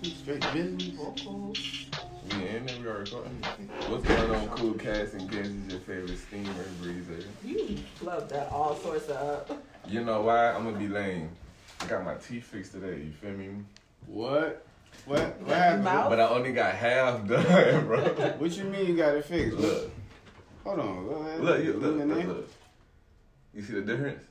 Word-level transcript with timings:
business, 0.00 0.18
straight 0.18 0.52
business. 0.52 0.96
Vocals. 0.96 1.58
We 2.30 2.48
in 2.48 2.68
and 2.68 2.82
we 2.82 2.88
are 2.88 2.98
recording. 2.98 3.42
What's 3.88 4.04
going 4.04 4.30
on, 4.30 4.48
cool 4.50 4.74
cats 4.74 5.14
and 5.14 5.30
guests? 5.30 5.50
Is 5.52 5.72
your 5.72 5.80
favorite 5.80 6.18
steamer 6.18 6.64
breezer? 6.80 7.24
You 7.44 7.78
love 8.02 8.28
that 8.30 8.50
all 8.50 8.76
sorts 8.76 9.08
of. 9.08 9.50
You 9.88 10.04
know 10.04 10.22
why? 10.22 10.52
I'm 10.52 10.64
gonna 10.64 10.78
be 10.78 10.88
lame. 10.88 11.30
I 11.80 11.86
got 11.86 12.04
my 12.04 12.14
teeth 12.14 12.44
fixed 12.44 12.72
today. 12.72 13.02
You 13.04 13.12
feel 13.12 13.32
me? 13.32 13.48
What? 14.06 14.64
What? 15.06 15.40
What 15.42 15.56
happened? 15.56 15.84
mouth? 15.84 16.10
But 16.10 16.20
I 16.20 16.28
only 16.28 16.52
got 16.52 16.74
half 16.74 17.26
done, 17.26 17.86
bro. 17.86 18.00
What 18.38 18.56
you 18.56 18.64
mean 18.64 18.86
you 18.86 18.96
got 18.96 19.14
it 19.16 19.24
fixed? 19.24 19.58
Look, 19.58 19.90
Hold 20.64 20.78
on. 20.78 21.06
Go 21.08 21.14
ahead. 21.16 21.40
look, 21.40 21.64
you, 21.64 21.72
Look 21.72 21.82
look, 21.82 22.00
in 22.02 22.08
look, 22.08 22.18
there. 22.18 22.26
look. 22.28 22.48
You 23.54 23.62
see 23.62 23.72
the 23.74 23.82
difference? 23.82 24.22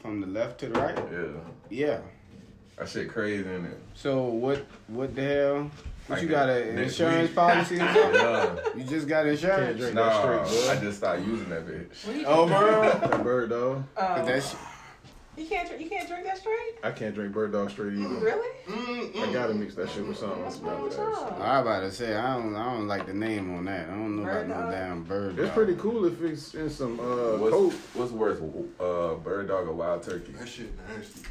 From 0.00 0.20
the 0.20 0.26
left 0.26 0.58
to 0.60 0.68
the 0.68 0.78
right? 0.80 0.98
Yeah. 1.12 1.28
Yeah. 1.70 1.98
That 2.76 2.88
shit 2.88 3.08
crazy 3.08 3.48
in 3.48 3.66
it. 3.66 3.78
So 3.94 4.24
what? 4.24 4.64
What 4.88 5.14
the 5.14 5.22
hell? 5.22 5.70
What 6.06 6.18
I 6.18 6.22
you 6.22 6.28
got 6.28 6.48
an 6.50 6.76
insurance 6.78 7.28
week. 7.28 7.36
policy 7.36 7.76
or 7.76 7.78
something? 7.78 8.12
Nah, 8.12 8.56
You 8.76 8.84
just 8.84 9.08
got 9.08 9.26
insurance? 9.26 9.78
drink 9.78 9.94
nah, 9.94 10.26
that 10.26 10.46
straight, 10.48 10.76
I 10.76 10.80
just 10.82 10.98
started 10.98 11.26
using 11.26 11.48
that 11.48 11.66
bitch. 11.66 12.06
What 12.06 12.24
Oh, 12.26 12.46
bro. 12.46 12.82
That 13.10 13.22
bird 13.22 13.50
dog. 13.50 13.84
Oh. 13.96 14.24
That's 14.26 14.54
you 15.36 15.46
can't 15.46 15.66
drink. 15.68 15.82
You 15.82 15.88
can't 15.90 16.06
drink 16.08 16.24
that 16.26 16.38
straight. 16.38 16.74
I 16.84 16.90
can't 16.92 17.12
drink 17.14 17.32
bird 17.32 17.52
dog 17.52 17.70
straight 17.70 17.94
either. 17.94 18.14
Really? 18.16 19.20
I 19.20 19.32
gotta 19.32 19.54
mix 19.54 19.74
that 19.74 19.90
shit 19.90 20.06
with 20.06 20.16
something. 20.18 20.42
What's 20.44 20.58
wrong 20.58 20.82
with 20.82 20.96
y'all? 20.96 21.42
I 21.42 21.60
about 21.60 21.80
to 21.80 21.90
say 21.90 22.14
I 22.14 22.34
don't. 22.36 22.54
I 22.54 22.72
don't 22.74 22.86
like 22.86 23.06
the 23.06 23.14
name 23.14 23.56
on 23.56 23.64
that. 23.64 23.88
I 23.88 23.92
don't 23.92 24.16
know 24.16 24.22
Bird 24.24 24.46
about 24.50 24.66
no 24.66 24.70
damn 24.70 25.02
bird. 25.04 25.38
It's 25.38 25.46
dog. 25.48 25.54
pretty 25.54 25.74
cool 25.76 26.04
if 26.04 26.22
it's 26.22 26.54
in 26.54 26.70
some 26.70 27.00
uh 27.00 27.36
What's, 27.38 27.52
coke. 27.52 27.72
what's 27.94 28.12
worse, 28.12 28.38
uh, 28.78 29.14
bird 29.14 29.48
dog 29.48 29.66
or 29.66 29.72
wild 29.72 30.02
turkey? 30.04 30.32
That 30.32 30.48
shit 30.48 30.70
nasty. 30.88 31.22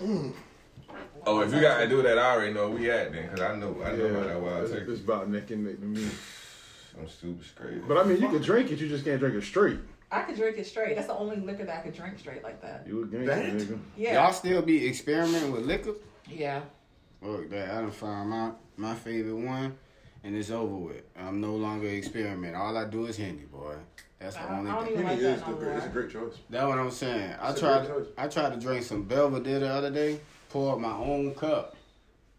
Mm. 0.00 0.32
Oh, 1.26 1.40
if 1.40 1.52
you 1.52 1.60
got 1.60 1.78
to 1.80 1.88
do 1.88 2.02
that, 2.02 2.18
I 2.18 2.32
already 2.32 2.52
know 2.52 2.68
where 2.70 2.78
we 2.78 2.90
at 2.90 3.12
then, 3.12 3.28
cause 3.28 3.40
I 3.40 3.54
know 3.56 3.76
I 3.84 3.92
know 3.92 4.06
about 4.06 4.26
that 4.26 4.40
wild 4.40 4.62
it's, 4.64 4.72
turkey. 4.72 4.92
it's 4.92 5.00
about 5.02 5.28
neck 5.28 5.50
and 5.50 5.64
neck 5.66 5.78
to 5.80 5.84
me. 5.86 6.08
I'm 6.98 7.08
super 7.08 7.44
straight. 7.44 7.86
But 7.86 7.98
I 7.98 8.04
mean, 8.04 8.20
you 8.20 8.28
can 8.28 8.42
drink 8.42 8.70
it, 8.72 8.78
you 8.80 8.88
just 8.88 9.04
can't 9.04 9.20
drink 9.20 9.34
it 9.36 9.42
straight. 9.44 9.78
I 10.10 10.22
could 10.22 10.36
drink 10.36 10.58
it 10.58 10.66
straight. 10.66 10.96
That's 10.96 11.06
the 11.06 11.16
only 11.16 11.36
liquor 11.36 11.64
that 11.64 11.78
I 11.78 11.80
could 11.82 11.94
drink 11.94 12.18
straight 12.18 12.42
like 12.42 12.60
that. 12.62 12.84
You 12.86 13.04
a 13.04 13.06
gangster, 13.06 13.34
That? 13.34 13.52
nigga. 13.52 13.78
Yeah. 13.96 14.14
Y'all 14.24 14.32
still 14.32 14.62
be 14.62 14.88
experimenting 14.88 15.52
with 15.52 15.66
liquor? 15.66 15.94
Yeah. 16.28 16.62
Look, 17.22 17.50
that 17.50 17.70
I 17.70 17.80
done 17.82 17.90
found 17.92 18.30
my 18.30 18.50
my 18.76 18.94
favorite 18.94 19.36
one, 19.36 19.76
and 20.24 20.34
it's 20.34 20.50
over 20.50 20.74
with. 20.74 21.02
I'm 21.16 21.40
no 21.40 21.54
longer 21.54 21.86
experimenting. 21.88 22.56
All 22.56 22.76
I 22.76 22.86
do 22.86 23.06
is 23.06 23.18
Henny, 23.18 23.44
boy. 23.52 23.74
That's 24.20 24.36
the 24.36 24.42
I- 24.42 24.58
only 24.58 24.70
I 24.70 24.74
don't 24.74 24.84
thing. 24.84 24.92
even- 24.94 25.06
Henny 25.06 25.22
like 25.22 25.34
is 25.38 25.42
the 25.42 25.52
great. 25.52 25.76
It's 25.76 25.86
a 25.86 25.88
great 25.88 26.10
choice. 26.10 26.34
That's 26.50 26.66
what 26.66 26.78
I'm 26.78 26.90
saying. 26.90 27.34
I 27.40 27.50
It's 27.50 27.58
a 27.58 27.64
tried. 27.64 28.06
I 28.18 28.28
tried 28.28 28.52
to 28.54 28.60
drink 28.60 28.84
some 28.84 29.02
Belvedere 29.04 29.60
the 29.60 29.68
other 29.68 29.90
day. 29.90 30.20
Poured 30.50 30.80
my 30.80 30.92
own 30.92 31.34
cup, 31.34 31.76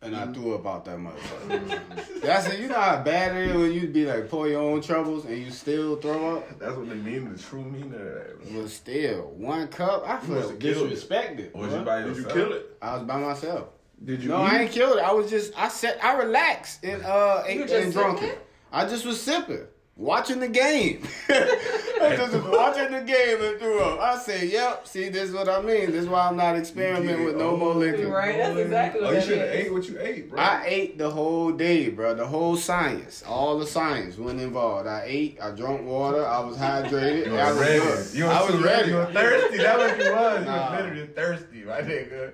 and 0.02 0.14
Mm-hmm. 0.14 0.30
I 0.30 0.34
threw 0.34 0.56
up 0.56 0.66
out 0.68 0.86
that 0.86 0.98
motherfucker. 0.98 2.22
That's 2.22 2.48
it. 2.50 2.60
You 2.60 2.68
know 2.68 2.76
how 2.80 3.02
bad 3.02 3.36
it 3.36 3.50
is 3.50 3.56
when 3.56 3.72
you 3.72 3.88
be 3.88 4.06
like 4.06 4.30
pour 4.30 4.48
your 4.48 4.62
own 4.62 4.82
troubles 4.82 5.26
and 5.26 5.38
you 5.38 5.50
still 5.50 5.96
throw 5.96 6.38
up. 6.38 6.60
That's 6.60 6.76
what 6.76 6.88
they 6.90 6.96
mean, 6.96 7.32
the 7.34 7.40
true 7.42 7.64
meaning 7.64 7.94
of 7.94 8.00
that. 8.00 8.54
But 8.54 8.70
still, 8.70 9.32
one 9.38 9.68
cup, 9.70 10.04
I 10.06 10.16
must 10.16 10.26
feel 10.28 10.50
have 10.50 10.60
killed 10.60 10.92
it. 10.92 10.96
disrespected. 10.98 11.54
Was 11.56 11.72
boy. 11.72 11.80
you 11.80 11.86
by 11.86 12.02
Did 12.04 12.18
you 12.18 12.26
kill 12.26 12.54
it? 12.54 12.78
I 12.82 12.94
was 12.98 13.04
by 13.04 13.18
myself. 13.18 13.70
Did 14.04 14.22
you 14.24 14.30
No, 14.30 14.44
eat? 14.46 14.52
I 14.54 14.62
ain't 14.64 14.72
killed 14.72 14.98
it. 14.98 15.04
I 15.04 15.14
was 15.14 15.30
just 15.30 15.58
I 15.58 15.68
said, 15.70 16.00
I 16.04 16.14
relaxed 16.18 16.84
and 16.84 17.02
uh 17.04 17.44
You 17.48 17.64
ate 17.64 17.68
just 17.70 17.74
and 17.86 17.94
drunk 17.94 18.22
it. 18.24 18.46
I 18.74 18.86
just 18.88 19.06
was 19.06 19.22
sipping, 19.22 19.66
watching 20.02 20.40
the 20.40 20.48
game. 20.48 21.08
I 21.30 22.16
just 22.18 22.34
watching 22.48 22.92
the 22.92 23.02
game 23.02 23.42
and 23.42 23.60
threw 23.60 23.80
up. 23.82 24.00
I 24.00 24.18
said, 24.18 24.50
"Yep, 24.50 24.88
see, 24.88 25.10
this 25.10 25.30
is 25.30 25.36
what 25.36 25.48
I 25.48 25.62
mean. 25.62 25.92
This 25.92 26.04
is 26.04 26.08
why 26.10 26.28
I'm 26.28 26.36
not 26.36 26.56
experimenting 26.58 27.26
with 27.26 27.36
no 27.38 27.56
more 27.56 27.76
liquor." 27.76 28.08
Right. 28.08 28.38
That's 28.38 28.58
exactly 28.58 29.02
Oh, 29.02 29.06
what 29.06 29.16
you 29.16 29.22
should 29.22 29.38
have 29.38 29.48
ate 29.50 29.72
what 29.74 29.88
you 29.88 30.00
ate, 30.00 30.30
bro. 30.30 30.40
I 30.40 30.64
ate 30.66 30.98
the 30.98 31.10
whole 31.10 31.52
day, 31.52 31.90
bro. 31.90 32.16
The 32.16 32.26
whole 32.26 32.58
science, 32.58 33.24
all 33.28 33.58
the 33.60 33.68
science 33.68 34.18
went 34.18 34.42
involved. 34.42 34.88
I 34.88 35.04
ate, 35.06 35.38
I 35.42 35.52
drank 35.52 35.86
water, 35.86 36.26
I 36.26 36.40
was 36.40 36.58
hydrated, 36.58 37.28
You 37.28 37.36
I 37.38 37.52
was 37.52 37.60
was 37.60 37.68
ready. 37.68 37.80
good. 37.80 38.14
You 38.16 38.26
I 38.26 38.42
was 38.42 38.52
was 38.52 38.60
too 38.62 38.66
ready. 38.66 38.90
You 38.90 38.96
were 38.96 39.06
thirsty. 39.14 39.58
That's 39.58 39.78
what 39.78 40.06
you 40.06 40.12
was. 40.12 40.40
You 40.40 40.46
Nah. 40.46 40.72
was 40.72 40.80
literally 40.82 41.08
thirsty, 41.08 41.64
my 41.64 41.82
nigga. 41.82 42.34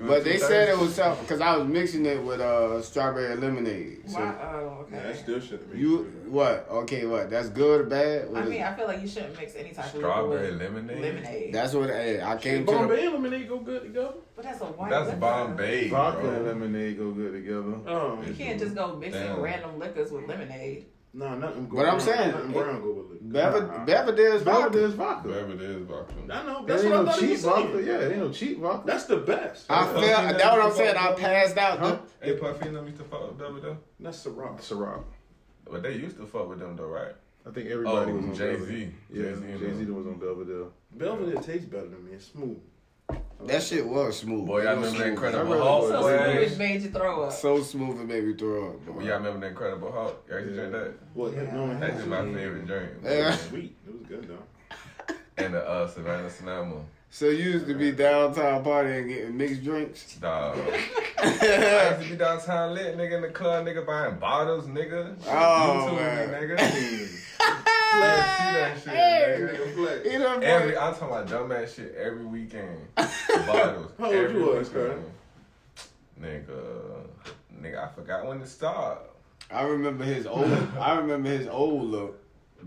You 0.00 0.06
was 0.06 0.14
But 0.16 0.24
they 0.24 0.38
said 0.38 0.68
it 0.70 0.78
was 0.78 0.94
something 0.94 1.22
because 1.24 1.40
I 1.42 1.56
was 1.58 1.68
mixing 1.68 2.06
it 2.06 2.22
with 2.22 2.40
uh 2.40 2.80
strawberry 2.80 3.36
lemonade. 3.36 4.08
So 4.08 4.18
Why? 4.18 4.34
Oh, 4.42 4.86
Yeah, 4.90 4.96
that 5.02 5.06
okay. 5.10 5.18
still 5.18 5.40
shouldn't 5.40 5.72
be. 5.72 5.78
you 5.78 5.98
what? 6.28 6.66
Okay, 6.70 7.04
what? 7.04 7.28
That's 7.28 7.50
good 7.50 7.82
or 7.82 7.84
bad? 7.84 8.30
What 8.30 8.42
I 8.42 8.44
mean, 8.46 8.60
it? 8.60 8.66
I 8.66 8.74
feel 8.74 8.86
like 8.86 9.02
you 9.02 9.08
shouldn't 9.08 9.38
mix 9.38 9.54
any 9.56 9.72
type 9.72 9.84
of 9.84 9.90
Strawberry 9.90 10.52
lemonade? 10.52 11.02
Lemonade. 11.02 11.52
That's 11.52 11.74
what 11.74 11.90
hey, 11.90 12.22
I 12.22 12.36
came 12.38 12.64
to. 12.64 12.72
The, 12.72 12.78
Bombay 12.78 13.08
lemonade 13.08 13.48
go 13.48 13.58
good 13.58 13.82
together. 13.82 14.14
but 14.34 14.44
that's 14.44 14.60
a 14.62 14.64
white. 14.64 14.90
That's 14.90 15.06
liquor. 15.08 15.20
Bombay, 15.20 15.88
Vodka 15.90 16.28
and 16.30 16.46
lemonade 16.46 16.96
go 16.98 17.10
good 17.10 17.32
together. 17.34 17.74
Oh, 17.86 18.22
You 18.26 18.32
can't 18.34 18.58
just 18.58 18.74
go 18.74 18.96
mixing 18.96 19.20
Damn. 19.22 19.40
random 19.40 19.78
liquors 19.78 20.10
with 20.10 20.26
lemonade. 20.26 20.86
No, 21.12 21.34
nothing. 21.36 21.66
But 21.66 21.78
I'm 21.80 21.84
brown. 21.84 22.00
saying, 22.00 22.30
nothing 22.32 22.52
brown 22.52 22.80
go 22.82 22.92
with 22.92 23.16
it. 23.16 23.32
Belvedere, 23.32 23.66
Nah. 23.68 23.84
Vodka. 23.84 23.92
Belvedere's 24.78 24.94
vodka. 24.94 25.28
Whatever 25.28 25.78
vodka. 25.84 26.14
I 26.30 26.42
know. 26.46 26.64
That's 26.66 26.82
ain't 26.84 26.90
what 26.92 27.00
I 27.00 27.02
no 27.04 27.10
thought 27.10 27.20
he 27.20 27.20
cheap 27.20 27.30
was 27.30 27.40
saying. 27.42 27.66
vodka. 27.68 27.82
Yeah, 27.84 27.98
it 27.98 28.10
ain't 28.12 28.18
no 28.18 28.30
cheap 28.30 28.58
vodka. 28.60 28.86
That's 28.86 29.04
the 29.04 29.16
best. 29.18 29.66
I 29.70 29.86
feel 29.86 30.00
that's 30.00 30.44
what 30.44 30.60
I'm 30.60 30.72
saying. 30.72 30.96
I 30.96 31.12
passed 31.12 31.56
out. 31.58 31.78
Huh? 31.78 31.98
The, 32.20 32.26
Hey, 32.26 32.36
Puffy 32.36 32.66
and 32.68 32.76
them 32.76 32.86
used 32.86 32.98
to 32.98 33.04
fuck 33.04 33.28
with 33.38 33.62
them. 33.62 33.78
That's 33.98 34.24
Ciroc. 34.24 34.60
Ciroc. 34.60 35.02
But 35.70 35.82
they 35.82 35.94
used 35.94 36.16
to 36.18 36.26
fuck 36.26 36.48
with 36.48 36.58
them, 36.58 36.76
though, 36.76 36.86
right? 36.86 37.14
I 37.46 37.50
think 37.50 37.70
everybody 37.70 38.10
Oh, 38.10 38.14
was 38.16 38.24
on 38.24 38.34
Jay-Z. 38.34 38.92
Yeah, 39.12 39.22
Jay-Z 39.22 39.44
and 39.44 39.60
Jay 39.60 39.72
Z 39.74 39.84
them. 39.84 39.96
was 39.96 40.06
on 40.06 40.18
Belvedere. 40.18 40.66
Belvedere 40.92 41.40
tastes 41.40 41.66
better 41.66 41.88
than 41.88 42.04
me. 42.04 42.12
It's 42.12 42.26
smooth. 42.26 42.58
That 43.46 43.62
shit 43.62 43.86
was 43.86 44.18
smooth. 44.18 44.46
Boy, 44.46 44.60
It 44.60 44.64
y'all 44.64 44.76
was 44.76 44.92
remember 44.92 44.98
that. 45.04 45.08
Incredible 45.10 45.62
Hulk. 45.62 45.88
So 45.88 46.02
smooth 46.02 46.52
it 46.52 46.58
made 46.58 46.82
you 46.82 46.90
throw 46.90 47.22
up. 47.24 47.32
So 47.32 47.62
smooth 47.62 48.00
it 48.00 48.06
made 48.06 48.24
me 48.24 48.34
throw 48.34 48.68
up. 48.70 48.86
boy. 48.86 49.02
Y'all 49.02 49.16
remember 49.18 49.40
the 49.40 49.46
Incredible 49.48 49.92
Hulk? 49.92 50.24
Y'all 50.28 50.38
used 50.40 50.50
to 50.50 50.56
drink 50.56 50.72
that? 50.72 50.92
What? 51.14 51.32
Yeah. 51.34 51.54
No, 51.54 51.78
That's 51.78 51.96
just 51.96 52.06
my 52.08 52.22
favorite 52.32 52.66
drink. 52.66 52.90
Yeah. 53.04 53.36
Sweet. 53.36 53.76
It 53.86 53.92
was 53.92 54.02
good 54.08 54.28
though. 54.28 55.14
And 55.38 55.54
the 55.54 55.66
uh, 55.66 55.88
Savannah 55.88 56.28
Sonoma. 56.28 56.82
So 57.08 57.24
you 57.30 57.50
used 57.52 57.66
to 57.66 57.74
be 57.74 57.92
downtown 57.92 58.62
partying 58.62 59.08
getting 59.08 59.36
mixed 59.38 59.64
drinks. 59.64 60.16
Dog. 60.16 60.58
I 61.18 61.96
used 61.96 62.02
to 62.02 62.10
be 62.10 62.16
downtown 62.16 62.74
lit, 62.74 62.96
nigga, 62.98 63.16
in 63.16 63.22
the 63.22 63.28
club, 63.30 63.64
nigga, 63.66 63.86
buying 63.86 64.16
bottles, 64.18 64.66
nigga. 64.66 65.16
Oh, 65.26 65.88
YouTube, 65.90 65.96
man. 65.96 66.28
nigga. 66.28 66.56
Yeah, 67.98 68.76
see 68.76 68.84
that 68.84 68.84
shit, 68.84 68.92
nigga. 68.92 69.56
Nigga 69.56 69.74
flex. 69.74 70.12
You 70.12 70.18
know, 70.18 70.38
Every, 70.40 70.76
I'm 70.76 70.94
talking 70.94 71.08
about 71.08 71.26
dumbass 71.28 71.74
shit 71.76 71.94
every 71.94 72.24
weekend. 72.24 72.78
Bottles. 72.96 73.92
How 73.98 74.06
old 74.06 74.14
every 74.14 74.40
you 74.40 74.46
was, 74.46 74.70
weekend. 74.70 75.04
Nigga, 76.20 77.06
nigga, 77.60 77.84
I 77.84 77.94
forgot 77.94 78.26
when 78.26 78.40
to 78.40 78.46
start. 78.46 78.98
I 79.50 79.62
remember 79.62 80.04
his 80.04 80.26
old. 80.26 80.50
I 80.78 80.96
remember 80.96 81.28
his 81.30 81.48
old 81.48 81.90
look. 81.90 82.16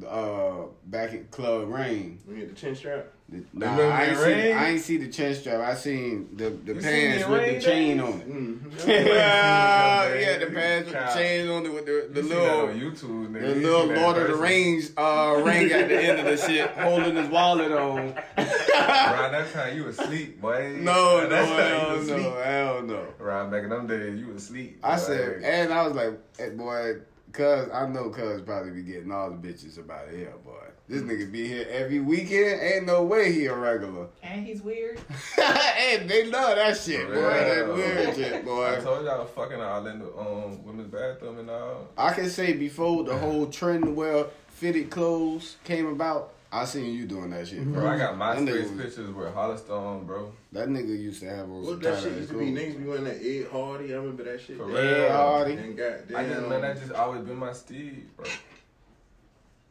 Uh, 0.07 0.65
back 0.87 1.13
at 1.13 1.29
Club 1.29 1.69
Rain. 1.69 2.19
We 2.27 2.35
get 2.37 2.49
the 2.49 2.55
chin 2.55 2.75
strap. 2.75 3.07
Nah, 3.53 3.71
Remember 3.71 3.91
I 3.93 4.05
ain't, 4.05 4.17
the 4.17 4.23
see. 4.23 4.51
I 4.51 4.69
ain't 4.69 4.81
see 4.81 4.97
the 4.97 5.07
chin 5.07 5.35
strap. 5.35 5.61
I 5.61 5.73
seen 5.75 6.29
the 6.35 6.49
the 6.49 6.73
You 6.75 6.81
pants 6.81 7.23
seen 7.23 7.31
with 7.31 7.45
the 7.55 7.59
chain 7.61 7.97
days? 7.97 8.05
on 8.05 8.19
it. 8.19 8.29
Mm-hmm. 8.29 8.89
yeah, 8.89 10.13
yeah, 10.15 10.37
the 10.37 10.45
pants 10.47 10.91
with 10.91 10.99
the 10.99 11.13
chain 11.13 11.49
on 11.49 11.65
it 11.65 11.73
with 11.73 11.85
the, 11.85 12.09
the 12.11 12.21
You 12.21 12.27
see 12.29 12.35
on 12.35 12.67
little 12.67 12.91
YouTube, 12.91 13.27
nigga. 13.31 13.41
the 13.41 13.47
You 13.47 13.55
little 13.67 13.81
see 13.81 13.87
that 13.89 14.01
Lord 14.01 14.17
of 14.17 14.23
the 14.23 14.29
person. 14.29 14.41
Rings 14.41 14.91
uh, 14.97 15.41
ring 15.45 15.71
at 15.71 15.87
the 15.89 16.01
end 16.03 16.19
of 16.19 16.25
the 16.25 16.37
shit, 16.37 16.69
holding 16.71 17.15
his 17.15 17.27
wallet 17.29 17.71
on. 17.71 18.13
Around 18.37 19.31
that 19.31 19.53
time, 19.53 19.77
you 19.77 19.83
was 19.85 19.99
asleep, 19.99 20.41
boy. 20.41 20.77
No, 20.79 21.17
Around 21.19 21.29
no, 21.29 21.29
that 21.29 21.47
time, 21.47 21.57
you 21.57 21.87
hell 21.87 21.97
was 21.97 22.07
no, 22.09 22.35
hell 22.43 22.81
no. 22.83 23.05
Around 23.19 23.51
back 23.51 23.63
in 23.63 23.69
them 23.69 23.87
days, 23.87 24.19
you 24.19 24.27
was 24.27 24.43
asleep. 24.43 24.79
I 24.83 24.95
boy. 24.95 25.01
said, 25.01 25.41
and 25.43 25.73
I 25.73 25.83
was 25.87 25.93
like, 25.95 26.13
hey, 26.37 26.49
boy, 26.49 26.95
cuz 27.31 27.69
I 27.73 27.87
know 27.87 28.09
cuz 28.09 28.41
probably 28.41 28.71
be 28.71 28.83
getting 28.83 29.11
all 29.11 29.29
the 29.31 29.37
bitches 29.47 29.77
about 29.77 30.07
it 30.09 30.17
here, 30.17 30.33
boy. 30.43 30.51
This 30.87 31.01
nigga 31.01 31.31
be 31.31 31.47
here 31.47 31.65
every 31.69 31.99
weekend. 31.99 32.61
Ain't 32.61 32.85
no 32.85 33.03
way 33.03 33.31
he 33.31 33.45
a 33.45 33.55
regular. 33.55 34.07
And 34.23 34.45
he's 34.47 34.61
weird. 34.63 34.99
and 35.37 36.09
they 36.09 36.25
love 36.25 36.55
that 36.55 36.75
shit, 36.75 37.07
boy. 37.07 37.13
That 37.21 37.67
weird 37.73 38.15
shit, 38.15 38.43
boy. 38.45 38.77
I 38.77 38.79
told 38.79 39.05
y'all 39.05 39.25
fucking 39.25 39.61
all 39.61 39.85
in 39.85 39.99
the 39.99 40.07
um, 40.17 40.63
women's 40.65 40.91
bathroom 40.91 41.37
and 41.39 41.49
all. 41.51 41.87
I 41.97 42.13
can 42.13 42.29
say 42.29 42.53
before 42.53 43.03
the 43.03 43.15
whole 43.15 43.45
trend 43.47 43.83
to 43.83 43.91
wear 43.91 44.25
fitted 44.47 44.89
clothes 44.89 45.57
came 45.63 45.85
about, 45.85 46.33
I 46.51 46.65
seen 46.65 46.93
you 46.95 47.05
doing 47.05 47.29
that 47.31 47.47
shit, 47.47 47.63
bro. 47.63 47.81
Bro, 47.81 47.91
I 47.91 47.97
got 47.97 48.17
That 48.17 48.37
nigga 48.39 48.63
MySpace 48.65 48.77
pictures 48.81 49.11
with 49.11 49.33
Hollister 49.33 49.67
bro. 49.67 50.31
That 50.51 50.67
nigga 50.69 50.87
used 50.99 51.21
to 51.21 51.29
have 51.29 51.45
on 51.49 51.63
What 51.63 51.81
that 51.81 52.01
shit 52.01 52.13
used 52.13 52.29
to 52.29 52.37
be? 52.39 52.45
Niggas 52.51 52.77
be 52.79 52.83
wearing 52.87 53.03
that 53.05 53.21
Ed 53.23 53.47
Hardy. 53.51 53.93
I 53.93 53.97
remember 53.97 54.23
that 54.23 54.41
shit. 54.41 54.57
For 54.57 54.63
And 54.63 54.73
real. 54.73 54.83
Ed 54.83 55.11
Hardy. 55.11 55.55
goddamn. 55.73 56.15
I 56.17 56.25
just 56.27 56.47
man, 56.49 56.61
that 56.61 56.79
just 56.79 56.91
always 56.91 57.21
been 57.21 57.37
my 57.37 57.53
Steve, 57.53 58.05
bro. 58.17 58.25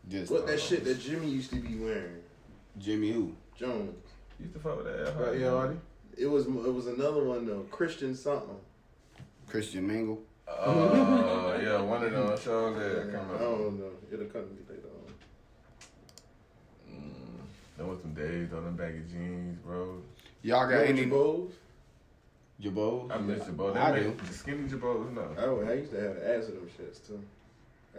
Just 0.08 0.32
what 0.32 0.46
that 0.46 0.60
shit 0.60 0.84
that 0.84 1.00
Jimmy 1.00 1.28
used 1.28 1.50
to 1.50 1.56
be 1.56 1.76
wearing? 1.76 2.16
Jimmy 2.78 3.12
who? 3.12 3.34
Jones. 3.56 3.94
Used 4.40 4.54
to 4.54 4.58
fuck 4.60 4.76
with 4.78 4.86
that. 4.86 5.14
Right, 5.16 5.38
yeah, 5.40 5.50
Hardy. 5.50 5.76
It 6.16 6.26
was 6.26 6.46
it 6.46 6.50
was 6.74 6.86
another 6.88 7.22
one 7.24 7.46
though. 7.46 7.64
Christian 7.70 8.14
something. 8.14 8.56
Christian 9.48 9.86
Mingle. 9.86 10.20
Uh, 10.48 11.58
yeah, 11.62 11.80
one 11.80 12.02
of 12.04 12.12
them 12.12 12.26
shows 12.38 12.76
that 12.76 12.84
I 12.84 12.90
I 12.90 13.02
can't 13.02 13.06
remember. 13.12 13.38
don't 13.38 13.78
know. 13.80 13.90
It'll 14.12 14.26
come 14.26 14.42
to 14.42 14.48
me 14.50 14.60
later 14.68 14.88
on. 14.88 15.12
Mm, 16.92 17.78
them 17.78 17.88
was 17.88 18.00
some 18.00 18.12
days 18.14 18.52
on 18.52 18.64
them 18.64 18.76
baggy 18.76 19.02
jeans, 19.10 19.58
bro. 19.64 20.02
Y'all 20.42 20.68
got 20.68 20.84
Gucci 20.84 20.88
any? 20.88 21.04
Bowls? 21.06 21.52
Jabos. 22.60 23.10
I 23.12 23.18
miss 23.18 23.44
Jabot. 23.44 23.76
I 23.76 23.92
They 23.92 24.00
do. 24.00 24.08
make 24.08 24.26
the 24.26 24.32
skinny 24.34 24.68
Jabos, 24.68 25.12
no. 25.14 25.28
Oh, 25.38 25.64
I 25.66 25.74
used 25.74 25.92
to 25.92 26.00
have 26.00 26.14
the 26.16 26.36
ass 26.36 26.48
of 26.48 26.54
them 26.54 26.68
shits 26.78 27.06
too. 27.06 27.22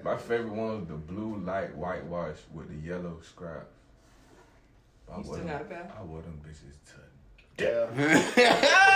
My 0.03 0.17
favorite 0.17 0.53
one 0.53 0.79
was 0.79 0.87
the 0.87 0.95
blue 0.95 1.37
light 1.37 1.75
whitewash 1.75 2.37
with 2.53 2.69
the 2.69 2.87
yellow 2.87 3.19
scraps. 3.21 3.67
I 5.11 5.17
You 5.17 5.23
wore 5.23 5.35
still 5.35 5.37
them- 5.37 5.47
got 5.47 5.61
a 5.61 5.65
pair? 5.65 5.91
I 5.97 6.03
wore 6.03 6.21
them 6.21 6.41
bitches 6.45 6.77
to 6.91 7.63
Yeah. 7.63 8.69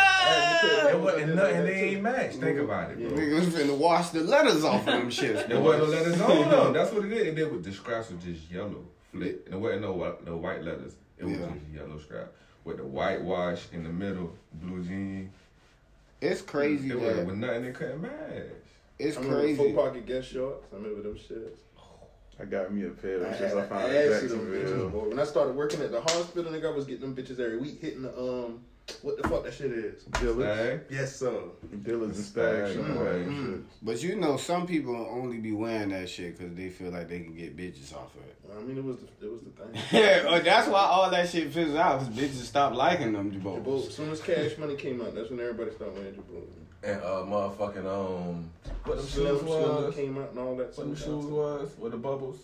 It 0.90 1.00
wasn't 1.00 1.36
nothing 1.36 1.64
they 1.64 1.82
ain't 1.90 2.02
matched. 2.02 2.38
Think 2.38 2.58
mm-hmm. 2.58 2.66
about 2.66 2.92
it, 2.92 2.98
bro. 3.00 3.12
Niggas 3.18 3.46
finna 3.46 3.78
wash 3.78 4.10
the 4.10 4.22
letters 4.22 4.64
off 4.66 4.80
of 4.82 4.86
them 4.86 5.10
shits. 5.10 5.48
There 5.48 5.60
wasn't 5.62 5.86
no 5.86 5.90
letters 5.98 6.22
on 6.22 6.50
them. 6.50 6.74
That's 6.74 6.92
what 6.92 7.06
it 7.06 7.12
is. 7.14 7.28
It 7.28 7.36
did 7.36 7.52
with 7.52 7.64
the 7.64 7.72
scraps 7.72 8.10
were 8.10 8.18
just 8.18 8.50
yellow. 8.52 8.84
Flick. 9.12 9.44
And 9.46 9.54
there 9.54 9.60
wasn't 9.60 9.82
no 9.84 10.18
no 10.26 10.38
white 10.38 10.64
letters. 10.64 10.94
It 11.18 11.26
was 11.26 11.38
Yeah. 11.38 11.48
just 11.48 11.66
yellow 11.74 12.00
scrap 12.00 12.32
with 12.66 12.78
the 12.78 12.84
whitewash 12.84 13.68
in 13.72 13.84
the 13.84 13.90
middle, 13.90 14.36
blue 14.54 14.84
jean. 14.84 15.32
It's 16.20 16.42
crazy 16.42 16.90
It 16.90 17.00
was 17.00 17.16
that 17.16 17.26
with 17.26 17.36
nothing 17.38 17.64
they 17.64 17.72
couldn't 17.72 18.02
match. 18.02 18.12
It's 19.00 19.18
I 19.18 19.22
remember 19.22 19.56
full 19.56 19.66
crazy. 19.66 19.74
pocket 19.74 20.06
guest 20.06 20.32
shorts. 20.32 20.66
I 20.72 20.76
remember 20.76 21.02
them 21.02 21.16
shits. 21.16 21.60
I 22.40 22.46
got 22.46 22.72
me 22.72 22.86
a 22.86 22.90
pair 22.90 23.16
of 23.16 23.28
I 23.28 23.30
them 23.32 23.50
had 23.50 23.58
I 23.58 23.68
found 23.68 23.84
out 23.84 23.90
ass 23.90 24.24
of 24.24 24.32
bitches, 24.32 24.62
Jacksonville. 24.62 25.10
When 25.10 25.20
I 25.20 25.24
started 25.24 25.56
working 25.56 25.82
at 25.82 25.92
the 25.92 26.02
hospital, 26.02 26.52
nigga, 26.52 26.72
I 26.72 26.76
was 26.76 26.86
getting 26.86 27.02
them 27.02 27.16
bitches 27.16 27.40
every 27.40 27.58
week, 27.58 27.82
hitting 27.82 28.04
the 28.04 28.16
um, 28.18 28.62
what 29.02 29.22
the 29.22 29.28
fuck 29.28 29.44
that 29.44 29.54
shit 29.54 29.72
is? 29.72 30.04
Dillards, 30.04 30.56
Hey? 30.56 30.80
Yes, 30.90 31.16
sir. 31.16 31.42
Dillards 31.76 32.04
and 32.04 32.16
Stags. 32.16 32.72
Stag, 32.72 32.86
and 32.86 32.98
all 32.98 33.04
mm. 33.04 33.54
shit. 33.54 33.66
But 33.82 34.04
you 34.04 34.16
know, 34.16 34.38
some 34.38 34.66
people 34.66 34.96
only 34.96 35.38
be 35.38 35.52
wearing 35.52 35.90
that 35.90 36.10
shit 36.10 36.38
because 36.38 36.56
they 36.56 36.70
feel 36.70 36.92
like 36.92 37.10
they 37.10 37.20
can 37.20 37.36
get 37.36 37.58
bitches 37.58 37.94
off 37.94 38.16
of 38.16 38.22
it. 38.22 38.38
I 38.56 38.62
mean, 38.62 38.78
it 38.78 38.84
was 38.84 38.98
the, 38.98 39.26
it 39.26 39.32
was 39.32 39.42
the 39.42 39.50
thing. 39.50 39.84
Yeah, 39.92 40.24
oh, 40.28 40.40
that's 40.40 40.68
why 40.68 40.80
all 40.80 41.10
that 41.12 41.30
shit 41.30 41.52
fizzles 41.52 41.76
out. 41.76 42.00
Cause 42.00 42.10
bitches 42.10 42.44
stop 42.44 42.74
liking 42.74 43.14
them 43.14 43.32
Jabot, 43.32 43.64
jabos. 43.64 43.88
as 43.88 43.96
soon 43.96 44.10
as 44.12 44.22
Cash 44.22 44.58
Money 44.58 44.76
came 44.76 45.02
out, 45.02 45.14
that's 45.14 45.30
when 45.30 45.40
everybody 45.40 45.72
started 45.72 45.96
wearing 45.96 46.14
Jabot. 46.16 46.48
And 46.84 47.02
uh, 47.02 47.24
motherfucking 47.26 47.86
um, 47.86 48.50
what 48.86 48.98
them 48.98 49.06
Slim 49.06 49.28
shoes 49.36 49.40
Slim 49.42 49.62
was? 49.86 49.96
came 49.96 50.18
out 50.18 50.30
and 50.30 50.40
all 50.40 50.56
that. 50.58 50.78
What 50.78 50.88
them 50.88 50.96
shoes 50.96 51.26
was? 51.26 51.70
With 51.80 51.92
the 51.92 51.98
bubbles? 51.98 52.38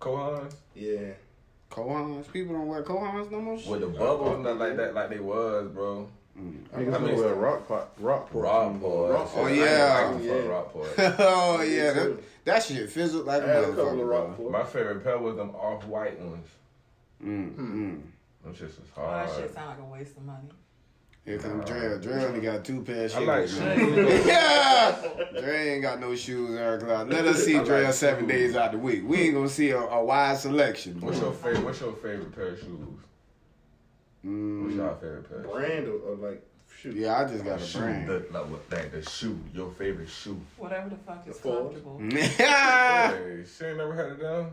Kohans? 0.00 0.52
Yeah. 0.74 1.12
Kohans, 1.70 2.30
people 2.32 2.54
don't 2.54 2.66
wear 2.66 2.82
Kohans 2.82 3.30
no 3.30 3.40
more. 3.40 3.54
With 3.54 3.80
the 3.80 3.86
bubbles, 3.86 4.44
not 4.44 4.58
like 4.58 4.76
that, 4.76 4.94
like 4.94 5.08
they 5.10 5.18
was, 5.20 5.68
bro. 5.68 6.08
Mm. 6.38 6.62
Niggas 6.74 6.78
I 6.78 6.90
gonna 6.90 7.06
mean- 7.06 7.16
wear 7.16 7.34
rock 7.34 7.68
pot, 7.68 7.92
rock 7.98 8.30
pot. 8.32 8.38
Rock 8.40 8.80
boy. 8.80 9.10
Rock 9.12 9.30
Oh, 9.36 9.46
yeah. 9.46 10.10
I, 10.12 10.16
I, 10.16 10.20
Yeah. 10.22 10.32
rock 10.48 10.72
boy. 10.72 10.86
oh 11.18 11.62
yeah, 11.62 11.92
that, 11.92 12.18
that 12.44 12.62
shit 12.62 12.90
fizzled 12.90 13.26
like 13.26 13.42
I 13.42 13.46
a 13.46 13.48
had 13.54 13.64
a 13.64 13.66
couple 13.68 13.84
motherfucker. 13.84 14.00
of 14.02 14.08
rock 14.08 14.36
bro. 14.36 14.50
My 14.50 14.64
favorite 14.64 15.04
pair 15.04 15.18
was 15.18 15.36
them 15.36 15.50
off 15.50 15.84
white 15.86 16.18
ones. 16.20 16.48
Mm, 17.24 17.54
mm. 17.54 18.00
Them 18.44 18.54
shits 18.54 18.60
was 18.62 18.88
Oh, 18.96 19.02
hard. 19.02 19.28
that 19.28 19.36
shit 19.36 19.54
sound 19.54 19.68
like 19.70 19.78
a 19.78 19.84
waste 19.92 20.16
of 20.16 20.24
money. 20.24 20.48
Here 21.24 21.38
come 21.38 21.60
Dre. 21.60 21.98
Dre 22.00 22.24
only 22.24 22.40
got 22.40 22.64
two 22.64 22.82
pair 22.82 23.04
of 23.04 23.14
I 23.14 23.18
shoes. 23.46 23.60
like 23.60 23.76
shoes. 23.78 24.26
yeah, 24.26 24.96
Dre 25.40 25.68
ain't 25.74 25.82
got 25.82 26.00
no 26.00 26.16
shoes, 26.16 26.56
Eric 26.58 26.82
Let 26.82 27.24
us 27.26 27.44
see 27.44 27.56
I 27.56 27.62
Dre 27.62 27.84
like 27.84 27.94
seven 27.94 28.24
shoes. 28.24 28.28
days 28.32 28.56
out 28.56 28.72
the 28.72 28.78
week. 28.78 29.02
We 29.06 29.18
ain't 29.22 29.34
gonna 29.34 29.48
see 29.48 29.70
a, 29.70 29.78
a 29.78 30.04
wide 30.04 30.36
selection. 30.38 31.00
What's 31.00 31.20
your 31.20 31.32
favorite? 31.32 31.64
What's 31.64 31.80
your 31.80 31.92
favorite 31.92 32.34
pair 32.34 32.48
of 32.48 32.58
shoes? 32.58 32.68
What's 32.80 33.06
Mm, 34.24 34.76
your 34.76 34.94
favorite 34.96 35.28
pair? 35.28 35.38
of 35.38 35.44
shoes? 35.44 35.52
brand 35.52 35.88
or, 35.88 35.94
or 35.94 36.14
like 36.16 36.42
shoot. 36.76 36.96
yeah, 36.96 37.20
I 37.20 37.24
just 37.24 37.44
got 37.44 37.60
a 37.60 37.64
shoe, 37.64 37.78
brand. 37.78 38.08
The, 38.08 38.26
like, 38.32 38.50
what, 38.50 38.60
like 38.72 38.90
the 38.92 39.08
shoe, 39.08 39.38
your 39.54 39.70
favorite 39.70 40.08
shoe. 40.08 40.40
Whatever 40.58 40.88
the 40.90 40.96
fuck 40.96 41.24
is 41.28 41.36
The 41.36 41.42
Fours? 41.42 41.74
comfortable. 41.82 42.00
Yeah. 42.38 43.12
Hey, 43.12 43.44
she 43.44 43.64
ain't 43.66 43.76
never 43.78 43.94
had 43.94 44.06
it 44.12 44.20
down. 44.20 44.50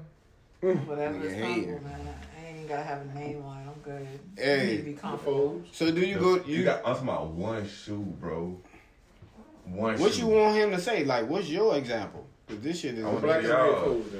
Whatever 0.88 1.16
Nigga 1.18 1.24
is 1.24 1.42
comfortable, 1.42 1.82
man. 1.84 2.16
I 2.60 2.62
ain't 2.62 2.70
gotta 2.70 2.84
have 2.84 3.02
a 3.02 3.18
name 3.18 3.42
on 3.46 3.58
it. 3.58 3.68
I'm 3.68 3.82
good. 3.82 4.08
Hey. 4.38 4.64
You 4.64 4.72
need 4.72 4.78
to 4.78 4.84
be 4.84 4.94
The 4.94 5.00
comfortable. 5.00 5.62
So 5.72 5.92
do 5.92 6.02
you 6.02 6.20
go? 6.20 6.36
You 6.44 6.58
You 6.58 6.64
got. 6.66 6.80
I'm 6.80 6.94
talking 6.94 7.08
about 7.08 7.28
one 7.30 7.70
shoe, 7.70 8.14
bro. 8.20 8.60
One 9.66 9.98
what 9.98 10.14
shoe. 10.14 10.20
you 10.22 10.28
want 10.28 10.58
him 10.58 10.72
to 10.72 10.80
say? 10.80 11.06
Like, 11.06 11.30
what's 11.30 11.48
your 11.48 11.78
example? 11.78 12.28
Cause 12.50 12.60
this 12.60 12.82
shit 12.82 12.96
is 12.98 13.06
I 13.06 13.12
The 13.14 13.20
black 13.22 13.44
and 13.44 13.46
red 13.54 13.82
folds 13.82 14.16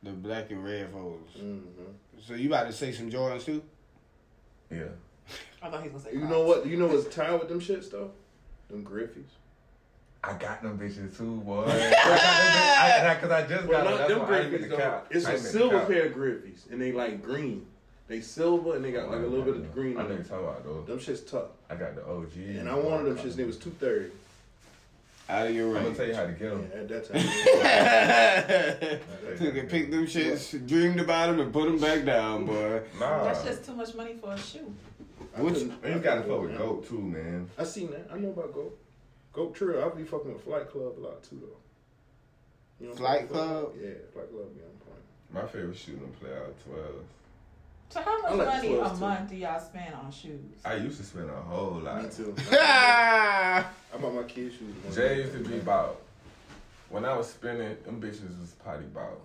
the 0.00 0.10
black 0.12 0.50
and 0.50 0.64
red 0.64 0.90
folds. 0.90 1.34
hmm 1.34 1.58
So 2.24 2.34
you 2.34 2.48
about 2.48 2.68
to 2.68 2.72
say 2.72 2.92
some 2.92 3.10
Jordans 3.10 3.44
too? 3.44 3.62
Yeah. 4.70 4.84
I 5.60 5.68
thought 5.68 5.82
he 5.82 5.88
was 5.90 6.02
gonna 6.02 6.04
say. 6.04 6.12
You 6.12 6.20
Crocs. 6.20 6.32
know 6.32 6.42
what? 6.44 6.66
You 6.66 6.76
know 6.78 6.86
what's 6.86 7.14
tied 7.14 7.32
with 7.38 7.48
them 7.48 7.60
shits 7.60 7.90
though? 7.90 8.12
Them 8.70 8.84
Griffeys. 8.84 9.24
I 10.28 10.34
got 10.38 10.62
them 10.62 10.78
bitches 10.78 11.16
too, 11.16 11.36
boy. 11.40 11.64
I 11.68 11.68
got 11.68 11.90
them 11.90 11.90
bitches- 11.90 12.78
I, 12.78 13.10
I, 13.10 13.14
Cause 13.16 13.30
I 13.30 13.46
just 13.46 13.66
Well, 13.66 13.84
got 13.84 13.88
them. 13.90 13.98
That's 13.98 14.10
them 14.10 14.18
why 14.20 14.26
I 14.26 14.40
Griffeys 14.44 14.60
the 14.62 14.76
though. 14.76 15.02
It's 15.10 15.26
I 15.26 15.30
a 15.30 15.32
ain't 15.34 15.42
get 15.42 15.52
the 15.52 15.58
silver 15.58 15.80
pair 15.86 16.06
of 16.06 16.12
Griffeys, 16.12 16.70
and 16.70 16.80
they 16.80 16.92
like 16.92 17.22
green. 17.22 17.66
They 18.08 18.20
silver 18.20 18.74
and 18.76 18.84
they 18.84 18.92
got 18.92 19.10
like 19.10 19.20
a 19.20 19.26
little 19.26 19.44
bit 19.44 19.56
of 19.56 19.72
green 19.74 19.96
I 19.98 20.02
in 20.02 20.08
know 20.08 20.14
you're 20.14 20.24
talking 20.24 20.44
about 20.46 20.64
though. 20.64 20.82
Them 20.82 20.98
shits 20.98 21.28
tough. 21.30 21.48
I 21.68 21.74
got 21.76 21.94
the 21.94 22.06
OG. 22.06 22.32
And 22.36 22.68
I 22.68 22.74
wanted 22.74 23.04
them 23.04 23.16
shits. 23.18 23.24
and 23.24 23.34
They 23.34 23.44
was 23.44 23.56
two 23.58 23.70
thirty. 23.70 24.10
Out 25.30 25.42
ah, 25.42 25.48
of 25.48 25.54
your 25.54 25.66
range. 25.66 25.76
I'm 25.78 25.84
gonna 25.84 25.94
tell 25.96 26.06
you 26.06 26.14
how 26.14 26.24
to 26.24 26.32
get 26.32 26.40
Yeah, 26.40 26.48
them. 26.48 26.70
at 26.74 26.88
that 26.88 27.04
time. 29.28 29.38
Took 29.38 29.56
and 29.58 29.68
picked 29.68 29.90
them 29.90 30.06
shits, 30.06 30.66
dreamed 30.66 31.00
about 31.00 31.26
them, 31.30 31.40
and 31.40 31.52
put 31.52 31.66
them 31.66 31.78
back 31.78 32.06
down, 32.06 32.46
boy. 32.46 32.80
Nah. 32.98 33.24
That's 33.24 33.44
just 33.44 33.66
too 33.66 33.74
much 33.74 33.94
money 33.94 34.14
for 34.14 34.32
a 34.32 34.38
shoe. 34.38 34.72
Which- 35.36 35.54
couldn't- 35.54 35.84
And 35.84 35.92
I 35.92 35.96
you 35.96 36.02
gotta 36.02 36.22
fuck 36.22 36.40
with. 36.40 36.56
Goat 36.56 36.88
too, 36.88 37.00
man. 37.02 37.50
I 37.58 37.64
seen 37.64 37.90
that. 37.90 38.08
I 38.10 38.16
know 38.18 38.30
about 38.30 38.54
Goat. 38.54 38.78
Goat 39.32 39.54
Trill. 39.54 39.80
I'll 39.80 39.94
be 39.94 40.04
fucking 40.04 40.32
with 40.32 40.44
Flight 40.44 40.70
Club 40.70 40.98
a 40.98 41.00
lot 41.00 41.22
too 41.22 41.40
though. 41.40 42.84
You 42.84 42.90
know 42.90 42.94
Flight 42.96 43.28
Club? 43.28 43.72
Yeah, 43.80 43.90
Flight 44.12 44.30
Club 44.30 44.54
be 44.54 44.60
on 44.62 44.76
point. 44.84 45.02
My 45.32 45.46
favorite 45.46 45.76
shoe 45.76 45.96
to 45.96 46.06
play 46.18 46.34
out 46.34 46.54
twelve. 46.64 47.04
So 47.90 48.02
how 48.02 48.20
much 48.20 48.32
like 48.32 48.46
money 48.46 48.74
a 48.74 48.78
12s 48.78 48.90
too. 48.94 49.00
month 49.00 49.30
do 49.30 49.36
y'all 49.36 49.60
spend 49.60 49.94
on 49.94 50.10
shoes? 50.12 50.40
I 50.64 50.74
used 50.76 50.98
to 50.98 51.04
spend 51.04 51.30
a 51.30 51.40
whole 51.40 51.80
lot. 51.80 52.02
Me 52.02 52.10
too. 52.10 52.34
I 52.52 53.64
bought 53.98 54.14
my 54.14 54.24
kids 54.24 54.56
shoes. 54.56 54.94
Jay 54.94 55.22
used 55.22 55.32
to 55.32 55.38
be 55.38 55.56
about 55.56 56.02
when 56.90 57.04
I 57.06 57.16
was 57.16 57.30
spending 57.30 57.76
them 57.84 58.00
bitches 58.00 58.38
was 58.40 58.54
probably 58.62 58.86
about 58.86 59.20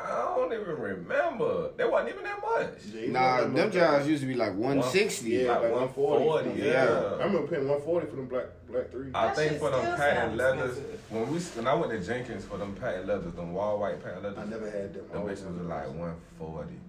I 0.00 0.34
don't 0.36 0.52
even 0.52 0.76
remember. 0.76 1.70
They 1.76 1.84
wasn't 1.84 2.10
even 2.14 2.24
that 2.24 2.40
much. 2.40 2.92
Jay 2.92 3.08
Nah, 3.08 3.42
them 3.42 3.52
my- 3.54 3.66
jobs 3.68 4.08
used 4.08 4.22
to 4.22 4.26
be 4.26 4.34
like 4.34 4.54
160. 4.54 5.30
Yeah, 5.30 5.52
Like 5.52 5.62
like 5.62 5.70
140, 5.72 6.24
140. 6.24 6.68
yeah. 6.68 7.16
I 7.20 7.24
remember 7.26 7.46
paying 7.48 7.68
140 7.68 8.06
for 8.06 8.16
them 8.16 8.26
black 8.26 8.46
black 8.68 8.90
three. 8.90 9.10
I 9.14 9.26
That 9.28 9.36
think 9.36 9.58
for 9.58 9.70
them 9.70 9.80
still 9.82 9.96
patent 9.96 10.36
leathers 10.36 10.78
when 11.10 11.30
we 11.32 11.38
when 11.38 11.66
I 11.68 11.74
went 11.74 11.92
to 11.92 12.00
Jenkins 12.00 12.44
for 12.44 12.56
them 12.58 12.74
patent 12.74 13.06
leathers, 13.06 13.32
them 13.34 13.52
wall 13.52 13.78
white 13.78 14.02
patent 14.02 14.24
leathers, 14.24 14.38
I 14.38 14.44
never 14.46 14.70
had 14.70 14.94
them. 14.94 15.08
them 15.08 15.18
Always 15.18 15.40
bitches 15.40 15.42
had 15.44 15.50
was 15.52 15.58
them. 15.58 15.68
like 15.68 15.94
one 15.94 16.16
forty. 16.38 16.80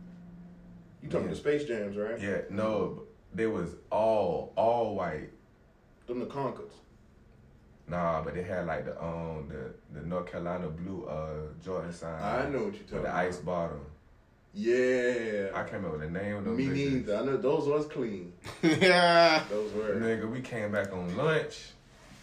You 1.04 1.10
talking 1.10 1.28
Yeah. 1.28 1.32
the 1.34 1.38
Space 1.40 1.66
Jams, 1.66 1.98
right? 1.98 2.20
Yeah, 2.20 2.42
no, 2.50 3.04
they 3.36 3.46
was 3.48 3.76
all 3.92 4.54
all 4.56 4.96
white. 4.96 5.30
Them 6.08 6.20
the 6.20 6.26
Concords. 6.26 6.74
Nah, 7.88 8.22
but 8.24 8.34
they 8.34 8.44
had 8.44 8.66
like 8.66 8.86
the 8.86 9.02
um 9.04 9.50
the 9.50 10.00
the 10.00 10.06
North 10.06 10.32
Carolina 10.32 10.68
blue 10.70 11.06
uh 11.06 11.52
Jordan 11.64 11.92
sign. 11.94 12.22
I 12.22 12.48
know 12.50 12.64
what 12.66 12.74
you're 12.74 12.84
talking 12.84 12.84
with 12.84 12.90
the 12.90 12.98
about. 13.00 13.16
ice 13.26 13.38
bottom. 13.38 13.86
Yeah. 14.56 15.50
I 15.54 15.64
can't 15.64 15.74
remember 15.84 15.98
the 15.98 16.12
name 16.12 16.36
of 16.38 16.46
those. 16.46 16.58
Me 16.58 16.66
bitches. 16.68 16.92
neither. 16.94 17.18
I 17.18 17.24
know 17.26 17.38
those 17.38 17.68
was 17.68 17.86
clean. 17.88 18.34
yeah. 18.64 19.44
Those 19.50 19.74
were. 19.74 19.96
Nigga, 19.96 20.30
we 20.32 20.42
came 20.42 20.72
back 20.72 20.92
on 20.94 21.16
lunch. 21.18 21.70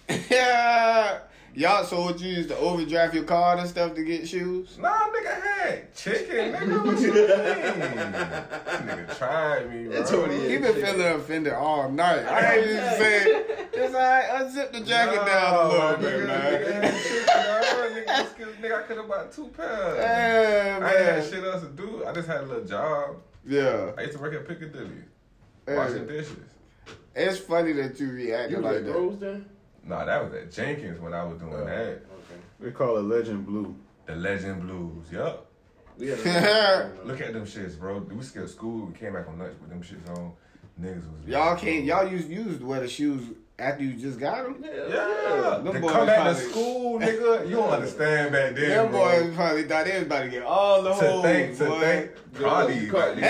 Yeah. 0.31 1.21
Y'all, 1.52 1.85
so 1.85 2.02
what 2.02 2.21
you 2.21 2.28
used 2.28 2.49
to 2.49 2.57
overdraft 2.59 3.12
your 3.12 3.25
card 3.25 3.59
and 3.59 3.69
stuff 3.69 3.95
to 3.95 4.04
get 4.04 4.26
shoes? 4.28 4.78
Nah, 4.78 5.09
nigga 5.09 5.42
had 5.42 5.95
chicken. 5.97 6.52
Nigga, 6.52 6.85
what 6.87 7.00
you 7.00 7.12
mean? 7.12 7.26
This 7.26 8.80
nigga 8.87 9.19
tried 9.19 9.71
me, 9.73 9.85
bro. 9.88 9.92
That's 9.97 10.12
what 10.12 10.30
he 10.30 10.49
He 10.49 10.59
been 10.59 10.75
feeling 10.75 11.00
offended 11.07 11.52
all 11.52 11.90
night. 11.90 12.25
I 12.25 12.57
ain't 12.57 12.66
used 12.66 12.78
to 12.80 12.97
say, 12.99 13.25
it's 13.73 13.95
alright, 13.95 14.25
unzip 14.30 14.73
the 14.73 14.80
jacket 14.80 15.26
down 15.26 15.54
a 15.54 15.69
little 15.69 15.97
bit, 15.97 16.21
nigga, 16.21 16.26
man. 16.28 16.92
Nigga, 16.92 17.02
chicken, 17.02 17.97
nigga, 17.97 18.07
just 18.07 18.37
kidding. 18.38 18.54
nigga, 18.54 18.78
I 18.78 18.83
could 18.87 18.97
have 18.99 19.09
bought 19.09 19.33
two 19.33 19.49
pairs. 19.49 19.97
Yeah, 19.99 20.78
I 20.80 20.88
ain't 20.88 21.04
had 21.04 21.19
man. 21.19 21.30
shit 21.30 21.45
else 21.45 21.62
to 21.62 21.69
do. 21.71 22.04
I 22.07 22.12
just 22.12 22.28
had 22.28 22.40
a 22.42 22.47
little 22.47 22.64
job. 22.64 23.16
Yeah. 23.45 23.90
I 23.99 24.02
used 24.02 24.12
to 24.14 24.21
work 24.23 24.35
at 24.35 24.47
Piccadilly, 24.47 24.90
Hey. 25.66 25.76
washing 25.76 26.07
dishes. 26.07 26.37
It's 27.14 27.38
funny 27.38 27.73
that 27.73 27.99
you 27.99 28.07
You 28.07 28.12
reacted 28.12 28.57
was 28.59 28.64
like 28.64 28.76
at 28.76 28.85
that. 28.87 28.92
Rose 28.92 29.19
then? 29.19 29.45
Nah, 29.84 30.04
that 30.04 30.25
was 30.25 30.32
at 30.34 30.52
Jenkins 30.52 31.00
when 31.00 31.14
I 31.14 31.25
was 31.25 31.38
doing 31.38 31.52
Oh, 31.54 31.64
that. 31.64 31.87
Okay. 31.88 32.02
They 32.60 32.70
call 32.70 32.96
it 32.99 33.02
Legend 33.02 33.46
Blue. 33.46 33.75
The 34.06 34.14
Legend 34.16 34.62
Blues, 34.62 35.06
yup. 35.10 35.46
We 35.99 36.08
had 36.08 36.18
Look 37.04 37.20
at 37.20 37.32
them 37.32 37.44
shits, 37.44 37.78
bro. 37.78 37.99
We 37.99 38.22
skipped 38.22 38.50
school. 38.50 38.87
We 38.87 38.92
came 38.94 39.12
back 39.14 39.28
on 39.28 39.38
lunch 39.38 39.54
with 39.60 39.70
them 39.70 39.82
shits 39.82 40.08
on. 40.18 40.32
Niggas 40.80 40.96
was 40.96 41.26
Y'all 41.26 41.56
can't, 41.56 41.84
y'all 41.84 42.08
used, 42.08 42.28
used 42.30 42.60
to 42.60 42.66
wear 42.66 42.80
the 42.80 42.88
shoes 42.88 43.22
after 43.61 43.85
you 43.85 43.93
just 43.95 44.19
got 44.19 44.45
them? 44.45 44.57
Yeah. 44.64 44.88
Yeah, 44.88 45.59
Them 45.62 45.75
to 45.75 45.81
boys 45.81 45.93
come 45.93 46.07
back 46.07 46.25
to 46.37 46.43
school, 46.43 46.99
nigga. 46.99 47.49
You 47.49 47.57
don't 47.57 47.69
understand 47.71 48.33
back 48.33 48.55
then, 48.55 48.69
Them 48.71 48.90
bro. 48.90 49.00
boys 49.25 49.35
probably 49.37 49.62
thought 49.64 49.85
they 49.85 49.95
was 49.95 50.02
about 50.02 50.23
to 50.23 50.29
get 50.31 50.43
all 50.43 50.83
the 50.83 50.90
to 50.90 50.95
hoes, 50.95 51.23
think, 51.23 51.59
to 51.59 51.64
boy. 51.67 51.81
think, 51.81 52.11
probably, 52.35 52.79
You 52.79 52.90
caught 52.90 53.14
to 53.14 53.17
me. 53.17 53.23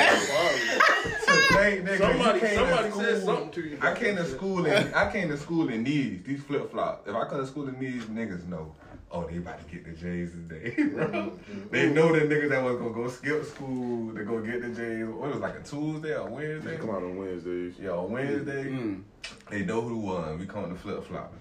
think, 1.53 1.85
nigga. 1.87 1.99
Somebody, 1.99 2.41
came 2.41 2.55
somebody 2.57 2.83
to 2.85 2.91
school, 2.91 3.03
said 3.05 3.23
something 3.25 3.51
to 3.51 3.61
you. 3.69 3.79
I 3.83 3.95
came 3.95 4.17
to 4.17 4.25
school 4.25 4.67
in 4.67 4.95
I 4.95 5.13
came 5.13 5.29
to 5.29 5.37
school 5.37 5.69
in 5.69 5.85
these 5.85 6.23
these 6.25 6.43
flip 6.43 6.71
flops. 6.71 7.09
If 7.09 7.15
I 7.15 7.25
come 7.27 7.41
to 7.41 7.47
school 7.47 7.69
in 7.69 7.79
these, 7.79 8.05
niggas 8.05 8.47
know. 8.49 8.75
Oh, 9.13 9.27
they 9.27 9.37
about 9.39 9.59
to 9.67 9.75
get 9.75 9.85
the 9.85 9.93
J's 9.93 10.33
today, 10.33 10.83
bro. 10.95 11.39
They 11.71 11.91
know 11.91 12.13
the 12.13 12.21
niggas 12.21 12.51
that 12.51 12.63
was 12.63 12.77
gonna 12.77 12.91
go 12.95 13.09
skip 13.09 13.45
school 13.45 14.15
to 14.15 14.25
go 14.25 14.41
get 14.41 14.63
the 14.63 14.69
J's. 14.69 15.07
What 15.07 15.29
was 15.29 15.37
it, 15.37 15.41
like 15.41 15.57
a 15.57 15.63
Tuesday 15.63 16.17
or 16.17 16.29
Wednesday? 16.29 16.71
They 16.73 16.77
come 16.77 16.91
out 16.91 17.03
on 17.03 17.17
Wednesdays. 17.17 17.75
Yeah, 17.81 17.91
on 17.91 18.11
Wednesday. 18.11 18.65
Mm. 18.65 19.03
They 19.51 19.65
know 19.65 19.81
who 19.83 19.99
won. 19.99 20.39
We 20.39 20.47
call 20.47 20.65
it 20.65 20.69
the 20.71 20.75
flip 20.77 21.05
flop. 21.07 21.35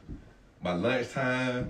By 0.61 0.73
lunchtime, 0.73 1.69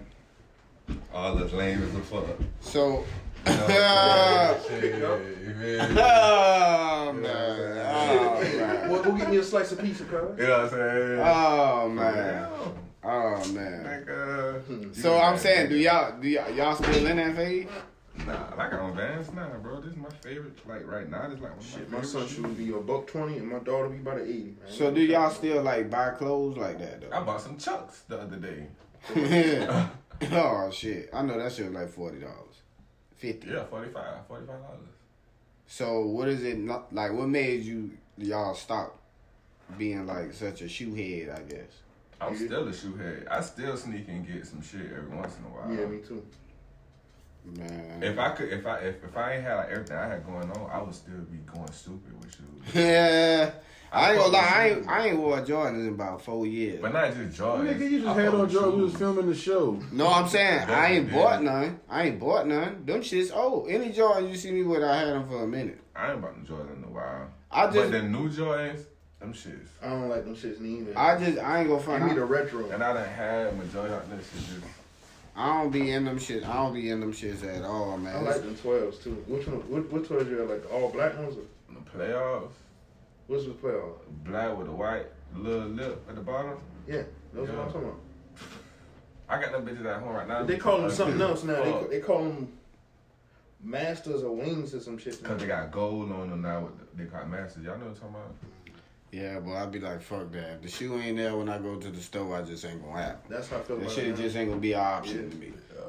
all 1.13 1.37
us 1.37 1.51
lame 1.53 1.83
as 1.83 1.93
a 1.95 1.99
fuck. 2.01 2.25
So, 2.61 3.05
You 3.45 3.53
know, 3.53 3.65
oh 3.69 4.65
shit, 4.67 4.83
you 4.83 4.91
feel 4.99 5.17
man, 5.55 5.97
oh 5.99 7.13
man, 7.13 8.89
Well, 8.89 9.03
go 9.03 9.11
get 9.15 9.29
me 9.29 9.37
a 9.37 9.43
slice 9.43 9.71
of 9.71 9.79
pizza, 9.79 10.03
cuz. 10.05 10.37
You 10.37 10.47
know 10.47 10.63
what 10.63 10.63
I'm 10.63 10.69
saying? 10.69 11.19
oh 11.19 11.89
man, 11.89 12.15
Yeah. 12.15 12.71
Oh 13.03 13.53
man. 13.53 13.83
Like, 13.83 14.09
uh, 14.09 14.93
So 14.93 15.17
I'm 15.17 15.37
saying, 15.37 15.69
do 15.69 15.77
y'all 15.77 16.19
do 16.19 16.27
y'all, 16.27 16.49
y'all 16.51 16.75
still 16.75 17.05
in 17.05 17.17
that 17.17 17.35
phase? 17.35 17.67
Nah, 18.25 18.53
like 18.57 18.73
on 18.73 18.95
Vans 18.95 19.31
now, 19.33 19.49
bro. 19.61 19.79
This 19.79 19.91
is 19.91 19.97
my 19.97 20.09
favorite. 20.21 20.67
Like 20.67 20.85
right 20.85 21.09
now, 21.09 21.27
this 21.27 21.37
is 21.37 21.41
like 21.41 21.51
one 21.51 21.59
of 21.59 21.65
Shit, 21.65 21.89
my 21.89 21.99
my 21.99 22.03
son 22.03 22.27
should 22.27 22.57
be 22.57 22.69
a 22.71 22.77
buck 22.77 23.07
twenty, 23.07 23.37
and 23.37 23.47
my 23.47 23.59
daughter 23.59 23.89
be 23.89 23.97
about 23.97 24.19
an 24.19 24.27
eighty. 24.27 24.55
Man. 24.59 24.67
So 24.67 24.91
do 24.91 25.01
y'all 25.01 25.29
still 25.29 25.61
like 25.63 25.89
buy 25.89 26.09
clothes 26.11 26.57
like 26.57 26.79
that 26.79 27.03
I 27.11 27.23
bought 27.23 27.41
some 27.41 27.57
chucks 27.57 28.01
the 28.07 28.19
other 28.19 28.37
day. 28.37 28.67
oh 30.33 30.69
shit, 30.71 31.09
I 31.13 31.21
know 31.21 31.37
that 31.37 31.53
shit 31.53 31.65
was 31.65 31.75
like 31.75 31.89
forty 31.89 32.19
dollars, 32.19 32.61
fifty. 33.15 33.49
Yeah, 33.49 33.63
45 33.65 34.27
$45. 34.29 34.47
So 35.67 36.01
what 36.01 36.27
is 36.27 36.43
it 36.43 36.57
not 36.57 36.93
like? 36.93 37.13
What 37.13 37.29
made 37.29 37.63
you 37.63 37.91
y'all 38.17 38.53
stop 38.53 38.99
being 39.77 40.05
like 40.05 40.33
such 40.33 40.61
a 40.61 40.67
shoe 40.67 40.93
head? 40.93 41.29
I 41.29 41.41
guess. 41.49 41.71
I'm 42.21 42.35
still 42.35 42.67
a 42.67 42.73
shoe 42.73 42.95
head. 42.95 43.27
I 43.29 43.41
still 43.41 43.77
sneak 43.77 44.07
and 44.07 44.27
get 44.27 44.45
some 44.45 44.61
shit 44.61 44.91
every 44.95 45.15
once 45.15 45.37
in 45.37 45.45
a 45.45 45.47
while. 45.47 45.73
Yeah, 45.73 45.85
me 45.85 45.99
too. 45.99 46.23
Man. 47.45 48.03
If 48.03 48.19
I 48.19 48.29
could, 48.31 48.49
if 48.51 48.65
I 48.65 48.77
if, 48.79 49.03
if 49.03 49.15
I 49.17 49.35
ain't 49.35 49.43
had 49.43 49.55
like 49.55 49.69
everything 49.69 49.97
I 49.97 50.07
had 50.07 50.25
going 50.25 50.51
on, 50.51 50.69
I 50.71 50.81
would 50.81 50.93
still 50.93 51.21
be 51.31 51.37
going 51.51 51.71
stupid 51.71 52.19
with 52.19 52.35
shoes. 52.35 52.75
yeah. 52.75 53.51
I 53.91 54.11
ain't 54.11 54.19
gonna 54.19 54.33
lie, 54.33 54.39
I 54.53 54.67
ain't, 54.69 54.87
I 54.87 55.07
ain't 55.07 55.17
wore 55.17 55.41
Jordans 55.41 55.79
in 55.87 55.87
about 55.89 56.21
four 56.21 56.45
years. 56.45 56.79
But 56.79 56.93
not 56.93 57.11
just 57.15 57.39
Jordans. 57.39 57.73
Nigga, 57.75 57.89
you 57.89 57.97
I 57.97 58.01
just 58.03 58.19
had 58.19 58.27
on 58.27 58.39
with 58.41 58.51
Jordan. 58.51 58.77
We 58.77 58.83
was 58.83 58.95
filming 58.95 59.25
the 59.27 59.33
show. 59.35 59.79
No, 59.91 60.07
I'm 60.07 60.27
saying 60.27 60.69
I 60.69 60.91
ain't 60.93 61.09
Yeah. 61.09 61.15
bought 61.15 61.41
none. 61.41 61.79
I 61.89 62.03
ain't 62.03 62.19
bought 62.19 62.45
none. 62.45 62.85
Them 62.85 63.01
shits 63.01 63.31
Oh, 63.33 63.65
Any 63.65 63.91
Jordan 63.91 64.29
you 64.29 64.35
see 64.35 64.51
me 64.51 64.61
with, 64.61 64.83
I 64.83 64.95
had 64.95 65.07
them 65.07 65.27
for 65.27 65.43
a 65.43 65.47
minute. 65.47 65.79
I 65.95 66.11
ain't 66.11 66.21
bought 66.21 66.35
them 66.35 66.45
Jordans 66.45 66.77
in 66.77 66.83
a 66.83 66.91
while. 66.91 67.29
I 67.51 67.63
just 67.65 67.75
but 67.75 67.81
just, 67.81 67.91
the 67.93 68.03
new 68.03 68.29
Jordans, 68.29 68.83
them 69.19 69.33
shits. 69.33 69.67
I 69.83 69.89
don't 69.89 70.09
like 70.09 70.23
them 70.23 70.35
shits 70.35 70.59
neither. 70.59 70.97
I 70.97 71.17
just, 71.17 71.37
I 71.39 71.59
ain't 71.61 71.69
gonna 71.69 71.99
Give 71.99 72.07
me 72.07 72.13
the 72.15 72.25
retro. 72.25 72.69
And 72.69 72.83
I 72.83 72.93
done 72.93 73.09
had 73.09 73.57
majority 73.57 73.93
of 73.93 74.09
this 74.09 74.31
shit 74.31 74.61
just. 74.61 74.73
I 75.35 75.61
don't 75.61 75.71
be 75.71 75.91
in 75.91 76.05
them 76.05 76.19
shit. 76.19 76.47
I 76.47 76.53
don't 76.53 76.73
be 76.73 76.89
in 76.89 76.99
them 76.99 77.13
shits 77.13 77.43
at 77.45 77.63
all, 77.63 77.97
man. 77.97 78.15
I 78.15 78.19
like 78.21 78.41
them 78.41 78.55
twelves 78.57 78.97
too. 78.99 79.23
Which 79.27 79.47
one? 79.47 79.57
What, 79.69 79.91
what 79.91 80.05
twelves 80.05 80.29
you 80.29 80.37
got? 80.37 80.49
Like 80.49 80.63
the 80.63 80.69
all 80.69 80.89
black 80.89 81.17
ones? 81.17 81.35
Or 81.37 81.41
in 81.69 81.75
The 81.75 81.89
playoffs, 81.91 82.51
what's 83.27 83.45
the 83.45 83.51
playoff? 83.51 83.93
black 84.25 84.57
with 84.57 84.67
a 84.67 84.71
white 84.71 85.05
little 85.35 85.67
lip 85.69 86.03
at 86.09 86.15
the 86.15 86.21
bottom. 86.21 86.57
Yeah, 86.87 87.03
those 87.33 87.47
Yeah. 87.47 87.55
what 87.55 87.65
I'm 87.67 87.71
talking 87.71 87.87
about. 87.87 87.99
I 89.29 89.41
got 89.41 89.51
them 89.51 89.65
bitches 89.65 89.85
at 89.85 90.01
home 90.01 90.13
right 90.15 90.27
now. 90.27 90.39
But 90.39 90.47
they 90.47 90.57
call 90.57 90.81
them 90.81 90.91
something 90.91 91.21
else 91.21 91.43
now. 91.43 91.61
They, 91.83 91.97
they 91.97 91.99
call 91.99 92.23
them 92.23 92.51
masters 93.63 94.23
or 94.23 94.35
wings 94.35 94.73
or 94.73 94.79
some 94.79 94.97
shit. 94.97 95.23
Cause 95.23 95.39
they 95.39 95.47
got 95.47 95.71
gold 95.71 96.11
on 96.11 96.29
them 96.31 96.41
now. 96.41 96.61
With 96.61 96.79
the, 96.79 97.03
they 97.03 97.09
got 97.09 97.29
masters. 97.29 97.63
Y'all 97.63 97.77
know 97.77 97.85
what 97.85 97.91
I'm 97.91 97.95
talking 97.95 98.15
about? 98.15 98.35
Yeah, 99.11 99.39
but 99.39 99.53
I'd 99.53 99.71
be 99.71 99.79
like, 99.79 100.01
fuck 100.01 100.31
that. 100.33 100.51
If 100.55 100.61
the 100.61 100.67
shoe 100.69 100.99
ain't 100.99 101.17
there 101.17 101.35
when 101.35 101.49
I 101.49 101.57
go 101.57 101.75
to 101.77 101.89
the 101.89 101.99
store, 102.01 102.35
I 102.35 102.41
just 102.43 102.63
ain't 102.65 102.83
gonna 102.83 103.01
happen. 103.01 103.21
That's 103.29 103.49
how 103.49 103.57
I 103.57 103.61
feel 103.61 103.77
That 103.77 103.83
about 103.85 103.95
shit 103.95 104.07
it. 104.07 104.15
just 104.17 104.35
ain't 104.35 104.49
gonna 104.49 104.61
be 104.61 104.73
an 104.73 104.79
option 104.79 105.29
to 105.31 105.35
me. 105.37 105.53
Yeah. 105.75 105.81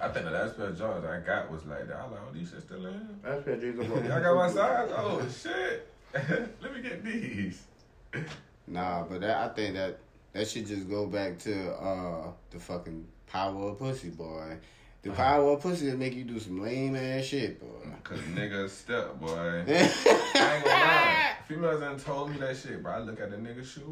I 0.00 0.08
think 0.08 0.24
the 0.26 0.32
last 0.32 0.56
pair 0.56 0.66
of 0.66 0.76
Jordans 0.76 1.08
I 1.08 1.24
got 1.24 1.50
was 1.52 1.64
like 1.66 1.86
that. 1.86 1.96
I 1.96 2.02
like, 2.10 2.20
oh, 2.28 2.32
these 2.34 2.50
shit 2.50 2.62
still 2.62 2.84
in. 2.86 2.92
here? 2.92 3.00
That's 3.22 3.44
pair 3.44 3.54
of 3.54 3.60
J's 3.60 3.78
I. 3.78 3.84
Y'all 4.08 4.20
got 4.22 4.34
my 4.36 4.50
size? 4.50 4.90
Oh 4.96 5.28
shit! 5.42 5.88
Let 6.60 6.74
me 6.74 6.82
get 6.82 7.04
these. 7.04 7.62
Nah, 8.66 9.04
but 9.04 9.20
that 9.20 9.50
I 9.50 9.54
think 9.54 9.74
that 9.74 9.98
that 10.32 10.48
should 10.48 10.66
just 10.66 10.88
go 10.90 11.06
back 11.06 11.38
to 11.40 11.72
uh 11.74 12.32
the 12.50 12.58
fucking 12.58 13.06
power 13.28 13.70
of 13.70 13.78
pussy, 13.78 14.10
boy. 14.10 14.56
The 15.04 15.10
power 15.10 15.52
of 15.52 15.60
pussy 15.60 15.90
will 15.90 15.98
make 15.98 16.14
you 16.14 16.24
do 16.24 16.38
some 16.40 16.62
lame 16.62 16.96
ass 16.96 17.24
shit, 17.24 17.60
boy. 17.60 17.88
Cause 18.02 18.18
nigga 18.34 18.68
step 18.68 19.18
boy. 19.20 19.28
I 19.68 19.72
ain't 19.72 20.64
gonna 20.64 20.66
lie. 20.66 21.32
Females 21.46 21.80
done 21.80 21.98
told 21.98 22.30
me 22.30 22.38
that 22.38 22.56
shit, 22.56 22.82
bro. 22.82 22.92
I 22.92 22.98
look 23.00 23.20
at 23.20 23.30
the 23.30 23.36
nigga 23.36 23.64
shoes. 23.64 23.84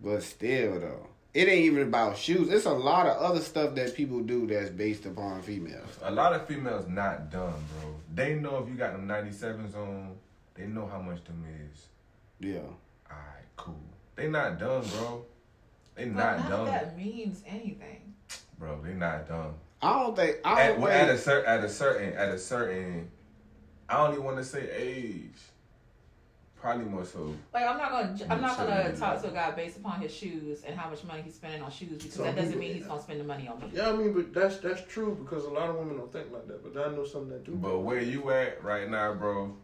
But 0.00 0.22
still, 0.22 0.78
though, 0.80 1.06
it 1.32 1.48
ain't 1.48 1.64
even 1.66 1.82
about 1.88 2.16
shoes. 2.18 2.48
It's 2.50 2.66
a 2.66 2.72
lot 2.72 3.06
of 3.06 3.16
other 3.16 3.40
stuff 3.40 3.74
that 3.76 3.94
people 3.94 4.20
do 4.20 4.46
that's 4.46 4.70
based 4.70 5.06
upon 5.06 5.42
females. 5.42 5.88
A 6.02 6.10
lot 6.10 6.32
of 6.34 6.46
females 6.46 6.86
not 6.88 7.30
dumb, 7.30 7.54
bro. 7.80 7.94
They 8.14 8.34
know 8.34 8.58
if 8.62 8.68
you 8.68 8.74
got 8.74 8.92
them 8.92 9.06
97s 9.08 9.76
on, 9.76 10.14
they 10.54 10.66
know 10.66 10.86
how 10.86 11.00
much 11.00 11.22
them 11.24 11.44
is. 11.72 11.86
Yeah. 12.40 12.58
Alright, 13.10 13.46
cool. 13.56 13.74
They 14.16 14.28
not 14.28 14.58
dumb, 14.58 14.82
bro. 14.82 15.24
They 15.94 16.04
But 16.06 16.14
not 16.16 16.38
none 16.40 16.50
dumb, 16.50 16.60
of 16.60 16.66
that 16.74 16.96
means 16.96 17.42
anything. 17.46 18.14
bro. 18.58 18.80
They 18.82 18.92
not 18.92 19.26
dumb. 19.28 19.54
I 19.82 19.92
don't 19.92 20.16
think. 20.16 20.36
I 20.44 20.62
At, 20.62 20.68
don't 20.72 20.80
well, 20.80 20.92
at 20.92 21.08
a 21.10 21.18
certain, 21.18 21.46
at 21.50 21.64
a 21.64 21.68
certain, 21.68 22.12
at 22.14 22.28
a 22.30 22.38
certain, 22.38 23.10
I 23.88 23.98
don't 23.98 24.12
even 24.14 24.24
want 24.24 24.38
to 24.38 24.44
say 24.44 24.68
age. 24.74 25.32
Probably 26.60 26.86
more 26.86 27.04
so. 27.04 27.32
Like 27.52 27.64
I'm 27.68 27.76
not 27.76 27.90
gonna 27.90 28.32
I'm 28.32 28.40
not 28.40 28.56
gonna 28.56 28.70
Maturity. 28.70 28.98
talk 28.98 29.22
to 29.22 29.28
a 29.28 29.30
guy 29.32 29.50
based 29.52 29.76
upon 29.76 30.00
his 30.00 30.12
shoes 30.12 30.62
and 30.66 30.76
how 30.76 30.88
much 30.88 31.04
money 31.04 31.22
he's 31.22 31.34
spending 31.34 31.62
on 31.62 31.70
shoes 31.70 31.90
because 31.98 32.14
Some 32.14 32.24
that 32.24 32.34
doesn't 32.34 32.52
people- 32.54 32.66
mean 32.66 32.76
he's 32.76 32.86
gonna 32.86 33.00
spend 33.02 33.20
the 33.20 33.24
money 33.24 33.46
on 33.46 33.60
me. 33.60 33.70
Yeah, 33.74 33.90
I 33.90 33.92
mean, 33.92 34.14
but 34.14 34.32
that's 34.32 34.56
that's 34.56 34.82
true 34.88 35.16
because 35.22 35.44
a 35.44 35.50
lot 35.50 35.68
of 35.68 35.76
women 35.76 35.98
don't 35.98 36.10
think 36.12 36.32
like 36.32 36.48
that. 36.48 36.64
But 36.74 36.82
I 36.88 36.90
know 36.96 37.04
some 37.04 37.28
that 37.28 37.44
do. 37.44 37.52
But 37.52 37.80
where 37.80 38.00
you 38.00 38.30
at 38.30 38.64
right 38.64 38.88
now, 38.90 39.12
bro? 39.14 39.54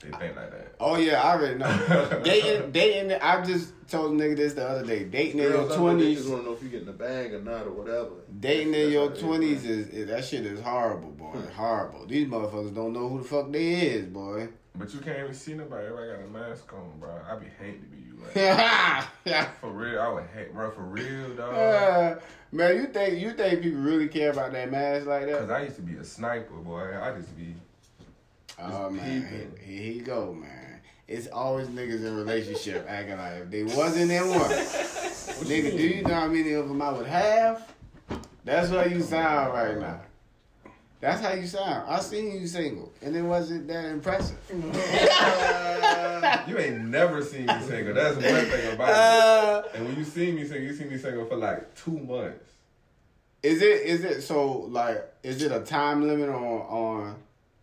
They 0.00 0.10
think 0.10 0.36
like 0.36 0.50
that. 0.50 0.74
Oh 0.80 0.96
yeah, 0.96 1.22
I 1.22 1.32
already 1.34 1.58
know. 1.58 2.20
dating, 2.24 2.72
dating. 2.72 3.12
I 3.20 3.42
just 3.44 3.72
told 3.88 4.12
a 4.12 4.14
nigga 4.24 4.36
this 4.36 4.52
the 4.54 4.66
other 4.68 4.84
day. 4.86 5.04
Dating 5.04 5.38
in 5.38 5.44
your 5.44 5.52
Girls, 5.52 5.72
I 5.72 5.76
know 5.76 5.86
they 5.86 5.92
twenties, 5.92 6.18
just 6.18 6.28
want 6.30 6.42
to 6.42 6.48
know 6.50 6.56
if 6.56 6.62
you 6.62 6.68
get 6.68 6.80
in 6.80 6.86
the 6.86 6.92
bag 6.92 7.32
or 7.34 7.40
not 7.40 7.66
or 7.66 7.70
whatever. 7.70 8.10
dating 8.40 8.72
That's- 8.72 8.86
in 8.86 8.92
your 8.92 9.08
that's 9.08 9.20
how 9.20 9.26
it 9.26 9.28
twenties 9.28 9.64
is, 9.64 9.88
is 9.88 10.08
that 10.08 10.24
shit 10.24 10.44
is 10.46 10.60
horrible, 10.60 11.10
boy. 11.10 11.38
Horrible. 11.56 12.06
These 12.06 12.28
motherfuckers 12.28 12.74
don't 12.74 12.92
know 12.92 13.08
who 13.08 13.18
the 13.18 13.24
fuck 13.24 13.50
they 13.50 13.74
is, 13.74 14.06
boy. 14.06 14.48
But 14.76 14.92
you 14.92 15.00
can't 15.00 15.20
even 15.20 15.34
see 15.34 15.54
nobody. 15.54 15.86
Everybody 15.86 16.08
got 16.10 16.42
a 16.42 16.48
mask 16.48 16.72
on, 16.72 16.98
bro. 16.98 17.16
I 17.30 17.36
be 17.36 17.46
hating 17.60 17.80
to 17.82 17.86
be 17.86 17.98
you. 17.98 18.18
Like, 18.24 18.34
yeah. 18.34 19.44
for 19.60 19.70
real, 19.70 20.00
I 20.00 20.08
would 20.08 20.24
hate, 20.34 20.52
bro. 20.52 20.70
For 20.72 20.82
real, 20.82 21.34
dog. 21.36 21.54
Uh, 21.54 22.20
man, 22.52 22.76
you 22.76 22.86
think 22.86 23.20
you 23.20 23.32
think 23.34 23.62
people 23.62 23.80
really 23.80 24.08
care 24.08 24.32
about 24.32 24.52
that 24.52 24.70
mask 24.70 25.06
like 25.06 25.26
that? 25.26 25.38
Cause? 25.40 25.50
I 25.50 25.62
used 25.62 25.76
to 25.76 25.82
be 25.82 25.94
a 25.96 26.04
sniper, 26.04 26.56
boy. 26.56 26.90
I 26.92 27.14
used 27.16 27.28
to 27.28 27.34
be. 27.34 27.54
Oh 28.60 28.90
man, 28.90 29.26
here, 29.26 29.48
here 29.64 29.92
he 29.92 30.00
go, 30.00 30.32
man. 30.32 30.80
It's 31.06 31.26
always 31.28 31.68
niggas 31.68 32.04
in 32.04 32.16
relationship 32.16 32.86
acting 32.88 33.18
like 33.18 33.42
if 33.42 33.50
they 33.50 33.64
wasn't 33.64 34.10
in 34.10 34.28
one. 34.28 34.40
Nigga, 35.44 35.76
do 35.76 35.82
you 35.82 36.02
know 36.02 36.14
how 36.14 36.28
many 36.28 36.52
of 36.52 36.68
them 36.68 36.80
I 36.80 36.92
would 36.92 37.06
have? 37.06 37.70
That's 38.44 38.70
how 38.70 38.82
you 38.84 39.00
sound 39.02 39.52
right 39.52 39.78
now. 39.78 40.00
That's 41.00 41.20
how 41.20 41.32
you 41.32 41.46
sound. 41.46 41.90
I 41.90 42.00
seen 42.00 42.40
you 42.40 42.46
single, 42.46 42.90
and 43.02 43.14
it 43.14 43.22
wasn't 43.22 43.66
that 43.68 43.84
impressive. 43.86 44.38
You 46.48 46.58
ain't 46.58 46.84
never 46.86 47.22
seen 47.22 47.46
me 47.46 47.60
single. 47.60 47.94
That's 47.94 48.14
one 48.16 48.24
thing 48.24 48.74
about 48.74 48.88
Uh, 48.88 49.62
me. 49.62 49.68
And 49.78 49.86
when 49.88 49.96
you 49.96 50.04
see 50.04 50.32
me 50.32 50.42
single, 50.44 50.62
you 50.62 50.74
see 50.74 50.84
me 50.84 50.96
single 50.96 51.26
for 51.26 51.36
like 51.36 51.74
two 51.74 51.98
months. 51.98 52.50
is 53.42 53.60
it 53.60 53.82
is 53.82 54.04
it 54.04 54.22
so 54.22 54.60
like 54.70 55.04
is 55.22 55.42
it 55.42 55.52
a 55.52 55.60
time 55.60 56.06
limit 56.08 56.28
on 56.30 56.34
on 56.34 57.16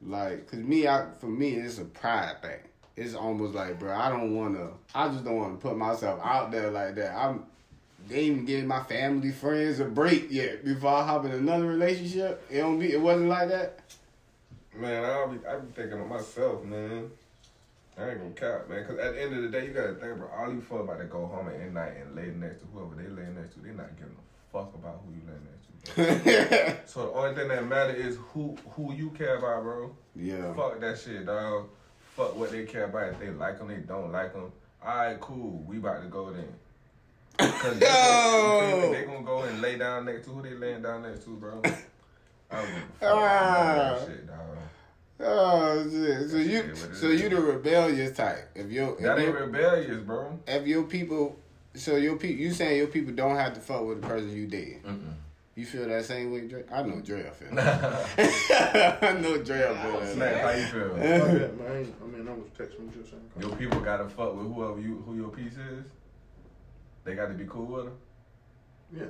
like 0.06 0.48
cause 0.50 0.60
me 0.60 0.88
I 0.88 1.08
for 1.20 1.28
me 1.28 1.56
it's 1.56 1.78
a 1.80 1.86
pride 1.86 2.42
thing. 2.42 2.60
It's 2.96 3.16
almost 3.16 3.54
like 3.54 3.80
bro 3.80 3.94
I 3.94 4.10
don't 4.10 4.36
want 4.36 4.56
to 4.56 4.70
I 4.94 5.10
just 5.10 5.24
don't 5.24 5.38
want 5.38 5.60
to 5.60 5.68
put 5.68 5.78
myself 5.78 6.20
out 6.24 6.52
there 6.52 6.72
like 6.72 6.96
that. 6.96 7.16
I'm 7.16 7.46
they 8.08 8.24
even 8.24 8.46
giving 8.46 8.68
my 8.68 8.84
family 8.84 9.32
friends 9.32 9.80
a 9.80 9.86
break 9.86 10.32
yet 10.32 10.66
before 10.66 10.92
I 10.92 11.06
hop 11.06 11.26
in 11.26 11.32
another 11.32 11.66
relationship. 11.66 12.44
It 12.50 12.58
don't 12.58 12.80
be 12.80 12.92
it 12.92 13.02
wasn't 13.02 13.30
like 13.30 13.50
that. 13.50 13.80
Man, 14.74 15.04
I'll 15.04 15.28
be, 15.28 15.46
I 15.46 15.58
be 15.58 15.72
thinking 15.74 16.00
of 16.00 16.08
myself, 16.08 16.64
man. 16.64 17.12
I 17.98 18.10
ain't 18.10 18.20
gonna 18.20 18.32
cap, 18.32 18.70
man. 18.70 18.86
Cause 18.86 18.98
at 19.00 19.14
the 19.14 19.22
end 19.22 19.36
of 19.36 19.44
the 19.44 19.50
day, 19.50 19.68
you 19.68 19.74
gotta 19.74 19.96
think, 19.96 20.18
bro. 20.18 20.30
All 20.30 20.52
you 20.52 20.62
fuck 20.62 20.82
about 20.82 21.00
to 21.00 21.06
go 21.06 21.28
home 21.28 21.50
at 21.50 21.74
night 21.74 21.94
and 21.98 22.16
lay 22.16 22.28
next 22.28 22.60
to 22.62 22.66
whoever 22.74 22.96
they 22.96 23.10
lay 23.10 23.28
next 23.30 23.56
to. 23.56 23.60
They 23.60 23.72
not 23.72 23.96
giving 23.98 24.16
a 24.16 24.52
fuck 24.52 24.74
about 24.74 25.02
who 25.06 25.12
you 25.14 25.22
lay 25.28 25.34
next 25.34 25.46
to. 25.46 25.51
so 25.96 27.06
the 27.06 27.12
only 27.14 27.36
thing 27.36 27.48
that 27.50 27.66
matter 27.68 27.94
is 27.94 28.18
who 28.34 28.56
who 28.72 28.94
you 28.94 29.10
care 29.12 29.38
about, 29.38 29.64
bro. 29.64 29.96
yeah. 30.16 30.54
Fuck 30.54 30.80
that 30.80 31.00
shit, 31.00 31.26
dog. 31.26 31.70
Fuck 32.16 32.36
what 32.38 32.52
they 32.52 32.66
care 32.66 32.86
about. 32.86 33.10
If 33.14 33.20
they 33.20 33.30
like 33.30 33.58
them, 33.58 33.68
they 33.70 33.76
don't 33.78 34.12
like 34.12 34.34
them. 34.34 34.52
All 34.86 34.96
right, 34.96 35.20
cool. 35.20 35.64
We 35.68 35.78
about 35.78 36.02
to 36.04 36.08
go 36.10 36.32
then. 36.32 36.48
Cause 37.38 37.80
they, 37.80 37.86
Yo! 37.88 38.92
they, 38.92 39.00
they 39.02 39.06
gonna 39.06 39.24
go 39.26 39.42
and 39.44 39.62
lay 39.62 39.78
down 39.78 40.06
next 40.06 40.26
to 40.26 40.32
who 40.32 40.42
they 40.44 40.52
laying 40.56 40.82
down 40.82 41.02
next 41.04 41.24
to, 41.26 41.32
bro. 41.36 41.62
I 42.52 42.56
don't 42.56 42.66
give 42.68 42.78
a 42.78 42.82
fuck 43.00 43.12
Ah. 43.14 43.98
shit, 44.06 44.28
dog. 44.28 44.38
Oh 45.24 45.84
shit! 45.90 46.30
So 46.32 46.38
you, 46.38 46.50
shit 46.50 46.66
what 46.76 46.90
it 46.92 46.96
so 46.96 47.08
you 47.08 47.30
the 47.30 47.40
rebellious 47.42 48.16
type. 48.18 48.50
If 48.56 48.72
your, 48.72 48.96
That 49.00 49.20
if 49.20 49.28
ain't 49.28 49.36
rebellious, 49.36 50.00
bro. 50.02 50.40
if 50.48 50.66
your 50.68 50.84
people, 50.84 51.40
so 51.76 51.96
your 51.96 52.18
people, 52.18 52.42
you 52.42 52.52
saying 52.52 52.78
your 52.78 52.88
people 52.88 53.14
don't 53.14 53.36
have 53.36 53.54
to 53.54 53.60
fuck 53.60 53.86
with 53.86 54.02
the 54.02 54.08
person 54.08 54.32
you 54.36 54.48
did. 54.48 54.84
Mm-mm. 54.84 55.14
You 55.62 55.68
You 55.68 55.72
feel 55.74 55.88
that 55.90 56.06
same 56.06 56.32
way, 56.32 56.48
Dre? 56.48 56.64
I 56.72 56.82
know 56.82 57.02
Dre 57.02 57.28
I 57.28 57.30
feel. 57.30 57.54
that. 57.54 59.04
I 59.04 59.12
know 59.20 59.38
Dre 59.44 59.60
feel 59.60 60.00
that. 60.00 60.14
Snap, 60.14 60.42
how 60.42 60.50
you 60.50 60.66
feel? 60.66 60.88
My 60.98 61.04
man. 61.04 61.94
I, 62.02 62.08
mean, 62.08 62.28
I 62.28 62.34
was 62.34 62.50
texting 62.58 62.80
you 62.80 62.92
just 62.98 63.12
saying. 63.12 63.22
Your 63.40 63.56
people 63.56 63.80
gotta 63.80 64.10
fuck 64.10 64.36
with 64.36 64.52
whoever 64.52 64.82
you 64.82 65.04
who 65.06 65.16
your 65.16 65.30
piece 65.30 65.54
is. 65.54 65.86
They 67.04 67.14
got 67.14 67.28
to 67.28 67.36
be 67.36 67.46
cool 67.48 67.68
with 67.68 67.86
them. 67.86 67.98
Yeah. 68.92 69.04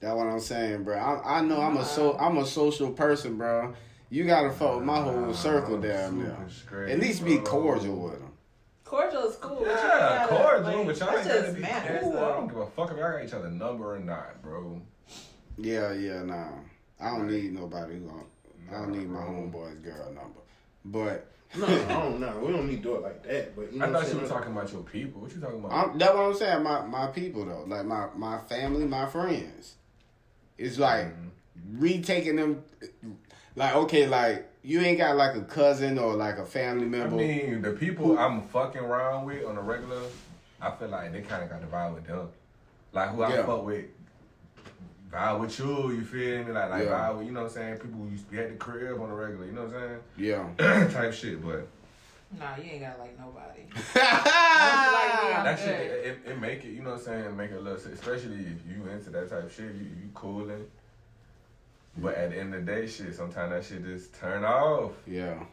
That's 0.00 0.16
what 0.16 0.26
I'm 0.26 0.40
saying, 0.40 0.84
bro. 0.84 0.96
I, 0.96 1.40
I 1.40 1.40
know 1.42 1.60
I'm 1.60 1.76
a 1.76 1.84
so 1.84 2.16
I'm 2.18 2.38
a 2.38 2.46
social 2.46 2.90
person, 2.90 3.36
bro. 3.36 3.74
You 4.08 4.24
gotta 4.24 4.52
fuck 4.52 4.76
with 4.76 4.84
my 4.84 5.02
whole 5.02 5.34
circle 5.34 5.78
down 5.78 6.18
there. 6.70 6.88
At 6.88 6.98
least 6.98 7.26
be 7.26 7.36
cordial 7.40 7.96
with 7.96 8.20
them. 8.20 8.32
Cordial 8.84 9.24
is 9.24 9.36
cool. 9.36 9.56
but 9.56 9.66
Yeah, 9.66 10.26
gotta, 10.28 10.34
cordial, 10.34 10.78
like, 10.78 10.86
but 10.86 10.98
y'all 10.98 11.18
ain't 11.18 11.28
gotta 11.28 11.52
be 11.52 11.60
matters, 11.60 12.00
cool. 12.04 12.16
I 12.16 12.28
don't 12.28 12.48
give 12.48 12.56
a 12.56 12.66
fuck 12.68 12.90
if 12.90 12.96
y'all 12.96 13.12
got 13.12 13.24
each 13.24 13.34
other 13.34 13.50
number 13.50 13.94
or 13.94 13.98
not, 13.98 14.40
bro. 14.40 14.80
Yeah, 15.58 15.92
yeah, 15.92 16.22
nah. 16.22 16.48
I 17.00 17.10
don't 17.16 17.30
need 17.30 17.52
nobody 17.52 17.94
who 17.94 18.00
gon' 18.06 18.26
I 18.70 18.74
don't 18.74 18.92
need 18.92 19.08
my 19.08 19.20
bro. 19.20 19.30
homeboy's 19.30 19.78
girl 19.80 20.06
number. 20.12 20.40
But 20.84 21.28
No, 21.56 21.66
I 21.66 21.68
don't 22.00 22.18
know. 22.20 22.38
We 22.44 22.52
don't 22.52 22.66
need 22.68 22.76
to 22.76 22.82
do 22.82 22.94
it 22.94 23.02
like 23.02 23.22
that. 23.24 23.54
But 23.54 23.72
you 23.72 23.78
know 23.78 23.84
I 23.84 23.88
what 23.90 23.96
I'm 23.98 24.04
thought 24.04 24.14
you 24.14 24.20
were 24.20 24.28
talking 24.28 24.52
about 24.52 24.72
your 24.72 24.82
people. 24.82 25.20
What 25.20 25.34
you 25.34 25.40
talking 25.40 25.58
about? 25.58 25.72
I'm, 25.90 25.98
that's 25.98 26.14
what 26.14 26.22
I'm 26.24 26.34
saying. 26.34 26.62
My 26.62 26.86
my 26.86 27.06
people 27.08 27.44
though, 27.44 27.64
like 27.66 27.84
my 27.84 28.06
my 28.16 28.38
family, 28.38 28.86
my 28.86 29.06
friends. 29.06 29.74
It's 30.56 30.78
like 30.78 31.06
Mm-hmm. 31.08 31.80
retaking 31.80 32.36
them. 32.36 32.64
Like 33.54 33.74
okay, 33.74 34.06
like 34.06 34.48
you 34.62 34.80
ain't 34.80 34.96
got 34.98 35.16
like 35.16 35.36
a 35.36 35.42
cousin 35.42 35.98
or 35.98 36.14
like 36.14 36.38
a 36.38 36.46
family 36.46 36.86
member. 36.86 37.16
I 37.16 37.18
member. 37.18 37.44
mean, 37.52 37.62
the 37.62 37.72
people 37.72 38.18
I'm 38.18 38.42
fucking 38.48 38.80
around 38.80 39.26
with 39.26 39.44
on 39.44 39.58
a 39.58 39.62
regular, 39.62 40.00
I 40.60 40.70
feel 40.70 40.88
like 40.88 41.12
they 41.12 41.20
kind 41.20 41.42
of 41.44 41.50
got 41.50 41.60
to 41.60 41.66
vibe 41.66 41.94
with 41.94 42.06
them. 42.06 42.28
Like 42.92 43.10
who 43.10 43.22
I 43.22 43.34
Yeah. 43.34 43.44
fuck 43.44 43.66
with, 43.66 43.84
vibe 45.12 45.40
with 45.40 45.58
you. 45.58 45.90
You 45.92 46.02
feel 46.02 46.44
me? 46.44 46.52
Like 46.52 46.70
like 46.70 46.84
Yeah. 46.84 46.90
vibe 46.90 47.18
with 47.18 47.26
you 47.26 47.32
know 47.32 47.42
what 47.42 47.46
I'm 47.50 47.54
saying. 47.54 47.74
People 47.78 48.00
who 48.00 48.08
used 48.10 48.24
to 48.26 48.30
be 48.32 48.38
at 48.38 48.48
the 48.50 48.56
crib 48.56 49.00
on 49.00 49.08
the 49.10 49.14
regular. 49.14 49.46
You 49.46 49.52
know 49.52 49.64
what 49.64 49.74
I'm 49.76 50.00
saying? 50.16 50.56
yeah. 50.58 50.88
Type 50.92 51.12
shit, 51.12 51.44
but 51.44 51.66
Nah, 52.38 52.56
you 52.56 52.70
ain't 52.70 52.80
gotta 52.80 52.98
like 52.98 53.18
nobody. 53.18 53.60
yeah. 53.94 55.42
that 55.44 55.58
shit 55.58 55.66
good. 55.66 56.04
it, 56.06 56.30
it 56.32 56.40
make 56.40 56.64
it. 56.64 56.70
You 56.70 56.82
know 56.82 56.90
what 56.92 57.00
I'm 57.00 57.04
saying? 57.04 57.36
Make 57.36 57.50
it 57.50 57.56
a 57.56 57.60
little, 57.60 57.92
especially 57.92 58.36
if 58.40 58.66
you 58.66 58.88
into 58.90 59.10
that 59.10 59.28
type 59.28 59.44
of 59.44 59.52
shit. 59.52 59.66
You 59.74 59.82
you 59.84 60.08
cooling. 60.14 60.64
But 61.98 62.14
at 62.14 62.30
the 62.30 62.38
end 62.38 62.54
of 62.54 62.64
the 62.64 62.72
day, 62.72 62.86
shit, 62.86 63.14
sometimes 63.14 63.50
that 63.52 63.64
shit 63.64 63.84
just 63.84 64.14
turn 64.14 64.44
off. 64.44 64.92
Yeah. 65.06 65.44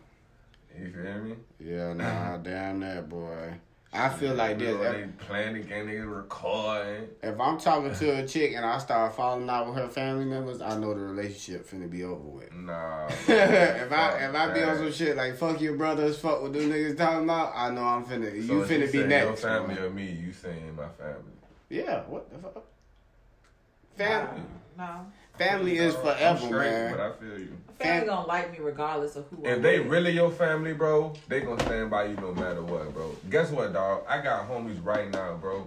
You 0.80 0.90
feel 0.90 1.18
me? 1.24 1.36
Yeah, 1.60 1.92
nah, 1.92 2.38
damn 2.42 2.80
that 2.80 3.10
boy. 3.10 3.54
I 3.92 4.10
feel 4.10 4.36
like 4.36 4.60
this. 4.60 4.70
You 4.70 4.84
If, 4.84 4.94
they 4.94 5.26
playing 5.26 5.54
the 5.56 5.60
game, 5.62 5.88
they 5.88 5.96
recording. 5.96 7.08
if 7.24 7.40
I'm 7.40 7.60
talking 7.60 7.94
to 7.94 8.24
a 8.24 8.28
chick 8.28 8.54
and 8.56 8.64
I 8.64 8.78
start 8.78 9.16
falling 9.16 9.50
out 9.50 9.68
with 9.68 9.78
her 9.78 9.90
family 9.90 10.26
members, 10.26 10.62
I 10.62 10.78
know 10.78 10.94
the 10.94 11.00
relationship 11.00 11.68
finna 11.68 11.90
be 11.90 12.04
over 12.04 12.22
with. 12.22 12.54
Nah. 12.54 13.08
if 13.28 13.92
I 13.92 14.26
if 14.26 14.36
I 14.36 14.54
be 14.54 14.62
on 14.62 14.78
some 14.78 14.92
shit 14.92 15.18
like 15.18 15.38
fuck 15.38 15.60
your 15.60 15.76
brothers, 15.76 16.20
fuck 16.20 16.42
what 16.44 16.54
them 16.54 16.70
niggas 16.70 16.98
talking 16.98 17.24
about, 17.24 17.54
I 17.56 17.72
know 17.72 17.84
I'm 17.84 18.06
finna 18.06 18.30
So 18.46 18.54
you 18.54 18.62
if 18.62 18.70
finna 18.70 18.80
be 18.82 18.88
saying 19.00 19.10
next. 19.10 19.26
Your 19.26 19.36
family 19.52 19.76
bro. 19.76 19.86
or 19.86 19.90
me? 19.90 20.12
You 20.12 20.34
saying 20.34 20.76
my 20.76 20.90
family? 20.90 21.24
Yeah, 21.70 22.02
what 22.04 22.30
the 22.32 22.38
fuck? 22.38 22.66
Family, 23.98 24.42
No. 24.78 25.06
Family 25.40 25.78
is 25.78 25.96
I'm 25.96 26.02
forever, 26.02 26.38
straight, 26.40 26.72
man. 26.72 26.92
But 26.92 27.00
I 27.00 27.12
feel 27.14 27.40
you. 27.40 27.58
Family 27.80 28.08
gonna 28.08 28.28
like 28.28 28.52
me 28.52 28.60
regardless 28.60 29.16
of 29.16 29.26
who. 29.28 29.46
If 29.46 29.56
I'm 29.58 29.62
they 29.62 29.80
with. 29.80 29.90
really 29.90 30.12
your 30.12 30.30
family, 30.32 30.74
bro, 30.74 31.14
they 31.28 31.42
gonna 31.42 31.64
stand 31.64 31.90
by 31.90 32.06
you 32.06 32.16
no 32.18 32.34
matter 32.34 32.62
what, 32.62 32.94
bro. 32.94 33.16
Guess 33.30 33.52
what, 33.52 33.74
dog? 33.74 34.04
I 34.08 34.22
got 34.22 34.50
homies 34.50 34.84
right 34.84 35.10
now, 35.10 35.36
bro. 35.36 35.66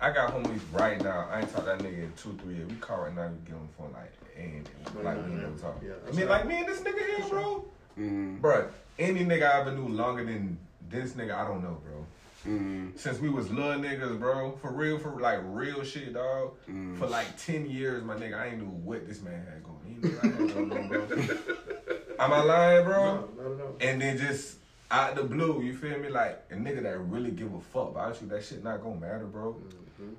I 0.00 0.12
got 0.12 0.32
homies 0.32 0.60
right 0.72 1.02
now. 1.02 1.28
I 1.30 1.40
ain't 1.40 1.52
talked 1.52 1.66
that 1.66 1.80
nigga 1.80 2.04
in 2.04 2.12
two, 2.16 2.38
three 2.42 2.54
years. 2.54 2.68
We 2.70 2.76
call 2.76 3.02
right 3.02 3.14
now, 3.14 3.28
we 3.28 3.36
get 3.46 3.54
on 3.56 3.66
the 3.66 3.74
phone 3.76 3.92
like, 3.92 4.12
and 4.38 4.68
like 5.04 5.26
we 5.26 5.34
never 5.34 5.56
talk. 5.58 5.82
Yeah, 5.84 5.92
I 6.08 6.12
mean, 6.14 6.28
like 6.28 6.46
me 6.46 6.58
and 6.60 6.68
this 6.68 6.80
nigga 6.80 7.04
here, 7.18 7.28
bro. 7.28 7.64
Mm, 7.98 8.40
Bro, 8.40 8.68
any 8.98 9.24
nigga 9.26 9.42
I 9.52 9.60
ever 9.60 9.72
knew 9.72 9.88
longer 9.88 10.24
than 10.24 10.56
this 10.88 11.12
nigga, 11.12 11.34
I 11.34 11.46
don't 11.46 11.62
know, 11.62 11.78
bro. 11.84 12.06
Mm, 12.46 12.98
Since 12.98 13.18
we 13.20 13.28
was 13.28 13.50
little 13.50 13.72
niggas, 13.80 14.18
bro. 14.18 14.56
For 14.62 14.72
real, 14.72 14.98
for 14.98 15.20
like 15.20 15.40
real 15.44 15.82
shit, 15.84 16.12
dog. 16.14 16.54
mm. 16.68 16.96
For 16.98 17.06
like 17.06 17.26
10 17.36 17.68
years, 17.70 18.02
my 18.04 18.14
nigga, 18.16 18.38
I 18.38 18.46
ain't 18.48 18.58
knew 18.58 18.66
what 18.66 19.06
this 19.06 19.20
man 19.22 19.44
had 19.46 19.62
going. 19.64 19.78
He 19.86 19.94
knew 20.08 20.18
I 20.22 20.26
had 20.26 20.54
going 20.54 20.72
on, 20.72 20.88
bro. 20.88 21.06
Am 22.18 22.32
I 22.32 22.42
lying, 22.42 22.84
bro? 22.84 23.28
No, 23.36 23.48
not 23.54 23.66
at. 23.80 23.88
And 23.88 24.02
then 24.02 24.18
just 24.18 24.56
out 24.90 25.14
the 25.14 25.22
blue, 25.24 25.62
you 25.62 25.74
feel 25.74 25.98
me? 25.98 26.08
Like 26.08 26.44
a 26.50 26.54
nigga 26.54 26.82
that 26.82 26.98
really 26.98 27.30
give 27.30 27.52
a 27.54 27.60
fuck 27.60 27.90
about 27.90 28.20
you, 28.20 28.28
that 28.28 28.44
shit 28.44 28.62
not 28.62 28.82
gonna 28.82 28.96
matter, 29.00 29.26
bro. 29.26 29.56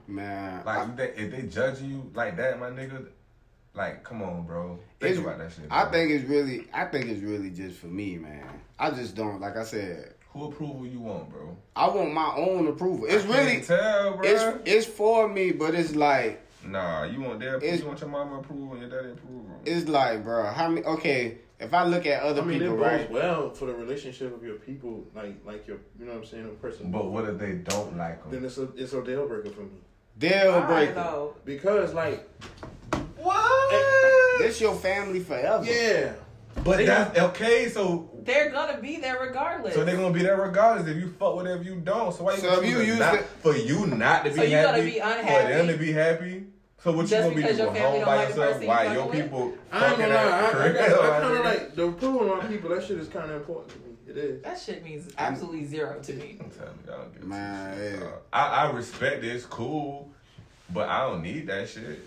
Man, 0.07 0.63
Like 0.65 0.77
I, 0.79 0.85
you 0.85 0.91
think- 0.95 1.13
if 1.17 1.31
they 1.31 1.41
judge 1.47 1.81
you 1.81 2.09
like 2.13 2.37
that, 2.37 2.59
my 2.59 2.69
nigga, 2.69 3.05
like 3.73 4.03
come 4.03 4.21
on, 4.21 4.45
bro. 4.45 4.79
Think 4.99 5.11
It's- 5.13 5.25
about 5.25 5.39
that 5.39 5.51
shit. 5.51 5.65
I 5.71 5.85
think 5.91 6.11
it's 6.11 6.27
really, 6.29 6.67
I 6.73 6.85
think 6.85 7.05
it's 7.07 7.21
really 7.21 7.49
just 7.49 7.79
for 7.79 7.87
me, 7.87 8.17
man. 8.17 8.45
I 8.79 8.91
just 8.91 9.15
don't, 9.15 9.39
like 9.41 9.57
I 9.57 9.63
said, 9.63 10.13
who 10.33 10.45
approval 10.45 10.85
you 10.87 10.99
want, 10.99 11.29
bro? 11.29 11.55
I 11.75 11.87
want 11.89 12.13
my 12.13 12.33
own 12.35 12.67
approval. 12.67 13.05
It's 13.05 13.23
I 13.25 13.27
can't 13.27 13.45
really, 13.49 13.61
tell, 13.61 14.17
bro. 14.17 14.21
it's 14.23 14.43
it's 14.69 14.85
for 14.85 15.27
me, 15.27 15.51
but 15.51 15.75
it's 15.75 15.95
like, 15.95 16.41
nah, 16.65 17.03
you 17.03 17.21
want 17.21 17.39
their 17.39 17.55
it's- 17.57 17.79
you 17.79 17.85
want 17.87 17.99
your 18.01 18.09
mama 18.09 18.39
approval 18.39 18.73
and 18.73 18.81
your 18.81 18.89
daddy 18.89 19.11
approval. 19.13 19.45
it's 19.65 19.87
like, 19.89 20.23
bro, 20.23 20.45
how 20.51 20.69
many? 20.69 20.85
Okay, 20.85 21.37
if 21.59 21.73
I 21.73 21.83
look 21.85 22.05
at 22.05 22.23
other 22.23 22.41
I 22.41 22.45
mean, 22.45 22.59
people, 22.59 22.75
it 22.75 22.87
right? 22.87 23.11
well 23.11 23.51
for 23.51 23.65
the 23.65 23.73
relationship 23.73 24.33
of 24.35 24.43
your 24.43 24.55
people, 24.55 25.03
like 25.15 25.35
like 25.45 25.67
your, 25.67 25.77
you 25.99 26.05
know 26.05 26.11
what 26.13 26.19
I'm 26.19 26.25
saying, 26.25 26.45
a 26.45 26.49
person. 26.61 26.91
But 26.91 27.05
what 27.11 27.25
if 27.25 27.37
they 27.37 27.53
don't 27.53 27.97
like 27.97 28.21
them? 28.23 28.31
then 28.31 28.45
it's 28.45 28.57
a 28.57 28.69
it's 28.75 28.93
a 28.93 29.03
deal 29.03 29.27
breaker 29.27 29.49
for 29.49 29.61
me 29.61 29.79
Deal 30.17 30.61
breaker. 30.61 31.27
because 31.45 31.93
like 31.93 32.27
What? 33.17 34.39
This 34.39 34.59
your 34.61 34.75
family 34.75 35.19
forever. 35.19 35.63
yeah, 35.65 36.13
But 36.63 36.85
that's 36.85 37.17
okay. 37.17 37.69
So 37.69 38.09
They're 38.23 38.49
gonna 38.51 38.79
be 38.79 38.97
there 38.97 39.19
regardless. 39.19 39.73
so 39.73 39.83
they're 39.83 39.95
gonna 39.97 40.13
be 40.13 40.21
there 40.21 40.39
regardless 40.39 40.87
if 40.87 40.97
you 40.97 41.09
fuck 41.19 41.35
with 41.35 41.47
it, 41.47 41.59
if 41.59 41.65
you 41.65 41.75
don't. 41.77 42.13
So 42.13 42.23
why 42.23 42.33
you 42.35 42.39
So 42.41 42.61
you 42.61 42.81
use 42.81 42.99
not, 42.99 43.15
it- 43.15 43.25
for 43.41 43.55
you 43.55 43.87
not 43.87 44.23
to 44.25 44.29
be 44.31 44.35
So 44.35 44.43
you 44.43 44.55
happy, 44.55 44.71
gonna 44.71 44.83
be 44.83 44.99
for 45.27 45.47
them 45.49 45.67
to 45.67 45.77
be 45.77 45.91
happy? 45.91 46.45
So 46.83 46.91
what 46.93 47.05
Just 47.05 47.13
you 47.13 47.19
gonna 47.21 47.35
be 47.35 47.41
because 47.43 47.57
your 47.57 47.67
doing 47.67 47.77
family 47.81 47.99
home 47.99 47.99
don't 47.99 48.05
by 48.07 48.15
like 48.15 48.27
the 48.29 48.33
yourself 48.41 48.47
person 48.53 48.61
you 48.63 48.67
while 48.67 48.77
fucking 48.77 48.93
your 48.93 49.05
with? 49.07 49.21
people 49.23 49.53
I 49.71 49.77
ain't 49.77 49.85
fucking 49.89 50.05
gonna 50.05 50.15
lie. 50.15 50.21
I, 50.21 50.25
at 50.25 50.33
I, 50.33 50.37
the 50.41 50.41
got, 50.41 50.61
crib? 50.61 50.75
I 50.75 51.19
kind 51.21 51.37
of 51.37 51.45
like 51.45 51.75
the 51.75 51.83
approval 51.87 52.33
of 52.33 52.43
my 52.43 52.49
people. 52.49 52.69
That 52.71 52.83
shit 52.83 52.97
is 52.97 53.07
kind 53.07 53.31
of 53.31 53.37
important 53.37 53.69
to 53.73 53.77
me. 53.79 53.85
It 54.07 54.17
is. 54.17 54.41
That 54.43 54.59
shit 54.59 54.83
means 54.83 55.13
absolutely 55.17 55.65
zero 55.65 55.99
to 56.01 56.13
me. 56.13 56.37
I'm 56.41 56.49
telling 56.49 56.73
you, 56.85 56.91
I 56.93 56.97
don't 56.97 57.13
give 57.13 57.21
a 57.23 57.25
Man, 57.27 57.77
shit, 57.77 57.99
hey. 57.99 58.07
I, 58.33 58.47
I 58.47 58.71
respect 58.71 59.23
it. 59.23 59.35
It's 59.35 59.45
cool, 59.45 60.11
but 60.73 60.89
I 60.89 61.01
don't 61.07 61.21
need 61.21 61.47
that 61.47 61.69
shit. 61.69 61.99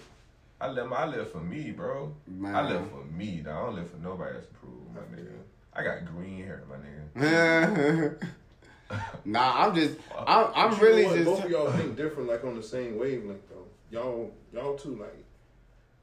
I 0.61 0.69
live, 0.69 0.93
I 0.93 1.05
live 1.07 1.31
for 1.33 1.41
me, 1.41 1.71
bro. 1.73 2.15
Man. 2.27 2.55
I 2.55 2.69
live 2.69 2.89
for 2.91 3.05
me, 3.05 3.43
dog. 3.45 3.55
I 3.55 3.67
don't 3.67 3.75
live 3.77 3.91
for 3.91 3.97
nobody 3.99 4.37
else 4.37 4.45
approval, 4.51 4.87
my 4.95 5.01
nigga. 5.17 5.33
I 5.75 5.83
got 5.83 6.05
green 6.07 6.45
hair, 6.45 6.63
my 6.69 6.77
nigga. 6.77 8.31
nah, 9.25 9.67
I'm 9.67 9.75
just, 9.75 9.97
I'm, 10.17 10.47
I'm 10.55 10.71
But 10.71 10.81
you 10.81 10.85
really 10.87 11.03
know 11.07 11.15
just. 11.15 11.25
Both 11.25 11.45
of 11.45 11.51
y'all 11.51 11.73
think 11.73 11.97
different, 11.97 12.29
like 12.29 12.45
on 12.45 12.55
the 12.57 12.63
same 12.63 12.99
wavelength 12.99 13.43
though. 13.51 13.67
Y'all, 13.91 14.33
y'all 14.53 14.77
too, 14.77 14.97
like 14.97 15.25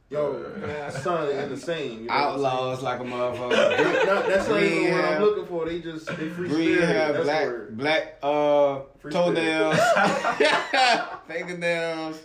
y'all 0.10 0.44
Yeah. 0.68 0.90
sound 0.90 1.30
in 1.30 1.50
the 1.50 1.58
same. 1.58 2.02
You 2.02 2.08
know 2.08 2.14
Outlaws 2.14 2.82
like 2.84 3.00
a 3.00 3.04
motherfucker. 3.04 4.06
Not, 4.06 4.28
that's 4.28 4.48
not 4.50 4.60
Green 4.60 4.74
even 4.88 4.94
what. 4.94 5.06
I'm 5.06 5.22
looking 5.22 5.46
for. 5.46 5.66
They 5.66 5.80
just 5.80 6.06
they 6.08 6.30
free 6.30 6.50
Green 6.50 6.50
spirit. 6.76 6.88
hair, 6.88 7.14
That's 7.14 7.24
black, 7.24 7.46
word. 7.48 7.78
black, 7.78 8.18
uh, 8.22 8.80
Free 9.00 9.12
toenails, 9.12 9.80
fingernails. 11.28 12.20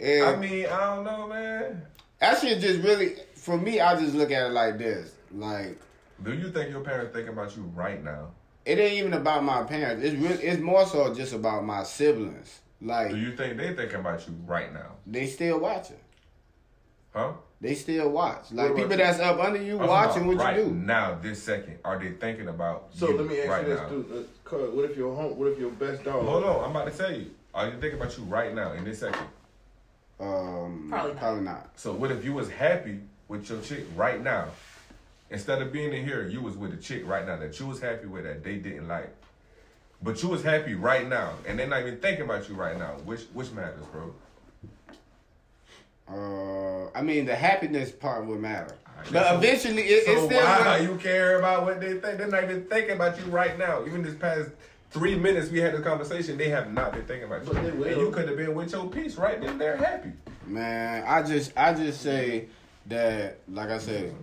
And 0.00 0.24
I 0.24 0.36
mean, 0.36 0.66
I 0.66 0.94
don't 0.96 1.04
know, 1.04 1.26
man. 1.28 1.82
that 2.20 2.40
shit 2.40 2.60
just 2.60 2.80
really, 2.80 3.16
for 3.34 3.58
me, 3.58 3.80
I 3.80 3.98
just 4.00 4.14
look 4.14 4.30
at 4.30 4.46
it 4.46 4.52
like 4.52 4.78
this. 4.78 5.12
Like, 5.32 5.78
Do 6.22 6.32
you 6.32 6.50
think 6.50 6.70
your 6.70 6.80
parents 6.80 7.12
thinking 7.14 7.32
about 7.32 7.56
you 7.56 7.62
right 7.74 8.02
now? 8.02 8.28
it 8.66 8.78
ain't 8.78 8.94
even 8.98 9.14
about 9.14 9.42
my 9.42 9.62
parents. 9.62 10.04
It's 10.04 10.14
really, 10.16 10.42
it's 10.42 10.60
more 10.60 10.84
so 10.86 11.12
just 11.14 11.32
about 11.32 11.64
my 11.64 11.82
siblings. 11.82 12.60
Like, 12.82 13.10
Do 13.10 13.16
you 13.16 13.34
think 13.36 13.56
they 13.56 13.74
thinking 13.74 14.00
about 14.00 14.26
you 14.26 14.34
right 14.46 14.72
now? 14.72 14.92
they 15.06 15.26
still 15.26 15.58
watching. 15.60 15.96
Huh? 17.12 17.32
They 17.60 17.74
still 17.74 18.08
watch. 18.10 18.52
Like 18.52 18.74
people 18.74 18.92
you? 18.92 18.96
that's 18.96 19.18
up 19.20 19.38
under 19.38 19.60
you 19.60 19.78
I'm 19.80 19.86
watching 19.88 20.26
what 20.26 20.36
about 20.36 20.56
you 20.56 20.64
do. 20.64 20.70
now, 20.70 21.18
this 21.20 21.42
second. 21.42 21.78
Are 21.84 21.98
they 21.98 22.12
thinking 22.12 22.48
about 22.48 22.88
So 22.94 23.10
you 23.10 23.18
let 23.18 23.26
me 23.26 23.40
ask 23.40 23.48
right 23.50 23.62
you 23.66 23.68
this, 23.74 23.80
now? 23.80 23.88
dude. 23.88 24.28
Uh, 24.46 24.56
what 24.74 24.90
if 24.90 24.96
your 24.96 25.14
home? 25.14 25.36
What 25.38 25.48
if 25.48 25.58
your 25.58 25.70
best 25.72 26.04
dog? 26.04 26.24
Hold 26.24 26.44
on, 26.44 26.64
I'm 26.64 26.70
about 26.70 26.90
to 26.90 26.96
tell 26.96 27.12
you. 27.12 27.30
Are 27.52 27.66
you 27.66 27.72
thinking 27.72 27.94
about 28.00 28.16
you 28.16 28.24
right 28.24 28.54
now 28.54 28.72
in 28.72 28.84
this 28.84 29.00
second? 29.00 29.26
Um, 30.20 30.86
Probably 30.88 31.12
not. 31.12 31.18
Probably 31.18 31.42
not. 31.42 31.70
So 31.76 31.92
what 31.92 32.10
if 32.10 32.24
you 32.24 32.32
was 32.34 32.50
happy 32.50 33.00
with 33.28 33.48
your 33.48 33.60
chick 33.62 33.84
right 33.96 34.22
now? 34.22 34.48
Instead 35.30 35.62
of 35.62 35.72
being 35.72 35.92
in 35.92 36.04
here, 36.04 36.26
you 36.28 36.42
was 36.42 36.56
with 36.56 36.74
a 36.74 36.76
chick 36.76 37.06
right 37.06 37.24
now 37.26 37.36
that 37.38 37.58
you 37.60 37.66
was 37.66 37.80
happy 37.80 38.06
with 38.06 38.24
that 38.24 38.42
they 38.42 38.56
didn't 38.56 38.88
like. 38.88 39.14
But 40.02 40.22
you 40.22 40.28
was 40.28 40.42
happy 40.42 40.74
right 40.74 41.08
now, 41.08 41.34
and 41.46 41.58
they're 41.58 41.68
not 41.68 41.82
even 41.82 41.98
thinking 41.98 42.24
about 42.24 42.48
you 42.48 42.54
right 42.54 42.76
now. 42.78 42.92
Which 43.04 43.22
which 43.32 43.50
matters, 43.52 43.84
bro? 43.92 44.12
Uh, 46.08 46.90
I 46.94 47.02
mean, 47.02 47.24
the 47.26 47.36
happiness 47.36 47.92
part 47.92 48.26
would 48.26 48.40
matter, 48.40 48.74
but 49.12 49.36
eventually 49.36 49.82
it, 49.82 50.04
so 50.06 50.12
it's 50.12 50.24
still. 50.24 50.42
why 50.44 50.64
gonna- 50.64 50.82
you 50.82 50.96
care 50.96 51.38
about 51.38 51.64
what 51.64 51.80
they 51.80 51.92
think? 52.00 52.18
They're 52.18 52.26
not 52.26 52.42
even 52.44 52.64
thinking 52.64 52.96
about 52.96 53.16
you 53.18 53.24
right 53.26 53.56
now. 53.56 53.84
Even 53.86 54.02
this 54.02 54.14
past 54.16 54.50
three 54.90 55.14
minutes 55.16 55.50
we 55.50 55.60
had 55.60 55.74
this 55.74 55.82
conversation, 55.82 56.36
they 56.36 56.48
have 56.48 56.72
not 56.72 56.92
been 56.92 57.04
thinking 57.04 57.24
about 57.24 57.44
you. 57.44 57.52
But 57.52 57.62
they 57.62 57.70
will. 57.70 57.86
And 57.86 58.00
you 58.00 58.10
could 58.10 58.28
have 58.28 58.36
been 58.36 58.54
with 58.54 58.72
your 58.72 58.88
piece 58.88 59.16
right 59.16 59.40
then. 59.40 59.58
They're 59.58 59.76
happy. 59.76 60.12
Man, 60.46 61.04
I 61.06 61.22
just 61.22 61.52
I 61.56 61.72
just 61.74 62.02
say 62.02 62.48
that 62.86 63.38
like 63.48 63.70
I 63.70 63.78
said, 63.78 64.14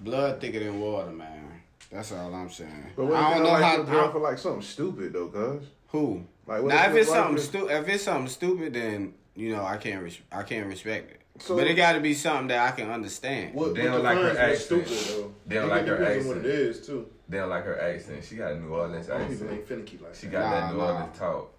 blood 0.00 0.40
thicker 0.40 0.60
than 0.60 0.80
water, 0.80 1.10
man. 1.10 1.62
That's 1.90 2.12
all 2.12 2.32
I'm 2.32 2.50
saying. 2.50 2.86
But 2.96 3.06
what 3.06 3.16
I 3.16 3.34
don't 3.34 3.42
know 3.42 3.50
like 3.50 3.62
how 3.64 3.76
your 3.76 3.84
girl 3.84 4.12
for 4.12 4.20
like 4.20 4.38
something 4.38 4.62
stupid 4.62 5.12
though, 5.12 5.28
cuz? 5.28 5.66
who. 5.88 6.24
Like 6.46 6.62
what 6.62 6.68
Now 6.68 6.88
if 6.88 6.96
it's 6.96 7.10
something 7.10 7.38
stupid, 7.38 7.70
if 7.72 7.88
it's 7.88 8.04
something 8.04 8.28
stupid, 8.28 8.74
then 8.74 9.14
you 9.34 9.54
know 9.54 9.64
I 9.64 9.76
can't 9.76 10.02
res- 10.02 10.20
I 10.30 10.42
can't 10.42 10.66
respect 10.66 11.10
it. 11.10 11.19
So- 11.40 11.56
but 11.56 11.66
it 11.66 11.74
got 11.74 11.94
to 11.94 12.00
be 12.00 12.14
something 12.14 12.48
that 12.48 12.68
I 12.72 12.76
can 12.76 12.90
understand. 12.90 13.54
What, 13.54 13.74
They 13.74 13.82
don't 13.84 14.02
like 14.02 14.18
her 14.18 14.28
defines 14.30 14.38
what's 14.38 14.62
accent. 14.62 14.86
stupid 14.88 15.16
though? 15.24 15.34
They 15.46 15.54
don't 15.56 15.64
It 15.64 15.68
like 15.68 15.86
her 15.86 15.98
depends 15.98 16.24
on 16.26 16.28
What 16.28 16.36
accent. 16.38 16.54
it 16.54 16.60
is 16.60 16.86
too. 16.86 17.06
They 17.28 17.36
don't 17.38 17.48
like 17.48 17.64
her 17.64 17.80
accent. 17.80 18.24
She 18.24 18.34
got 18.36 18.52
a 18.52 18.60
New 18.60 18.68
Orleans 18.68 19.06
Some 19.06 19.18
people 19.20 19.32
accent. 19.34 19.50
ain't 19.52 19.68
finicky 19.68 19.98
like 20.02 20.14
She 20.14 20.26
that. 20.26 20.32
got 20.32 20.50
that 20.50 20.60
Nah, 20.60 20.72
New 20.72 20.78
nah. 20.78 20.86
Orleans 20.94 21.18
talk. 21.18 21.52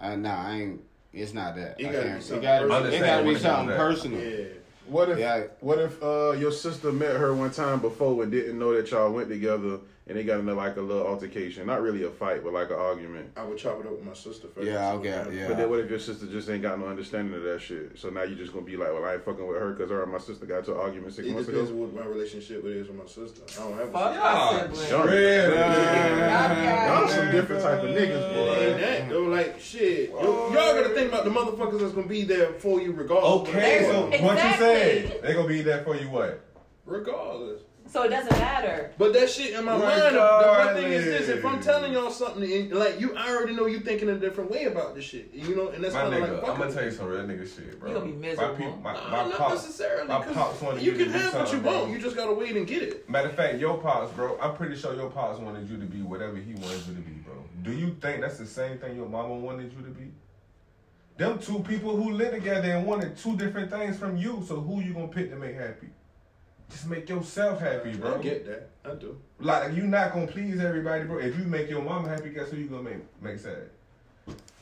Uh, 0.00 0.16
nah, 0.16 0.46
I 0.48 0.52
ain't. 0.60 0.80
It's 1.12 1.34
not 1.34 1.54
that. 1.56 1.76
It 1.78 1.84
gotta 1.84 2.02
be 2.02 2.08
it 2.08 2.22
something 2.22 2.42
gotta 2.42 2.64
be, 2.64 2.70
personal. 2.70 2.94
it 2.94 3.00
gotta 3.06 3.22
be 3.24 3.32
what 3.32 3.40
something 3.42 3.76
personal. 3.76 4.20
Yeah. 4.22 4.44
What 4.86 5.08
if 5.10 5.18
Yeah. 5.18 5.42
what 5.60 5.78
if 5.78 6.02
uh 6.02 6.32
your 6.32 6.50
sister 6.52 6.90
met 6.90 7.16
her 7.16 7.32
one 7.34 7.50
time 7.50 7.80
before 7.80 8.22
and 8.22 8.32
didn't 8.32 8.58
know 8.58 8.74
that 8.74 8.90
y'all 8.90 9.12
went 9.12 9.28
together 9.28 9.78
and 10.08 10.16
they 10.18 10.24
got 10.24 10.40
into 10.40 10.52
like 10.54 10.76
a 10.76 10.80
little 10.80 11.06
altercation? 11.06 11.66
Not 11.66 11.80
really 11.80 12.02
a 12.04 12.10
fight, 12.10 12.42
but 12.42 12.52
like 12.52 12.70
an 12.70 12.76
argument. 12.76 13.30
I 13.36 13.44
would 13.44 13.56
chop 13.58 13.78
it 13.80 13.86
up 13.86 13.92
with 13.92 14.04
my 14.04 14.14
sister 14.14 14.48
first. 14.48 14.66
Yeah, 14.66 14.90
So, 14.90 14.96
okay, 14.98 15.10
man, 15.10 15.32
yeah. 15.36 15.48
But 15.48 15.56
then 15.58 15.70
what 15.70 15.78
if 15.80 15.88
your 15.90 15.98
sister 16.00 16.26
just 16.26 16.48
ain't 16.50 16.62
got 16.62 16.78
no 16.80 16.86
understanding 16.86 17.34
of 17.34 17.42
that 17.44 17.60
shit? 17.60 17.98
So 17.98 18.10
now 18.10 18.22
you 18.24 18.34
just 18.34 18.52
gonna 18.52 18.64
be 18.66 18.76
like, 18.76 18.92
well, 18.92 19.04
I 19.04 19.14
ain't 19.14 19.24
fucking 19.24 19.46
with 19.46 19.58
her 19.58 19.72
because 19.72 19.90
her 19.90 20.02
and 20.02 20.12
my 20.12 20.18
sister 20.18 20.44
got 20.46 20.64
to 20.64 20.72
an 20.74 20.80
argument 20.80 21.14
six 21.14 21.28
It 21.28 21.32
months 21.32 21.46
depends 21.48 21.70
ago. 21.70 21.80
what 21.80 21.94
my 21.94 22.04
relationship 22.04 22.64
with 22.64 22.72
is 22.72 22.88
with 22.88 22.96
my 22.98 23.06
sister. 23.06 23.42
I 23.60 23.64
don't 23.68 23.78
have 23.78 23.88
a 23.88 23.92
Fuck 23.92 24.74
sister. 24.76 24.96
my 24.98 24.98
Y'all 24.98 25.08
sibling. 25.08 25.12
Y'all- 25.12 25.52
Yeah. 25.92 26.98
Y'all 27.00 27.08
some 27.08 27.30
different 27.30 27.62
type 27.62 27.82
of 27.82 27.88
niggas, 27.90 28.30
It 28.30 28.34
boy. 28.34 28.64
ain't 28.64 28.80
that 28.80 29.08
though. 29.08 29.22
Like 29.22 29.60
shit, 29.60 30.10
Yo- 30.10 30.20
y'all 30.22 30.52
gotta 30.52 30.90
think 30.90 31.12
about 31.12 31.24
the 31.24 31.30
motherfuckers 31.30 31.80
that's 31.80 31.92
gonna 31.92 32.06
be 32.06 32.22
there 32.24 32.52
for 32.54 32.80
you 32.80 32.92
regardless. 32.92 33.48
Okay, 33.48 33.84
so 33.90 34.06
Exactly. 34.08 34.26
what 34.26 34.44
you 34.44 34.52
say, 34.58 35.20
They 35.22 35.32
gonna 35.34 35.48
be 35.48 35.62
there 35.62 35.82
for 35.84 35.96
you 35.96 36.08
what? 36.10 36.40
regardless. 36.84 37.62
So 37.88 38.04
it 38.04 38.08
doesn't 38.08 38.38
matter. 38.38 38.90
But 38.96 39.12
that 39.12 39.28
shit 39.28 39.52
in 39.52 39.64
my 39.64 39.76
mind, 39.76 40.00
the, 40.02 40.10
the 40.12 40.46
one 40.48 40.74
thing 40.74 40.92
is 40.92 41.04
this: 41.04 41.28
if 41.28 41.44
I'm 41.44 41.60
telling 41.60 41.92
y'all 41.92 42.10
something, 42.10 42.70
like 42.70 42.98
you, 43.00 43.14
I 43.16 43.34
already 43.34 43.54
know 43.54 43.66
you 43.66 43.80
thinking 43.80 44.08
a 44.08 44.18
different 44.18 44.50
way 44.50 44.64
about 44.64 44.94
this 44.94 45.04
shit. 45.04 45.30
You 45.34 45.54
know, 45.54 45.68
and 45.68 45.84
that's 45.84 45.92
My 45.94 46.04
nigga, 46.04 46.40
like 46.42 46.50
I'm 46.50 46.58
gonna 46.58 46.72
tell 46.72 46.84
you 46.84 46.90
some 46.90 47.06
real 47.06 47.22
nigga 47.24 47.44
shit, 47.54 47.78
bro. 47.78 47.88
You 47.90 47.94
gonna 47.94 48.06
be 48.06 48.12
My, 48.12 48.18
miserable. 48.28 48.56
peop- 48.56 48.82
my, 48.82 48.92
Nah, 48.94 49.10
my 49.10 49.28
not 49.28 49.32
pops, 49.38 49.54
necessarily. 49.64 50.08
my 50.08 50.22
'cause 50.24 50.34
pops 50.34 50.60
wanted 50.62 50.82
you 50.82 50.92
you 50.92 50.98
can 50.98 51.06
to 51.08 51.12
do 51.12 51.18
have 51.18 51.34
what 51.34 51.40
you 51.42 51.46
something, 51.48 51.62
bro. 51.62 51.78
want. 51.80 51.92
You 51.92 51.98
just 51.98 52.16
gotta 52.16 52.32
wait 52.32 52.56
and 52.56 52.66
get 52.66 52.82
it. 52.82 53.10
Matter 53.10 53.28
of 53.28 53.34
fact, 53.34 53.58
your 53.58 53.76
pops, 53.78 54.12
bro. 54.14 54.38
I'm 54.40 54.54
pretty 54.54 54.76
sure 54.76 54.94
your 54.94 55.10
pops 55.10 55.38
wanted 55.38 55.68
you 55.68 55.76
to 55.78 55.84
be 55.84 56.00
whatever 56.02 56.36
he 56.36 56.54
wanted 56.54 56.86
you 56.86 56.94
to 56.94 57.00
be, 57.00 57.12
bro. 57.24 57.34
Do 57.62 57.72
you 57.72 57.94
think 58.00 58.22
that's 58.22 58.38
the 58.38 58.46
same 58.46 58.78
thing 58.78 58.96
your 58.96 59.08
mama 59.08 59.34
wanted 59.34 59.72
you 59.72 59.82
to 59.84 59.90
be? 59.90 60.10
Them 61.18 61.38
two 61.38 61.58
people 61.60 61.94
who 61.94 62.12
live 62.12 62.32
together 62.32 62.70
and 62.70 62.86
wanted 62.86 63.18
two 63.18 63.36
different 63.36 63.70
things 63.70 63.98
from 63.98 64.16
you. 64.16 64.42
So 64.48 64.60
who 64.60 64.80
you 64.80 64.94
gonna 64.94 65.08
pick 65.08 65.30
to 65.30 65.36
make 65.36 65.56
happy? 65.56 65.88
Just 66.72 66.88
make 66.88 67.08
yourself 67.08 67.60
happy, 67.60 67.94
bro. 67.94 68.16
I 68.18 68.22
get 68.22 68.46
that. 68.46 68.68
I 68.90 68.94
do. 68.94 69.16
Like 69.38 69.74
you 69.74 69.82
not 69.84 70.12
gonna 70.12 70.26
please 70.26 70.58
everybody, 70.60 71.04
bro. 71.04 71.18
If 71.18 71.38
you 71.38 71.44
make 71.44 71.68
your 71.68 71.82
mama 71.82 72.08
happy, 72.08 72.30
guess 72.30 72.48
who 72.50 72.56
you 72.56 72.66
gonna 72.66 72.82
make 72.82 73.22
make 73.22 73.38
sad? 73.38 73.68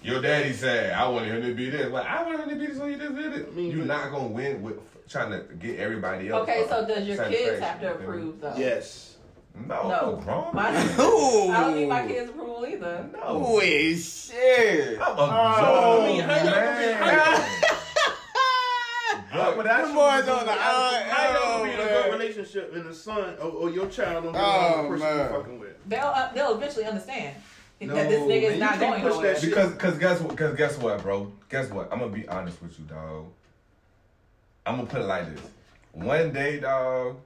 Your 0.03 0.21
daddy 0.21 0.53
said, 0.53 0.93
"I 0.93 1.07
wanted 1.09 1.33
him 1.35 1.43
to 1.49 1.55
be 1.55 1.71
this." 1.71 1.91
Like 1.91 2.07
I 2.07 2.23
wanted 2.25 2.41
him 2.41 2.49
to 2.51 2.57
be 2.57 2.67
this, 2.67 2.79
so 2.79 2.87
you 2.87 2.97
just 2.97 3.15
did 3.15 3.33
it. 3.33 3.49
You're 3.55 3.85
not 3.87 4.11
gonna 4.11 4.27
win 4.29 4.63
with 4.63 4.79
trying 5.09 5.31
to 5.31 5.41
get 5.55 5.79
everybody 5.79 6.29
else. 6.31 6.43
Okay, 6.49 6.67
so 6.69 6.87
does 6.87 7.07
your 7.07 7.25
kids 7.27 7.61
have 7.61 7.81
to 7.81 7.87
you 7.87 7.93
feel 7.93 7.99
me? 8.01 8.05
approve 8.05 8.41
though? 8.41 8.55
Yes. 8.57 9.07
No, 9.67 9.89
No. 9.89 10.21
grown 10.25 10.55
My- 10.55 10.71
man. 10.71 10.89
I 10.93 10.97
don't 10.97 11.75
need 11.75 11.89
my 11.89 12.07
kids' 12.07 12.31
approval 12.31 12.65
either. 12.67 13.07
No, 13.13 13.57
Ooh, 13.59 13.97
shit. 13.97 14.99
I'm 15.01 15.19
a 15.19 15.21
Oh, 15.21 15.27
grown 15.59 16.03
I 16.03 16.07
mean, 16.07 16.21
how 16.21 16.35
y'all 16.37 16.45
gonna 16.45 16.87
be- 16.87 16.93
how 16.93 17.39
man. 17.39 17.47
But 19.33 19.57
Them 19.57 19.65
that's 19.65 19.89
boys 19.93 20.29
on 20.29 20.47
the 20.47 20.53
How 20.53 21.33
y'all 21.33 21.37
oh, 21.43 21.59
gonna 21.59 21.65
be 21.65 21.71
in 21.75 21.81
a 21.81 21.85
man. 21.85 22.11
good 22.11 22.11
relationship 22.41 22.75
and 22.75 22.87
the 22.87 22.95
son 22.95 23.35
or, 23.41 23.51
or 23.51 23.71
your 23.71 23.87
child 23.89 24.25
don't 24.25 24.33
be 24.33 24.39
Oh, 24.41 24.83
the 24.83 24.89
person 24.89 25.07
man. 25.17 25.31
you 25.31 25.37
fucking 25.39 25.59
with? 25.61 25.89
They'll 25.89 26.01
uh, 26.07 26.33
they'll 26.33 26.57
eventually 26.57 26.85
understand 26.87 27.37
No, 27.81 27.95
that 27.95 28.09
this 28.09 28.21
nigga 28.21 28.53
is 28.53 28.59
not 28.61 28.79
going 28.81 29.03
push 29.03 29.13
nowhere. 29.13 29.33
that 29.33 29.41
shit. 29.41 29.51
Because, 29.51 29.75
cause 29.75 29.99
guess 29.99 30.21
what? 30.21 30.37
Cause 30.37 30.57
guess 30.57 30.79
what, 30.79 31.03
bro? 31.03 31.33
Guess 31.49 31.71
what? 31.71 31.93
I'm 31.93 31.99
gonna 32.01 32.13
be 32.13 32.29
honest 32.29 32.61
with 32.63 32.79
you, 32.79 32.85
dog. 32.87 33.27
I'm 34.67 34.77
gonna 34.77 34.89
put 34.89 35.01
it 35.01 35.07
like 35.07 35.35
this: 35.35 35.45
one 35.93 36.33
day, 36.33 36.61
dog. 36.61 37.17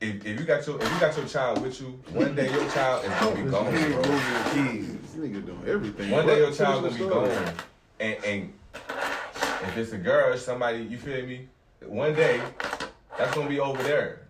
If, 0.00 0.26
if 0.26 0.40
you 0.40 0.44
got 0.46 0.66
your 0.66 0.80
if 0.82 0.92
you 0.92 1.00
got 1.00 1.16
your 1.16 1.26
child 1.26 1.62
with 1.62 1.80
you, 1.80 1.86
one 2.12 2.34
day 2.34 2.50
your 2.50 2.68
child 2.70 3.04
is 3.04 3.10
gonna 3.10 3.36
be 3.36 3.42
gone, 3.50 3.70
bro. 3.72 4.02
This 4.02 5.14
nigga 5.16 5.46
doing 5.46 5.62
everything. 5.66 6.10
One 6.10 6.26
day 6.26 6.38
your 6.38 6.52
child 6.52 6.84
the 6.84 6.88
gonna 6.90 7.04
be 7.04 7.08
gone, 7.08 7.54
and 8.00 8.24
and 8.24 8.52
if 8.74 9.76
it's 9.76 9.92
a 9.92 9.98
girl, 9.98 10.36
somebody 10.36 10.78
you 10.78 10.98
feel 10.98 11.24
me? 11.24 11.46
One 11.86 12.14
day, 12.14 12.40
that's 13.22 13.36
gonna 13.36 13.48
be 13.48 13.60
over 13.60 13.80
there. 13.84 14.22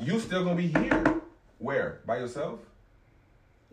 You 0.00 0.20
still 0.20 0.44
gonna 0.44 0.54
be 0.54 0.68
here. 0.68 1.20
Where? 1.58 2.00
By 2.06 2.18
yourself? 2.18 2.60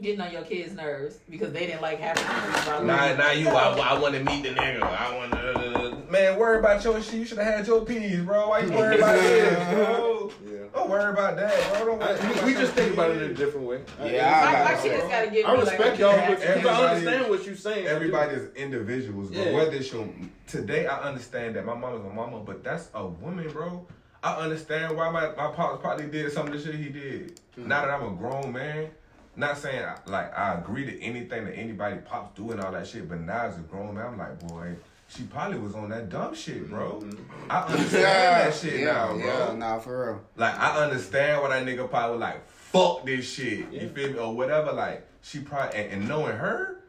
Getting 0.02 0.20
on 0.20 0.32
your 0.32 0.42
kids' 0.42 0.74
nerves 0.74 1.20
because 1.30 1.54
they 1.54 1.68
didn't 1.68 1.82
like 1.82 2.00
having 2.00 2.24
you. 2.24 2.88
Nah, 2.88 3.16
nah, 3.16 3.32
you. 3.32 3.48
I, 3.50 3.78
I 3.78 4.00
want 4.00 4.16
to 4.16 4.24
meet 4.24 4.44
the 4.44 4.50
nigga. 4.50 4.82
I 4.82 5.16
want 5.16 5.32
to. 5.32 6.12
Man, 6.12 6.40
worry 6.40 6.58
about 6.58 6.84
your 6.84 7.02
shit. 7.02 7.14
You 7.14 7.26
should 7.26 7.38
have 7.38 7.58
had 7.58 7.68
your 7.68 7.86
peas, 7.86 8.20
bro. 8.22 8.50
Why 8.50 8.62
you 8.62 8.72
worry 8.72 8.98
about 8.98 9.14
this, 9.20 9.74
bro? 9.74 10.32
Yeah. 10.46 10.58
Don't 10.74 10.90
worry 10.90 11.14
about 11.14 11.38
that, 11.38 11.78
bro. 11.78 11.86
Don't 11.86 12.00
worry 12.00 12.10
I, 12.10 12.14
about 12.14 12.46
we 12.46 12.54
just 12.54 12.74
think 12.74 12.94
about 12.94 13.12
it 13.12 13.22
in 13.22 13.32
a 13.32 13.34
different 13.36 13.68
way. 13.68 13.82
Yeah, 14.04 14.32
My, 14.32 14.48
I 14.48 14.64
my 14.64 14.72
got 14.72 14.84
kids 14.84 15.04
gotta 15.04 15.30
give 15.30 15.46
I 15.46 15.54
me 15.54 15.60
respect 15.60 15.80
like, 15.80 16.00
y'all, 16.00 16.10
okay, 16.10 16.36
but 16.36 16.62
you 16.62 16.68
I 16.70 16.88
understand 16.88 17.30
what 17.30 17.46
you're 17.46 17.56
saying. 17.56 17.86
I 17.86 17.90
do. 17.90 17.96
Everybody 17.96 18.36
is 18.36 18.54
individuals, 18.56 19.30
bro. 19.30 19.44
Yeah. 19.44 19.54
Whether 19.54 19.78
it's 19.78 19.94
your 19.94 20.10
today, 20.48 20.88
I 20.88 21.00
understand 21.04 21.56
that 21.56 21.66
my 21.66 21.76
mama's 21.76 22.04
a 22.04 22.10
mama, 22.10 22.40
but 22.40 22.64
that's 22.64 22.90
a 22.96 23.06
woman, 23.06 23.50
bro. 23.50 23.86
I 24.26 24.38
understand 24.38 24.98
why 24.98 25.10
my 25.12 25.28
my 25.36 25.52
pops 25.52 25.82
probably 25.82 26.08
did 26.08 26.32
some 26.32 26.48
of 26.48 26.54
the 26.54 26.60
shit 26.60 26.76
he 26.80 26.90
did. 26.90 27.36
Mm-hmm. 27.58 27.68
Now 27.68 27.86
that 27.86 27.92
I'm 27.92 28.14
a 28.14 28.16
grown 28.16 28.52
man, 28.52 28.90
not 29.36 29.58
saying 29.58 29.84
I- 29.84 30.00
like 30.10 30.36
I 30.38 30.56
agree 30.56 30.84
to 30.86 31.00
anything 31.02 31.46
that 31.46 31.54
anybody 31.56 31.98
pops 31.98 32.36
do 32.36 32.50
and 32.52 32.60
all 32.60 32.72
that 32.72 32.88
shit, 32.88 33.08
but 33.08 33.20
now 33.20 33.46
as 33.46 33.58
a 33.58 33.62
grown 33.62 33.94
man, 33.94 34.06
I'm 34.08 34.18
like, 34.18 34.40
boy, 34.48 34.76
she 35.10 35.24
probably 35.24 35.60
was 35.60 35.76
on 35.76 35.90
that 35.90 36.10
dumb 36.10 36.34
shit, 36.34 36.68
bro. 36.70 37.02
Mm-hmm. 37.04 37.52
I 37.52 37.62
understand 37.66 38.02
Yeah, 38.02 38.44
that 38.46 38.54
shit 38.56 38.80
yeah, 38.80 38.86
now, 38.86 39.08
bro. 39.10 39.18
yeah, 39.26 39.54
nah, 39.56 39.78
for 39.80 40.06
real. 40.14 40.22
Like 40.38 40.58
I 40.60 40.84
understand 40.86 41.42
why 41.44 41.50
that 41.50 41.66
nigga 41.68 41.88
probably 41.88 42.18
was 42.18 42.22
like, 42.22 42.48
fuck 42.50 43.06
this 43.06 43.32
shit. 43.32 43.72
You 43.72 43.90
feel 43.90 44.12
me? 44.12 44.18
Or 44.18 44.34
whatever. 44.34 44.72
Like 44.74 45.08
she 45.22 45.40
probably 45.42 45.78
and, 45.80 45.92
and 45.94 46.08
knowing 46.10 46.36
her, 46.36 46.80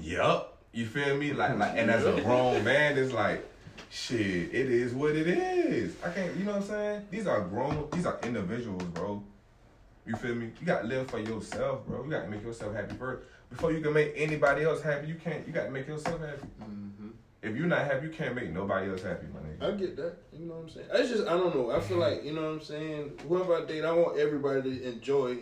yup. 0.00 0.54
You 0.72 0.86
feel 0.86 1.16
me? 1.18 1.32
Like 1.34 1.58
like 1.58 1.72
and 1.76 1.90
as 1.90 2.06
a 2.06 2.18
grown 2.22 2.64
man, 2.64 2.96
it's 2.96 3.12
like, 3.12 3.46
shit, 3.90 4.20
it 4.20 4.70
is 4.70 4.94
what 4.94 5.16
it 5.16 5.26
is. 5.26 5.94
I 6.04 6.10
can't 6.10 6.36
you 6.36 6.44
know 6.44 6.52
what 6.52 6.62
I'm 6.62 6.68
saying? 6.68 7.06
These 7.10 7.26
are 7.26 7.40
grown 7.40 7.88
these 7.92 8.06
are 8.06 8.18
individuals, 8.22 8.82
bro. 8.84 9.22
You 10.06 10.16
feel 10.16 10.34
me? 10.34 10.50
You 10.60 10.66
gotta 10.66 10.86
live 10.86 11.10
for 11.10 11.18
yourself, 11.18 11.86
bro. 11.86 12.04
You 12.04 12.10
gotta 12.10 12.28
make 12.28 12.42
yourself 12.42 12.74
happy 12.74 12.94
first. 12.94 13.24
Before 13.50 13.72
you 13.72 13.80
can 13.80 13.92
make 13.92 14.12
anybody 14.16 14.64
else 14.64 14.82
happy, 14.82 15.06
you 15.06 15.14
can't 15.14 15.46
you 15.46 15.52
gotta 15.52 15.70
make 15.70 15.86
yourself 15.86 16.20
happy. 16.20 16.46
Mm-hmm. 16.62 17.08
If 17.42 17.56
you're 17.56 17.66
not 17.66 17.84
happy, 17.84 18.06
you 18.06 18.12
can't 18.12 18.34
make 18.34 18.50
nobody 18.50 18.90
else 18.90 19.02
happy, 19.02 19.26
my 19.32 19.40
nigga. 19.40 19.74
I 19.74 19.76
get 19.76 19.96
that. 19.96 20.16
You 20.32 20.46
know 20.46 20.54
what 20.54 20.62
I'm 20.62 20.68
saying? 20.70 20.86
It's 20.92 21.10
just 21.10 21.26
I 21.26 21.30
don't 21.30 21.54
know. 21.54 21.70
I 21.70 21.80
feel 21.80 21.98
like 21.98 22.24
you 22.24 22.32
know 22.32 22.42
what 22.42 22.52
I'm 22.52 22.60
saying. 22.62 23.12
Whoever 23.28 23.56
I 23.56 23.64
date, 23.64 23.84
I 23.84 23.92
want 23.92 24.18
everybody 24.18 24.62
to 24.62 24.88
enjoy. 24.88 25.38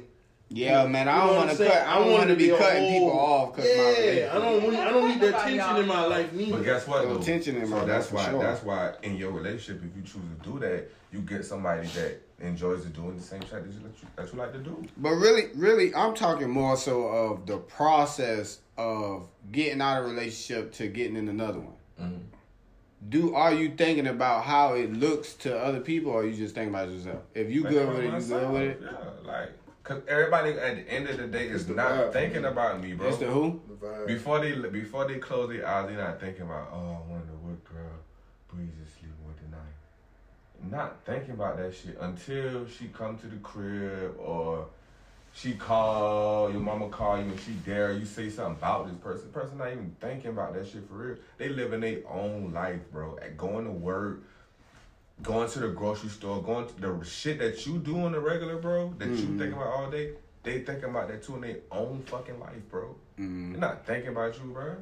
Yeah, 0.48 0.86
man, 0.86 1.08
I 1.08 1.16
don't 1.18 1.26
what 1.36 1.46
want 1.46 1.58
to 1.58 1.66
cut. 1.66 1.86
I 1.88 1.94
don't 1.96 2.02
want 2.06 2.12
want 2.18 2.26
to 2.28 2.32
it 2.34 2.38
be 2.38 2.48
cutting 2.50 2.82
whole- 2.82 2.92
people 2.92 3.18
off 3.20 3.56
because 3.56 3.68
Yeah, 3.70 3.82
relationship. 3.82 4.30
I 4.34 4.38
don't. 4.38 4.62
Want, 4.62 4.76
I 4.76 4.90
don't 4.90 5.08
need 5.08 5.20
that 5.20 5.42
tension 5.42 5.76
in 5.76 5.86
my 5.88 5.94
y'all 6.02 6.08
life 6.10 6.26
But 6.30 6.36
neither. 6.36 6.62
guess 6.64 6.86
what? 6.86 7.00
Little 7.02 7.18
though? 7.18 7.24
tension 7.24 7.56
in 7.56 7.68
my 7.68 7.80
so 7.80 7.86
that's 7.86 7.88
life, 7.88 8.08
for 8.10 8.14
why 8.16 8.30
sure. 8.30 8.42
that's 8.42 8.62
why 8.64 8.92
in 9.02 9.16
your 9.16 9.32
relationship, 9.32 9.82
if 9.84 9.96
you 9.96 10.02
choose 10.02 10.22
to 10.40 10.48
do 10.52 10.58
that, 10.60 10.88
you 11.12 11.18
get 11.20 11.44
somebody 11.44 11.86
that 11.88 12.20
enjoys 12.40 12.84
doing 12.84 13.16
the 13.16 13.22
same 13.22 13.40
shit 13.40 13.50
that 13.50 13.64
you, 13.66 13.72
that 14.16 14.32
you, 14.32 14.38
like 14.38 14.52
to 14.52 14.58
do. 14.58 14.84
But 14.98 15.10
really, 15.14 15.46
really, 15.56 15.92
I'm 15.94 16.14
talking 16.14 16.48
more 16.48 16.76
so 16.76 17.06
of 17.06 17.46
the 17.46 17.56
process 17.58 18.60
of 18.76 19.26
getting 19.50 19.80
out 19.80 20.00
of 20.02 20.06
a 20.06 20.08
relationship 20.10 20.72
to 20.74 20.86
getting 20.86 21.16
in 21.16 21.28
another 21.28 21.58
one. 21.58 21.74
Mhm. 22.00 22.20
Do 23.08 23.34
are 23.34 23.52
you 23.52 23.70
thinking 23.70 24.06
about 24.06 24.44
how 24.44 24.74
it 24.74 24.92
looks 24.92 25.34
to 25.34 25.58
other 25.58 25.80
people, 25.80 26.12
or 26.12 26.24
you 26.24 26.36
just 26.36 26.54
thinking 26.54 26.72
about 26.74 26.88
yourself? 26.90 27.22
If 27.34 27.50
you 27.50 27.62
good 27.64 27.88
with 27.88 27.98
it, 27.98 28.04
you 28.14 28.20
good 28.28 28.50
with 28.50 28.62
it. 28.62 28.80
Yeah, 28.82 29.28
like 29.28 29.50
cause 29.86 30.02
everybody 30.08 30.50
at 30.50 30.76
the 30.76 30.92
end 30.92 31.08
of 31.08 31.16
the 31.16 31.26
day 31.26 31.46
is 31.46 31.66
the 31.66 31.74
not 31.74 31.90
vibe. 31.92 32.12
thinking 32.12 32.44
about 32.44 32.82
me, 32.82 32.92
bro. 32.92 33.08
It's 33.08 33.18
the 33.18 33.26
who? 33.26 33.60
The 33.68 33.86
vibe. 33.86 34.06
Before 34.06 34.40
they 34.40 34.52
before 34.68 35.06
they 35.06 35.18
close 35.18 35.48
their 35.48 35.66
eyes, 35.66 35.88
they're 35.88 35.96
not 35.96 36.20
thinking 36.20 36.42
about 36.42 36.68
oh, 36.72 37.02
I 37.06 37.10
wonder 37.10 37.32
what 37.42 37.64
girl 37.64 37.92
Breeze 38.52 38.68
is 38.84 38.92
sleeping 38.92 39.16
with 39.26 39.38
tonight. 39.38 40.70
Not 40.70 41.04
thinking 41.04 41.34
about 41.34 41.56
that 41.58 41.74
shit 41.74 41.96
until 42.00 42.66
she 42.66 42.88
come 42.88 43.16
to 43.18 43.26
the 43.26 43.36
crib 43.36 44.16
or 44.18 44.66
she 45.32 45.52
call 45.52 46.50
your 46.50 46.60
mama 46.60 46.88
call 46.88 47.18
you 47.18 47.24
and 47.24 47.40
she 47.40 47.52
dare 47.52 47.92
you 47.92 48.06
say 48.06 48.30
something 48.30 48.56
about 48.56 48.88
this 48.88 48.96
person. 48.96 49.28
Person 49.30 49.58
not 49.58 49.68
even 49.68 49.94
thinking 50.00 50.30
about 50.30 50.54
that 50.54 50.66
shit 50.66 50.88
for 50.88 50.94
real. 50.94 51.16
They 51.38 51.50
living 51.50 51.80
their 51.80 52.00
own 52.10 52.52
life, 52.52 52.80
bro. 52.90 53.18
At 53.22 53.36
going 53.36 53.66
to 53.66 53.70
work, 53.70 54.22
going 55.22 55.48
to 55.50 55.58
the 55.60 55.68
grocery 55.68 56.10
store, 56.10 56.42
going 56.42 56.66
to 56.66 56.74
the 56.80 57.04
shit 57.04 57.38
that 57.38 57.66
you 57.66 57.78
do 57.78 58.00
on 58.00 58.12
the 58.12 58.20
regular, 58.20 58.56
bro. 58.56 58.94
That 58.98 59.08
you 59.08 59.14
Mhm. 59.14 59.38
thinking 59.38 59.52
about 59.54 59.72
all 59.72 59.90
day. 59.90 60.12
They 60.42 60.60
thinking 60.60 60.90
about 60.90 61.08
that 61.08 61.22
too 61.22 61.34
in 61.36 61.40
their 61.40 61.58
own 61.72 62.02
fucking 62.04 62.38
life, 62.38 62.68
bro. 62.70 62.94
Mm. 63.18 63.52
They're 63.52 63.60
not 63.60 63.86
thinking 63.86 64.10
about 64.10 64.38
you, 64.38 64.50
bro. 64.52 64.76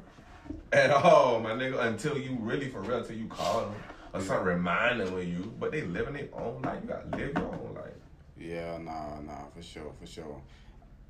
at 0.71 0.91
all, 0.91 1.39
my 1.39 1.53
nigga, 1.53 1.79
until 1.85 2.15
you 2.19 2.37
really 2.39 2.69
for 2.69 2.79
real, 2.81 2.99
until 2.99 3.15
you 3.15 3.27
call 3.27 3.61
them 3.61 3.73
or 4.13 4.21
something 4.21 4.45
remind 4.45 4.99
them 4.99 5.11
of 5.11 5.23
you. 5.23 5.51
But 5.59 5.71
they 5.71 5.81
living 5.81 6.13
their 6.13 6.29
own 6.33 6.61
life. 6.61 6.83
You 6.83 6.89
gotta 6.89 7.17
live 7.17 7.33
your 7.35 7.47
own 7.47 7.73
life. 7.73 7.93
Yeah, 8.37 8.77
nah, 8.77 9.21
nah, 9.21 9.45
for 9.55 9.63
sure, 9.63 9.91
for 9.99 10.05
sure. 10.05 10.39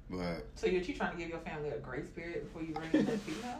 But 0.09 0.47
So 0.55 0.67
you're 0.67 0.81
you 0.81 0.93
trying 0.93 1.11
to 1.11 1.17
give 1.17 1.27
your 1.27 1.39
family 1.39 1.69
a 1.69 1.79
grace 1.79 2.07
period 2.07 2.45
before 2.45 2.61
you 2.61 2.73
bring 2.73 2.93
in 2.93 3.05
that 3.05 3.19
female? 3.19 3.59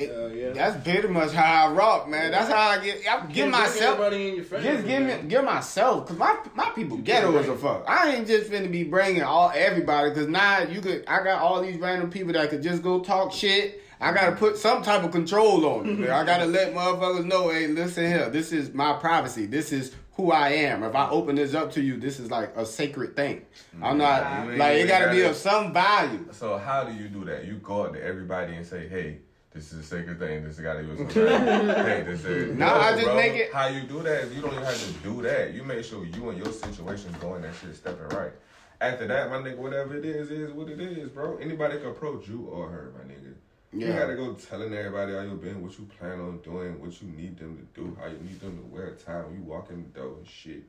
It, 0.00 0.10
Hell 0.10 0.30
yeah. 0.32 0.50
that's 0.52 0.82
pretty 0.84 1.08
much 1.08 1.32
how 1.32 1.68
I 1.68 1.72
rock, 1.72 2.08
man. 2.08 2.30
That's 2.30 2.48
how 2.50 2.70
I 2.70 2.78
get. 2.84 3.00
I 3.08 3.26
give 3.26 3.48
myself. 3.48 3.98
everybody 3.98 4.28
in 4.28 4.34
your 4.36 4.44
family. 4.44 4.66
Just 4.66 4.86
give 4.86 5.02
me, 5.02 5.28
give 5.28 5.44
myself, 5.44 6.06
cause 6.08 6.16
my 6.16 6.38
my 6.54 6.70
people 6.70 6.96
ghetto 6.98 7.36
as 7.38 7.48
a 7.48 7.56
fuck. 7.56 7.84
I 7.88 8.14
ain't 8.16 8.26
just 8.26 8.50
finna 8.50 8.70
be 8.70 8.84
bringing 8.84 9.22
all 9.22 9.50
everybody, 9.54 10.12
cause 10.12 10.26
now 10.28 10.60
you 10.62 10.80
could. 10.80 11.04
I 11.06 11.22
got 11.22 11.40
all 11.42 11.60
these 11.62 11.76
random 11.76 12.10
people 12.10 12.32
that 12.34 12.50
could 12.50 12.62
just 12.62 12.82
go 12.82 13.00
talk 13.00 13.32
shit. 13.32 13.82
I 14.02 14.12
gotta 14.12 14.34
put 14.34 14.56
some 14.56 14.82
type 14.82 15.04
of 15.04 15.10
control 15.12 15.66
on 15.66 16.02
it. 16.02 16.08
I 16.08 16.24
gotta 16.24 16.46
let 16.46 16.72
motherfuckers 16.74 17.26
know, 17.26 17.50
hey, 17.50 17.66
listen 17.66 18.06
here, 18.06 18.30
this 18.30 18.50
is 18.50 18.72
my 18.72 18.94
privacy. 18.94 19.44
This 19.44 19.72
is 19.72 19.94
who 20.14 20.32
I 20.32 20.48
am. 20.50 20.82
If 20.82 20.94
I 20.94 21.08
open 21.10 21.34
this 21.36 21.52
up 21.54 21.72
to 21.72 21.82
you, 21.82 21.98
this 21.98 22.18
is 22.18 22.30
like 22.30 22.56
a 22.56 22.64
sacred 22.64 23.14
thing. 23.14 23.44
I'm 23.82 23.98
not 23.98 24.22
Mhm. 24.24 24.56
like 24.58 24.78
it 24.78 24.88
gotta 24.88 25.10
be 25.10 25.18
gotta- 25.18 25.30
of 25.30 25.36
some 25.36 25.74
value. 25.74 26.26
So 26.32 26.56
how 26.56 26.84
do 26.84 26.94
you 26.94 27.08
do 27.08 27.26
that? 27.26 27.44
You 27.44 27.54
go 27.54 27.82
up 27.84 27.92
to 27.92 28.02
everybody 28.02 28.54
and 28.54 28.66
say, 28.66 28.88
"Hey, 28.88 29.18
this 29.52 29.72
is 29.72 29.80
a 29.80 29.82
sacred 29.82 30.18
thing. 30.18 30.44
This 30.44 30.58
gotta 30.58 30.82
be 30.82 30.96
some 30.96 31.08
Hey, 31.08 32.02
this 32.06 32.24
is." 32.24 32.56
Nah, 32.56 32.78
I 32.78 32.92
just 32.96 33.06
make 33.14 33.34
it- 33.34 33.52
How 33.52 33.66
you 33.66 33.82
do 33.82 34.02
that? 34.02 34.24
Is 34.24 34.34
you 34.36 34.42
don't 34.42 34.52
even 34.52 34.64
have 34.64 34.78
to 34.86 34.92
do 35.02 35.22
that. 35.22 35.52
You 35.54 35.64
make 35.64 35.84
sure 35.84 36.04
you 36.04 36.28
and 36.30 36.38
your 36.38 36.52
situation 36.52 37.14
going 37.20 37.42
that 37.42 37.54
shit 37.60 37.74
stepping 37.74 38.08
right. 38.16 38.32
After 38.80 39.06
that, 39.08 39.28
my 39.28 39.36
nigga, 39.38 39.56
whatever 39.56 39.96
it 39.96 40.04
is, 40.04 40.30
is 40.30 40.52
what 40.52 40.68
it 40.68 40.80
is, 40.80 41.10
bro. 41.10 41.36
Anybody 41.36 41.78
can 41.78 41.88
approach 41.88 42.28
you 42.28 42.46
or 42.46 42.68
her, 42.68 42.92
my 42.96 43.04
nigga. 43.12 43.34
You 43.72 43.86
gotta 43.92 44.16
go 44.16 44.32
telling 44.34 44.72
everybody 44.74 45.12
how 45.12 45.20
you 45.22 45.34
been, 45.36 45.62
what 45.62 45.78
you 45.78 45.86
plan 45.98 46.18
on 46.20 46.38
doing, 46.42 46.80
what 46.80 47.00
you 47.02 47.08
need 47.08 47.38
them 47.38 47.56
to 47.56 47.80
do, 47.80 47.96
how 48.00 48.06
you 48.08 48.18
need 48.18 48.40
them 48.40 48.56
to 48.58 48.64
wear 48.74 48.86
a 48.88 48.92
tie 48.96 49.20
when 49.22 49.34
you 49.36 49.42
walk 49.42 49.70
in 49.70 49.82
the 49.82 49.88
door 50.00 50.14
and 50.18 50.26
shit, 50.26 50.62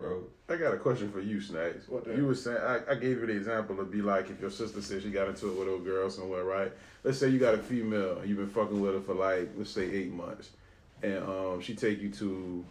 bro. 0.00 0.24
I 0.48 0.56
got 0.56 0.74
a 0.74 0.78
question 0.78 1.12
for 1.12 1.20
you, 1.20 1.40
Snacks. 1.40 1.88
What 1.88 2.04
that? 2.06 2.16
You 2.16 2.26
were 2.26 2.34
saying 2.34 2.58
I, 2.58 2.80
I 2.90 2.94
gave 2.96 3.20
you 3.20 3.26
the 3.26 3.36
example 3.36 3.78
of 3.78 3.92
be 3.92 4.02
like 4.02 4.30
if 4.30 4.40
your 4.40 4.50
sister 4.50 4.82
said 4.82 5.02
she 5.02 5.10
got 5.10 5.28
into 5.28 5.48
it 5.48 5.56
with 5.56 5.68
a 5.68 5.78
girl 5.78 6.10
somewhere, 6.10 6.42
right? 6.44 6.72
Let's 7.04 7.18
say 7.18 7.28
you 7.28 7.38
got 7.38 7.54
a 7.54 7.58
female 7.58 8.18
and 8.18 8.28
you've 8.28 8.38
been 8.38 8.48
fucking 8.50 8.80
with 8.80 8.94
her 8.94 9.00
for 9.00 9.14
like 9.14 9.50
let's 9.56 9.70
say 9.70 9.84
eight 9.84 10.12
months, 10.12 10.50
and 11.02 11.18
um 11.18 11.60
she 11.60 11.74
take 11.74 12.00
you 12.00 12.10
to 12.12 12.64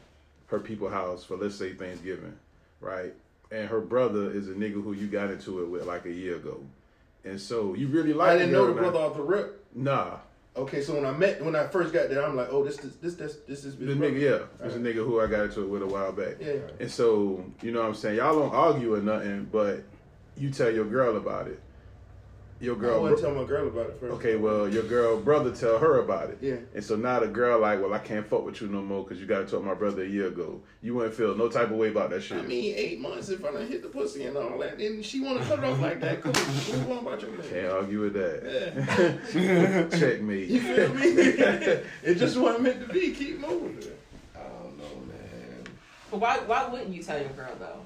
her 0.47 0.59
people 0.59 0.89
house 0.89 1.23
for 1.23 1.37
let's 1.37 1.55
say 1.55 1.73
Thanksgiving, 1.73 2.37
right? 2.81 3.13
And 3.51 3.69
her 3.69 3.79
brother 3.79 4.31
is 4.31 4.49
a 4.49 4.53
nigga 4.53 4.83
who 4.83 4.93
you 4.93 5.07
got 5.07 5.31
into 5.31 5.63
it 5.63 5.69
with 5.69 5.85
like 5.85 6.05
a 6.05 6.11
year 6.11 6.35
ago, 6.35 6.61
and 7.23 7.39
so 7.39 7.75
you 7.75 7.87
really 7.87 8.13
like 8.13 8.31
I 8.31 8.37
didn't 8.39 8.51
know 8.51 8.67
the 8.67 8.73
brother 8.73 8.99
off 8.99 9.15
the 9.15 9.23
rip. 9.23 9.65
Nah, 9.73 10.17
Okay, 10.55 10.81
so 10.81 10.95
when 10.95 11.05
I 11.05 11.12
met, 11.12 11.43
when 11.43 11.55
I 11.55 11.67
first 11.67 11.93
got 11.93 12.09
there, 12.09 12.25
I'm 12.25 12.35
like, 12.35 12.49
oh, 12.51 12.65
this, 12.65 12.77
this, 12.77 12.95
this, 12.95 13.15
this, 13.15 13.38
this 13.47 13.63
is 13.63 13.77
the 13.77 13.85
his 13.85 13.95
brother. 13.95 14.13
nigga, 14.13 14.19
yeah, 14.19 14.65
it's 14.65 14.75
a 14.75 14.79
nigga 14.79 14.95
who 14.95 15.21
I 15.21 15.27
got 15.27 15.45
into 15.45 15.62
it 15.63 15.67
with 15.69 15.83
a 15.83 15.88
while 15.88 16.12
back. 16.12 16.35
Yeah. 16.41 16.55
And 16.79 16.91
so, 16.91 17.45
you 17.62 17.71
know 17.71 17.81
what 17.81 17.88
I'm 17.88 17.95
saying? 17.95 18.17
Y'all 18.17 18.38
don't 18.38 18.53
argue 18.53 18.95
or 18.95 19.01
nothing, 19.01 19.47
but 19.51 19.83
you 20.35 20.49
tell 20.49 20.69
your 20.71 20.85
girl 20.85 21.17
about 21.17 21.47
it. 21.47 21.62
Your 22.62 22.76
I 22.76 22.80
girl. 22.80 23.02
wouldn't 23.04 23.22
tell 23.22 23.34
my 23.34 23.45
girl 23.45 23.67
about 23.67 23.86
it 23.89 23.98
first. 24.00 24.13
okay, 24.15 24.36
well, 24.36 24.67
your 24.67 24.84
girl 24.84 25.17
brother 25.17 25.52
tell 25.52 25.80
her 25.80 26.00
about 26.00 26.30
it. 26.30 26.39
Yeah. 26.41 26.58
And 26.76 26.84
so 26.84 26.98
now 26.98 27.19
the 27.22 27.28
girl 27.28 27.60
like, 27.62 27.82
well, 27.82 27.93
I 27.93 28.00
can't 28.00 28.28
fuck 28.28 28.43
with 28.45 28.60
you 28.60 28.67
no 28.67 28.82
more 28.82 29.04
because 29.04 29.19
you 29.22 29.26
got 29.28 29.39
to 29.39 29.45
talk 29.45 29.60
with 29.62 29.65
my 29.65 29.74
brother 29.76 30.04
a 30.04 30.08
year 30.08 30.28
ago. 30.28 30.60
You 30.82 30.95
wouldn't 30.95 31.13
feel 31.15 31.36
no 31.38 31.48
type 31.48 31.72
of 31.72 31.78
way 31.78 31.88
about 31.88 32.10
that 32.10 32.22
shit. 32.22 32.38
I 32.38 32.41
mean, 32.41 32.74
eight 32.76 33.00
months 33.00 33.30
if 33.30 33.43
I 33.45 33.52
done 33.52 33.65
hit 33.67 33.82
the 33.82 33.88
pussy 33.88 34.26
and 34.26 34.36
all 34.36 34.58
that, 34.60 34.78
and 34.78 35.06
she 35.06 35.22
want 35.22 35.39
to 35.41 35.45
cut 35.48 35.60
it 35.60 35.65
off 35.65 35.80
like 35.80 36.02
that, 36.02 36.22
cool. 36.22 36.34
Move 36.34 36.91
on 36.91 36.98
about 37.00 37.22
your 37.22 37.32
can't 37.32 37.52
man. 37.54 37.72
argue 37.72 38.02
with 38.02 38.13
that. 38.13 39.89
Checkmate. 40.00 40.50
You 40.50 40.62
feel 40.62 40.93
me? 40.93 41.04
it 42.04 42.15
just 42.15 42.36
wasn't 42.38 42.63
meant 42.63 42.88
to 42.88 42.93
be. 42.93 43.12
Keep 43.13 43.39
moving. 43.39 43.80
I 44.36 44.39
don't 44.39 44.78
know, 44.78 44.95
man. 45.08 45.63
But 46.12 46.19
why 46.19 46.38
why 46.39 46.67
wouldn't 46.67 46.93
you 46.93 47.04
tell 47.04 47.19
your 47.19 47.30
girl 47.30 47.56
though? 47.58 47.80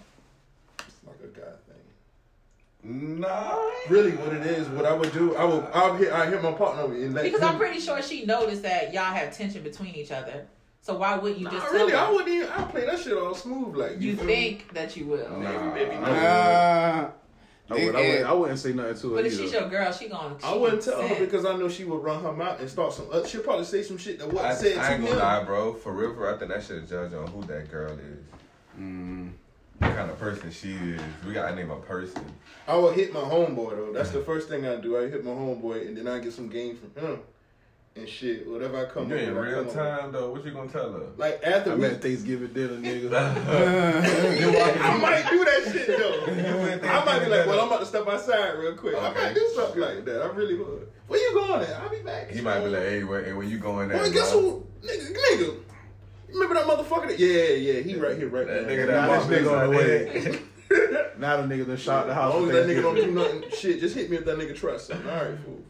It's 0.79 0.97
like 1.05 1.19
a 1.23 1.27
guy 1.27 1.41
thing. 1.45 1.57
Nah. 2.83 3.59
Really, 3.89 4.11
what 4.17 4.33
it 4.33 4.45
is, 4.45 4.67
what 4.69 4.85
I 4.85 4.93
would 4.93 5.11
do, 5.13 5.35
I 5.35 5.45
would, 5.45 5.63
I'll 5.73 5.95
hit, 5.95 6.11
I 6.11 6.25
hit 6.29 6.41
my 6.43 6.51
partner 6.51 6.93
and 6.93 7.13
let 7.13 7.23
Because 7.23 7.39
him- 7.41 7.47
I'm 7.49 7.57
pretty 7.57 7.79
sure 7.79 8.01
she 8.01 8.25
noticed 8.25 8.63
that 8.63 8.93
y'all 8.93 9.03
have 9.05 9.35
tension 9.35 9.63
between 9.63 9.95
each 9.95 10.11
other. 10.11 10.45
So 10.81 10.97
why 10.97 11.15
wouldn't 11.17 11.39
you 11.39 11.45
Nah, 11.45 11.51
just 11.51 11.71
really, 11.71 11.91
tell 11.93 12.07
I 12.07 12.11
wouldn't 12.11 12.27
even. 12.29 12.49
I 12.49 12.63
play 12.65 12.85
that 12.85 12.99
shit 12.99 13.13
all 13.17 13.33
smooth, 13.33 13.75
like 13.77 14.01
You 14.01 14.17
feel 14.17 14.25
me? 14.25 14.33
think 14.35 14.73
that 14.73 14.97
you 14.97 15.05
will. 15.05 15.29
Nah. 15.29 15.73
maybe 15.73 15.95
not. 15.95 16.09
Uh, 16.09 17.09
I, 17.69 17.73
would, 17.73 17.95
I, 17.95 17.99
wouldn't, 18.01 18.25
I 18.25 18.33
wouldn't 18.33 18.59
say 18.59 18.73
nothing 18.73 18.97
to 18.99 19.09
her 19.11 19.15
But 19.15 19.25
if 19.25 19.31
either. 19.33 19.43
she's 19.43 19.53
your 19.53 19.69
girl, 19.69 19.91
she 19.93 20.09
gonna. 20.09 20.35
She 20.41 20.45
I 20.45 20.53
wouldn't 20.57 20.81
tell 20.81 21.01
her 21.07 21.15
because 21.25 21.45
I 21.45 21.55
know 21.55 21.69
she 21.69 21.85
would 21.85 22.03
run 22.03 22.21
her 22.21 22.33
mouth 22.33 22.59
and 22.59 22.69
start 22.69 22.91
some. 22.91 23.07
Uh, 23.09 23.25
she'll 23.25 23.41
probably 23.43 23.63
say 23.63 23.81
some 23.81 23.97
shit 23.97 24.19
that 24.19 24.27
wasn't 24.27 24.45
I, 24.51 24.55
said 24.55 24.77
I 24.77 24.87
to 24.89 24.93
ain't 24.95 25.03
him. 25.03 25.09
gonna 25.11 25.19
lie, 25.23 25.43
bro. 25.45 25.73
For 25.73 25.93
real, 25.93 26.13
for 26.13 26.23
real, 26.25 26.35
I 26.35 26.37
think 26.37 26.51
that 26.51 26.61
should 26.61 26.87
judge 26.89 27.13
on 27.13 27.27
who 27.27 27.41
that 27.43 27.71
girl 27.71 27.93
is. 27.93 28.77
mm, 28.77 29.31
What 29.79 29.95
kind 29.95 30.09
of 30.09 30.19
person 30.19 30.51
she 30.51 30.73
is. 30.73 31.01
We 31.25 31.33
gotta 31.33 31.55
name 31.55 31.71
a 31.71 31.75
person. 31.77 32.25
I 32.67 32.75
would 32.75 32.95
hit 32.95 33.13
my 33.13 33.19
homeboy 33.19 33.71
though. 33.71 33.93
That's 33.93 34.11
the 34.11 34.21
first 34.21 34.49
thing 34.49 34.65
I 34.65 34.75
do. 34.75 34.97
I 34.97 35.09
hit 35.09 35.25
my 35.25 35.31
homeboy 35.31 35.87
and 35.87 35.97
then 35.97 36.07
I 36.07 36.19
get 36.19 36.33
some 36.33 36.49
game 36.49 36.77
from 36.77 37.03
him 37.03 37.19
and 37.95 38.07
shit. 38.07 38.47
Whatever 38.47 38.85
I 38.85 38.85
come 38.85 39.09
You 39.09 39.15
up 39.15 39.21
in 39.21 39.35
real 39.35 39.65
come 39.65 39.67
up 39.67 39.73
time 39.73 40.11
though. 40.11 40.31
What 40.31 40.45
you 40.45 40.51
gonna 40.51 40.71
tell 40.71 40.91
her? 40.91 41.07
Like 41.17 41.43
after 41.43 41.73
I'm 41.73 41.79
we, 41.79 41.87
at 41.87 42.01
Thanksgiving 42.01 42.53
dinner, 42.53 42.77
nigga. 42.77 43.13
I 43.13 44.97
might 44.97 45.29
do 45.29 45.45
that 45.45 45.71
shit 45.71 45.87
though. 45.87 46.89
I 46.89 47.05
might 47.05 47.19
be 47.19 47.29
like, 47.29 47.45
well, 47.47 47.61
I'm 47.61 47.67
about 47.67 47.81
to 47.81 47.85
step 47.85 48.07
outside 48.07 48.57
real 48.57 48.75
quick. 48.75 48.95
I 48.95 49.13
might 49.13 49.33
do 49.33 49.51
something 49.55 49.81
like 49.81 50.05
that. 50.05 50.21
I 50.21 50.25
really 50.27 50.55
would. 50.55 50.87
Where 51.07 51.19
you 51.19 51.33
going 51.33 51.61
at? 51.63 51.81
I'll 51.81 51.89
be 51.89 51.99
back. 51.99 52.31
He 52.31 52.41
might 52.41 52.61
be 52.61 52.69
like, 52.69 52.81
hey, 52.83 53.03
where, 53.03 53.23
hey, 53.23 53.33
where 53.33 53.45
you 53.45 53.57
going 53.57 53.91
at? 53.91 53.97
Well, 53.97 54.11
guess 54.11 54.31
who? 54.31 54.65
Nigga, 54.81 55.13
nigga. 55.13 55.59
Remember 56.33 56.55
that 56.55 56.65
motherfucker? 56.65 57.07
That, 57.09 57.19
yeah, 57.19 57.53
yeah. 57.53 57.79
He 57.81 57.95
right 57.95 58.17
here, 58.17 58.27
right 58.29 58.47
That 58.47 58.63
now. 58.63 58.69
nigga 58.69 58.87
Nah, 58.87 59.07
that 59.07 59.29
this 59.29 59.39
nigga 59.41 59.61
on 59.61 59.71
the 59.71 59.77
way. 59.77 60.39
now 61.19 61.37
the 61.37 61.43
nigga 61.55 61.67
done 61.67 61.77
shot 61.77 62.07
the 62.07 62.13
house. 62.13 62.33
As 62.33 62.39
long 62.41 62.49
as 62.49 62.55
that 62.55 62.67
nigga 62.75 62.81
don't 62.81 62.95
do 62.95 63.11
nothing, 63.11 63.43
shit, 63.57 63.79
just 63.79 63.95
hit 63.95 64.09
me 64.09 64.17
if 64.17 64.25
that 64.25 64.37
nigga 64.37 64.55
trusts 64.55 64.87
something. 64.87 65.07
All 65.09 65.15
right, 65.25 65.37
fool. 65.39 65.63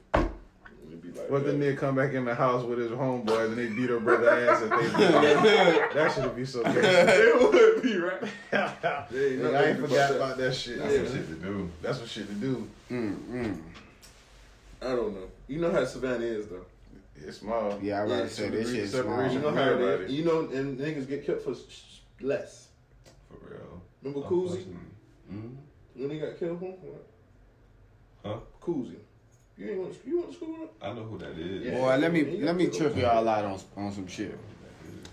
It'd 0.87 1.01
be 1.01 1.09
like 1.19 1.29
What 1.29 1.45
the 1.45 1.51
nigga 1.53 1.77
come 1.77 1.95
back 1.95 2.13
in 2.13 2.23
the 2.25 2.35
house 2.35 2.63
with 2.63 2.77
his 2.79 2.91
homeboys 2.91 3.47
and 3.47 3.57
they 3.57 3.67
beat 3.67 3.89
her 3.89 3.99
brother 3.99 4.29
ass 4.29 4.61
at 4.61 4.69
they 4.69 4.87
That 5.93 6.11
should 6.13 6.35
be 6.35 6.45
so 6.45 6.61
crazy. 6.63 6.79
it 6.81 7.41
would 7.53 7.81
be 7.83 7.97
right. 7.97 8.21
Nigga, 8.51 9.45
ain't 9.47 9.55
I 9.55 9.65
ain't 9.65 9.79
forgot 9.79 10.09
that. 10.09 10.15
about 10.15 10.37
that 10.37 10.53
shit. 10.55 10.79
That's 10.79 10.95
some 10.95 11.07
shit 11.07 11.27
to 11.27 11.35
do. 11.35 11.71
That's 11.81 11.99
what 11.99 12.09
shit 12.09 12.27
to 12.27 12.33
do. 12.35 12.67
mm, 12.91 13.15
mm. 13.31 13.61
I 14.81 14.87
don't 14.95 15.13
know. 15.13 15.27
You 15.47 15.59
know 15.61 15.71
how 15.71 15.83
Savannah 15.85 16.25
is 16.25 16.47
though. 16.47 16.65
It's 17.27 17.37
small. 17.37 17.79
Yeah, 17.81 18.01
I 18.01 18.03
was 18.03 18.11
about 18.13 18.23
to 18.23 18.29
say 18.29 18.49
this 18.49 18.71
shit 18.73 18.89
separation 18.89 19.33
You 19.35 19.39
small. 19.41 19.51
know 19.51 19.63
how 19.63 19.71
it 19.71 20.09
You 20.09 20.25
know, 20.25 20.39
and 20.41 20.77
niggas 20.79 21.07
get 21.07 21.25
killed 21.25 21.41
for 21.41 21.55
sh- 21.55 22.01
less. 22.21 22.67
For 23.29 23.37
real. 23.49 23.81
Remember 24.01 24.27
Koozie? 24.27 24.65
Mm-hmm. 25.31 25.55
When 25.95 26.09
he 26.09 26.19
got 26.19 26.37
killed, 26.37 26.59
huh? 26.61 28.29
Huh? 28.29 28.37
Koozie. 28.61 28.95
You 29.57 29.69
ain't 29.69 29.79
went 29.79 30.03
to, 30.03 30.09
you 30.09 30.17
went 30.19 30.29
to 30.31 30.35
school 30.35 30.51
with 30.51 30.61
him? 30.61 30.69
I 30.81 30.93
know 30.93 31.03
who 31.03 31.17
that 31.19 31.37
is. 31.37 31.63
Yeah. 31.65 31.71
Boy, 31.77 31.95
let 31.97 32.11
me 32.11 32.39
let 32.41 32.55
me 32.55 32.67
killed. 32.67 32.93
trip 32.93 32.97
y'all 32.97 33.27
out 33.27 33.45
on 33.45 33.59
on 33.77 33.91
some 33.91 34.07
shit. 34.07 34.37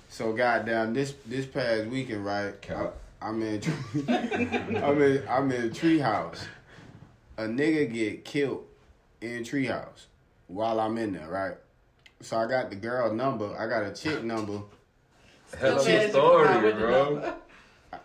So 0.09 0.33
goddamn, 0.33 0.95
this 0.95 1.15
this 1.27 1.47
past 1.47 1.87
weekend, 1.87 2.25
right? 2.25 2.49
I, 2.49 2.53
Cap. 2.53 2.95
I'm 3.23 3.43
in 3.43 3.61
I'm 4.09 5.03
in 5.03 5.29
I'm 5.29 5.53
in 5.53 5.71
treehouse. 5.71 6.39
A 7.37 7.43
nigga 7.43 7.93
get 7.93 8.25
killed 8.25 8.65
in 9.21 9.45
treehouse 9.45 10.07
while 10.47 10.81
I'm 10.81 10.97
in 10.97 11.13
there, 11.13 11.29
right? 11.29 11.55
So 12.23 12.37
I 12.37 12.47
got 12.47 12.71
the 12.71 12.77
girl 12.77 13.13
number. 13.13 13.57
I 13.59 13.67
got 13.67 13.85
a 13.85 13.93
chick 13.93 14.23
number. 14.23 14.63
Hell 15.59 15.81
of 15.81 15.87
a 15.87 15.89
mad 15.89 16.11
story, 16.11 16.47
forgot 16.47 16.63
what 16.63 16.75
the 16.75 16.81
bro. 16.81 17.35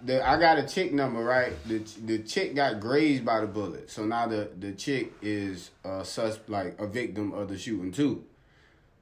The, 0.04 0.28
I 0.28 0.40
got 0.40 0.58
a 0.58 0.68
chick 0.68 0.94
number, 0.94 1.24
right? 1.24 1.54
The 1.68 1.80
the 2.06 2.20
chick 2.20 2.56
got 2.56 2.80
grazed 2.80 3.24
by 3.26 3.42
the 3.42 3.48
bullet, 3.48 3.90
so 3.90 4.06
now 4.06 4.28
the 4.28 4.50
the 4.60 4.72
chick 4.72 5.14
is 5.22 5.70
a 5.84 6.04
sus 6.04 6.40
like 6.48 6.80
a 6.80 6.88
victim 6.88 7.34
of 7.34 7.50
the 7.50 7.58
shooting 7.58 7.92
too. 7.92 8.24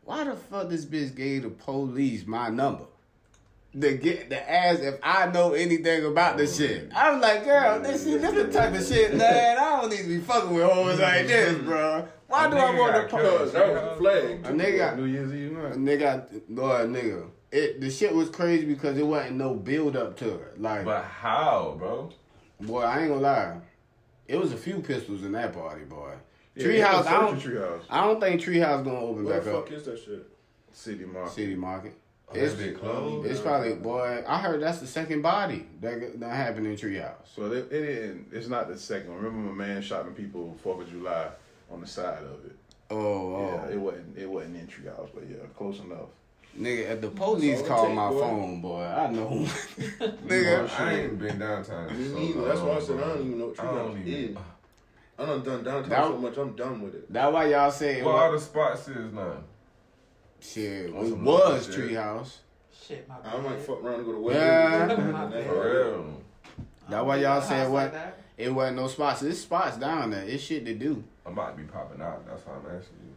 Why 0.04 0.26
the 0.26 0.36
fuck 0.36 0.70
this 0.70 0.86
bitch 0.86 1.16
gave 1.16 1.44
the 1.44 1.50
police 1.50 2.26
my 2.28 2.50
number? 2.50 2.86
The 3.76 3.94
get 3.94 4.30
the 4.30 4.52
ass 4.52 4.80
if 4.80 5.00
I 5.02 5.32
know 5.32 5.54
anything 5.54 6.06
about 6.06 6.38
the 6.38 6.46
shit. 6.46 6.90
Mm. 6.90 6.94
I'm 6.96 7.22
like, 7.22 7.44
girl, 7.44 7.80
mm. 7.80 7.84
this 7.84 8.06
is 8.06 8.22
this 8.22 8.34
the 8.34 8.52
type 8.52 8.74
of 8.74 8.86
shit, 8.86 9.16
man. 9.16 9.58
I 9.58 9.82
don't 9.82 9.90
need 9.90 10.04
to 10.04 10.08
be 10.08 10.20
fucking 10.20 10.54
with 10.54 10.64
hoes 10.64 11.00
like 11.00 11.26
mm. 11.26 11.28
this, 11.28 11.58
bro. 11.58 12.08
Why 12.28 12.48
A 12.48 12.50
do 12.52 12.58
I 12.58 12.80
want 12.80 12.96
to? 12.96 13.04
Because 13.04 13.52
that 13.54 13.68
was 13.68 13.84
a 13.84 13.96
flag. 13.98 14.46
A 14.46 14.50
nigga 14.50 14.98
New 14.98 15.06
Year's 15.06 15.34
Eve 15.34 15.58
a 15.58 15.72
nigga, 15.72 16.42
Lord, 16.50 16.90
nigga. 16.90 17.30
It 17.52 17.82
the 17.82 17.90
shit 17.90 18.14
was 18.14 18.30
crazy 18.30 18.66
because 18.66 18.98
it 18.98 19.06
wasn't 19.06 19.38
no 19.38 19.54
build 19.54 19.96
up 19.96 20.18
to 20.18 20.36
it. 20.36 20.62
Like, 20.62 20.86
But 20.86 21.06
how, 21.06 21.76
bro? 21.78 22.12
boy, 22.62 22.82
I 22.82 23.02
ain't 23.02 23.10
gonna 23.10 23.22
lie, 23.22 23.58
it 24.28 24.40
was 24.40 24.54
a 24.54 24.58
few 24.58 24.80
pistols 24.80 25.24
in 25.24 25.34
that 25.34 25.54
party, 25.54 25.84
boy. 25.86 26.14
Yeah, 26.56 26.68
Treehouse, 26.68 27.06
I 27.06 27.20
don't, 27.20 27.40
Treehouse. 27.40 27.82
I 27.90 28.06
don't 28.06 28.20
think 28.20 28.42
Treehouse 28.42 28.84
gonna 28.84 29.00
open 29.00 29.26
Where 29.26 29.36
back 29.36 29.44
the 29.44 29.58
up. 29.58 29.68
fuck 29.68 29.74
is 29.78 29.86
that 29.86 30.00
shit? 30.00 30.28
City 30.72 31.06
Market. 31.06 31.34
City 31.34 31.56
Market. 31.56 31.94
Oh, 32.30 32.34
oh, 32.36 32.40
It's, 32.40 32.54
that 32.56 32.64
bit 32.64 32.80
closed. 32.80 33.28
it's 33.30 33.40
probably, 33.40 33.74
boy. 33.76 34.24
I 34.28 34.40
heard 34.40 34.62
that's 34.62 34.80
the 34.80 34.88
second 34.88 35.22
body 35.22 35.66
that 35.82 36.20
that 36.20 36.34
happened 36.36 36.68
in 36.68 36.76
Treehouse. 36.76 37.14
So 37.36 37.52
it, 37.52 37.72
it, 37.72 37.84
it, 37.84 38.18
it's 38.32 38.48
not 38.48 38.68
the 38.70 38.78
second 38.78 39.10
one. 39.14 39.22
Remember 39.24 39.52
my 39.54 39.66
man 39.68 39.82
shot 39.82 40.06
them 40.06 40.16
people 40.16 40.58
Fourth 40.64 40.82
of 40.88 40.90
July 40.92 41.28
on 41.72 41.82
the 41.82 41.88
side 41.88 42.24
of 42.24 42.46
it. 42.46 42.56
Oh, 42.90 42.98
oh. 42.98 43.62
Yeah, 43.68 43.74
it 43.74 43.80
wasn't 43.80 44.18
it 44.18 44.30
wasn't 44.30 44.56
in 44.58 44.68
treehouse, 44.68 45.10
but 45.14 45.24
yeah, 45.30 45.38
close 45.58 45.80
enough. 45.80 46.10
Nigga, 46.60 46.92
if 46.92 47.02
the 47.02 47.10
police 47.10 47.58
That's 47.60 47.72
all 47.72 47.84
it 47.86 47.88
call 47.88 47.96
my 47.96 48.10
boy. 48.10 48.20
phone, 48.20 48.62
boy, 48.62 48.84
I 48.84 49.10
know. 49.12 49.30
Nigga, 49.90 50.18
Nigga, 50.28 50.80
I 50.80 50.94
ain't 51.00 51.20
been 51.20 51.40
downtown. 51.40 51.98
Me 51.98 52.08
so 52.10 52.16
neither. 52.20 52.42
That's 52.48 52.60
why 52.60 52.68
I 52.68 52.72
long, 52.74 52.82
said 52.86 52.96
I 53.00 53.08
don't 53.08 53.26
even 53.26 53.40
know 53.40 53.46
what 53.48 53.60
I 53.60 53.64
don't 53.64 53.96
treehouse 53.96 54.08
even- 54.08 54.30
is. 54.32 54.38
I 55.20 55.26
done 55.26 55.44
done 55.44 55.64
downtown 55.64 55.90
That- 55.90 56.04
so 56.06 56.18
much. 56.18 56.38
I'm 56.38 56.56
done 56.56 56.82
with 56.82 56.96
it. 56.96 57.14
that 57.14 57.32
why 57.34 57.46
y'all 57.46 57.72
say 57.72 58.00
it 58.00 58.06
Well, 58.06 58.16
all 58.16 58.32
the 58.32 58.40
spots 58.40 58.88
is 58.88 59.12
now. 59.14 59.38
Shit, 60.44 60.90
On 60.90 60.96
it 60.98 61.02
was 61.02 61.12
local 61.14 61.60
shit. 61.60 61.76
treehouse. 61.92 62.38
Shit, 62.88 63.08
my 63.08 63.16
I 63.24 63.38
might 63.38 63.50
bad. 63.58 63.62
fuck 63.66 63.84
around 63.84 63.96
and 64.02 64.06
go 64.06 64.12
to 64.30 64.34
Yeah. 64.34 64.88
West. 64.88 65.48
For 65.48 65.72
real. 65.74 66.22
That 66.90 67.06
why 67.06 67.16
y'all 67.18 67.42
said 67.42 67.72
what? 67.72 67.94
like. 67.94 68.18
It 68.38 68.54
wasn't 68.54 68.78
no 68.78 68.88
spots. 68.88 69.22
There's 69.22 69.40
spots 69.40 69.78
down 69.78 70.10
there. 70.12 70.24
It's 70.24 70.44
shit 70.44 70.66
to 70.66 70.74
do. 70.74 71.04
I'm 71.26 71.34
about 71.34 71.56
to 71.56 71.64
be 71.64 71.68
popping 71.70 72.02
out. 72.02 72.26
That's 72.28 72.42
why 72.46 72.54
I'm 72.56 72.78
asking 72.78 72.98
you. 73.06 73.14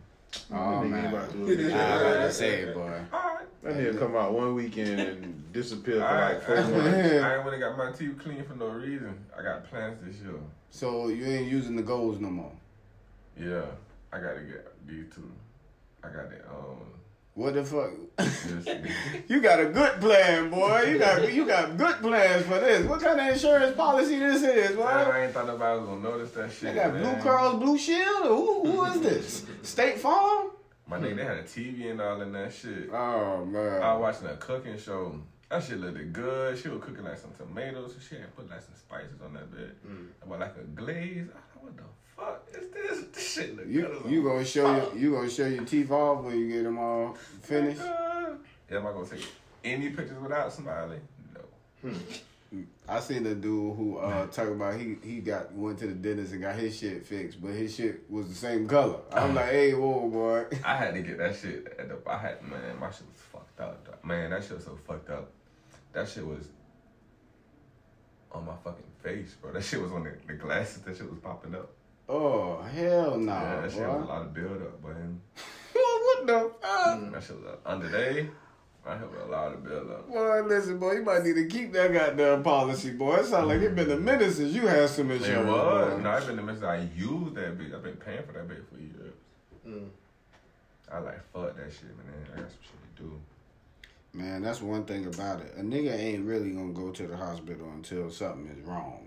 Oh 0.52 0.54
Nigga 0.84 0.90
man, 0.90 1.14
about 1.14 1.30
to 1.30 1.36
do 1.38 1.48
It 1.48 1.60
it. 1.60 1.66
is. 1.66 1.72
I 1.72 1.76
about 1.78 2.12
to 2.26 2.32
say 2.32 2.50
it, 2.60 2.74
boy. 2.74 3.00
Alright. 3.12 3.46
That 3.62 3.74
nigga 3.74 3.98
come 3.98 4.14
out 4.16 4.32
one 4.34 4.54
weekend 4.54 5.00
and 5.00 5.52
disappear 5.52 6.00
for 6.00 6.04
I, 6.06 6.32
like 6.34 6.42
four 6.42 6.56
I, 6.58 6.60
months. 6.70 7.12
I 7.24 7.34
ain't 7.36 7.44
wanna 7.44 7.58
got 7.58 7.78
my 7.78 7.90
teeth 7.92 8.18
clean 8.18 8.44
for 8.44 8.54
no 8.54 8.68
reason. 8.68 9.18
I 9.36 9.42
got 9.42 9.64
plans 9.68 9.98
this 10.04 10.20
year. 10.22 10.34
So 10.70 11.08
you 11.08 11.24
ain't 11.24 11.50
using 11.50 11.74
the 11.74 11.82
goals 11.82 12.20
no 12.20 12.28
more. 12.28 12.52
Yeah, 13.40 13.62
I 14.12 14.18
gotta 14.18 14.40
get 14.40 14.72
these 14.86 15.06
two. 15.14 15.30
I 16.04 16.08
got 16.08 16.30
it. 16.30 16.44
Um, 16.50 16.76
What 17.36 17.52
the 17.52 17.64
fuck? 17.64 17.90
you 19.28 19.42
got 19.42 19.60
a 19.60 19.66
good 19.66 20.00
plan, 20.00 20.48
boy. 20.48 20.84
You 20.84 20.98
got 20.98 21.32
you 21.34 21.44
got 21.44 21.76
good 21.76 21.96
plans 21.96 22.46
for 22.46 22.58
this. 22.58 22.86
What 22.86 23.02
kind 23.02 23.20
of 23.20 23.26
insurance 23.28 23.76
policy 23.76 24.18
this 24.18 24.42
is, 24.42 24.74
boy? 24.74 24.86
Man, 24.86 25.10
I 25.10 25.24
ain't 25.24 25.34
thought 25.34 25.46
nobody 25.46 25.78
was 25.78 25.86
gonna 25.86 26.00
notice 26.00 26.30
that 26.30 26.50
shit. 26.50 26.72
They 26.72 26.80
got 26.80 26.94
man. 26.94 27.02
Blue 27.02 27.22
Cross 27.22 27.56
Blue 27.56 27.76
Shield. 27.76 28.22
Who 28.22 28.70
who 28.70 28.84
is 28.86 29.00
this? 29.02 29.44
State 29.60 29.98
Farm? 29.98 30.52
My 30.88 30.98
nigga, 30.98 31.16
they 31.16 31.24
had 31.24 31.36
a 31.36 31.42
TV 31.42 31.90
and 31.90 32.00
all 32.00 32.22
in 32.22 32.32
that 32.32 32.54
shit. 32.54 32.88
Oh 32.90 33.44
man, 33.44 33.82
I 33.82 33.92
was 33.92 34.00
watching 34.00 34.34
a 34.34 34.38
cooking 34.38 34.78
show. 34.78 35.20
That 35.50 35.62
shit 35.62 35.78
looked 35.78 36.14
good. 36.14 36.58
She 36.58 36.68
was 36.70 36.82
cooking 36.82 37.04
like 37.04 37.18
some 37.18 37.32
tomatoes 37.36 37.94
She 38.00 38.14
shit 38.14 38.20
and 38.20 38.34
put 38.34 38.48
like 38.48 38.62
some 38.62 38.74
spices 38.76 39.20
on 39.22 39.34
that 39.34 39.54
bit. 39.54 39.76
Mm. 39.86 40.06
About 40.22 40.40
like 40.40 40.56
a 40.56 40.64
glaze. 40.64 41.28
I 41.28 41.36
was 41.36 41.44
like, 41.54 41.64
what 41.64 41.76
the 41.76 41.82
fuck 42.16 42.46
is 42.54 42.70
this? 42.70 43.04
This 43.12 43.32
shit 43.32 43.56
look 43.56 43.66
You 43.68 44.02
you 44.08 44.22
gonna 44.22 44.44
show 44.44 44.64
fuck. 44.80 44.94
your, 44.94 45.02
you 45.02 45.12
gonna 45.12 45.30
show 45.30 45.46
your 45.46 45.64
teeth 45.64 45.90
off 45.90 46.24
when 46.24 46.38
you 46.38 46.48
get 46.50 46.64
them 46.64 46.78
all 46.78 47.14
finished? 47.42 47.80
Yeah, 47.82 48.78
am 48.78 48.86
I 48.86 48.92
gonna 48.92 49.06
take 49.06 49.26
any 49.64 49.90
pictures 49.90 50.18
without 50.20 50.52
smiling? 50.52 51.00
No. 51.82 51.92
I 52.88 53.00
seen 53.00 53.24
the 53.24 53.34
dude 53.34 53.76
who 53.76 53.98
uh 53.98 54.26
talk 54.28 54.48
about 54.48 54.78
he 54.80 54.96
he 55.02 55.20
got 55.20 55.52
went 55.52 55.78
to 55.80 55.86
the 55.88 55.92
dentist 55.94 56.32
and 56.32 56.40
got 56.42 56.54
his 56.54 56.78
shit 56.78 57.04
fixed, 57.04 57.42
but 57.42 57.50
his 57.52 57.74
shit 57.74 58.08
was 58.10 58.28
the 58.28 58.34
same 58.34 58.66
color. 58.68 59.00
I'm 59.12 59.34
like, 59.34 59.46
hey, 59.50 59.74
whoa, 59.74 60.08
boy. 60.08 60.46
I 60.64 60.76
had 60.76 60.94
to 60.94 61.02
get 61.02 61.18
that 61.18 61.36
shit 61.36 61.66
at 61.78 61.88
the. 61.88 61.98
I 62.10 62.16
had 62.18 62.42
man, 62.42 62.78
my 62.80 62.90
shit 62.90 63.02
was 63.12 63.20
fucked 63.32 63.60
up. 63.60 64.04
Man, 64.04 64.30
that 64.30 64.42
shit 64.44 64.54
was 64.56 64.64
so 64.64 64.78
fucked 64.86 65.10
up. 65.10 65.30
That 65.92 66.08
shit 66.08 66.24
was 66.26 66.46
on 68.32 68.44
my 68.46 68.54
fucking 68.62 68.84
face, 69.02 69.34
bro. 69.40 69.52
That 69.52 69.62
shit 69.64 69.80
was 69.80 69.92
on 69.92 70.04
the, 70.04 70.12
the 70.26 70.34
glasses. 70.34 70.82
That 70.82 70.96
shit 70.96 71.10
was 71.10 71.18
popping 71.18 71.54
up. 71.54 71.70
Oh 72.08 72.62
hell 72.62 73.18
no, 73.18 73.32
yeah, 73.32 73.60
that 73.62 73.72
shit 73.72 73.80
was 73.80 74.02
a 74.02 74.06
lot 74.06 74.22
of 74.22 74.32
build 74.34 74.62
up, 74.62 74.80
but 74.82 74.92
what 75.72 76.26
the 76.26 76.52
fuck? 76.62 77.12
that 77.12 77.22
shit 77.22 77.36
was 77.42 77.58
under 77.66 77.90
day. 77.90 78.28
I 78.86 78.92
had 78.92 79.02
a 79.02 79.26
lot 79.28 79.52
of 79.52 79.64
build 79.64 79.90
up. 79.90 80.08
Boy, 80.08 80.42
listen, 80.42 80.78
boy, 80.78 80.92
you 80.92 81.02
might 81.02 81.24
need 81.24 81.34
to 81.34 81.46
keep 81.48 81.72
that 81.72 81.92
goddamn 81.92 82.44
policy, 82.44 82.92
boy. 82.92 83.16
It 83.16 83.26
sounds 83.26 83.48
like 83.48 83.60
it 83.60 83.74
been 83.74 83.90
a 83.90 83.96
minute 83.96 84.32
since 84.32 84.52
you 84.54 84.68
had 84.68 84.88
some 84.88 85.10
It 85.10 85.16
insurance. 85.16 85.48
was. 85.48 85.94
boy. 85.94 86.02
No, 86.02 86.10
I've 86.10 86.24
been 86.28 86.36
the 86.36 86.42
message. 86.42 86.62
I 86.62 86.88
used 86.96 87.34
that 87.34 87.58
bitch. 87.58 87.74
I've 87.74 87.82
been 87.82 87.96
paying 87.96 88.22
for 88.24 88.32
that 88.34 88.46
bitch 88.46 88.62
for 88.70 88.78
years. 88.78 89.12
Mm. 89.66 89.88
I 90.92 90.98
like 91.00 91.20
fuck 91.32 91.56
that 91.56 91.72
shit, 91.72 91.88
man. 91.98 92.14
I 92.32 92.36
got 92.42 92.48
some 92.48 92.58
shit 92.62 92.96
to 92.96 93.02
do. 93.02 93.20
Man, 94.12 94.42
that's 94.42 94.62
one 94.62 94.84
thing 94.84 95.06
about 95.06 95.40
it. 95.40 95.52
A 95.58 95.62
nigga 95.62 95.92
ain't 95.98 96.24
really 96.24 96.50
gonna 96.52 96.72
go 96.72 96.92
to 96.92 97.06
the 97.08 97.16
hospital 97.16 97.68
until 97.74 98.08
something 98.08 98.46
is 98.56 98.64
wrong. 98.64 99.05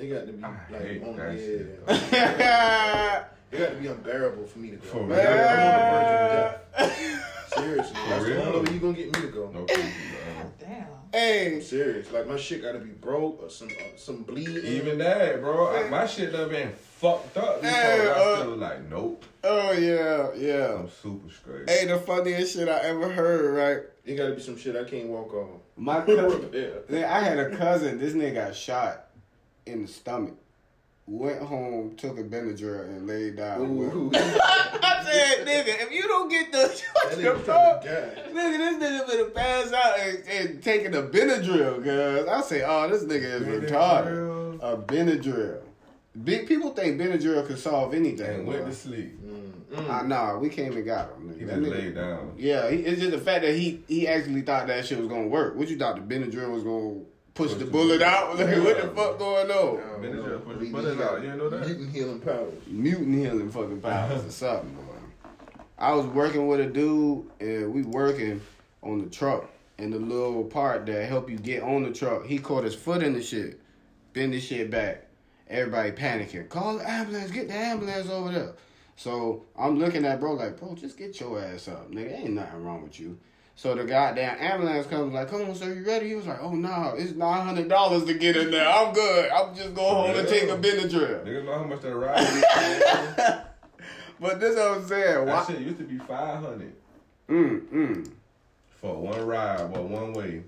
They 0.00 0.08
got 0.08 0.26
to 0.26 0.32
be 0.32 0.42
I 0.42 0.48
like 0.70 0.80
hate 0.82 1.02
on 1.02 1.16
the 1.16 1.36
shit. 1.36 1.84
edge. 1.86 2.12
yeah. 2.12 3.24
It 3.52 3.58
got 3.58 3.70
to 3.70 3.76
be 3.76 3.86
unbearable 3.88 4.46
for 4.46 4.58
me 4.58 4.70
to 4.70 4.76
go. 4.76 4.86
For 4.88 5.00
Like, 5.06 5.08
real? 5.10 5.28
I'm 5.28 5.34
on 5.34 5.74
the 5.74 5.90
verge 5.90 6.30
of 6.30 6.88
death. 6.88 7.54
Seriously, 7.54 7.96
that's 8.08 8.24
the 8.24 8.30
real? 8.30 8.42
only 8.42 8.60
way 8.60 8.72
you 8.74 8.80
gonna 8.80 8.92
get 8.94 9.06
me 9.14 9.20
to 9.20 9.26
go. 9.26 9.50
No 9.52 9.66
damn. 9.66 10.86
Hey, 11.12 11.56
I'm 11.56 11.60
serious. 11.62 12.10
Like 12.12 12.28
my 12.28 12.36
shit 12.38 12.62
got 12.62 12.72
to 12.72 12.78
be 12.78 12.90
broke 12.92 13.42
or 13.42 13.50
some 13.50 13.68
uh, 13.68 13.96
some 13.96 14.22
bleeding. 14.22 14.64
Even 14.64 14.98
that, 14.98 15.40
bro. 15.42 15.76
I, 15.76 15.88
my 15.90 16.06
shit 16.06 16.32
done 16.32 16.48
been 16.48 16.70
fucked 16.70 17.36
up. 17.36 17.60
Before. 17.60 17.76
Hey, 17.76 18.06
I 18.08 18.10
uh, 18.12 18.36
still 18.38 18.56
like, 18.56 18.88
nope. 18.88 19.24
oh 19.44 19.72
yeah, 19.72 20.28
yeah. 20.36 20.74
I'm 20.78 20.88
super 20.88 21.28
straight. 21.30 21.68
Hey, 21.68 21.86
the 21.86 21.98
funniest 21.98 22.54
shit 22.54 22.68
I 22.68 22.78
ever 22.82 23.08
heard, 23.10 23.52
right? 23.54 23.82
It 24.06 24.14
got 24.16 24.28
to 24.28 24.34
be 24.36 24.40
some 24.40 24.56
shit 24.56 24.76
I 24.76 24.84
can't 24.88 25.08
walk 25.08 25.34
on. 25.34 25.58
My 25.76 26.00
cousin, 26.06 26.48
yeah. 26.54 26.68
Yeah, 27.00 27.14
I 27.14 27.18
had 27.20 27.38
a 27.40 27.54
cousin. 27.56 27.98
This 27.98 28.12
nigga 28.14 28.34
got 28.34 28.54
shot 28.54 29.06
in 29.70 29.82
the 29.82 29.88
stomach. 29.88 30.34
Went 31.06 31.42
home, 31.42 31.96
took 31.96 32.18
a 32.18 32.22
Benadryl, 32.22 32.84
and 32.84 33.06
laid 33.06 33.36
down. 33.36 33.76
with- 33.76 33.92
Ooh, 33.94 34.10
that 34.10 34.38
I 34.84 35.02
said, 35.04 35.44
nigga, 35.46 35.82
if 35.86 35.90
you 35.90 36.02
don't 36.02 36.28
get 36.28 36.52
the 36.52 36.82
what 36.92 37.10
the 37.10 37.16
nigga 37.22 37.40
fuck, 37.40 37.82
trying 37.82 38.14
to 38.14 38.20
nigga, 38.32 38.78
this 38.78 39.02
nigga 39.02 39.08
finna 39.08 39.34
pass 39.34 39.72
out 39.72 39.98
and, 39.98 40.18
and 40.28 40.62
taking 40.62 40.94
a 40.94 41.02
Benadryl, 41.02 41.82
cuz. 41.82 42.28
I 42.28 42.40
say, 42.42 42.62
oh, 42.64 42.88
this 42.88 43.02
nigga 43.04 43.24
is 43.24 43.42
retarded. 43.42 44.58
A 44.62 44.76
Benadryl. 44.76 45.62
Big 46.24 46.46
people 46.46 46.70
think 46.70 47.00
Benadryl 47.00 47.44
can 47.46 47.56
solve 47.56 47.92
anything. 47.94 48.26
And 48.40 48.46
went 48.46 48.62
boy. 48.64 48.68
to 48.70 48.74
sleep. 48.76 49.18
Mm, 49.24 49.52
Uh, 49.76 49.80
mm. 50.02 50.06
nah, 50.06 50.38
we 50.38 50.48
came 50.48 50.76
and 50.76 50.84
got 50.84 51.08
him. 51.12 51.28
Nigga. 51.30 51.38
He 51.40 51.44
just 51.46 51.60
laid 51.60 51.94
down. 51.96 52.34
Yeah, 52.36 52.70
he, 52.70 52.76
it's 52.78 53.00
just 53.00 53.12
the 53.12 53.18
fact 53.18 53.42
that 53.42 53.54
he 53.56 53.82
he 53.88 54.06
actually 54.06 54.42
thought 54.42 54.66
that 54.68 54.86
shit 54.86 54.98
was 54.98 55.08
gonna 55.08 55.26
work. 55.28 55.56
What 55.56 55.68
you 55.68 55.76
thought 55.78 55.96
the 55.96 56.02
Benadryl 56.14 56.52
was 56.52 56.62
gonna 56.62 57.00
push, 57.34 57.50
Push 57.50 57.58
the 57.58 57.64
the 57.64 57.70
bullet 57.70 58.00
bullet. 58.00 58.02
out? 58.02 58.36
Like, 58.38 58.56
what 58.64 58.76
the 58.82 58.88
fuck 58.88 59.18
going 59.18 59.50
on? 59.50 59.76
Benadryl 60.02 60.44
push 60.44 60.58
the 60.58 60.70
bullet 60.70 61.00
out. 61.00 61.16
You 61.16 61.22
didn't 61.26 61.38
know 61.38 61.48
that? 61.50 61.66
Mutant 61.66 61.90
healing 61.94 62.20
powers. 62.20 62.54
Mutant 62.66 63.14
healing 63.18 63.50
fucking 63.50 63.80
powers 63.80 64.24
or 64.24 64.30
something, 64.30 64.74
boy. 64.74 64.82
I 65.78 65.92
was 65.92 66.06
working 66.06 66.46
with 66.46 66.60
a 66.60 66.66
dude 66.66 67.24
and 67.40 67.72
we 67.72 67.82
working 67.82 68.40
on 68.82 68.98
the 69.02 69.08
truck 69.10 69.48
and 69.78 69.92
the 69.92 69.98
little 69.98 70.44
part 70.44 70.84
that 70.86 71.08
help 71.08 71.30
you 71.30 71.38
get 71.38 71.62
on 71.62 71.84
the 71.84 71.90
truck. 71.92 72.26
He 72.26 72.38
caught 72.38 72.64
his 72.64 72.74
foot 72.74 73.02
in 73.02 73.14
the 73.14 73.22
shit, 73.22 73.58
bend 74.12 74.34
the 74.34 74.40
shit 74.40 74.70
back. 74.70 75.06
Everybody 75.48 75.90
panicking. 75.92 76.48
Call 76.48 76.78
the 76.78 76.88
ambulance. 76.88 77.30
Get 77.30 77.48
the 77.48 77.54
ambulance 77.54 78.08
over 78.08 78.30
there. 78.30 78.52
So 78.96 79.44
I'm 79.58 79.78
looking 79.78 80.04
at 80.04 80.20
bro 80.20 80.34
like, 80.34 80.58
bro, 80.60 80.74
just 80.74 80.98
get 80.98 81.18
your 81.18 81.40
ass 81.42 81.66
up, 81.68 81.90
nigga. 81.90 82.20
Ain't 82.20 82.34
nothing 82.34 82.62
wrong 82.62 82.82
with 82.82 83.00
you. 83.00 83.18
So 83.60 83.74
the 83.74 83.84
goddamn 83.84 84.38
ambulance 84.40 84.86
comes 84.86 85.12
like, 85.12 85.28
come 85.28 85.42
on, 85.42 85.54
sir, 85.54 85.74
you 85.74 85.84
ready? 85.84 86.08
He 86.08 86.14
was 86.14 86.26
like, 86.26 86.40
oh 86.40 86.54
no, 86.54 86.94
it's 86.96 87.12
nine 87.12 87.44
hundred 87.44 87.68
dollars 87.68 88.04
to 88.04 88.14
get 88.14 88.34
in 88.34 88.50
there. 88.50 88.66
I'm 88.66 88.94
good. 88.94 89.30
I'm 89.30 89.54
just 89.54 89.74
going 89.74 89.94
home 89.94 90.18
and 90.18 90.26
take 90.26 90.44
a 90.44 90.56
Benadryl. 90.56 91.26
Niggas 91.26 91.44
know 91.44 91.58
how 91.58 91.64
much 91.64 91.82
that 91.82 91.94
ride 91.94 92.22
is. 92.22 93.34
But 94.18 94.40
this 94.40 94.56
what 94.56 94.66
I'm 94.66 94.86
saying. 94.86 95.26
Why? 95.26 95.26
that 95.26 95.46
shit 95.46 95.60
used 95.60 95.76
to 95.76 95.84
be 95.84 95.98
500 95.98 96.72
Mm 97.28 97.60
mm. 97.68 98.10
for 98.80 98.96
one 98.96 99.26
ride, 99.26 99.70
but 99.70 99.82
one 99.82 100.14
way. 100.14 100.42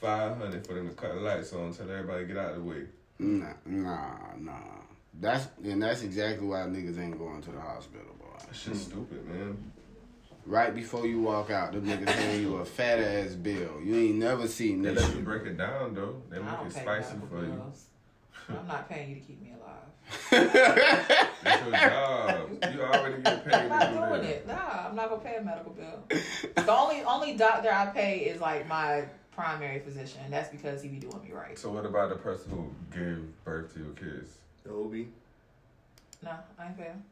500 0.00 0.64
for 0.64 0.74
them 0.74 0.88
to 0.88 0.94
cut 0.94 1.12
the 1.12 1.20
lights 1.20 1.52
on 1.52 1.66
until 1.66 1.90
everybody 1.90 2.26
get 2.26 2.36
out 2.36 2.52
of 2.52 2.56
the 2.58 2.62
way. 2.62 2.84
Nah, 3.18 3.46
nah, 3.66 4.36
nah. 4.38 4.52
That's 5.20 5.48
and 5.64 5.82
that's 5.82 6.02
exactly 6.02 6.46
why 6.46 6.58
niggas 6.58 6.96
ain't 6.96 7.18
going 7.18 7.42
to 7.42 7.50
the 7.50 7.60
hospital, 7.60 8.14
boy. 8.20 8.26
That 8.46 8.54
shit's 8.54 8.82
stupid, 8.82 9.28
man. 9.28 9.72
Right 10.46 10.74
before 10.74 11.06
you 11.06 11.20
walk 11.20 11.50
out, 11.50 11.72
them 11.72 11.86
niggas 11.86 12.06
paying 12.06 12.42
you 12.42 12.56
a 12.56 12.64
fat 12.64 12.98
ass 12.98 13.34
bill. 13.34 13.80
You 13.82 13.94
ain't 13.94 14.16
never 14.16 14.48
seen 14.48 14.82
They 14.82 14.92
let 14.92 15.14
you 15.14 15.22
break 15.22 15.44
it 15.44 15.56
down, 15.56 15.94
though. 15.94 16.22
They 16.30 16.38
I 16.38 16.40
make 16.40 16.66
it 16.66 16.72
spicy 16.72 17.14
medical 17.16 17.28
for 17.28 17.44
you. 17.44 17.62
I'm 18.48 18.66
not 18.66 18.88
paying 18.88 19.10
you 19.10 19.14
to 19.16 19.20
keep 19.20 19.40
me 19.40 19.52
alive. 19.52 19.90
That's 21.44 21.64
your 21.64 21.72
job. 21.72 22.50
You 22.72 22.82
already 22.82 23.22
get 23.22 23.44
paid 23.44 23.54
I'm 23.54 23.68
not 23.68 23.90
doing 23.92 24.22
that. 24.22 24.24
it. 24.24 24.46
Nah, 24.46 24.88
I'm 24.88 24.96
not 24.96 25.08
gonna 25.08 25.22
pay 25.22 25.36
a 25.36 25.42
medical 25.42 25.72
bill. 25.72 26.04
The 26.56 26.72
only 26.72 27.02
only 27.02 27.36
doctor 27.36 27.72
I 27.72 27.86
pay 27.86 28.20
is 28.20 28.40
like 28.40 28.66
my 28.66 29.04
primary 29.30 29.78
physician. 29.80 30.20
and 30.24 30.32
That's 30.32 30.48
because 30.48 30.82
he 30.82 30.88
be 30.88 30.98
doing 30.98 31.22
me 31.22 31.32
right. 31.32 31.56
So 31.58 31.70
what 31.70 31.86
about 31.86 32.08
the 32.08 32.16
person 32.16 32.50
who 32.50 32.72
gave 32.92 33.22
birth 33.44 33.72
to 33.74 33.80
your 33.80 33.92
kids? 33.92 34.30
The 34.64 34.70
OB. 34.70 34.94
No, 36.22 36.32
I 36.58 36.66
ain't 36.66 36.76
paying. 36.76 37.02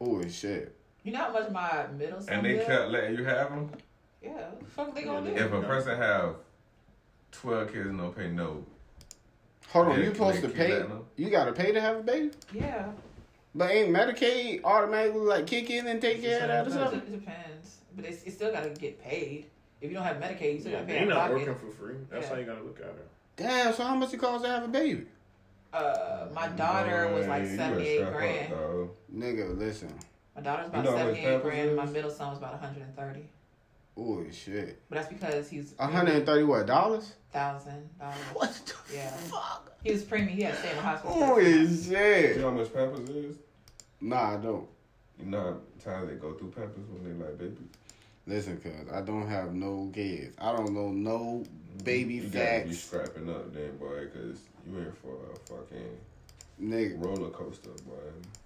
Oh 0.00 0.26
shit. 0.28 0.74
You 1.08 1.14
know 1.14 1.20
how 1.20 1.32
much 1.32 1.50
my 1.50 1.86
middle 1.96 2.20
son 2.20 2.34
And 2.34 2.44
they 2.44 2.56
bill? 2.56 2.66
kept 2.66 2.90
letting 2.90 3.16
you 3.16 3.24
have 3.24 3.48
them? 3.48 3.70
Yeah, 4.22 4.30
what 4.30 4.60
the 4.60 4.66
fuck 4.66 4.94
they 4.94 5.04
gonna 5.04 5.30
Yeah, 5.30 5.38
do? 5.38 5.44
If 5.46 5.52
a 5.54 5.66
person 5.66 5.96
have 5.96 6.34
12 7.32 7.72
kids 7.72 7.86
and 7.88 7.98
don't 7.98 8.14
pay 8.14 8.28
no, 8.28 8.66
Hold 9.70 9.86
on, 9.88 10.00
you 10.00 10.12
supposed 10.12 10.42
to 10.42 10.50
pay? 10.50 10.84
You 11.16 11.30
gotta 11.30 11.52
pay 11.52 11.72
to 11.72 11.80
have 11.80 11.96
a 11.96 12.02
baby? 12.02 12.32
Yeah. 12.52 12.90
But 13.54 13.70
ain't 13.70 13.88
Medicaid 13.88 14.62
automatically 14.64 15.20
like 15.22 15.46
kick 15.46 15.70
in 15.70 15.86
and 15.86 15.98
take 15.98 16.20
care 16.22 16.42
of 16.42 16.48
that 16.48 16.66
or 16.66 16.70
something? 16.72 16.98
it 16.98 17.20
depends, 17.20 17.78
but 17.96 18.04
it's, 18.04 18.24
it's 18.24 18.36
still 18.36 18.52
gotta 18.52 18.68
get 18.68 19.00
paid. 19.02 19.46
If 19.80 19.88
you 19.90 19.96
don't 19.96 20.04
have 20.04 20.18
Medicaid, 20.18 20.52
you 20.56 20.60
still 20.60 20.72
Yeah, 20.72 20.80
gotta 20.80 20.86
pay 20.88 20.92
they 20.92 20.98
out 20.98 21.02
of 21.04 21.08
not 21.08 21.18
pocket. 21.20 21.32
working 21.38 21.54
for 21.54 21.70
free. 21.74 21.94
That's 22.10 22.24
Yeah. 22.26 22.34
how 22.34 22.38
you 22.40 22.44
gotta 22.44 22.62
look 22.64 22.80
at 22.80 22.86
it. 22.88 23.08
Damn. 23.36 23.72
So 23.72 23.82
how 23.84 23.94
much 23.94 24.12
it 24.12 24.18
cost 24.18 24.44
to 24.44 24.50
have 24.50 24.64
a 24.64 24.68
baby? 24.68 25.06
Uh, 25.72 26.26
my 26.34 26.48
daughter 26.48 27.08
was 27.14 27.26
like 27.26 27.46
seventy 27.46 27.48
eight 27.48 27.50
you 27.52 27.56
seventy 27.56 27.78
better 27.78 27.88
eight 27.88 27.96
strap 27.96 28.12
up, 28.12 28.18
grand. 28.18 28.50
dog. 28.50 28.90
Nigga, 29.14 29.58
listen. 29.58 29.98
My 30.38 30.44
daughter's 30.44 30.68
about 30.68 30.84
You 30.84 30.90
know 30.90 30.96
how 30.96 31.04
78 31.04 31.22
Pampers 31.24 31.42
grand. 31.50 31.76
My 31.76 31.84
middle 31.86 32.10
son 32.10 32.28
was 32.30 32.38
about 32.38 32.52
130. 32.52 33.20
Oh 33.96 34.24
shit. 34.30 34.80
But 34.88 34.94
that's 34.96 35.08
because 35.08 35.48
he's 35.48 35.74
hundred 35.78 36.14
and 36.14 36.24
thirty 36.26 36.44
what 36.44 36.66
dollars? 36.66 37.12
thousand 37.32 37.88
dollars. 37.98 38.16
What 38.32 38.52
the 38.88 38.94
Yeah. 38.94 39.08
fuck? 39.10 39.72
He 39.82 39.90
was 39.90 40.04
premium. 40.04 40.36
He 40.36 40.42
had 40.44 40.54
to 40.54 40.60
stay 40.60 40.70
in 40.70 40.76
the 40.76 40.82
hospital. 40.82 41.16
for 41.16 41.24
Holy 41.26 41.66
six. 41.66 42.36
You 42.36 42.42
know 42.42 42.50
how 42.52 42.56
much 42.56 42.72
Pampers 42.72 43.08
is? 43.08 43.36
Nah, 44.00 44.34
I 44.34 44.36
don't. 44.36 44.68
You 45.18 45.26
know 45.26 45.40
how 45.84 45.92
times 45.92 46.08
they 46.10 46.14
go 46.14 46.34
through 46.34 46.50
Pampers 46.52 46.84
when 46.90 47.02
they 47.18 47.24
like 47.24 47.36
baby. 47.38 47.56
Listen, 48.28 48.58
cuz 48.58 48.72
I 48.92 49.00
don't 49.00 49.26
have 49.26 49.52
no 49.54 49.90
kids. 49.92 50.36
I 50.38 50.52
don't 50.54 50.72
know 50.72 50.90
no 50.92 51.44
baby 51.82 52.14
you 52.14 52.28
gotta 52.28 52.66
be 52.68 52.74
scrapping 52.74 53.28
up 53.28 53.52
then, 53.52 53.76
boy, 53.78 54.06
because 54.12 54.38
you 54.64 54.78
in 54.78 54.92
for 55.02 55.16
a 55.32 55.36
fucking 55.48 55.98
Nigga. 56.62 57.04
roller 57.04 57.30
coaster, 57.30 57.70
boy. 57.86 57.94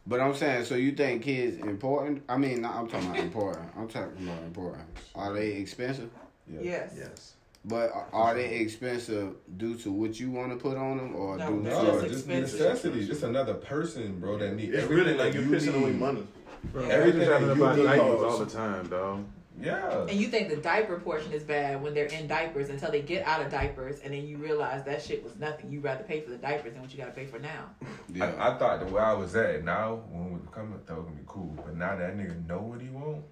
But 0.07 0.21
I'm 0.21 0.35
saying, 0.35 0.65
so 0.65 0.75
you 0.75 0.93
think 0.93 1.23
kids 1.23 1.59
important? 1.59 2.23
I 2.29 2.37
mean, 2.37 2.63
not, 2.63 2.75
I'm 2.75 2.89
talking 2.89 3.09
about 3.11 3.21
important. 3.21 3.69
I'm 3.77 3.89
talking 3.89 4.29
about 4.29 4.43
important. 4.43 4.85
Are 5.15 5.33
they 5.33 5.53
expensive? 5.53 6.11
Yes. 6.47 6.63
Yes. 6.65 6.95
yes. 6.99 7.33
But 7.65 7.93
are- 7.93 8.09
are 8.13 8.35
they 8.35 8.57
expensive 8.57 9.35
due 9.57 9.77
to 9.79 9.93
what 9.93 10.19
you 10.19 10.31
want 10.31 10.51
to 10.51 10.57
put 10.57 10.77
on 10.77 10.97
them, 10.97 11.15
or 11.15 11.37
No, 11.37 11.49
due 11.49 11.57
It's 11.59 11.65
No, 11.77 11.85
just 11.85 12.01
to? 12.03 12.09
just 12.09 12.27
necessity. 12.29 13.07
Just 13.07 13.23
another 13.23 13.55
person, 13.55 14.19
bro, 14.19 14.37
that 14.39 14.57
need 14.57 14.75
It's 14.75 14.89
really 14.89 15.15
like 15.15 15.35
you're 15.35 15.45
you 15.45 15.51
pissing 15.51 15.81
away 15.81 15.93
money. 15.93 16.27
Bro, 16.73 16.83
Everything 16.85 17.23
everything's 17.23 17.29
happening 17.29 17.49
that 17.49 17.57
you 17.57 17.65
about 17.87 17.97
need 17.97 18.25
all 18.25 18.39
the 18.39 18.47
time, 18.47 18.89
dog. 18.89 19.25
Yeah. 19.63 20.07
And 20.09 20.13
you 20.13 20.27
think 20.27 20.49
the 20.49 20.57
diaper 20.57 20.99
portion 20.99 21.33
is 21.33 21.45
bad 21.45 21.81
when 21.81 21.95
they're 21.95 22.07
in 22.07 22.27
diapers 22.27 22.69
until 22.69 22.91
they 22.91 23.01
get 23.01 23.25
out 23.27 23.41
of 23.41 23.51
diapers, 23.51 24.01
and 24.01 24.13
then 24.13 24.27
you 24.27 24.37
realize 24.37 24.83
that 24.85 25.03
shit 25.03 25.23
was 25.23 25.37
nothing. 25.37 25.71
You 25.71 25.81
rather 25.81 26.03
pay 26.03 26.21
for 26.21 26.31
the 26.31 26.37
diapers 26.37 26.73
than 26.73 26.83
what 26.83 26.91
you 26.91 26.99
got 26.99 27.07
to 27.07 27.13
pay 27.13 27.27
for 27.27 27.39
now. 27.39 27.71
Yeah. 28.13 28.27
I, 28.39 28.51
I 28.55 28.59
thought 28.59 28.81
the 28.81 28.93
way 28.93 29.01
I 29.01 29.15
was 29.15 29.35
at 29.37 29.65
now, 29.65 30.03
when 30.11 30.35
we 30.35 30.41
come 30.53 30.75
up, 30.75 30.87
that 30.87 30.97
was 30.97 31.05
gonna 31.05 31.17
be 31.17 31.23
cool. 31.27 31.55
But 31.57 31.77
now 31.77 31.97
that 31.97 32.15
nigga 32.15 32.47
know 32.47 32.59
what 32.59 32.83
he 32.83 32.89
want, 32.91 33.25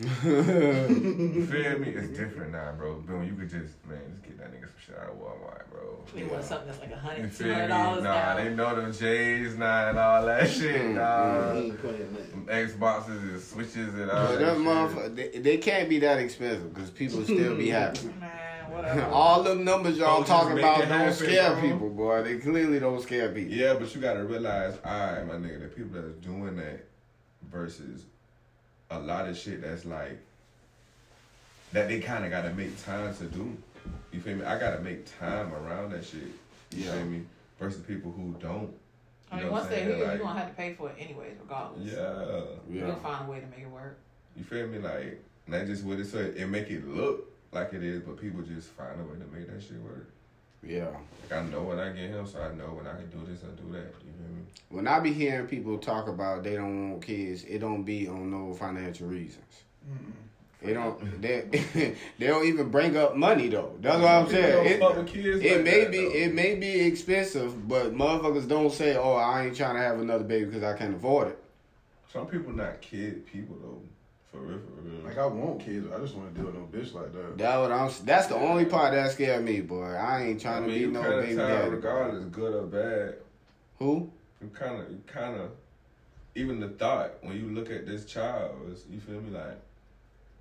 you 0.00 1.46
feel 1.46 1.78
me? 1.78 1.88
It's 1.90 2.16
different 2.18 2.52
now, 2.52 2.72
bro. 2.76 2.94
Boom, 3.00 3.24
you 3.24 3.34
could 3.34 3.50
just, 3.50 3.74
man, 3.86 3.98
just 4.10 4.22
get 4.22 4.38
that 4.38 4.52
nigga 4.52 4.62
some 4.66 4.74
shit 4.86 4.96
out 4.98 5.10
of 5.10 5.16
Walmart, 5.18 5.70
bro. 5.70 5.98
They 6.14 6.24
want 6.24 6.42
something 6.44 6.68
that's 6.68 6.80
like 6.80 6.88
a 6.90 6.92
You 6.94 6.96
hundred, 6.96 7.36
two 7.36 7.52
hundred 7.52 7.68
dollars 7.68 8.02
Nah, 8.04 8.14
now. 8.14 8.36
they 8.36 8.54
know 8.54 8.74
them 8.80 8.92
J's 8.92 9.56
now 9.56 9.88
and 9.90 9.98
all 9.98 10.24
that 10.26 10.48
shit, 10.48 10.80
He 10.80 10.88
nah. 10.88 11.52
ain't 11.52 11.80
playing 11.80 12.14
that. 12.14 12.30
Them 12.30 12.46
Xboxes 12.46 13.08
and 13.08 13.40
switches 13.40 13.76
and 13.94 14.10
all 14.10 14.26
But 14.28 14.38
that 14.38 14.38
that 14.38 14.56
shit. 14.56 14.66
motherfucker, 14.66 15.16
they, 15.32 15.38
they 15.40 15.56
can't 15.58 15.88
be 15.88 15.98
that 16.00 16.18
expensive 16.18 16.72
because 16.74 16.90
people 16.90 17.22
still 17.24 17.56
be 17.56 17.68
happy. 17.80 18.06
Man, 18.18 18.70
whatever. 18.72 19.02
All 19.06 19.42
them 19.42 19.64
numbers 19.64 19.98
y'all 19.98 20.18
Bro, 20.18 20.18
just 20.20 20.28
talking 20.30 20.58
about 20.58 20.78
don't 20.78 20.88
happen, 20.88 21.12
scare 21.14 21.52
bro. 21.52 21.60
people, 21.62 21.90
boy. 21.90 22.22
They 22.22 22.38
clearly 22.38 22.80
don't 22.80 23.02
scare 23.02 23.28
people. 23.32 23.52
Yeah, 23.54 23.74
but 23.74 23.94
you 23.94 24.00
gotta 24.00 24.24
realize, 24.24 24.78
alright, 24.84 25.26
my 25.26 25.34
nigga, 25.34 25.60
the 25.60 25.68
people 25.68 26.00
that's 26.00 26.14
doing 26.24 26.56
that 26.56 26.86
versus 27.50 28.04
a 28.90 28.98
lot 28.98 29.28
of 29.28 29.36
shit 29.38 29.62
that's 29.62 29.84
like 29.84 30.18
that 31.72 31.88
they 31.88 32.00
kind 32.00 32.24
of 32.24 32.30
gotta 32.30 32.52
make 32.54 32.82
time 32.84 33.14
to 33.16 33.24
do. 33.24 33.56
You 34.12 34.20
feel 34.20 34.36
me? 34.36 34.44
I 34.44 34.58
gotta 34.58 34.80
make 34.80 35.06
time 35.18 35.52
around 35.54 35.92
that 35.92 36.04
shit. 36.04 36.22
You 36.72 36.84
Yeah. 36.84 36.92
feel 36.94 37.04
me? 37.06 37.22
Versus 37.58 37.82
people 37.82 38.10
who 38.10 38.34
don't. 38.40 38.74
I 39.30 39.36
mean, 39.36 39.46
know 39.46 39.52
once 39.52 39.68
they're 39.68 39.78
here, 39.78 39.86
saying? 39.90 39.98
you're 40.00 40.08
Like, 40.08 40.18
gonna 40.20 40.38
have 40.40 40.48
to 40.48 40.54
pay 40.56 40.74
for 40.74 40.90
it 40.90 40.96
anyways, 40.98 41.36
regardless. 41.40 41.92
Yeah. 41.92 42.42
You'll 42.68 42.88
Yeah. 42.88 42.94
find 42.96 43.28
a 43.28 43.30
way 43.30 43.40
to 43.40 43.46
make 43.46 43.60
it 43.60 43.70
work. 43.70 43.96
You 44.36 44.42
feel 44.44 44.66
me? 44.66 44.78
Like 44.78 45.22
not 45.46 45.66
just 45.66 45.84
what 45.84 45.98
it 46.00 46.06
so 46.06 46.18
it 46.18 46.46
make 46.48 46.68
it 46.70 46.86
look 46.88 47.30
like 47.52 47.72
it 47.72 47.82
is, 47.84 48.00
but 48.02 48.16
people 48.20 48.42
just 48.42 48.68
find 48.70 49.00
a 49.00 49.04
way 49.04 49.18
to 49.18 49.26
make 49.36 49.46
that 49.52 49.62
shit 49.62 49.78
work. 49.80 50.06
Yeah. 50.62 50.88
Like 51.30 51.40
I 51.40 51.42
know 51.44 51.62
when 51.62 51.78
I 51.78 51.90
get 51.90 52.10
him, 52.10 52.26
so 52.26 52.40
I 52.40 52.54
know 52.54 52.74
when 52.74 52.86
I 52.86 52.94
can 52.96 53.08
do 53.10 53.24
this 53.26 53.42
and 53.42 53.56
do 53.56 53.72
that. 53.72 53.94
You 54.04 54.12
feel 54.12 54.36
me? 54.36 54.42
When 54.68 54.86
I 54.86 55.00
be 55.00 55.12
hearing 55.12 55.46
people 55.46 55.78
talk 55.78 56.08
about 56.08 56.42
they 56.44 56.56
don't 56.56 56.90
want 56.90 57.02
kids, 57.02 57.44
it 57.44 57.58
don't 57.58 57.82
be 57.84 58.08
on 58.08 58.30
no 58.30 58.54
financial 58.54 59.08
reasons. 59.08 59.64
They 60.62 60.74
don't. 60.74 61.22
They 61.22 61.40
they 62.18 62.26
don't 62.26 62.46
even 62.46 62.68
bring 62.70 62.96
up 62.96 63.16
money 63.16 63.48
though. 63.48 63.74
That's 63.80 63.98
what 63.98 64.10
I'm 64.10 64.28
saying. 64.28 64.66
It, 64.66 64.80
fuck 64.80 64.96
with 64.96 65.06
kids 65.06 65.42
it 65.42 65.56
like 65.56 65.64
may 65.64 65.84
that, 65.84 65.92
be 65.92 66.04
though. 66.04 66.14
it 66.14 66.34
may 66.34 66.54
be 66.56 66.80
expensive, 66.80 67.66
but 67.66 67.94
motherfuckers 67.94 68.46
don't 68.46 68.70
say, 68.70 68.96
"Oh, 68.96 69.14
I 69.14 69.46
ain't 69.46 69.56
trying 69.56 69.76
to 69.76 69.80
have 69.80 70.00
another 70.00 70.24
baby 70.24 70.46
because 70.46 70.62
I 70.62 70.76
can't 70.76 70.94
afford 70.94 71.28
it." 71.28 71.42
Some 72.12 72.26
people 72.26 72.52
not 72.52 72.80
kid 72.82 73.26
people 73.26 73.56
though. 73.62 73.80
For 74.30 74.38
real, 74.38 74.58
for 74.58 74.80
real. 74.82 75.04
Like 75.04 75.18
I 75.18 75.26
want 75.26 75.60
kids, 75.60 75.86
I 75.92 75.98
just 75.98 76.14
want 76.14 76.32
to 76.32 76.40
deal 76.40 76.50
with 76.50 76.54
no 76.54 76.68
bitch 76.70 76.94
like 76.94 77.12
that. 77.12 77.38
That 77.38 77.58
what 77.58 77.72
I'm. 77.72 77.90
That's 78.04 78.28
the 78.28 78.36
only 78.36 78.64
part 78.64 78.92
that 78.94 79.10
scared 79.10 79.44
me, 79.44 79.60
boy. 79.60 79.84
I 79.84 80.22
ain't 80.24 80.40
I 80.40 80.42
trying 80.42 80.66
mean, 80.66 80.80
to 80.80 80.86
be 80.86 80.92
no 80.92 81.02
kind 81.02 81.14
of 81.14 81.22
baby 81.22 81.36
tired 81.36 81.58
daddy. 81.58 81.70
regardless, 81.70 82.24
good 82.26 82.54
or 82.54 82.66
bad. 82.66 83.14
Who? 83.78 84.10
You 84.40 84.48
kind 84.48 84.80
of, 84.82 84.90
you 84.90 85.02
kind 85.06 85.36
of, 85.40 85.50
even 86.34 86.60
the 86.60 86.68
thought 86.68 87.22
when 87.22 87.36
you 87.36 87.48
look 87.48 87.70
at 87.70 87.86
this 87.86 88.04
child, 88.04 88.54
is, 88.70 88.84
you 88.90 89.00
feel 89.00 89.20
me 89.20 89.30
like 89.30 89.58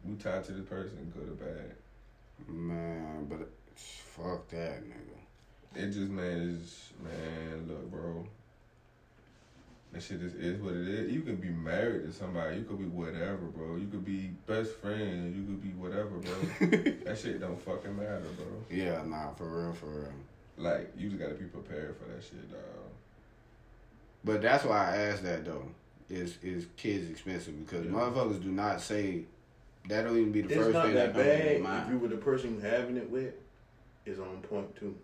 we 0.05 0.15
tied 0.15 0.43
to 0.45 0.51
this 0.51 0.65
person, 0.67 1.11
good 1.17 1.29
or 1.29 1.45
bad. 1.45 1.75
Man, 2.47 3.25
but 3.29 3.49
fuck 3.75 4.47
that 4.49 4.83
nigga. 4.83 5.75
It 5.75 5.87
just 5.87 6.09
man 6.09 6.59
is 6.61 6.89
man. 7.03 7.67
Look, 7.67 7.91
bro. 7.91 8.27
That 9.91 10.03
shit 10.03 10.21
just 10.21 10.35
is 10.35 10.61
what 10.61 10.75
it 10.75 10.87
is. 10.87 11.11
You 11.11 11.21
can 11.21 11.37
be 11.37 11.49
married 11.49 12.05
to 12.05 12.13
somebody. 12.13 12.57
You 12.57 12.63
could 12.63 12.77
be 12.77 12.85
whatever, 12.85 13.37
bro. 13.37 13.75
You 13.75 13.87
could 13.87 14.05
be 14.05 14.29
best 14.45 14.75
friends. 14.75 15.35
You 15.35 15.43
could 15.43 15.63
be 15.63 15.69
whatever, 15.69 16.09
bro. 16.09 16.67
that 17.05 17.17
shit 17.17 17.39
don't 17.41 17.59
fucking 17.59 17.97
matter, 17.97 18.21
bro. 18.37 18.45
Yeah, 18.69 19.01
nah, 19.05 19.31
for 19.33 19.45
real, 19.45 19.73
for 19.73 19.87
real. 19.87 20.13
Like 20.57 20.91
you 20.97 21.09
just 21.09 21.19
gotta 21.19 21.33
be 21.33 21.45
prepared 21.45 21.95
for 21.97 22.05
that 22.11 22.21
shit, 22.23 22.51
dog. 22.51 22.59
But 24.23 24.41
that's 24.41 24.63
why 24.63 24.93
I 24.93 24.97
asked 24.97 25.23
that 25.23 25.45
though. 25.45 25.65
Is 26.09 26.37
is 26.43 26.67
kids 26.75 27.09
expensive? 27.09 27.65
Because 27.65 27.85
Yeah. 27.85 27.91
motherfuckers 27.91 28.41
do 28.43 28.49
not 28.51 28.81
say 28.81 29.23
that 29.87 30.03
don't 30.03 30.17
even 30.17 30.31
be 30.31 30.41
the 30.41 30.49
It's 30.49 30.57
first 30.57 30.71
thing 30.85 30.93
that 30.95 31.13
that 31.13 31.13
comes 31.13 31.23
to 31.23 31.29
bad 31.29 31.63
their 31.63 31.83
if 31.83 31.89
you 31.89 31.97
were 31.99 32.07
the 32.09 32.17
person 32.17 32.55
you 32.55 32.59
having 32.61 32.97
it 32.97 33.09
with. 33.09 33.33
Is 34.05 34.19
on 34.19 34.41
point 34.41 34.75
too. 34.75 34.95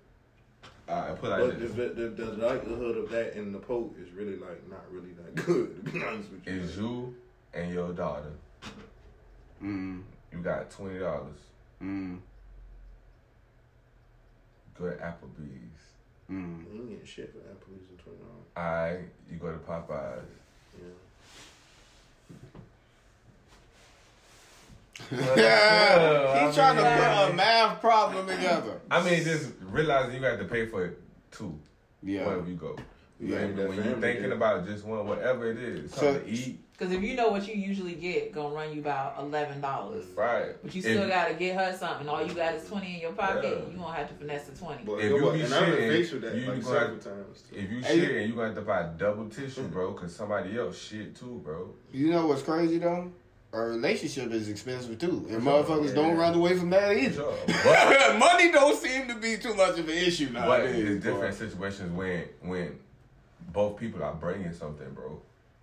Alright, 0.88 1.20
put 1.20 1.30
like 1.32 1.40
But 1.40 1.60
the, 1.60 1.66
this. 1.66 1.76
the, 1.76 1.88
the, 2.02 2.08
the 2.26 2.32
likelihood 2.48 2.98
of 2.98 3.10
that 3.10 3.34
in 3.36 3.52
the 3.52 3.58
poke 3.60 3.96
is 4.00 4.12
really 4.12 4.36
like 4.38 4.68
not 4.70 4.84
really 4.92 5.14
that 5.14 5.34
good. 5.46 5.84
To 5.86 5.92
be 5.92 6.04
honest 6.04 6.30
with 6.32 6.46
you. 6.46 6.54
Is 6.54 6.78
you 6.78 7.16
and 7.54 7.74
your 7.74 7.92
daughter. 7.94 8.32
Mm, 9.64 10.04
You 10.32 10.40
got 10.40 10.70
twenty 10.70 11.00
dollars. 11.00 11.40
mm, 11.82 12.20
Go 14.78 14.90
to 14.90 14.96
Applebee's. 14.98 15.82
mm. 16.30 16.64
You 16.74 16.90
ain't 16.92 17.08
shit 17.08 17.32
for 17.34 17.40
Applebee's 17.40 17.90
and 17.90 17.98
twenty 18.00 18.20
dollars. 18.20 18.46
I 18.56 19.00
you 19.32 19.38
go 19.40 19.52
to 19.52 19.58
Popeyes. 19.60 20.22
Yeah. 20.78 20.92
yeah, 26.58 26.74
he's 26.74 26.82
trying 26.84 26.98
to 26.98 27.28
put 27.28 27.32
a 27.32 27.36
math 27.36 27.82
problem 27.82 28.28
together. 28.28 28.82
I 28.92 29.04
mean, 29.04 29.24
just 29.24 29.52
realizing 29.62 30.16
you 30.16 30.22
got 30.22 30.38
to 30.40 30.46
pay 30.46 30.66
for 30.68 30.86
it 30.86 31.00
too. 31.32 31.60
Yeah, 32.04 32.26
Wherever 32.28 32.48
you 32.50 32.56
go. 32.56 32.76
Yeah, 33.20 33.46
when 33.46 33.58
when 33.70 33.76
you're 33.84 33.96
thinking 33.98 34.24
did. 34.24 34.32
about 34.34 34.66
just 34.68 34.84
one, 34.86 35.08
whatever 35.08 35.50
it 35.50 35.58
is, 35.58 35.92
So- 35.94 36.02
something 36.14 36.26
to 36.26 36.30
eat, 36.30 36.60
Because 36.74 36.94
if 36.94 37.02
you 37.02 37.16
know 37.16 37.30
what 37.30 37.48
you 37.48 37.56
usually 37.56 37.94
get, 37.96 38.34
gonna 38.34 38.54
run 38.54 38.74
you 38.76 38.82
about 38.82 39.18
eleven 39.18 39.62
dollars. 39.62 40.06
right? 40.16 40.62
But 40.62 40.76
you 40.76 40.80
If- 40.80 40.84
still 40.86 41.08
gotta 41.08 41.34
get 41.34 41.56
her 41.56 41.74
something. 41.78 42.10
All 42.10 42.22
you 42.28 42.34
got 42.34 42.54
is 42.56 42.68
twenty 42.68 42.96
in 42.96 43.00
your 43.00 43.14
pocket. 43.14 43.44
Yeah. 43.46 43.72
You 43.72 43.78
gonna 43.80 43.94
have 43.96 44.10
to 44.10 44.14
finesse 44.16 44.48
the 44.48 44.58
twenty. 44.58 44.84
But 44.84 44.96
If 45.00 45.10
go 45.12 45.18
you 45.18 45.28
up- 45.30 45.34
be 45.34 45.42
and 45.44 45.54
I've 45.54 45.66
been 45.66 45.78
shitting, 46.04 46.22
that 46.22 46.36
you 46.36 46.42
like 46.52 46.64
gonna- 46.64 46.80
several 46.80 46.98
times. 47.00 47.42
Too. 47.44 47.56
If 47.56 47.72
you 47.72 47.80
Hey, 47.82 48.00
shit 48.02 48.12
and 48.18 48.30
you 48.30 48.36
gonna 48.36 48.48
have 48.48 48.56
to 48.56 48.62
buy 48.62 48.90
double 48.98 49.30
tissue, 49.30 49.64
bro, 49.70 49.94
cause 49.94 50.14
somebody 50.14 50.58
else 50.60 50.78
shit 50.78 51.16
too, 51.16 51.42
bro. 51.44 51.74
you 51.94 52.10
know 52.12 52.28
what's 52.28 52.42
crazy 52.44 52.78
though? 52.80 53.10
A 53.56 53.68
relationship 53.70 54.32
is 54.34 54.50
expensive 54.50 55.00
too, 55.00 55.26
and 55.30 55.42
sure, 55.42 55.64
motherfuckers 55.64 55.96
don't 55.96 56.18
run 56.18 56.34
away 56.34 56.58
from 56.58 56.70
that 56.72 56.92
either. 56.98 57.14
Sure. 57.14 57.38
But, 57.64 58.20
Money 58.20 58.52
don't 58.52 58.76
seem 58.78 59.08
to 59.08 59.16
be 59.16 59.38
too 59.38 59.54
much 59.54 59.80
of 59.80 59.88
an 59.88 59.96
issue 59.96 60.26
but 60.34 60.42
nowadays. 60.42 60.76
it's 60.90 61.06
boy. 61.06 61.12
different 61.12 61.36
situations 61.36 61.92
when 61.94 62.24
when 62.42 62.80
both 63.54 63.78
people 63.80 64.04
are 64.04 64.14
bringing 64.14 64.52
something, 64.52 64.90
bro. 64.94 65.22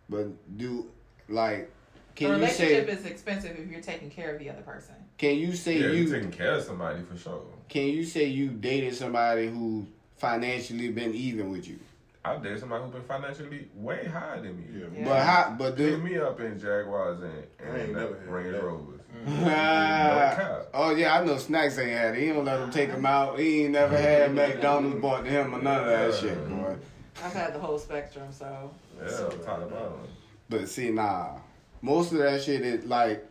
But 0.09 0.29
do 0.57 0.87
like 1.29 1.71
A 1.71 2.15
can 2.15 2.29
you 2.41 2.47
say 2.49 2.65
relationship 2.79 2.87
say 2.87 2.93
is 2.95 3.05
expensive 3.07 3.59
if 3.59 3.71
you're 3.71 3.83
taking 3.83 4.09
care 4.11 4.33
of 4.35 4.39
the 4.39 4.49
other 4.49 4.63
person. 4.63 4.95
can 5.19 5.37
you 5.37 5.53
say 5.55 5.79
Yeah, 5.79 5.87
you 5.89 6.05
you 6.05 6.13
taking 6.15 6.33
care 6.33 6.55
of 6.55 6.63
somebody 6.65 7.03
for 7.03 7.17
sure. 7.19 7.43
can 7.69 7.89
you 7.89 8.05
say 8.05 8.25
you 8.25 8.49
dated 8.49 8.95
somebody 8.95 9.49
who 9.49 9.87
financially 10.17 10.89
been 10.91 11.15
even 11.15 11.51
with 11.51 11.69
you? 11.69 11.79
I 12.25 12.37
dated 12.37 12.61
somebody 12.61 12.85
who 12.85 12.91
been 12.91 13.03
financially 13.03 13.69
way 13.75 14.07
higher 14.07 14.41
than 14.41 14.57
me. 14.57 14.65
Yeah. 14.73 14.87
Yeah. 14.97 15.05
But 15.05 15.27
how 15.27 15.57
but 15.59 15.77
Pick 15.77 15.97
do 15.97 15.99
me 15.99 16.19
up 16.19 16.39
in 16.41 16.59
Jaguars 16.59 17.21
and, 17.21 17.33
I 17.61 17.81
ain't 17.81 17.83
and 17.83 17.93
never 17.95 18.15
Range 18.29 18.53
that. 18.53 18.63
Rovers. 18.63 19.01
Ah. 19.45 20.35
cap. 20.37 20.67
Oh 20.73 20.95
yeah, 20.95 21.19
I 21.19 21.25
know 21.25 21.37
Snacks 21.37 21.79
ain't 21.79 21.91
had 21.91 22.15
it. 22.17 22.23
He 22.23 22.29
don't 22.29 22.45
let 22.45 22.61
him 22.61 22.71
take 22.71 22.91
him 22.91 23.05
out. 23.05 23.39
He 23.39 23.65
ain't 23.65 23.73
never 23.73 23.97
had 23.97 24.35
McDonald's 24.35 25.01
bought 25.01 25.25
to 25.25 25.31
him 25.31 25.55
or 25.55 25.63
none 25.63 25.81
of 25.81 25.87
that 25.87 26.15
shit, 26.15 26.49
boy. 26.49 26.77
I've 27.23 27.33
had 27.33 27.55
the 27.55 27.59
whole 27.59 27.79
spectrum, 27.79 28.29
so 28.31 28.71
Yeah, 29.01 29.11
talk 29.45 29.63
about 29.63 30.01
it. 30.05 30.11
But 30.49 30.69
see, 30.69 30.91
nah, 30.91 31.39
most 31.83 32.13
of 32.13 32.19
that 32.19 32.43
shit 32.43 32.63
is 32.63 32.85
like, 32.87 33.25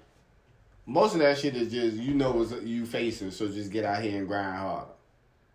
most 0.85 1.13
of 1.13 1.19
that 1.19 1.37
shit 1.37 1.55
is 1.55 1.71
just 1.71 1.97
you 1.97 2.13
know 2.13 2.31
what 2.31 2.61
you 2.61 2.85
facing, 2.85 3.31
so 3.31 3.47
just 3.47 3.71
get 3.71 3.83
out 3.83 4.01
here 4.01 4.17
and 4.17 4.27
grind 4.27 4.57
harder. 4.57 4.91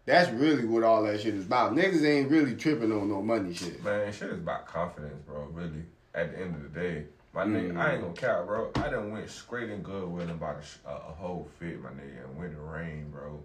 That's 0.07 0.31
really 0.31 0.65
what 0.65 0.85
all 0.85 1.03
that 1.03 1.21
shit 1.21 1.35
is 1.35 1.47
about. 1.47 1.75
Niggas 1.75 2.05
ain't 2.05 2.31
really 2.31 2.55
tripping 2.55 2.93
on 2.93 3.09
no 3.09 3.21
money 3.23 3.53
shit. 3.53 3.83
Man, 3.85 4.13
shit 4.13 4.31
is 4.31 4.39
about 4.39 4.65
confidence, 4.67 5.21
bro. 5.27 5.49
Really, 5.53 5.83
at 6.15 6.31
the 6.33 6.41
end 6.41 6.55
of 6.55 6.63
the 6.63 6.81
day, 6.81 7.05
My 7.35 7.45
nigga, 7.45 7.73
Mm. 7.73 7.81
I 7.81 7.93
ain't 7.93 8.03
gonna 8.03 8.15
count, 8.15 8.47
bro. 8.47 8.71
I 8.77 8.89
done 8.89 9.11
went 9.13 9.29
straight 9.29 9.69
in 9.69 9.85
and 9.85 10.41
bought 10.41 10.59
a, 10.59 10.63
sh- 10.65 10.79
a, 10.87 10.91
a 10.91 11.13
whole 11.13 11.49
fit, 11.59 11.83
my 11.83 11.91
nigga, 11.91 12.25
and 12.25 12.39
went 12.39 12.55
to 12.55 12.61
rain, 12.61 13.11
bro. 13.11 13.43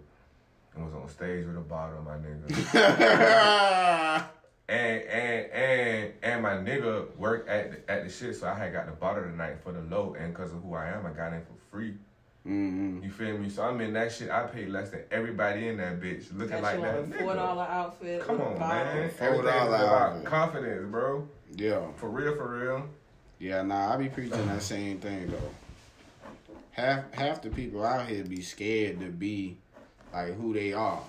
And 0.74 0.84
was 0.86 0.94
on 0.94 1.08
stage 1.10 1.44
with 1.46 1.56
a 1.56 1.60
bottle, 1.60 2.00
my 2.02 2.16
nigga. 2.16 2.46
and 4.68 5.02
and 5.02 5.50
and 5.52 6.12
and 6.22 6.42
my 6.42 6.52
nigga 6.54 7.14
worked 7.16 7.48
at 7.48 7.86
the, 7.86 7.92
at 7.92 8.04
the 8.04 8.10
shit, 8.10 8.36
so 8.36 8.46
I 8.46 8.54
had 8.54 8.72
got 8.72 8.86
the 8.86 8.92
bottle 8.92 9.24
tonight 9.24 9.56
for 9.62 9.72
the 9.72 9.82
low, 9.82 10.14
and 10.18 10.32
cause 10.34 10.52
of 10.52 10.62
who 10.62 10.74
I 10.74 10.88
am, 10.90 11.04
I 11.04 11.10
got 11.10 11.32
it 11.34 11.44
for 11.46 11.76
free. 11.76 11.94
Mm 12.46 13.02
You 13.02 13.10
feel 13.10 13.38
me? 13.38 13.48
So 13.48 13.62
I'm 13.62 13.80
in 13.80 13.92
that 13.92 14.12
shit. 14.12 14.30
I 14.30 14.44
paid 14.44 14.68
less 14.68 14.90
than 14.90 15.02
everybody 15.10 15.68
in 15.68 15.76
that 15.78 16.00
bitch, 16.00 16.26
looking 16.36 16.60
Got 16.60 16.62
like 16.62 16.82
that 16.82 16.98
on 16.98 17.12
a 17.12 17.18
Four 17.18 17.34
dollar 17.34 17.62
outfit. 17.64 18.22
Come 18.22 18.40
on, 18.40 18.58
man. 18.58 19.10
$4 19.10 19.20
Everything 19.20 19.46
is 19.46 19.68
about 19.68 19.82
outfit. 19.82 20.24
confidence, 20.24 20.90
bro. 20.90 21.28
Yeah. 21.56 21.86
For 21.96 22.08
real, 22.08 22.34
for 22.36 22.58
real. 22.58 22.88
Yeah, 23.38 23.62
nah, 23.62 23.92
I 23.92 23.96
be 23.96 24.08
preaching 24.08 24.46
that 24.46 24.62
same 24.62 24.98
thing 24.98 25.28
though. 25.28 25.50
Half 26.70 27.12
half 27.12 27.42
the 27.42 27.50
people 27.50 27.84
out 27.84 28.06
here 28.08 28.24
be 28.24 28.40
scared 28.40 29.00
to 29.00 29.06
be 29.06 29.56
like 30.12 30.34
who 30.36 30.54
they 30.54 30.72
are. 30.72 31.02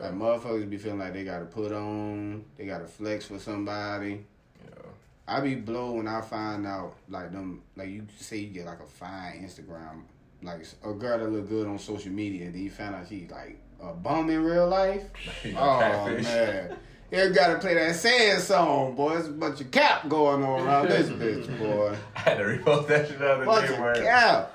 Like 0.00 0.12
motherfuckers 0.12 0.68
be 0.68 0.78
feeling 0.78 0.98
like 0.98 1.12
they 1.12 1.22
gotta 1.24 1.44
put 1.44 1.70
on, 1.72 2.44
they 2.56 2.64
gotta 2.64 2.86
flex 2.86 3.26
for 3.26 3.38
somebody. 3.38 4.24
Yeah. 4.64 4.88
I 5.28 5.40
be 5.40 5.54
blow 5.54 5.92
when 5.92 6.08
I 6.08 6.22
find 6.22 6.66
out 6.66 6.94
like 7.08 7.30
them 7.30 7.62
like 7.76 7.90
you 7.90 8.06
say 8.18 8.38
you 8.38 8.48
get 8.48 8.66
like 8.66 8.80
a 8.80 8.86
fine 8.86 9.44
Instagram 9.46 10.02
like 10.46 10.64
a 10.84 10.92
girl 10.92 11.18
that 11.18 11.30
look 11.30 11.48
good 11.48 11.66
on 11.66 11.78
social 11.78 12.12
media 12.12 12.46
and 12.46 12.54
then 12.54 12.62
you 12.62 12.70
find 12.70 12.94
out 12.94 13.08
she 13.08 13.28
like 13.30 13.58
a 13.82 13.92
bum 13.92 14.30
in 14.30 14.42
real 14.42 14.68
life. 14.68 15.02
Oh 15.56 15.78
Catfish. 15.80 16.24
man. 16.24 16.76
You 17.10 17.30
gotta 17.30 17.58
play 17.58 17.74
that 17.74 17.94
sad 17.94 18.40
song, 18.40 18.96
boy. 18.96 19.14
There's 19.14 19.28
a 19.28 19.32
bunch 19.32 19.60
of 19.60 19.70
cap 19.70 20.08
going 20.08 20.42
on 20.42 20.66
around 20.66 20.88
this 20.88 21.08
bitch, 21.10 21.58
boy. 21.58 21.96
I 22.16 22.20
had 22.20 22.38
to 22.38 22.44
repost 22.44 22.88
that 22.88 23.06
shit 23.08 23.18
the 23.18 23.32
other 23.32 23.44
Bunch 23.44 23.68
day, 23.68 23.76
of 23.76 23.96
cap. 24.04 24.52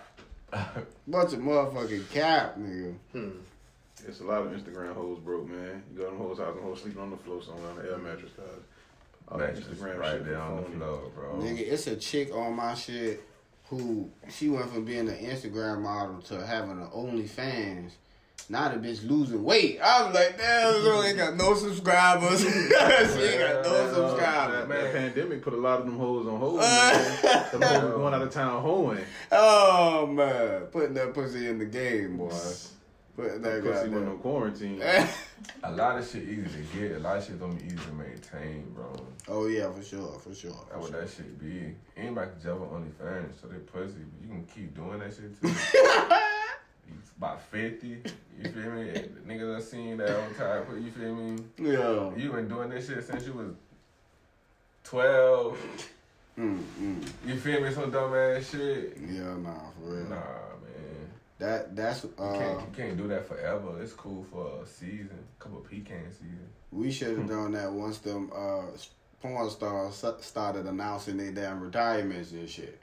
Bunch 1.07 1.33
of 1.33 1.39
motherfucking 1.39 2.09
cap, 2.11 2.57
nigga. 2.57 2.93
Hmm. 3.13 3.29
It's 4.05 4.19
a 4.19 4.23
lot 4.23 4.41
of 4.41 4.51
Instagram 4.51 4.93
hoes 4.93 5.19
broke, 5.19 5.47
man. 5.47 5.81
You 5.91 5.99
go 5.99 6.05
to 6.05 6.09
them 6.11 6.17
hoes 6.17 6.39
house 6.39 6.53
and 6.55 6.63
hoes 6.63 6.81
sleeping 6.81 7.01
on 7.01 7.11
the 7.11 7.17
floor 7.17 7.41
somewhere 7.41 7.69
on 7.69 7.77
the 7.77 7.91
air 7.91 7.97
mattress, 7.97 8.31
cause 8.35 8.45
oh, 9.29 9.35
all 9.35 9.39
Instagram 9.39 9.97
right 9.97 10.11
shit 10.13 10.25
there 10.25 10.39
on 10.41 10.57
the 10.57 10.69
floor, 10.71 11.01
bro. 11.15 11.33
Nigga, 11.35 11.59
it's 11.59 11.87
a 11.87 11.95
chick 11.95 12.33
on 12.35 12.53
my 12.55 12.73
shit 12.73 13.23
who 13.71 14.11
she 14.29 14.49
went 14.49 14.69
from 14.69 14.83
being 14.83 15.07
an 15.07 15.15
Instagram 15.15 15.81
model 15.81 16.21
to 16.23 16.45
having 16.45 16.71
an 16.71 16.87
OnlyFans. 16.93 17.91
Now 18.49 18.67
the 18.67 18.75
bitch 18.75 19.07
losing 19.07 19.45
weight. 19.45 19.79
I 19.81 20.03
was 20.03 20.13
like, 20.13 20.37
damn, 20.37 20.83
girl 20.83 21.01
ain't 21.03 21.17
got 21.17 21.37
no 21.37 21.55
subscribers. 21.55 22.41
she 22.41 22.49
ain't 22.49 22.73
got 23.39 23.63
no 23.63 23.93
subscribers. 23.93 24.67
that 24.67 24.93
pandemic 24.93 25.41
put 25.41 25.53
a 25.53 25.57
lot 25.57 25.79
of 25.79 25.85
them 25.85 25.97
hoes 25.97 26.27
on 26.27 26.37
hold, 26.37 26.57
man. 26.59 27.17
Them 27.51 27.61
hoes 27.61 27.93
going 27.93 28.13
out 28.13 28.21
of 28.21 28.31
town 28.31 28.61
hoeing. 28.61 29.05
Oh 29.31 30.05
man, 30.05 30.63
putting 30.63 30.93
that 30.95 31.13
pussy 31.13 31.47
in 31.47 31.57
the 31.57 31.65
game, 31.65 32.17
boy. 32.17 32.35
Putting 33.21 33.41
that 33.43 33.63
Pussy 33.63 33.89
with 33.89 33.91
no 33.93 33.99
goddamn. 33.99 34.17
quarantine. 34.19 34.81
A 35.63 35.71
lot 35.71 35.97
of 35.99 36.07
shit 36.09 36.23
easy 36.23 36.43
to 36.43 36.79
get. 36.79 36.91
A 36.97 36.99
lot 36.99 37.17
of 37.17 37.25
shit 37.25 37.39
don't 37.39 37.55
be 37.55 37.65
easy 37.65 37.75
to 37.77 37.93
maintain, 37.93 38.71
bro. 38.73 38.93
oh 39.27 39.47
yeah, 39.47 39.71
for 39.71 39.83
sure, 39.83 40.17
for 40.19 40.33
sure. 40.33 40.51
That's 40.51 40.71
For 40.71 40.79
what 40.79 40.91
sure. 40.91 41.01
that 41.01 41.09
shit 41.09 41.39
be. 41.39 41.75
Anybody 41.97 42.31
can 42.31 42.41
jump 42.41 42.61
on 42.61 42.91
OnlyFans, 42.99 43.41
so 43.41 43.47
they 43.47 43.57
pussy. 43.59 43.99
But 43.99 44.21
you 44.23 44.27
can 44.29 44.45
keep 44.45 44.75
doing 44.75 44.99
that 44.99 45.13
shit 45.13 45.39
too. 45.41 45.53
You 46.89 46.97
about 47.17 47.41
50. 47.43 47.87
You 47.87 48.03
feel 48.49 48.71
me? 48.71 48.91
The 48.91 48.99
niggas 49.25 49.53
done 49.53 49.61
seen 49.61 49.97
that 49.97 50.09
on 50.09 50.33
time. 50.35 50.63
but 50.67 50.81
You 50.81 50.91
feel 50.91 51.15
me? 51.15 51.43
Yeah. 51.57 52.11
You 52.17 52.31
been 52.33 52.49
doing 52.49 52.69
this 52.69 52.87
shit 52.87 53.05
since 53.05 53.25
you 53.27 53.33
was 53.33 53.53
12. 54.83 55.57
Mm, 56.37 56.59
mm. 56.81 57.09
You 57.25 57.35
feel 57.37 57.61
me? 57.61 57.71
Some 57.71 57.91
dumb 57.91 58.13
ass 58.13 58.49
shit. 58.49 58.97
Yeah, 59.09 59.35
nah, 59.37 59.53
for 59.79 59.93
real. 59.93 60.03
Nah, 60.05 60.15
man. 60.15 60.50
That 61.41 61.75
that's 61.75 62.03
You 62.03 62.13
uh. 62.19 62.37
can't, 62.37 62.59
you 62.61 62.67
can't 62.77 62.97
do 62.97 63.07
that 63.07 63.27
forever. 63.27 63.81
It's 63.81 63.93
cool 63.93 64.23
for 64.31 64.61
a 64.63 64.67
season, 64.67 65.09
couple 65.39 65.57
of 65.57 65.69
pecan 65.69 66.11
season. 66.13 66.47
We 66.71 66.91
should 66.91 67.17
have 67.17 67.27
done 67.27 67.51
that 67.53 67.71
once 67.71 67.97
them 67.97 68.31
uh, 68.33 68.61
porn 69.21 69.49
stars 69.49 70.05
started 70.21 70.67
announcing 70.67 71.17
their 71.17 71.31
damn 71.31 71.59
retirements 71.59 72.31
and 72.31 72.47
shit. 72.47 72.79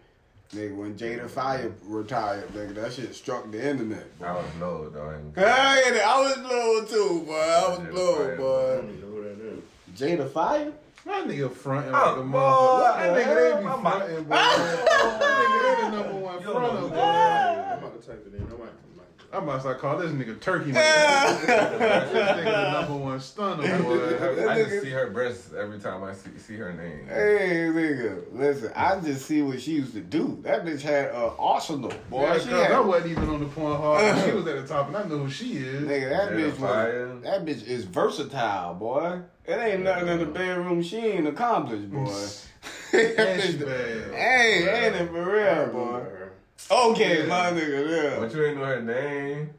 Nigga, 0.52 0.74
when 0.76 0.96
Jada 0.96 1.28
Fire 1.30 1.72
retired, 1.84 2.48
nigga, 2.48 2.74
that 2.76 2.92
shit 2.94 3.14
struck 3.14 3.48
the 3.52 3.68
internet. 3.70 4.18
Boy. 4.18 4.26
I 4.26 4.32
was 4.34 4.46
low 4.61 4.88
though. 4.88 5.09
and- 5.11 5.34
Hey, 5.36 6.00
I 6.04 6.20
was 6.20 6.38
blown 6.38 6.86
too, 6.88 7.24
boy. 7.26 7.34
I 7.34 7.68
was 7.68 7.78
Jada 7.78 7.90
blown, 7.92 8.16
Fire, 8.16 8.32
I 8.34 8.36
boy. 8.38 8.76
don't 8.76 8.88
even 8.90 9.00
know 9.00 9.06
who 9.06 9.22
that 9.22 9.40
is. 9.54 10.18
Jada 10.18 10.30
Fire? 10.32 10.72
That 11.09 11.26
nigga 11.26 11.50
fronting 11.50 11.94
Oh, 11.94 11.98
like 11.98 12.16
a 12.16 12.22
boy, 12.22 12.38
motherfucker. 12.38 12.96
That 12.98 13.16
nigga 13.16 13.34
they 13.34 13.62
be 13.62 13.68
oh, 13.68 13.76
my 13.78 13.82
mind- 13.82 14.02
fronting, 14.04 14.24
boy. 14.24 14.34
that 14.36 15.46
nigga 15.48 15.61
they 15.62 15.82
the 15.82 15.88
number 15.96 16.14
one 16.20 16.42
Yo, 16.42 16.52
fronter, 16.52 16.88
boy. 16.90 16.96
I'm 17.00 17.78
about 17.78 18.00
to 18.00 18.06
type 18.06 18.26
it 18.26 18.34
in. 18.36 18.42
I 18.42 18.44
might, 18.59 18.76
I 19.33 19.41
might. 19.41 19.43
I 19.43 19.45
might 19.45 19.61
start 19.61 19.81
calling 19.81 20.18
this 20.18 20.26
nigga 20.29 20.41
Turkey. 20.41 20.72
nigga. 20.72 20.74
this 21.47 21.51
nigga 22.12 22.45
the 22.45 22.81
number 22.81 22.97
one 22.97 23.20
stunner, 23.20 23.83
boy. 23.83 24.49
I 24.49 24.62
just 24.62 24.83
see 24.83 24.91
her 24.91 25.11
breasts 25.11 25.53
every 25.59 25.79
time 25.79 26.03
I 26.03 26.14
see, 26.14 26.31
see 26.39 26.57
her 26.57 26.72
name. 26.72 27.07
Hey, 27.07 27.68
nigga, 27.72 28.24
listen, 28.33 28.72
I 28.74 28.99
just 29.01 29.26
see 29.26 29.43
what 29.43 29.61
she 29.61 29.72
used 29.72 29.95
to 29.95 30.01
do. 30.01 30.39
That 30.43 30.64
bitch 30.64 30.81
had 30.83 31.11
an 31.11 31.31
arsenal, 31.39 31.93
boy. 32.11 32.22
Yeah, 32.22 32.39
she 32.39 32.49
cause 32.49 32.62
had, 32.62 32.72
I 32.72 32.81
wasn't 32.81 33.12
even 33.12 33.29
on 33.29 33.41
the 33.41 33.47
point 33.47 33.76
hard. 33.81 34.24
She 34.24 34.33
was 34.33 34.47
at 34.47 34.66
the 34.66 34.66
top, 34.74 34.89
and 34.89 34.97
I 34.97 35.03
know 35.05 35.18
who 35.18 35.31
she 35.31 35.59
is. 35.59 35.83
Nigga, 35.87 36.11
that 36.11 36.31
Jada 36.31 36.37
bitch 36.37 36.59
was, 36.59 37.22
that 37.22 37.45
bitch 37.45 37.66
is 37.66 37.85
versatile, 37.85 38.74
boy. 38.74 39.20
It 39.47 39.53
ain't 39.53 39.83
nothing 39.83 40.09
in 40.09 40.18
the 40.20 40.26
bedroom 40.26 40.83
she 40.83 40.97
ain't 40.99 41.26
accomplished, 41.26 41.91
boy. 41.91 42.05
that 42.93 43.18
And 43.18 43.43
she 43.43 43.53
bitch, 43.59 43.66
bad. 43.66 44.14
hey, 44.14 44.87
ain't 44.87 44.97
it 44.97 45.09
for 45.11 45.24
real, 45.33 45.66
boy? 45.72 46.05
Okay, 46.70 47.26
my 47.26 47.50
nigga, 47.50 48.12
yeah. 48.14 48.18
But 48.18 48.34
you 48.34 48.44
ain't 48.44 48.56
know 48.59 48.64
her 48.64 48.82
name. 48.82 49.50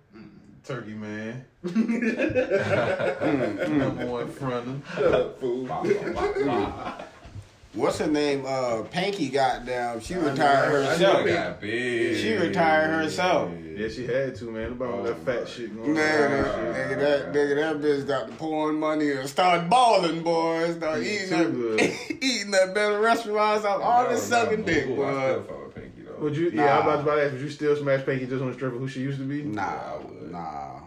Turkey 0.64 0.94
man, 0.94 1.46
Mm, 1.64 3.70
number 3.78 4.06
one 4.06 4.28
fronter. 4.30 4.80
What's 7.74 8.00
her 8.00 8.08
name? 8.08 8.44
Uh, 8.46 8.82
Pinky 8.92 9.30
got 9.30 9.66
down. 9.66 10.00
She 10.02 10.16
retired 10.16 10.70
I 10.70 10.72
know 10.72 10.86
herself. 10.86 11.26
She 11.28 11.34
got 11.34 11.62
big. 11.62 12.18
She 12.18 12.34
retired 12.34 12.90
herself. 13.04 13.52
Yeah, 13.76 13.88
she 13.88 14.06
had 14.06 14.36
to, 14.36 14.52
man. 14.52 14.74
About 14.74 14.94
all 14.94 15.04
that 15.04 15.18
fat 15.26 15.48
shit 15.48 15.76
going 15.76 15.94
Man, 15.94 16.34
on. 16.34 16.44
that, 16.74 16.76
nigga, 16.76 17.00
that 17.00 17.34
nigga, 17.34 17.56
that 17.56 17.76
bitch 17.82 18.08
got 18.08 18.28
the 18.28 18.34
porn 18.34 18.76
money 18.76 19.12
and 19.12 19.28
started 19.30 19.70
balling, 19.70 20.22
boys. 20.22 20.76
Start 20.76 21.02
eating 21.02 21.30
too 21.30 21.78
that, 21.78 22.12
eating 22.22 22.52
that 22.52 22.74
better 22.76 23.00
restaurants 23.00 23.66
out 23.66 23.82
all 23.82 24.04
No, 24.04 24.10
this 24.10 24.24
sucking 24.24 24.64
dick, 24.64 24.88
boo-boo, 24.88 25.46
boy. 25.48 25.56
Would 26.22 26.36
you? 26.38 26.52
Nah. 26.52 26.64
Yeah, 26.64 26.80
I 26.80 26.88
was 26.88 27.02
about 27.04 27.16
to 27.16 27.24
ask. 27.24 27.34
Would 27.34 27.42
you 27.42 27.50
still 27.50 27.76
smash 27.76 28.06
Pinky 28.06 28.26
just 28.28 28.42
on 28.42 28.48
the 28.50 28.54
strip 28.54 28.74
of 28.74 28.80
who 28.80 28.88
she 28.88 29.02
used 29.02 29.20
to 29.20 29.26
be? 29.26 29.44
Nah, 29.44 30.00
nah. 30.30 30.80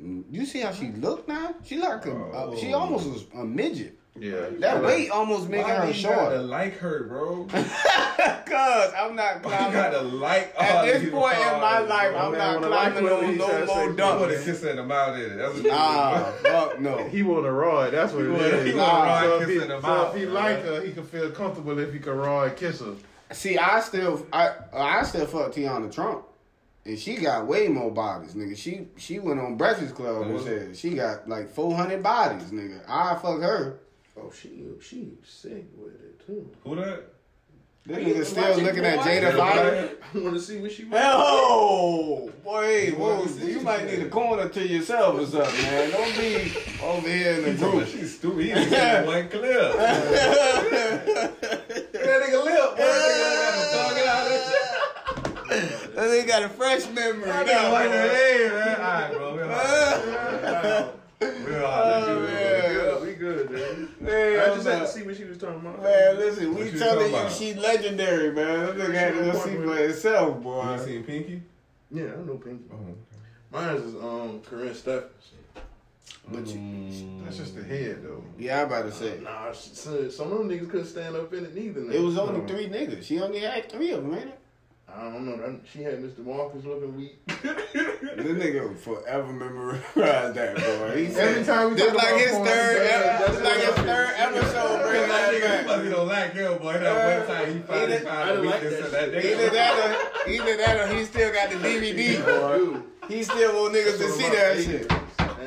You 0.00 0.46
see 0.46 0.60
how 0.60 0.72
she 0.72 0.88
look 0.92 1.26
now? 1.26 1.54
She 1.64 1.76
like 1.78 2.06
a, 2.06 2.12
uh, 2.14 2.56
she 2.56 2.72
Oh. 2.72 2.78
almost 2.80 3.08
was 3.08 3.24
a 3.34 3.44
midget. 3.44 3.98
Yeah. 4.20 4.46
That 4.58 4.82
weight 4.82 5.10
almost 5.10 5.48
Why 5.48 5.62
her 5.62 5.90
you 5.90 6.02
gotta 6.02 6.42
like 6.42 6.76
her, 6.78 7.04
bro? 7.04 7.44
Cause 7.50 8.92
I'm 8.96 9.14
not 9.14 9.44
Why 9.44 9.66
you 9.66 9.72
gotta 9.72 10.02
like 10.02 10.54
At 10.58 10.84
this 10.86 11.10
point 11.10 11.38
in 11.38 11.60
my 11.60 11.78
life, 11.80 12.12
bro? 12.12 12.20
I'm 12.20 12.32
man 12.32 12.60
not 12.60 12.62
climbing 12.62 13.04
no 13.04 13.22
more 13.22 13.66
say 13.66 13.86
You 13.86 13.92
put 13.94 14.30
a 14.30 14.42
kiss 14.44 14.64
in 14.64 14.76
the 14.76 14.84
mouth 14.84 15.16
in 15.16 15.22
it. 15.32 15.36
That's 15.36 15.54
what 15.54 15.66
Nah, 15.66 16.24
fuck 16.42 16.80
no. 16.80 16.96
He 17.10 17.22
want 17.22 17.46
a 17.46 17.52
rod. 17.52 17.92
That's 17.92 18.12
what 18.12 18.24
it 18.24 18.30
want- 18.30 18.66
he 18.66 18.74
want 18.74 18.76
rod 18.76 19.22
so 19.24 19.34
if 19.34 19.46
kiss 19.46 19.56
he, 19.56 19.62
in 19.62 19.68
the 19.68 19.80
so 19.80 20.10
if 20.10 20.16
he 20.16 20.26
like 20.26 20.62
her, 20.64 20.80
he 20.82 20.92
can 20.92 21.04
feel 21.04 21.30
comfortable 21.30 21.78
if 21.78 21.92
he 21.92 21.98
can 22.00 22.14
raw 22.16 22.44
and 22.44 22.56
kiss 22.56 22.80
her. 22.80 22.94
See, 23.32 23.58
I 23.58 23.80
still, 23.80 24.26
I, 24.32 24.52
I 24.72 25.02
still 25.02 25.26
fuck 25.26 25.52
Teanna 25.52 25.92
Trump, 25.92 26.24
and 26.86 26.98
she 26.98 27.16
got 27.16 27.46
way 27.46 27.68
more 27.68 27.90
bodies, 27.90 28.34
nigga. 28.34 28.56
She, 28.56 28.88
she 28.96 29.18
went 29.18 29.38
on 29.38 29.56
Breakfast 29.56 29.94
Club 29.94 30.22
and 30.22 30.38
Mhm. 30.38 30.44
said 30.44 30.76
she 30.76 30.90
got 30.94 31.28
like 31.28 31.48
400 31.50 32.02
bodies, 32.02 32.44
nigga. 32.50 32.80
I 32.88 33.14
fuck 33.16 33.40
her. 33.40 33.80
Oh, 34.16 34.32
she 34.32 34.64
she 34.80 35.12
sick 35.24 35.66
with 35.76 35.94
it 35.94 36.26
too. 36.26 36.50
Who 36.64 36.74
that? 36.76 37.02
This 37.86 37.96
Are 37.96 38.00
nigga 38.00 38.24
still 38.24 38.58
looking 38.64 38.84
at? 38.84 38.98
Jada 38.98 39.32
Jada 39.32 39.90
I 40.14 40.18
want 40.18 40.34
to 40.34 40.40
see 40.40 40.58
what 40.60 40.72
she. 40.72 40.84
was. 40.84 40.98
Hell, 40.98 42.30
boy, 42.44 42.82
You 42.88 42.92
whoa, 42.96 43.14
wanna 43.16 43.28
see 43.28 43.50
you 43.52 43.60
might 43.60 43.86
need 43.86 44.00
a 44.00 44.08
corner 44.10 44.48
to 44.48 44.66
yourself 44.68 45.20
or 45.20 45.24
something, 45.26 45.62
man. 45.62 45.90
Don't 45.92 46.16
be 46.18 46.52
over 46.82 47.08
here 47.08 47.32
in 47.34 47.42
the 47.44 47.50
He's 47.52 47.60
talking- 47.60 47.78
group. 47.78 47.88
She's 47.88 48.18
stupid. 48.18 48.44
He 48.44 48.52
just 48.52 48.68
said 48.70 49.06
got 56.40 56.50
a 56.50 56.54
fresh 56.54 56.88
memory. 56.90 57.28
nigga 57.30 57.46
now, 57.46 57.72
like 57.72 57.86
boy. 57.86 57.92
that. 57.92 58.52
Man. 58.52 58.80
All 58.80 58.92
right, 58.92 59.12
bro. 59.12 59.34
We'll 59.34 59.48
holler. 59.48 60.92
We'll 61.20 61.66
holler. 61.66 62.06
Oh, 62.08 62.20
man. 62.20 62.74
good, 62.74 63.06
we 63.06 63.12
good, 63.14 63.48
dude. 63.48 64.00
Man, 64.00 64.40
I 64.40 64.54
just 64.54 64.66
had 64.66 64.78
to 64.80 64.86
see 64.88 65.02
what 65.02 65.16
she 65.16 65.24
was 65.24 65.38
talking 65.38 65.56
about. 65.60 65.82
Man, 65.82 66.16
listen, 66.16 66.54
we 66.54 66.62
What 66.64 66.72
you 66.72 66.78
telling 66.78 67.12
you 67.12 67.30
she 67.30 67.54
legendary, 67.54 68.32
man. 68.32 68.66
That 68.66 68.76
nigga 68.76 68.94
had 68.94 69.14
to 69.14 69.20
go 69.32 69.38
see 69.44 69.56
for 69.56 69.76
himself, 69.76 70.36
You 70.36 70.42
boy. 70.42 70.78
seen 70.84 71.04
Pinky? 71.04 71.42
Yeah, 71.90 72.04
I 72.04 72.24
know 72.26 72.36
Pinky. 72.42 72.64
Oh. 72.72 72.76
Mine 73.50 73.76
is 73.76 73.94
um 73.96 74.40
Corinne 74.44 74.74
Stephenson. 74.74 75.10
But 76.30 76.46
you, 76.46 76.58
Mm. 76.58 77.24
That's 77.24 77.38
just 77.38 77.56
the 77.56 77.62
head 77.64 78.02
though. 78.02 78.22
yeah, 78.38 78.58
I 78.58 78.60
about 78.62 78.82
to 78.84 78.92
say. 78.92 79.18
Nah, 79.22 79.50
some, 79.52 80.10
some 80.10 80.32
of 80.32 80.38
them 80.38 80.48
niggas 80.50 80.70
couldn't 80.70 80.86
stand 80.86 81.16
up 81.16 81.32
in 81.32 81.44
it 81.46 81.54
neither. 81.54 81.80
now. 81.80 81.92
It 81.92 82.00
was 82.00 82.18
only 82.18 82.40
No. 82.40 82.46
three 82.46 82.68
niggas. 82.68 83.02
She 83.04 83.18
only 83.20 83.40
had 83.40 83.70
three 83.70 83.90
of 83.92 84.02
them, 84.02 84.14
ain't 84.14 84.24
it? 84.28 84.38
I 84.96 85.02
don't 85.02 85.24
know. 85.26 85.36
That, 85.36 85.60
she 85.72 85.82
had 85.82 86.02
Mr. 86.02 86.24
Marcus 86.24 86.64
looking 86.64 86.96
weak. 86.96 87.18
This 88.18 88.26
nigga 88.36 88.76
forever 88.78 89.32
memorize 89.32 89.80
that 89.94 90.56
boy. 90.56 90.96
He 91.06 91.12
said, 91.12 91.28
Every 91.28 91.44
time 91.44 91.68
we 91.70 91.74
this 91.76 91.86
talk 91.92 91.94
like 92.02 92.08
about 92.08 92.20
his 92.20 92.30
porn, 92.32 92.46
third, 92.48 92.76
that's- 92.76 93.18
that's 93.20 93.32
this 93.38 93.44
like 93.44 93.56
his 93.58 93.68
what 93.68 93.76
third 93.86 94.14
episode. 94.16 94.82
Bring 94.82 95.00
That 95.02 95.08
that 95.08 95.34
nigga, 95.34 95.40
back. 95.42 95.60
he 95.60 95.66
must 95.68 95.82
be 95.84 95.90
don't 95.90 96.08
like 96.08 96.32
him, 96.32 96.58
boy. 96.58 96.72
That 96.78 97.18
one 97.18 97.36
time 97.36 97.52
he 97.54 97.58
finally 97.60 97.92
Either- 97.94 98.04
found 98.04 98.30
a 98.30 98.32
didn't 98.34 98.46
like 98.50 98.62
weakness 98.62 98.90
that 98.90 99.04
in 99.08 99.12
that 99.14 99.24
Either 99.24 99.50
that 99.50 100.26
or 100.26 100.30
either 100.32 100.56
that 100.56 100.76
or 100.90 100.94
he 100.96 101.04
still 101.04 101.32
got 101.32 101.50
the 101.50 101.56
DVD, 101.56 102.24
boy. 102.24 102.80
He 103.08 103.22
still 103.22 103.62
want 103.62 103.74
niggas 103.74 103.98
to 103.98 104.08
see 104.10 104.28
that 104.30 104.56
my 104.56 104.62
shit. 104.62 104.92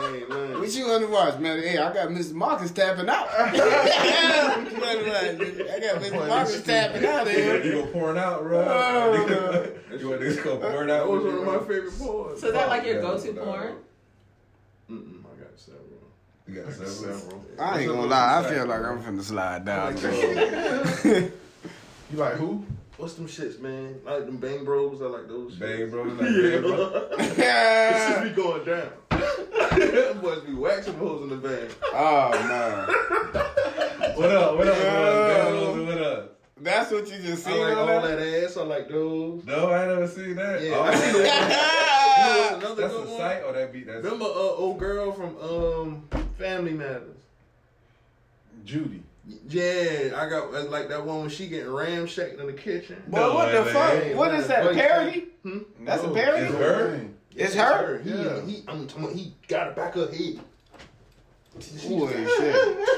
Favorites. 0.01 0.33
Hey, 0.33 0.35
man. 0.49 0.59
What 0.59 0.71
you 0.75 0.87
want 0.87 1.09
watch, 1.09 1.39
man? 1.39 1.59
Hey, 1.61 1.77
I 1.77 1.93
got 1.93 2.09
Mr. 2.09 2.33
Marcus 2.33 2.71
tapping 2.71 3.09
out. 3.09 3.27
What 3.27 3.53
you 3.55 3.61
wanna 3.61 5.09
watch, 5.09 5.37
nigga? 5.37 5.71
I 5.73 5.79
got 5.79 6.01
Mr. 6.01 6.27
Marcus 6.27 6.63
tapping 6.63 7.05
out 7.05 7.25
You 7.27 7.31
here. 7.33 7.73
go 7.73 7.85
pouring 7.87 8.17
out, 8.17 8.41
bro. 8.43 8.65
Oh, 8.67 9.67
you 9.97 10.09
want 10.09 10.21
niggas 10.21 10.43
go 10.43 10.57
pouring 10.57 10.87
That 10.87 11.01
out? 11.01 11.09
was 11.09 11.23
one 11.23 11.35
of 11.35 11.45
my 11.45 11.59
favorite 11.67 11.99
boys. 11.99 12.39
So 12.41 12.47
is 12.47 12.53
that 12.53 12.67
like 12.69 12.85
your 12.85 13.01
go-to 13.01 13.33
porn? 13.33 13.75
Mm-mm, 14.89 15.19
I 15.25 15.39
got 15.41 15.57
several. 15.57 15.85
You 16.47 16.55
got 16.55 16.73
several. 16.73 17.19
Several. 17.19 17.41
I 17.59 17.79
ain't 17.79 17.87
gonna 17.89 18.07
lie. 18.07 18.39
I 18.39 18.49
feel 18.49 18.65
like 18.65 18.81
I'm 18.83 19.01
finna 19.01 19.21
slide 19.23 19.65
down. 19.65 21.31
You 22.11 22.17
like 22.17 22.33
who? 22.33 22.65
What's 23.01 23.15
them 23.15 23.25
shits, 23.27 23.59
man? 23.59 23.99
I 24.05 24.17
like 24.17 24.27
them 24.27 24.37
Bang 24.37 24.63
Bros. 24.63 25.01
I 25.01 25.05
like 25.05 25.27
those. 25.27 25.55
Bang, 25.55 25.69
shits. 25.79 25.89
bro. 25.89 26.03
Like, 26.03 26.19
bang, 26.19 26.61
bro. 26.61 27.07
It 27.17 28.13
should 28.13 28.23
be 28.35 28.41
going 28.41 28.63
down. 28.63 28.91
Boys 30.21 30.41
be 30.41 30.53
waxing 30.53 30.93
hoes 30.99 31.23
in 31.23 31.29
the 31.29 31.37
van. 31.37 31.67
Oh 31.93 32.29
man, 32.31 32.87
What 34.17 34.29
up? 34.31 34.55
What 34.55 34.67
up? 34.67 34.77
What 34.77 34.85
up? 35.67 35.75
What 35.87 36.01
up? 36.01 36.37
that's 36.61 36.91
what 36.91 37.07
you 37.11 37.17
just 37.23 37.47
I 37.47 37.51
seen 37.51 37.59
like 37.61 37.75
all 37.77 37.87
that. 37.87 38.19
that 38.19 38.43
ass. 38.43 38.55
I 38.57 38.61
like 38.63 38.87
those. 38.87 39.43
No, 39.45 39.71
I 39.71 39.87
never 39.87 40.07
seen 40.07 40.35
that. 40.35 40.61
Yeah, 40.61 40.75
Oh, 40.75 40.81
I 40.83 40.93
seen 40.93 41.13
one. 41.13 41.23
You 42.51 42.61
know 42.61 42.75
That's 42.75 42.93
a 42.93 43.17
site 43.17 43.43
or 43.45 43.53
that 43.53 43.73
beat? 43.73 43.87
That's 43.87 44.03
Remember, 44.03 44.25
uh, 44.25 44.29
old 44.29 44.77
girl 44.77 45.11
from 45.11 45.35
um 45.39 46.07
Family 46.37 46.73
Matters. 46.73 47.17
Judy. 48.63 49.01
Yeah, 49.47 50.13
I 50.15 50.27
got 50.29 50.51
like 50.71 50.89
that 50.89 51.05
one 51.05 51.21
when 51.21 51.29
she 51.29 51.47
getting 51.47 51.71
ramshacked 51.71 52.39
in 52.39 52.47
the 52.47 52.53
kitchen. 52.53 53.01
Boy, 53.07 53.33
what 53.33 53.51
the 53.51 53.63
man. 53.65 53.73
fuck? 53.73 54.15
What 54.17 54.33
is 54.33 54.47
that? 54.47 54.65
A 54.65 54.73
parody? 54.73 55.27
Hmm? 55.43 55.59
That's 55.81 56.03
a 56.03 56.09
parody? 56.09 56.45
It's 56.45 56.53
her? 56.55 57.07
It's 57.35 57.53
her? 57.55 58.01
He, 58.03 58.09
Yeah. 58.09 58.41
he, 58.45 58.63
I'm 58.67 58.87
talking 58.87 59.03
about 59.03 59.15
he 59.15 59.33
got 59.47 59.67
it 59.67 59.75
back 59.75 59.93
her 59.93 60.07
head. 60.11 60.39
Boy, 61.87 62.11
shit. 62.37 62.89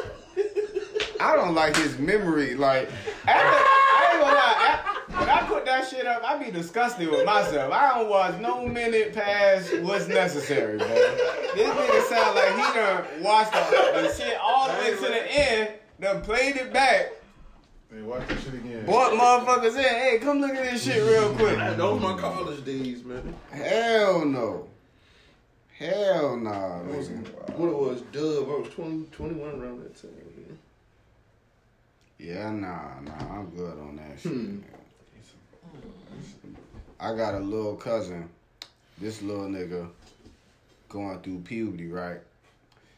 I 1.19 1.35
don't 1.35 1.53
like 1.55 1.75
his 1.75 1.97
memory. 1.99 2.55
Like, 2.55 2.89
after, 3.27 3.31
I 3.31 4.09
ain't 4.13 4.21
gonna 4.21 4.35
lie. 4.35 4.57
After, 4.69 5.17
when 5.19 5.29
I 5.29 5.47
put 5.47 5.65
that 5.65 5.87
shit 5.89 6.05
up, 6.05 6.23
I 6.23 6.37
be 6.43 6.51
disgusted 6.51 7.09
with 7.09 7.25
myself. 7.25 7.71
I 7.71 7.97
don't 7.99 8.09
watch 8.09 8.39
no 8.39 8.65
minute 8.65 9.13
past 9.13 9.77
what's 9.81 10.07
necessary, 10.07 10.77
bro. 10.77 10.87
This 10.87 11.69
nigga 11.69 12.03
sound 12.09 12.35
like 12.35 12.55
he 12.55 12.73
done 12.79 13.23
watched 13.23 13.51
the, 13.53 14.01
the 14.01 14.13
shit 14.13 14.37
all 14.41 14.67
the 14.67 14.73
way 14.79 14.91
to 14.95 15.01
the 15.01 15.31
end, 15.31 15.69
done 16.03 16.21
played 16.21 16.55
it 16.57 16.71
back, 16.73 17.11
Hey, 17.91 18.01
watch 18.01 18.27
this 18.27 18.43
shit 18.43 18.53
again. 18.55 18.85
brought 18.85 19.11
motherfuckers 19.13 19.77
in. 19.77 19.83
Hey, 19.83 20.17
come 20.21 20.41
look 20.41 20.55
at 20.55 20.63
this 20.71 20.83
shit 20.83 21.01
real 21.03 21.33
quick. 21.35 21.57
Man, 21.57 21.77
those 21.77 22.01
my 22.01 22.17
college 22.17 22.65
days, 22.65 23.03
man. 23.03 23.35
Hell 23.51 24.25
no. 24.25 24.67
Hell 25.77 26.37
nah, 26.37 26.79
nigga. 26.79 27.55
What 27.57 27.69
it 27.69 27.77
was, 27.77 28.01
Dub. 28.11 28.49
I 28.49 28.61
was 28.61 28.69
20, 28.73 29.05
21 29.11 29.61
around 29.61 29.83
that 29.83 30.01
time. 30.01 30.11
Man. 30.11 30.57
Yeah, 32.17 32.51
nah, 32.51 32.99
nah, 33.01 33.39
I'm 33.39 33.49
good 33.49 33.77
on 33.79 33.97
that 33.97 34.19
shit. 34.19 34.31
Hmm. 34.31 34.59
I 36.99 37.15
got 37.15 37.35
a 37.35 37.39
little 37.39 37.75
cousin, 37.75 38.29
this 38.97 39.21
little 39.21 39.45
nigga, 39.47 39.89
going 40.89 41.19
through 41.19 41.39
puberty, 41.39 41.87
right? 41.89 42.19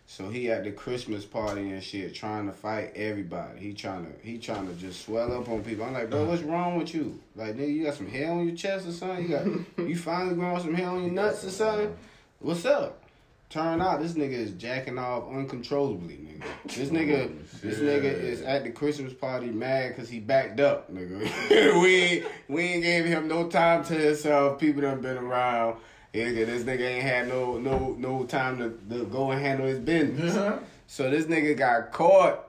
So 0.07 0.29
he 0.29 0.51
at 0.51 0.63
the 0.63 0.71
Christmas 0.71 1.25
party 1.25 1.71
and 1.71 1.83
shit, 1.83 2.13
trying 2.13 2.45
to 2.45 2.53
fight 2.53 2.91
everybody. 2.95 3.59
He 3.59 3.73
trying 3.73 4.05
to, 4.05 4.11
he 4.21 4.37
trying 4.37 4.67
to 4.67 4.73
just 4.75 5.03
swell 5.03 5.33
up 5.33 5.49
on 5.49 5.63
people. 5.63 5.85
I'm 5.85 5.93
like, 5.93 6.09
bro, 6.09 6.25
what's 6.25 6.43
wrong 6.43 6.77
with 6.77 6.93
you? 6.93 7.19
Like, 7.35 7.55
nigga, 7.55 7.73
you 7.73 7.83
got 7.85 7.95
some 7.95 8.07
hair 8.07 8.31
on 8.31 8.47
your 8.47 8.55
chest 8.55 8.87
or 8.87 8.91
something? 8.91 9.23
You 9.23 9.29
got, 9.29 9.45
you 9.87 9.97
finally 9.97 10.35
growing 10.35 10.61
some 10.61 10.75
hair 10.75 10.89
on 10.89 11.03
your 11.03 11.11
nuts 11.11 11.43
or 11.43 11.49
something? 11.49 11.95
What's 12.39 12.65
up? 12.65 13.01
Turn 13.49 13.79
out 13.81 14.01
this 14.01 14.13
nigga 14.13 14.33
is 14.33 14.51
jacking 14.51 14.97
off 14.97 15.29
uncontrollably, 15.29 16.15
nigga. 16.15 16.43
This 16.65 16.89
nigga, 16.89 17.31
this 17.61 17.79
nigga 17.79 18.03
is 18.03 18.41
at 18.41 18.63
the 18.63 18.71
Christmas 18.71 19.13
party 19.13 19.47
mad 19.47 19.89
because 19.89 20.09
he 20.09 20.19
backed 20.19 20.59
up, 20.59 20.93
nigga. 20.93 21.21
we 21.81 22.25
we 22.47 22.63
ain't 22.63 22.83
gave 22.83 23.05
him 23.05 23.27
no 23.27 23.47
time 23.47 23.83
to 23.85 23.93
himself. 23.93 24.59
People 24.59 24.81
done 24.81 25.01
been 25.01 25.17
around. 25.17 25.77
Nigga, 26.15 26.45
this 26.45 26.63
nigga 26.63 26.81
ain't 26.81 27.03
had 27.03 27.27
no 27.27 27.57
no 27.57 27.95
no 27.99 28.23
time 28.23 28.57
to, 28.57 28.95
to 28.95 29.05
go 29.05 29.31
and 29.31 29.41
handle 29.41 29.67
his 29.67 29.79
business. 29.79 30.35
Uh-huh. 30.35 30.59
So 30.87 31.09
this 31.09 31.25
nigga 31.25 31.57
got 31.57 31.91
caught. 31.91 32.47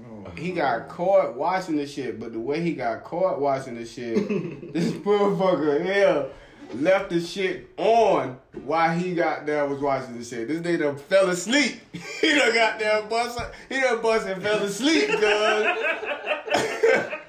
Oh, 0.00 0.30
He 0.36 0.52
got 0.52 0.88
caught 0.88 1.34
watching 1.34 1.76
the 1.76 1.86
shit, 1.86 2.18
but 2.18 2.32
the 2.32 2.38
way 2.40 2.60
he 2.60 2.72
got 2.72 3.04
caught 3.04 3.40
watching 3.40 3.74
the 3.74 3.84
shit, 3.84 4.16
this 4.72 4.92
motherfucker 4.92 5.84
here 5.84 6.26
left 6.74 7.10
the 7.10 7.20
shit 7.20 7.68
on 7.76 8.38
while 8.64 8.96
he 8.96 9.14
got 9.14 9.44
there 9.46 9.66
was 9.66 9.80
watching 9.80 10.16
the 10.18 10.24
shit. 10.24 10.48
This 10.48 10.60
nigga 10.60 10.78
done 10.80 10.96
fell 10.96 11.28
asleep. 11.28 11.80
he 11.92 12.34
done 12.34 12.54
got 12.54 12.78
there 12.78 13.02
bust. 13.02 13.38
He 13.68 13.80
done 13.80 14.00
bust 14.00 14.26
and 14.26 14.42
fell 14.42 14.62
asleep, 14.62 15.08
cuz. 15.10 15.66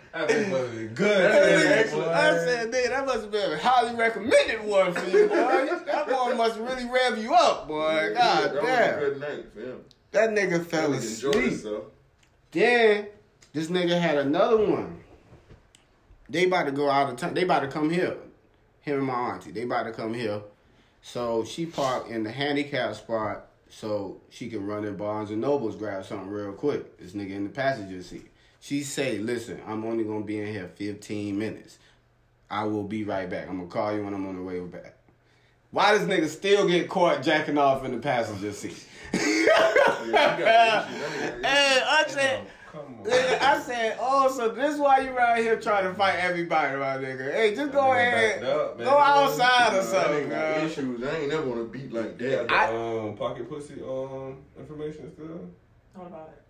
That 0.13 0.49
must 0.49 0.71
be 0.71 0.87
That 0.87 0.95
good. 0.95 1.87
nigga- 1.87 2.07
I 2.13 2.37
said, 2.45 2.71
nigga, 2.71 2.89
that 2.89 3.05
must 3.05 3.21
have 3.21 3.31
been 3.31 3.51
a 3.53 3.57
highly 3.57 3.95
recommended 3.95 4.63
one 4.63 4.93
for 4.93 5.07
you, 5.09 5.27
boy. 5.27 5.35
That 5.85 6.07
boy 6.09 6.33
must 6.35 6.59
really 6.59 6.85
rev 6.85 7.17
you 7.19 7.33
up, 7.33 7.67
boy. 7.67 8.13
God 8.15 8.43
that 8.43 8.53
was 8.55 8.63
a 8.63 8.65
damn. 8.65 8.99
good 8.99 9.19
night 9.19 9.45
for 9.53 9.59
him. 9.61 9.79
That 10.11 10.29
nigga 10.31 10.65
fell 10.65 10.93
asleep. 10.93 11.35
himself. 11.35 11.83
Then 12.51 13.07
this 13.53 13.67
nigga 13.67 13.99
had 13.99 14.17
another 14.17 14.57
one. 14.57 14.99
They 16.29 16.45
about 16.45 16.65
to 16.65 16.71
go 16.71 16.89
out 16.89 17.09
of 17.11 17.17
town. 17.17 17.33
They 17.33 17.43
about 17.43 17.61
to 17.61 17.67
come 17.67 17.89
here. 17.89 18.17
Him 18.81 18.97
and 18.99 19.05
my 19.07 19.13
auntie. 19.13 19.51
They 19.51 19.63
about 19.63 19.83
to 19.83 19.91
come 19.91 20.13
here. 20.13 20.41
So 21.01 21.43
she 21.43 21.65
parked 21.65 22.09
in 22.09 22.23
the 22.23 22.31
handicap 22.31 22.95
spot 22.95 23.47
so 23.69 24.19
she 24.29 24.49
can 24.49 24.65
run 24.65 24.85
in 24.85 24.95
Barnes 24.95 25.29
and 25.31 25.41
Nobles, 25.41 25.75
grab 25.75 26.03
something 26.05 26.27
real 26.29 26.53
quick. 26.53 26.97
This 26.97 27.11
nigga 27.13 27.31
in 27.31 27.43
the 27.43 27.49
passenger 27.51 28.01
seat. 28.01 28.27
She 28.59 28.83
say, 28.83 29.17
listen, 29.19 29.61
I'm 29.65 29.85
only 29.85 30.03
gonna 30.03 30.25
be 30.25 30.39
in 30.39 30.47
here 30.47 30.69
15 30.75 31.37
minutes. 31.37 31.77
I 32.51 32.63
will 32.65 32.83
be 32.83 33.03
right 33.03 33.29
back. 33.29 33.47
I'm 33.47 33.57
gonna 33.57 33.69
call 33.69 33.95
you 33.95 34.03
when 34.03 34.13
I'm 34.13 34.27
on 34.27 34.35
the 34.35 34.43
way 34.43 34.59
back. 34.59 34.95
Why 35.71 35.91
does 35.91 36.07
nigga 36.07 36.27
still 36.27 36.67
get 36.67 36.89
caught 36.89 37.21
jacking 37.21 37.57
off 37.57 37.85
in 37.85 37.91
the 37.91 37.99
passenger 37.99 38.51
seat? 38.51 38.83
Yeah, 39.13 39.19
you 40.05 40.11
got 40.11 40.39
that 40.39 40.89
shit. 40.89 40.99
That 40.99 41.41
nigga- 41.41 41.45
Hey, 41.45 41.81
I 41.85 42.03
said, 42.07 42.47
Come 42.71 42.81
on. 42.99 43.05
Nigga, 43.05 43.41
I 43.41 43.59
said, 43.61 43.97
oh, 43.99 44.29
so 44.31 44.49
this 44.49 44.75
is 44.75 44.79
why 44.79 44.99
you 44.99 45.11
around 45.11 45.37
here 45.37 45.59
trying 45.59 45.85
to 45.85 45.93
fight 45.95 46.15
everybody, 46.19 46.77
my 46.77 46.97
nigga. 46.97 47.33
Hey, 47.33 47.55
just 47.55 47.71
go 47.71 47.91
ahead, 47.93 48.43
up, 48.43 48.77
go 48.77 48.97
outside 48.97 49.75
or 49.75 49.81
something, 49.81 50.25
nigga 50.25 50.29
got 50.29 50.57
man. 50.57 50.65
issues. 50.67 51.03
I 51.03 51.17
ain't 51.17 51.29
never 51.29 51.47
want 51.47 51.59
to 51.61 51.65
beat 51.79 51.91
like 51.91 52.17
that. 52.19 52.47
the 52.47 52.75
um, 52.75 53.15
pocket 53.15 53.49
pussy 53.49 53.81
um, 53.81 54.37
information 54.59 55.11
still? 55.13 55.49
What 55.95 56.07
about 56.07 56.29
it? 56.33 56.43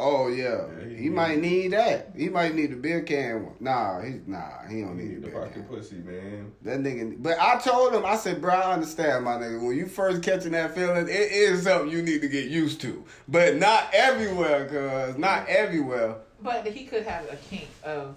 Oh 0.00 0.28
yeah, 0.28 0.44
Yeah, 0.80 0.88
he- 0.88 0.94
he 0.96 1.08
might 1.08 1.38
need 1.40 1.72
that. 1.72 2.10
He 2.16 2.28
might 2.28 2.54
need 2.54 2.72
a 2.72 2.76
beer 2.76 3.00
can. 3.02 3.44
one. 3.46 3.54
Nah, 3.58 4.00
he's 4.00 4.20
nah, 4.26 4.62
he 4.68 4.82
don't 4.82 4.96
You 4.96 5.04
need 5.04 5.10
a 5.10 5.14
need 5.14 5.22
the 5.22 5.26
beer 5.28 5.40
pocket 5.40 5.52
can. 5.54 5.64
pussy, 5.64 5.96
man. 5.96 6.52
That 6.62 6.78
nigga, 6.80 7.16
but 7.20 7.36
I 7.40 7.58
told 7.58 7.94
him, 7.94 8.04
I 8.06 8.16
said, 8.16 8.40
bro, 8.40 8.54
I 8.54 8.72
understand, 8.74 9.24
my 9.24 9.32
nigga. 9.36 9.60
When 9.60 9.76
you 9.76 9.86
first 9.86 10.22
catching 10.22 10.52
that 10.52 10.74
feeling, 10.74 11.08
it 11.08 11.10
is 11.10 11.64
something 11.64 11.90
you 11.90 12.02
need 12.02 12.20
to 12.22 12.28
get 12.28 12.46
used 12.48 12.80
to, 12.82 13.04
but 13.26 13.56
not 13.56 13.88
everywhere, 13.92 14.66
cause 14.66 15.18
not 15.18 15.48
everywhere. 15.48 16.14
But 16.40 16.66
he 16.68 16.84
could 16.84 17.02
have 17.04 17.24
a 17.32 17.36
kink 17.36 17.66
of 17.82 18.14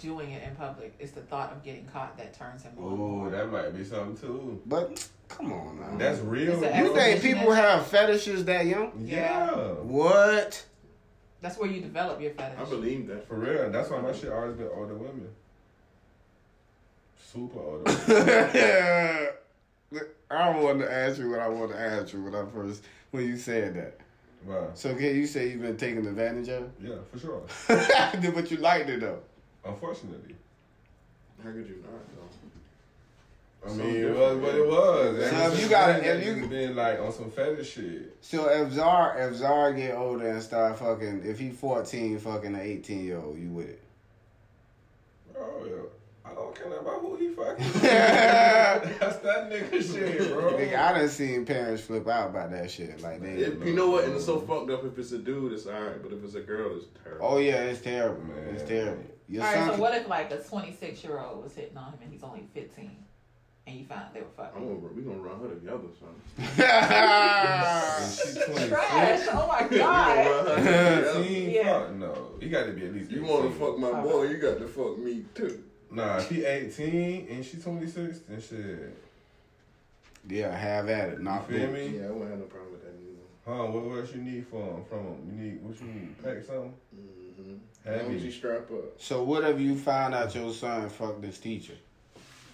doing 0.00 0.32
it 0.32 0.42
in 0.42 0.56
public. 0.56 0.92
It's 0.98 1.12
the 1.12 1.20
thought 1.20 1.52
of 1.52 1.62
getting 1.62 1.84
caught 1.92 2.16
that 2.18 2.34
turns 2.36 2.64
him 2.64 2.72
on. 2.78 2.84
Ooh, 3.26 3.30
that 3.30 3.52
might 3.52 3.70
be 3.76 3.84
something 3.84 4.16
too. 4.16 4.60
But 4.66 5.06
come 5.28 5.52
on, 5.52 5.78
now. 5.80 5.96
That's 5.96 6.18
real. 6.18 6.54
You 6.76 6.92
think 6.92 7.22
people 7.22 7.52
have 7.52 7.86
fetishes 7.86 8.44
that 8.46 8.66
young? 8.66 8.90
yeah. 8.98 9.50
What? 9.52 10.64
That's 11.44 11.58
where 11.58 11.68
you 11.68 11.82
develop 11.82 12.22
your 12.22 12.30
fetish. 12.30 12.58
I 12.58 12.64
believe 12.64 13.06
that. 13.08 13.28
For 13.28 13.34
real. 13.34 13.70
That's 13.70 13.90
why 13.90 14.00
my 14.00 14.14
shit 14.14 14.32
always 14.32 14.56
been 14.56 14.70
older 14.74 14.94
women. 14.94 15.28
Super 17.22 17.58
older 17.60 17.82
women. 18.08 19.28
I 20.30 20.52
don't 20.52 20.62
want 20.62 20.80
to 20.80 20.90
ask 20.90 21.18
you 21.18 21.28
what 21.28 21.40
I 21.40 21.48
want 21.48 21.72
to 21.72 21.78
ask 21.78 22.14
you 22.14 22.24
when 22.24 22.34
I 22.34 22.46
first 22.46 22.82
when 23.10 23.26
you 23.26 23.36
said 23.36 23.74
that. 23.74 23.98
Wow. 24.46 24.70
So 24.72 24.94
can 24.94 25.14
you 25.14 25.26
say 25.26 25.50
you've 25.50 25.60
been 25.60 25.76
taken 25.76 26.06
advantage 26.06 26.48
of? 26.48 26.70
Yeah, 26.82 26.94
for 27.12 27.18
sure. 27.18 27.42
but 27.68 28.50
you 28.50 28.56
liked 28.56 28.88
it 28.88 29.00
though. 29.00 29.20
Unfortunately. 29.66 30.36
How 31.42 31.50
could 31.50 31.68
you 31.68 31.84
not, 31.84 32.00
though? 32.16 32.33
I 33.64 33.68
So 33.68 33.74
mean, 33.76 33.96
it 33.96 34.14
was 34.16 34.36
what 34.38 34.54
it 34.54 34.66
was. 34.66 35.30
So 35.30 35.52
if 35.52 35.62
you 35.62 35.68
gotta, 35.68 36.16
if 36.16 36.26
you 36.26 36.34
just 36.36 36.50
been 36.50 36.76
like 36.76 37.00
on 37.00 37.12
some 37.12 37.30
fetish 37.30 37.72
shit. 37.72 38.16
So 38.20 38.48
if 38.48 38.72
Zar 38.72 39.18
if 39.18 39.36
Zar 39.36 39.72
get 39.72 39.94
older 39.94 40.28
and 40.28 40.42
start 40.42 40.78
fucking 40.78 41.22
if 41.24 41.38
he 41.38 41.50
fourteen 41.50 42.18
fucking 42.18 42.54
an 42.54 42.60
eighteen 42.60 43.04
year 43.04 43.18
old, 43.18 43.38
you 43.38 43.48
with 43.48 43.68
it. 43.70 43.82
Oh 45.38 45.64
yeah. 45.66 45.72
I 46.26 46.34
don't 46.34 46.54
care 46.54 46.78
about 46.78 47.00
who 47.00 47.16
he 47.16 47.28
fucking. 47.28 47.64
Nigga, 47.64 48.98
That's 48.98 49.18
that 49.18 49.50
nigga 49.50 49.92
shit, 49.92 50.32
bro. 50.32 50.52
Nigga, 50.54 50.78
I 50.78 50.98
done 50.98 51.08
seen 51.08 51.44
parents 51.44 51.82
flip 51.82 52.08
out 52.08 52.30
about 52.30 52.50
that 52.50 52.70
shit. 52.70 53.00
Like 53.02 53.20
they 53.20 53.32
If, 53.32 53.64
you 53.64 53.74
know 53.74 53.90
what? 53.90 54.04
And 54.04 54.14
it's 54.14 54.24
so 54.24 54.40
fucked 54.40 54.70
up. 54.70 54.84
If 54.84 54.98
it's 54.98 55.12
a 55.12 55.18
dude, 55.18 55.52
it's 55.52 55.66
alright. 55.66 56.02
But 56.02 56.12
if 56.12 56.24
it's 56.24 56.34
a 56.34 56.40
girl, 56.40 56.76
it's 56.76 56.86
terrible. 57.02 57.26
Oh 57.26 57.38
yeah, 57.38 57.62
it's 57.64 57.80
terrible, 57.82 58.22
man. 58.22 58.46
Man. 58.46 58.54
It's 58.54 58.68
terrible. 58.68 59.04
Your 59.28 59.42
All 59.42 59.48
right, 59.48 59.66
son 59.66 59.74
so 59.74 59.80
what 59.80 59.94
if 59.94 60.08
like 60.08 60.30
a 60.30 60.38
26 60.38 61.02
year 61.04 61.18
old 61.18 61.44
was 61.44 61.54
hitting 61.54 61.76
on 61.76 61.92
him 61.92 61.98
and 62.02 62.12
he's 62.12 62.22
only 62.22 62.46
15, 62.52 62.90
and 63.94 64.14
you 64.14 64.20
they 64.20 64.20
were 64.20 64.26
I'm 64.38 64.52
fucking? 64.52 64.80
gonna, 64.80 64.94
we 64.94 65.02
gonna 65.02 65.16
run 65.18 65.40
her 65.40 65.48
together, 65.54 65.88
son. 65.98 66.14
And 66.38 68.12
she 68.12 68.40
26. 68.44 68.68
Trash! 68.68 69.28
Oh 69.32 69.46
my 69.46 69.66
We 69.70 69.78
god! 69.78 70.46
run 70.46 70.58
her 70.64 71.22
Yeah. 71.22 71.90
No. 71.96 72.30
You 72.40 72.48
got 72.48 72.66
to 72.66 72.72
be 72.72 72.86
at 72.86 72.92
least. 72.94 73.10
You 73.10 73.24
want 73.24 73.52
to 73.52 73.58
fuck 73.58 73.78
my 73.78 74.00
boy? 74.02 74.24
You 74.24 74.36
got 74.38 74.58
to 74.58 74.66
fuck 74.68 74.98
me 74.98 75.24
too. 75.34 75.62
Nah, 75.90 76.16
if 76.18 76.28
he 76.28 76.44
18 76.44 77.28
and 77.30 77.44
she 77.44 77.56
26, 77.58 78.18
then 78.28 78.40
shit. 78.40 78.96
yeah, 80.28 80.56
have 80.56 80.88
at 80.88 81.10
it. 81.10 81.20
Not 81.20 81.48
You 81.48 81.58
feel 81.58 81.70
me? 81.70 81.98
Yeah, 81.98 82.06
I 82.06 82.10
wouldn't 82.10 82.30
have 82.30 82.38
no 82.40 82.44
problem 82.46 82.72
with 82.72 82.82
that 82.82 82.94
either. 83.00 83.22
Huh? 83.46 83.66
What, 83.70 83.84
what 83.84 83.98
else 84.00 84.12
you 84.14 84.22
need 84.22 84.46
from 84.48 84.58
him? 84.62 84.84
From 84.88 84.98
him? 84.98 85.16
You 85.30 85.44
need 85.44 85.62
what 85.62 85.80
you 85.80 85.86
need? 85.86 86.22
Pack 86.22 86.42
something? 86.44 86.74
Mm-hmm. 86.96 87.88
As 87.88 88.02
long 88.02 88.18
you 88.18 88.30
strap 88.32 88.70
up. 88.72 88.98
So 89.00 89.22
what 89.22 89.44
if 89.44 89.60
you 89.60 89.76
find 89.76 90.14
out 90.14 90.34
your 90.34 90.52
son 90.52 90.88
fucked 90.88 91.22
this 91.22 91.38
teacher? 91.38 91.74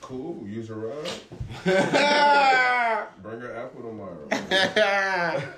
Cool. 0.01 0.46
Use 0.46 0.70
a 0.70 0.74
rug. 0.74 1.07
Ah! 1.66 3.07
Bring 3.22 3.40
her 3.40 3.55
apple 3.57 3.82
tomorrow. 3.82 4.28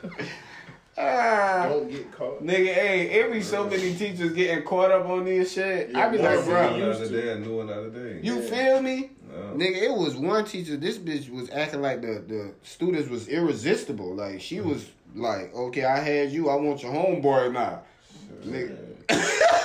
Don't 0.97 1.91
get 1.91 2.13
caught. 2.13 2.43
Nigga, 2.45 2.75
hey, 2.75 3.11
it 3.21 3.33
be 3.33 3.41
so 3.43 3.69
many 3.69 3.95
teachers 3.95 4.33
getting 4.33 4.63
caught 4.65 4.91
up 4.91 5.07
on 5.09 5.25
this 5.25 5.53
shit. 5.55 5.95
I 5.97 6.09
be 6.11 6.19
like, 6.19 6.45
bro, 6.45 6.77
you- 6.77 6.85
another 6.85 7.09
day, 7.09 7.29
a 7.33 7.39
new 7.39 7.61
another 7.61 7.89
day. 7.91 8.21
you 8.23 8.41
Yeah. 8.41 8.51
feel 8.51 8.83
me? 8.83 9.11
No. 9.31 9.55
Nigga, 9.55 9.83
it 9.83 9.95
was 9.97 10.15
one 10.17 10.45
teacher. 10.45 10.77
This 10.77 10.99
bitch 10.99 11.31
was 11.31 11.49
acting 11.51 11.81
like 11.81 12.03
the, 12.03 12.23
the 12.27 12.53
students 12.63 13.09
was 13.09 13.29
irresistible. 13.29 14.15
Like 14.15 14.41
she 14.43 14.61
was 14.61 14.91
like, 15.15 15.55
okay, 15.55 15.85
I 15.85 15.99
had 16.01 16.31
you. 16.33 16.51
I 16.51 16.57
want 16.57 16.83
your 16.83 16.93
homeboy 16.93 17.53
now. 17.53 17.83
Nigga. 18.45 18.77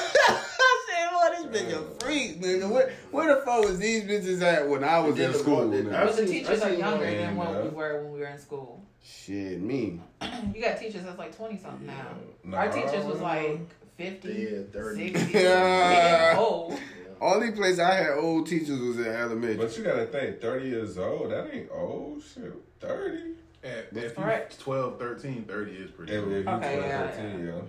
I 1.50 1.54
said, 1.54 1.70
boy, 1.70 1.78
a 1.78 2.00
freak, 2.06 2.42
nigga. 2.42 2.70
Where, 2.70 2.94
where 3.12 3.36
the 3.36 3.42
fuck 3.42 3.66
was 3.66 3.80
these 3.80 4.04
bitches 4.04 4.42
at 4.42 4.68
when 4.68 4.84
I 4.84 5.00
was 5.00 5.20
in 5.20 5.34
school? 5.34 5.70
nigga? 5.70 5.94
I've 5.94 6.08
But 6.08 6.18
the 6.18 6.26
teachers 6.26 6.62
are 6.62 6.74
younger 6.74 7.06
than 7.06 7.36
what 7.36 7.64
we 7.64 7.70
were 7.70 8.04
when 8.04 8.14
we 8.14 8.20
were 8.20 8.26
in 8.28 8.40
school. 8.40 8.84
Shit, 9.04 9.62
me. 9.62 10.02
You 10.54 10.62
got 10.62 10.80
teachers 10.80 11.04
that's 11.04 11.18
like 11.18 11.36
20 11.36 11.58
something 11.58 11.88
now. 11.88 12.08
Nah. 12.44 12.58
Our 12.58 12.72
teachers 12.72 13.06
was 13.06 13.20
like 13.22 13.62
50, 13.98 14.28
Yeah, 14.28 14.62
30. 14.72 15.14
60. 15.14 15.34
Yeah. 15.34 15.40
They 15.90 15.96
getting 15.96 16.40
old. 16.40 16.80
Only 17.20 17.52
place 17.52 17.80
I 17.80 17.94
had 17.96 18.12
old 18.18 18.48
teachers 18.48 18.80
was 18.80 19.00
in 19.00 19.08
elementary. 19.08 19.56
But 19.58 19.78
you 19.78 19.84
gotta 19.84 20.06
think, 20.06 20.40
30 20.40 20.68
years 20.68 20.98
old, 20.98 21.32
that 21.32 21.54
ain't 21.54 21.70
old 21.72 22.22
shit. 22.24 22.54
30. 22.80 23.34
At, 23.64 23.88
if 23.92 23.94
you 23.94 24.10
correct. 24.12 24.60
12, 24.60 25.00
13, 25.00 25.46
30 25.46 25.72
is 25.72 25.92
pretty 25.92 26.16
old. 26.16 26.28
Okay, 26.28 26.44
12, 26.44 26.62
yeah, 26.64 27.08
13, 27.08 27.40
yeah. 27.40 27.46
Yeah. 27.46 27.62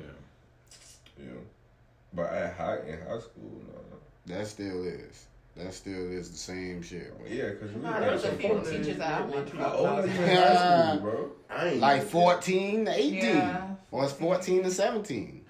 yeah. 1.18 1.24
But 2.12 2.32
at 2.32 2.54
high, 2.54 2.78
in 2.86 2.98
high 3.00 3.18
school, 3.20 3.62
no. 3.66 4.34
that 4.34 4.46
still 4.46 4.84
is. 4.84 5.26
That 5.56 5.74
still 5.74 6.11
is 6.12 6.30
the 6.30 6.36
same 6.36 6.82
shit. 6.82 7.16
Bro. 7.18 7.26
Yeah, 7.28 7.50
because 7.50 7.72
we 7.72 7.80
Nah, 7.82 7.98
there 8.00 8.12
was 8.12 8.24
a 8.24 8.32
few 8.32 8.61
teachers 8.61 8.96
that 8.98 9.22
I 9.22 9.24
wanted 9.24 9.48
to 9.48 9.56
How 9.56 9.72
old 9.74 9.86
I 9.86 9.90
are 9.90 10.02
was 10.02 10.11
in 10.11 10.16
in 10.16 10.26
high 10.28 10.34
high 10.44 10.96
school, 10.96 11.11
bro? 11.11 11.30
I 11.50 11.68
ain't 11.68 11.80
Like 11.80 11.96
even- 11.98 12.09
14 12.09 12.84
to 12.86 12.92
18. 12.92 13.12
Yeah. 13.24 13.74
Or 13.90 14.04
it's 14.04 14.12
14 14.12 14.62
to 14.62 14.70
17. 14.70 15.44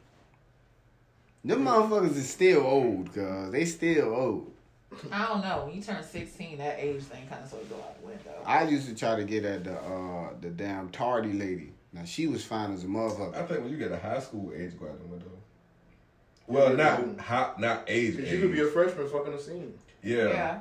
Them 1.44 1.64
motherfuckers 1.64 2.16
is 2.16 2.28
still 2.28 2.62
old, 2.66 3.12
cuz. 3.12 3.50
They 3.52 3.64
still 3.64 4.14
old. 4.14 4.52
I 5.12 5.26
don't 5.26 5.42
know. 5.42 5.64
When 5.66 5.74
you 5.76 5.82
turn 5.82 6.02
16, 6.02 6.58
that 6.58 6.78
age 6.78 7.02
thing 7.02 7.26
kind 7.28 7.44
of 7.44 7.50
sort 7.50 7.62
of 7.62 7.70
go 7.70 7.76
out 7.76 8.00
the 8.00 8.06
window. 8.06 8.30
I 8.46 8.64
used 8.64 8.88
to 8.88 8.94
try 8.94 9.16
to 9.16 9.24
get 9.24 9.44
at 9.44 9.64
the 9.64 9.74
uh 9.74 10.30
the 10.40 10.48
damn 10.48 10.88
tardy 10.88 11.32
lady. 11.34 11.72
Now 11.92 12.04
she 12.04 12.26
was 12.26 12.44
fine 12.44 12.72
as 12.72 12.84
a 12.84 12.86
motherfucker. 12.86 13.34
I 13.36 13.42
think 13.46 13.60
when 13.62 13.70
you 13.70 13.76
get 13.78 13.92
a 13.92 13.98
high 13.98 14.20
school 14.20 14.52
age, 14.56 14.78
go 14.78 14.86
out 14.86 14.98
the 15.00 15.06
window. 15.06 15.26
Well, 16.48 16.74
not 16.74 17.20
high, 17.20 17.52
not 17.58 17.84
age. 17.86 18.16
Cause 18.16 18.24
age. 18.24 18.32
you 18.32 18.40
could 18.40 18.52
be 18.52 18.60
a 18.60 18.66
freshman 18.66 19.08
fucking 19.08 19.34
a 19.34 19.40
senior. 19.40 19.68
yeah, 20.02 20.28
yeah. 20.28 20.60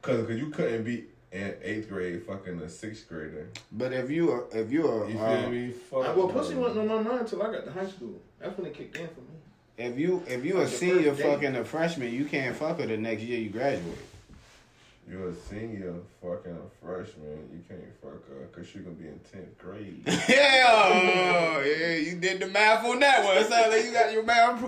Cause, 0.00 0.26
cause 0.26 0.36
you 0.36 0.50
couldn't 0.50 0.84
be 0.84 1.06
in 1.32 1.54
eighth 1.62 1.88
grade 1.88 2.22
fucking 2.24 2.60
a 2.60 2.68
sixth 2.68 3.08
grader. 3.08 3.48
But 3.72 3.92
if 3.92 4.10
you 4.10 4.30
are 4.30 4.44
if 4.52 4.70
you're 4.70 5.08
You 5.08 5.14
feel 5.14 5.24
uh, 5.24 5.48
me? 5.48 5.70
Fuck. 5.70 6.06
I, 6.06 6.12
well, 6.12 6.28
no. 6.28 6.32
pussy 6.32 6.54
wasn't 6.54 6.90
on 6.90 7.04
my 7.04 7.10
mind 7.10 7.20
until 7.22 7.42
I 7.42 7.52
got 7.52 7.64
to 7.64 7.72
high 7.72 7.88
school. 7.88 8.14
That's 8.38 8.56
when 8.56 8.66
it 8.68 8.74
kicked 8.74 8.96
in 8.96 9.08
for 9.08 9.20
me. 9.20 9.36
if 9.76 9.98
you 9.98 10.22
if 10.26 10.44
you 10.44 10.56
a 10.56 10.60
Like 10.60 10.70
the 10.70 10.76
senior 10.76 11.14
fucking 11.14 11.56
a 11.56 11.64
freshman, 11.64 12.12
you 12.12 12.24
can't 12.24 12.56
fuck 12.56 12.78
her 12.78 12.86
the 12.86 12.96
next 12.96 13.22
year 13.22 13.40
you 13.40 13.50
graduate. 13.50 13.98
You're 15.10 15.30
a 15.30 15.34
senior, 15.34 15.94
fucking 16.20 16.52
a 16.52 16.84
freshman. 16.86 17.48
You 17.50 17.60
can't 17.66 17.80
fuck 18.02 18.28
her 18.28 18.46
because 18.52 18.68
she 18.68 18.80
gonna 18.80 18.94
be 18.96 19.06
in 19.08 19.18
tenth 19.32 19.56
grade. 19.58 20.02
yeah, 20.28 21.62
yeah, 21.64 21.94
you 21.96 22.16
did 22.16 22.40
the 22.40 22.46
math 22.46 22.84
on 22.84 23.00
that 23.00 23.24
one. 23.24 23.38
It 23.38 23.46
sounds 23.48 23.72
like 23.74 23.84
you 23.86 23.92
got 23.92 24.12
your 24.12 24.22
math 24.24 24.62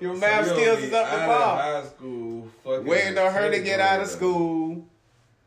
your 0.00 0.14
math 0.16 0.46
So 0.46 0.54
skills 0.54 0.76
gonna 0.76 0.86
is 0.86 0.92
up 0.94 1.06
to 1.10 1.14
out 1.14 1.20
of 1.30 1.36
par. 1.36 1.56
High 1.82 1.84
school, 1.88 2.48
fucking. 2.64 2.86
Waiting 2.86 3.18
on 3.18 3.32
her 3.34 3.50
to 3.50 3.60
get 3.60 3.80
out 3.80 4.00
of 4.00 4.06
school. 4.06 4.86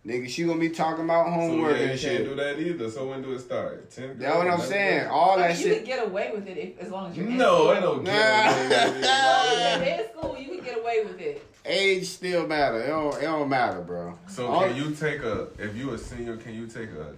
Nigga, 0.06 0.30
she 0.30 0.44
gonna 0.44 0.60
be 0.60 0.70
talking 0.70 1.06
about 1.06 1.26
So 1.26 1.32
homework 1.32 1.78
yeah, 1.78 1.84
you 1.86 1.90
and 1.94 2.00
can't 2.00 2.26
do 2.26 2.36
that 2.36 2.60
either. 2.60 2.92
So 2.92 3.08
when 3.10 3.24
do 3.24 3.32
it 3.34 3.40
start? 3.40 3.90
Tenth. 3.90 4.20
That's 4.20 4.36
what 4.36 4.48
I'm 4.48 4.60
saying. 4.60 5.00
grade? 5.00 5.12
All 5.12 5.32
I 5.40 5.48
that 5.48 5.58
mean, 5.58 5.68
you 5.68 5.74
could 5.74 5.78
shit. 5.78 5.86
get 5.88 6.06
away 6.08 6.32
with 6.36 6.48
it 6.48 6.58
if, 6.60 6.80
as 6.80 6.92
long 6.92 7.10
as 7.10 7.18
you're 7.18 7.26
in 7.26 7.38
No, 7.38 7.56
school. 7.56 7.70
I 7.70 7.80
don't 7.80 8.04
Nah. 8.04 8.12
get 8.12 8.70
Yeah, 9.02 9.78
it. 9.80 10.00
in 10.02 10.10
school, 10.20 10.38
you 10.38 10.50
can 10.50 10.64
get 10.64 10.78
away 10.78 11.04
with 11.06 11.20
it. 11.20 11.44
Age 11.66 12.08
still 12.08 12.48
matter. 12.48 12.82
It 12.84 12.88
don't, 12.88 13.18
it 13.18 13.22
don't 13.22 13.50
matter, 13.50 13.82
bro. 13.82 14.18
So 14.28 14.48
All- 14.48 14.68
can 14.68 14.76
you 14.76 14.94
take 14.94 15.22
a 15.22 15.48
if 15.58 15.76
you 15.76 15.92
a 15.94 15.98
senior? 15.98 16.38
Can 16.38 16.54
you 16.54 16.68
take 16.68 16.92
a 16.92 17.14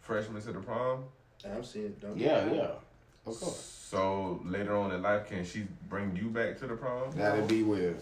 freshman 0.00 0.42
to 0.42 0.52
the 0.52 0.60
prom? 0.60 1.04
I'm 1.44 1.64
seeing. 1.64 1.94
Don't 2.00 2.16
Yeah, 2.16 2.52
yeah. 2.52 2.70
Of 3.26 3.38
course. 3.38 3.86
So 3.90 4.40
later 4.44 4.76
on 4.76 4.92
in 4.92 5.02
life, 5.02 5.28
can 5.28 5.44
she 5.44 5.66
bring 5.88 6.16
you 6.16 6.28
back 6.28 6.58
to 6.60 6.66
the 6.66 6.74
prom? 6.74 7.12
That'd 7.12 7.46
be 7.46 7.62
weird. 7.62 7.98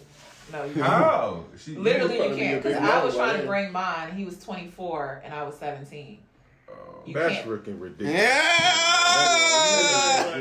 No, 0.51 0.65
you 0.65 0.81
How? 0.81 1.43
She 1.57 1.75
Literally, 1.75 2.15
you 2.15 2.19
probably 2.21 2.37
can't. 2.37 2.63
Because 2.63 2.77
I 2.77 3.03
was 3.03 3.15
trying 3.15 3.41
to 3.41 3.47
bring 3.47 3.71
mine. 3.71 4.13
He 4.13 4.25
was 4.25 4.43
24 4.43 5.21
and 5.23 5.33
I 5.33 5.43
was 5.43 5.55
17. 5.57 6.17
Oh. 6.73 7.01
You 7.05 7.13
That's 7.15 7.35
can't. 7.35 7.47
freaking 7.47 7.81
ridiculous. 7.81 8.21
Yeah. 8.21 8.41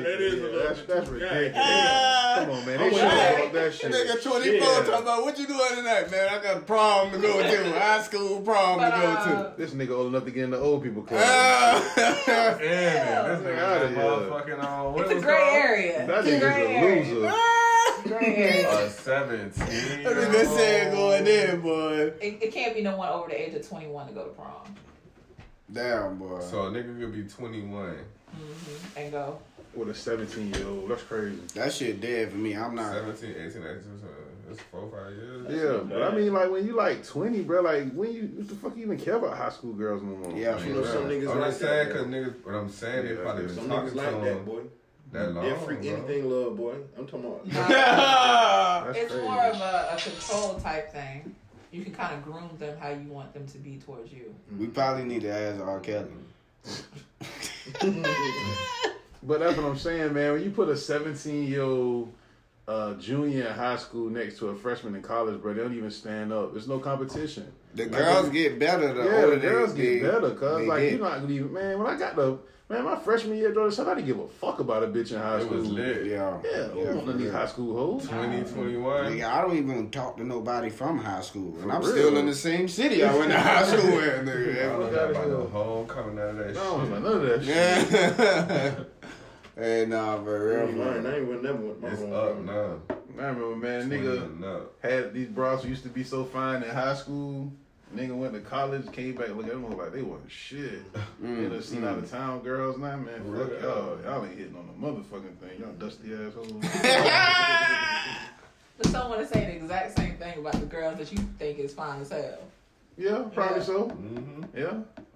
That 0.03 0.21
is 0.21 0.35
a 0.35 0.37
little 0.43 0.61
That's, 0.69 0.83
that's 0.83 1.09
ridiculous. 1.09 1.53
Ah. 1.57 2.37
Come 2.41 2.51
on, 2.51 2.67
man. 2.67 2.79
They 2.79 2.85
should 2.91 2.93
with 2.93 3.03
have 3.13 3.39
you. 3.39 3.53
that 3.61 3.75
shit. 3.75 3.93
Nigga 3.93 4.23
24 4.23 4.53
Yeah. 4.53 4.61
talking 4.85 4.95
about 5.03 5.23
what 5.25 5.39
you 5.39 5.47
doing 5.47 5.75
tonight, 5.77 6.11
man. 6.11 6.29
I 6.29 6.43
got 6.43 6.57
a 6.59 6.61
prom 6.61 7.11
to 7.13 7.19
go 7.19 7.43
to. 7.43 7.73
High 7.81 8.03
school 8.03 8.41
prom 8.41 8.79
But, 8.79 8.91
to 8.91 9.01
go 9.01 9.07
uh, 9.07 9.53
This 9.57 9.73
nigga 9.73 9.91
old 9.91 10.09
enough 10.09 10.25
to 10.27 10.31
get 10.31 10.45
in 10.45 10.51
the 10.51 10.59
old 10.59 10.83
people 10.83 11.03
club. 11.03 11.21
Ah. 11.23 11.93
Damn 11.97 12.61
it, 12.61 12.61
this 12.61 13.41
nigga 13.47 13.59
Outta 13.59 13.89
got 13.89 13.89
here. 13.89 13.99
motherfucking 13.99 14.65
on. 14.65 14.95
What 14.95 15.11
It's 15.11 15.21
a 15.23 15.25
gray 15.25 15.35
called? 15.39 15.57
area. 15.57 16.07
That 16.07 16.27
It's 16.27 16.43
a 16.43 16.47
nigga's 16.47 17.11
a 17.11 17.21
loser. 17.21 17.33
Area. 18.21 18.87
A 18.87 18.91
seventeen. 18.91 20.05
That 20.05 20.15
nigga 20.17 20.47
said 20.57 20.93
going 20.93 21.27
in, 21.27 21.61
boy. 21.61 22.13
It, 22.21 22.39
it 22.41 22.53
can't 22.53 22.75
be 22.75 22.81
no 22.83 22.97
one 22.97 23.09
over 23.11 23.29
the 23.29 23.39
age 23.41 23.55
of 23.55 23.69
21 23.69 24.07
to 24.09 24.13
go 24.15 24.25
to 24.25 24.31
prom 24.31 24.75
Damn, 25.73 26.17
boy. 26.19 26.41
So 26.41 26.63
a 26.67 26.71
nigga 26.71 26.99
could 26.99 27.13
be 27.13 27.23
twenty 27.25 27.63
one. 27.63 27.99
hmm 28.33 28.99
and 28.99 29.13
go. 29.13 29.39
With 29.75 29.89
a 29.91 29.95
17 29.95 30.53
year 30.53 30.67
old. 30.67 30.91
That's 30.91 31.03
crazy. 31.05 31.37
that 31.55 31.73
shit 31.73 32.01
dead 32.01 32.31
for 32.33 32.39
me. 32.39 32.57
I'm 32.57 32.75
not. 32.75 32.93
17, 32.93 33.31
18, 33.31 33.63
19, 33.63 33.83
so 34.01 34.07
that's 34.49 34.61
four, 34.63 34.91
five 34.91 35.13
years. 35.15 35.47
Yeah, 35.49 35.79
but 35.89 36.03
I 36.03 36.13
mean, 36.13 36.33
like, 36.33 36.51
when 36.51 36.67
you 36.67 36.75
like 36.75 37.07
20, 37.07 37.43
bro, 37.43 37.61
like, 37.63 37.93
when 37.93 38.13
you, 38.13 38.23
what 38.35 38.49
the 38.49 38.55
fuck 38.57 38.77
you 38.77 38.83
even 38.87 38.99
care 38.99 39.15
about 39.15 39.37
high 39.37 39.51
school 39.51 39.73
girls 39.75 40.03
no 40.03 40.09
more? 40.17 40.37
Yeah. 40.37 40.59
You 40.65 40.75
know 40.75 40.85
some 40.85 41.05
niggas 41.05 41.31
I'm 41.31 41.39
like 41.39 41.53
saying, 41.53 41.93
cause 41.93 42.07
niggas, 42.07 42.45
what 42.45 42.55
I'm 42.57 42.69
saying, 42.69 43.07
they 43.07 43.15
probably 43.15 43.47
been 43.47 43.55
Some 43.55 43.69
talking 43.69 43.91
niggas 43.91 43.93
to 43.93 43.97
like 43.97 44.11
that, 44.11 44.25
them 44.25 44.45
boy. 44.45 44.61
that 45.13 45.33
long. 45.35 45.45
They're 45.45 45.57
freak 45.59 45.83
bro. 45.83 45.91
anything 45.93 46.31
love, 46.31 46.57
boy. 46.57 46.75
I'm 46.99 47.07
talking 47.07 47.27
about. 47.27 47.47
Nah, 47.47 48.85
That's 48.87 48.99
it's 49.05 49.13
crazy. 49.13 49.25
more 49.29 49.41
of 49.45 49.57
a, 49.61 49.89
a 49.93 49.97
control 50.01 50.59
type 50.59 50.93
thing. 50.93 51.37
You 51.73 51.85
can 51.85 51.93
kind 51.95 52.15
of 52.15 52.23
groom 52.25 52.51
them 52.59 52.77
how 52.79 52.89
you 52.91 53.09
want 53.09 53.33
them 53.33 53.47
to 53.47 53.59
be 53.59 53.77
towards 53.79 54.13
you. 54.13 54.35
We 54.59 54.67
probably 54.67 55.05
need 55.05 55.23
to 55.23 55.31
ask 55.33 55.61
R. 55.61 55.81
Kelly. 55.81 56.11
But 59.23 59.41
that's 59.41 59.57
what 59.57 59.67
I'm 59.67 59.77
saying, 59.77 60.15
man. 60.15 60.33
When 60.33 60.43
you 60.43 60.51
put 60.51 60.69
a 60.71 60.77
17 60.77 61.47
year 61.47 61.63
old 61.63 62.13
uh, 62.67 62.95
junior 62.95 63.49
in 63.49 63.53
high 63.55 63.77
school 63.77 64.09
next 64.09 64.39
to 64.39 64.49
a 64.49 64.57
freshman 64.57 64.95
in 64.95 65.03
college, 65.03 65.41
bro, 65.43 65.53
they 65.53 65.63
don't 65.63 65.77
even 65.77 65.91
stand 65.91 66.33
up. 66.33 66.53
There's 66.53 66.69
no 66.69 66.79
competition. 66.79 67.53
The 67.75 67.85
Like, 67.85 67.93
girls 67.93 68.29
get 68.31 68.59
better 68.59 68.95
the 68.95 69.05
yeah, 69.05 69.27
the 69.27 69.37
girls 69.37 69.75
they, 69.75 69.99
get 70.01 70.11
better, 70.11 70.31
cuz. 70.35 70.67
Like, 70.67 70.81
get. 70.81 70.93
you're 70.93 71.01
not 71.03 71.21
gonna 71.21 71.33
even, 71.35 71.53
man, 71.53 71.79
when 71.79 71.87
I 71.87 71.99
got 71.99 72.17
the, 72.17 72.39
man, 72.71 72.85
my 72.85 72.97
freshman 72.97 73.37
year, 73.37 73.53
Jordan, 73.53 73.73
somebody 73.73 74.03
give 74.03 74.19
a 74.19 74.29
fuck 74.29 74.61
about 74.61 74.83
a 74.85 74.87
bitch 74.87 75.11
in 75.13 75.19
high 75.19 75.39
It 75.39 75.43
school. 75.43 75.59
was 75.59 75.69
lit. 75.69 76.07
Yeah. 76.07 76.39
Yeah, 76.45 76.69
we 76.69 76.85
don't 76.85 77.09
of 77.09 77.19
these 77.19 77.31
high 77.33 77.47
school 77.47 77.77
hoes. 77.77 78.09
20, 78.09 78.45
21. 78.45 79.13
Nigga, 79.13 79.25
I 79.29 79.41
don't 79.43 79.57
even 79.57 79.91
talk 79.91 80.17
to 80.19 80.25
nobody 80.25 80.71
from 80.71 80.99
high 80.99 81.21
school, 81.21 81.55
and 81.61 81.71
I'm 81.71 81.81
real? 81.83 81.91
still 81.91 82.17
in 82.17 82.27
the 82.27 82.35
same 82.35 82.69
city 82.69 83.05
I 83.05 83.15
went 83.15 83.31
to 83.33 83.41
high 83.41 83.65
school 83.65 83.97
with. 83.97 84.25
Nigga. 84.27 84.59
I 84.59 84.63
don't 84.79 84.83
Fuck 84.83 84.93
know 84.93 84.99
outta 85.01 85.11
about 85.11 85.25
here. 85.25 85.33
no 85.35 85.47
homecoming. 85.49 86.17
coming 86.17 86.19
out 86.19 86.31
of 86.31 86.37
that 86.39 86.55
No, 86.55 86.63
I 86.63 86.79
was 86.79 86.83
shit. 86.83 86.93
like, 86.93 87.03
none 87.03 87.13
of 87.13 87.23
that 87.23 87.45
shit. 87.45 88.79
Yeah. 88.79 88.85
hey, 89.63 89.87
nah, 89.87 90.19
but 90.19 90.31
I 90.31 90.35
real. 90.35 90.61
ain't 90.69 90.79
lying. 90.79 91.07
I 91.07 91.17
ain't 91.19 91.29
with 91.29 91.43
never 91.43 91.59
with 91.59 91.81
my 91.81 91.89
It's 91.89 92.01
home. 92.01 92.13
up 92.15 92.39
now. 92.41 92.77
I 93.19 93.27
remember, 93.27 93.57
man, 93.57 93.91
nigga 93.91 94.67
had 94.83 95.13
these 95.13 95.29
bras 95.29 95.65
used 95.65 95.83
to 95.83 95.89
be 95.91 96.05
so 96.05 96.25
fine 96.25 96.63
in 96.63 96.71
high 96.71 96.95
school. 96.95 97.53
Nigga 97.95 98.17
went 98.17 98.33
to 98.35 98.41
college, 98.41 98.91
came 98.93 99.15
back, 99.17 99.31
look 99.31 99.47
at 99.47 99.51
them 99.53 99.77
like 99.77 99.93
they 99.93 100.03
wasn't 100.03 100.31
shit. 100.31 100.93
Mm, 101.23 101.37
They 101.43 101.49
done 101.49 101.63
seen 101.63 101.85
out 101.85 101.99
of 101.99 102.09
town 102.11 102.39
girls 102.41 102.79
now, 102.79 102.97
man. 102.97 103.21
Fuck 103.37 103.51
Yeah. 103.53 103.67
y'all. 103.67 103.99
Y'all 104.05 104.25
ain't 104.25 104.39
hitting 104.39 104.57
on 104.57 104.67
the 104.69 104.87
motherfucking 104.87 105.37
thing. 105.39 105.59
Y'all 105.61 105.73
dusty 105.73 106.15
assholes. 106.15 106.65
But 108.79 108.87
someone 108.87 109.19
to 109.19 109.27
say 109.27 109.45
the 109.45 109.57
exact 109.57 109.99
same 109.99 110.17
thing 110.17 110.39
about 110.39 110.55
the 110.55 110.65
girls 110.65 110.97
that 110.99 111.13
you 111.13 111.19
think 111.39 111.59
is 111.59 111.75
fine 111.75 112.01
as 112.01 112.09
hell. 112.11 112.39
yeah, 112.97 113.25
probably 113.35 113.59
Yeah. 113.59 113.63
so. 113.65 113.89
Mm-hmm. 113.89 114.43
Yeah. 114.57 114.73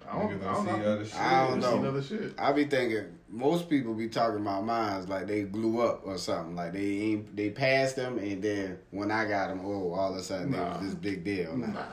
I 0.07 0.19
don't, 0.19 0.33
I 0.43 0.53
don't 0.53 0.53
don't 0.53 0.65
see 0.65 0.71
know. 0.71 0.91
other 0.91 1.05
shit. 1.05 1.19
I 1.19 1.47
don't 1.47 1.59
know. 1.61 1.71
seen 1.71 1.85
other 1.87 2.03
shit. 2.03 2.33
I 2.37 2.51
be 2.51 2.65
thinking 2.65 3.05
most 3.27 3.67
people 3.67 3.95
be 3.95 4.07
talking 4.07 4.39
about 4.41 4.63
mines 4.65 5.09
like 5.09 5.25
they 5.25 5.45
blew 5.45 5.81
up 5.81 6.05
or 6.05 6.19
something. 6.19 6.55
Like 6.55 6.73
they 6.73 6.85
ain't 6.85 7.35
they 7.35 7.49
passed 7.49 7.95
them, 7.95 8.19
and 8.19 8.39
then 8.43 8.77
when 8.91 9.09
I 9.09 9.25
got 9.27 9.47
them, 9.47 9.61
oh, 9.65 9.93
all 9.93 10.11
of 10.13 10.19
a 10.19 10.21
sudden 10.21 10.51
Nah. 10.51 10.75
it 10.75 10.81
was 10.81 10.85
this 10.91 10.93
big 10.93 11.23
deal. 11.23 11.57
Nah. 11.57 11.67
Uh-uh. 11.79 11.85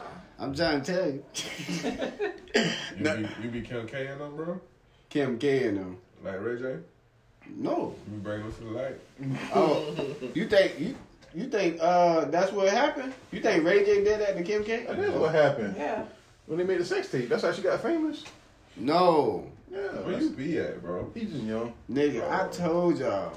I'm 0.43 0.53
trying 0.55 0.82
to 0.82 0.93
tell 0.93 1.07
you, 1.09 1.24
You 2.99 3.05
be, 3.05 3.28
you 3.45 3.49
be 3.51 3.61
Kim 3.62 3.86
K 3.86 4.09
in 4.09 4.18
them, 4.18 4.34
bro? 4.36 4.61
Kim 5.09 5.38
K 5.38 5.68
and 5.68 5.78
them. 5.78 5.99
Like 6.24 6.40
Ray 6.40 6.59
J? 6.59 6.76
No, 7.57 7.95
You 8.09 8.16
be 8.16 8.22
bringing 8.22 8.47
them 8.51 8.55
to 8.57 8.64
the 8.64 8.70
light? 8.70 8.99
oh, 9.55 9.95
you 10.34 10.47
think 10.49 10.78
you 10.80 10.97
you 11.34 11.49
think 11.49 11.78
uh 11.80 12.24
that's 12.26 12.51
what 12.53 12.68
happened? 12.70 13.14
You 13.30 13.40
think 13.40 13.64
Ray 13.64 13.84
J 13.84 14.03
did 14.05 14.20
that 14.20 14.36
to 14.36 14.43
Kim 14.43 14.64
K? 14.64 14.84
That 14.86 14.99
is 14.99 15.12
what 15.12 15.32
happened. 15.32 15.74
Yeah. 15.78 16.05
When 16.47 16.59
they 16.59 16.64
made 16.64 16.80
the 16.80 16.84
sex 16.84 17.09
tape, 17.09 17.28
that's 17.28 17.43
how 17.45 17.53
she 17.53 17.62
got 17.62 17.80
famous. 17.80 18.24
No, 18.76 19.47
Yeah. 19.70 19.78
Where 20.03 20.20
you 20.20 20.30
be 20.30 20.59
at, 20.59 20.82
bro? 20.82 21.09
He 21.14 21.20
just 21.26 21.43
young. 21.45 21.72
nigga, 21.90 22.28
I 22.28 22.49
told 22.49 22.99
y'all. 22.99 23.32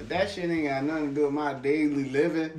If 0.00 0.08
that 0.08 0.30
shit 0.30 0.50
ain't 0.50 0.68
got 0.68 0.84
nothing 0.84 1.08
to 1.10 1.14
do 1.14 1.22
with 1.24 1.32
my 1.32 1.54
daily 1.54 2.10
living, 2.10 2.50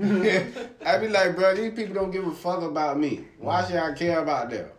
I 0.86 0.98
be 0.98 1.10
like, 1.10 1.36
bro, 1.36 1.56
these 1.56 1.74
people 1.74 1.94
don't 1.94 2.12
give 2.12 2.26
a 2.26 2.34
fuck 2.34 2.62
about 2.62 2.98
me. 3.00 3.26
Why 3.40 3.66
should 3.66 3.76
I 3.76 3.94
care 3.94 4.20
about 4.20 4.50
them? 4.50 4.70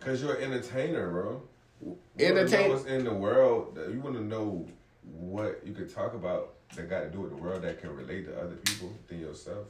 Cause 0.00 0.22
you're 0.22 0.34
an 0.34 0.52
entertainer, 0.52 1.10
bro. 1.10 1.42
You 1.80 1.96
Entertain- 2.18 2.36
Entertain. 2.38 2.70
What's 2.70 2.84
in 2.86 3.04
the 3.04 3.14
world? 3.14 3.78
You 3.90 4.00
want 4.00 4.16
to 4.16 4.22
know 4.22 4.66
what 5.04 5.60
you 5.64 5.72
could 5.72 5.92
talk 5.92 6.14
about 6.14 6.54
that 6.76 6.88
got 6.90 7.00
to 7.00 7.10
do 7.10 7.20
with 7.20 7.30
the 7.30 7.36
world 7.36 7.62
that 7.62 7.80
can 7.80 7.94
relate 7.94 8.26
to 8.26 8.38
other 8.40 8.56
people 8.56 8.92
than 9.08 9.20
yourself. 9.20 9.68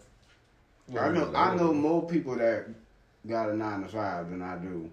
I 0.98 1.10
know 1.10 1.32
I 1.34 1.54
know 1.54 1.72
more 1.72 2.06
people 2.06 2.34
that 2.36 2.66
got 3.26 3.50
a 3.50 3.56
nine 3.56 3.82
to 3.82 3.88
five 3.88 4.30
than 4.30 4.42
I 4.42 4.56
do 4.56 4.90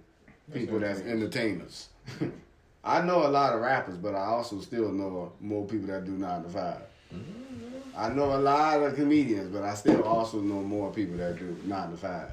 people 0.54 0.80
that's 0.80 1.02
entertainers. 1.02 1.90
I 2.84 3.02
know 3.02 3.28
a 3.28 3.30
lot 3.30 3.54
of 3.54 3.62
rappers, 3.62 3.98
but 3.98 4.16
I 4.16 4.26
also 4.26 4.62
still 4.62 4.92
know 4.92 5.34
more 5.40 5.66
people 5.66 5.88
that 5.88 6.06
do 6.06 6.12
nine 6.12 6.44
to 6.44 6.50
5 6.50 6.82
I 8.00 8.08
know 8.10 8.34
a 8.36 8.40
lot 8.40 8.82
of 8.82 8.96
comedians, 8.96 9.52
but 9.52 9.64
I 9.64 9.74
still 9.74 10.04
also 10.04 10.40
know 10.40 10.62
more 10.62 10.90
people 10.90 11.18
that 11.18 11.38
do 11.38 11.58
nine 11.66 11.92
to 11.92 11.98
five. 11.98 12.32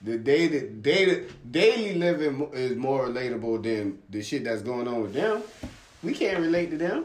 The 0.00 0.16
daily, 0.16 0.68
daily, 0.68 1.26
daily 1.50 1.94
living 1.94 2.48
is 2.54 2.74
more 2.74 3.08
relatable 3.08 3.62
than 3.62 3.98
the 4.08 4.22
shit 4.22 4.44
that's 4.44 4.62
going 4.62 4.88
on 4.88 5.02
with 5.02 5.12
them. 5.12 5.42
We 6.02 6.14
can't 6.14 6.40
relate 6.40 6.70
to 6.70 6.78
them. 6.78 7.04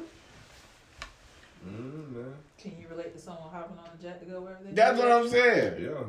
Mm, 1.68 2.14
man. 2.14 2.34
Can 2.58 2.72
you 2.80 2.88
relate 2.90 3.14
to 3.14 3.20
someone 3.20 3.50
hopping 3.52 3.78
on 3.78 3.90
a 3.98 4.02
jet 4.02 4.22
to 4.22 4.26
go 4.26 4.40
wherever 4.42 4.64
they 4.64 4.70
go? 4.70 4.76
That's 4.76 4.98
what 4.98 5.12
I'm 5.12 5.30
saying. 5.30 5.84
Yeah. 5.84 6.04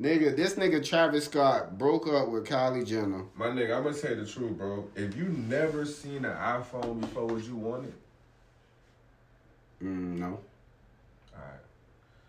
Nigga, 0.00 0.34
this 0.34 0.54
nigga 0.54 0.82
Travis 0.82 1.26
Scott 1.26 1.76
broke 1.76 2.08
up 2.08 2.28
with 2.28 2.46
Kylie 2.46 2.86
Jenner. 2.86 3.24
My 3.34 3.48
nigga, 3.48 3.76
I'm 3.76 3.82
gonna 3.82 3.94
tell 3.94 4.12
you 4.12 4.24
the 4.24 4.26
truth, 4.26 4.56
bro. 4.56 4.88
If 4.96 5.14
you 5.14 5.24
never 5.24 5.84
seen 5.84 6.24
an 6.24 6.34
iPhone 6.34 7.02
before, 7.02 7.26
would 7.26 7.44
you 7.44 7.56
want 7.56 7.84
it? 7.84 7.94
Mm, 9.84 10.18
no. 10.18 10.40
Alright. 11.34 11.60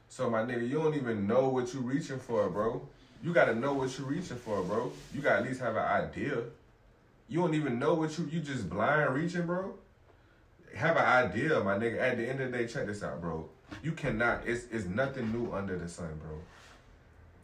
So 0.09 0.30
my 0.30 0.41
nigga, 0.41 0.67
you 0.67 0.80
don't 0.80 0.95
even 0.95 1.26
know 1.26 1.47
what 1.47 1.74
you're 1.74 1.82
reaching 1.82 2.19
for, 2.19 2.49
bro. 2.49 2.86
You 3.24 3.34
gotta 3.34 3.55
know 3.55 3.74
what 3.74 3.97
you're 3.97 4.07
reaching 4.07 4.36
for, 4.36 4.61
bro. 4.63 4.91
You 5.13 5.22
gotta 5.22 5.39
at 5.39 5.45
least 5.45 5.61
have 5.61 5.78
an 5.78 5.86
idea. 5.86 6.39
You 7.30 7.39
don't 7.39 7.53
even 7.53 7.80
know 7.80 7.93
what 7.93 8.17
you 8.17 8.28
you 8.30 8.41
just 8.41 8.69
blind 8.69 9.13
reaching, 9.15 9.45
bro. 9.45 9.76
Have 10.76 10.97
an 10.97 11.05
idea, 11.05 11.61
my 11.61 11.76
nigga. 11.76 12.01
At 12.01 12.17
the 12.17 12.28
end 12.28 12.41
of 12.41 12.51
the 12.51 12.57
day, 12.57 12.67
check 12.67 12.86
this 12.86 13.01
out, 13.01 13.22
bro. 13.22 13.47
You 13.82 13.93
cannot. 13.93 14.45
It's 14.45 14.65
it's 14.72 14.88
nothing 14.88 15.32
new 15.32 15.53
under 15.53 15.78
the 15.78 15.88
sun, 15.88 16.19
bro. 16.22 16.38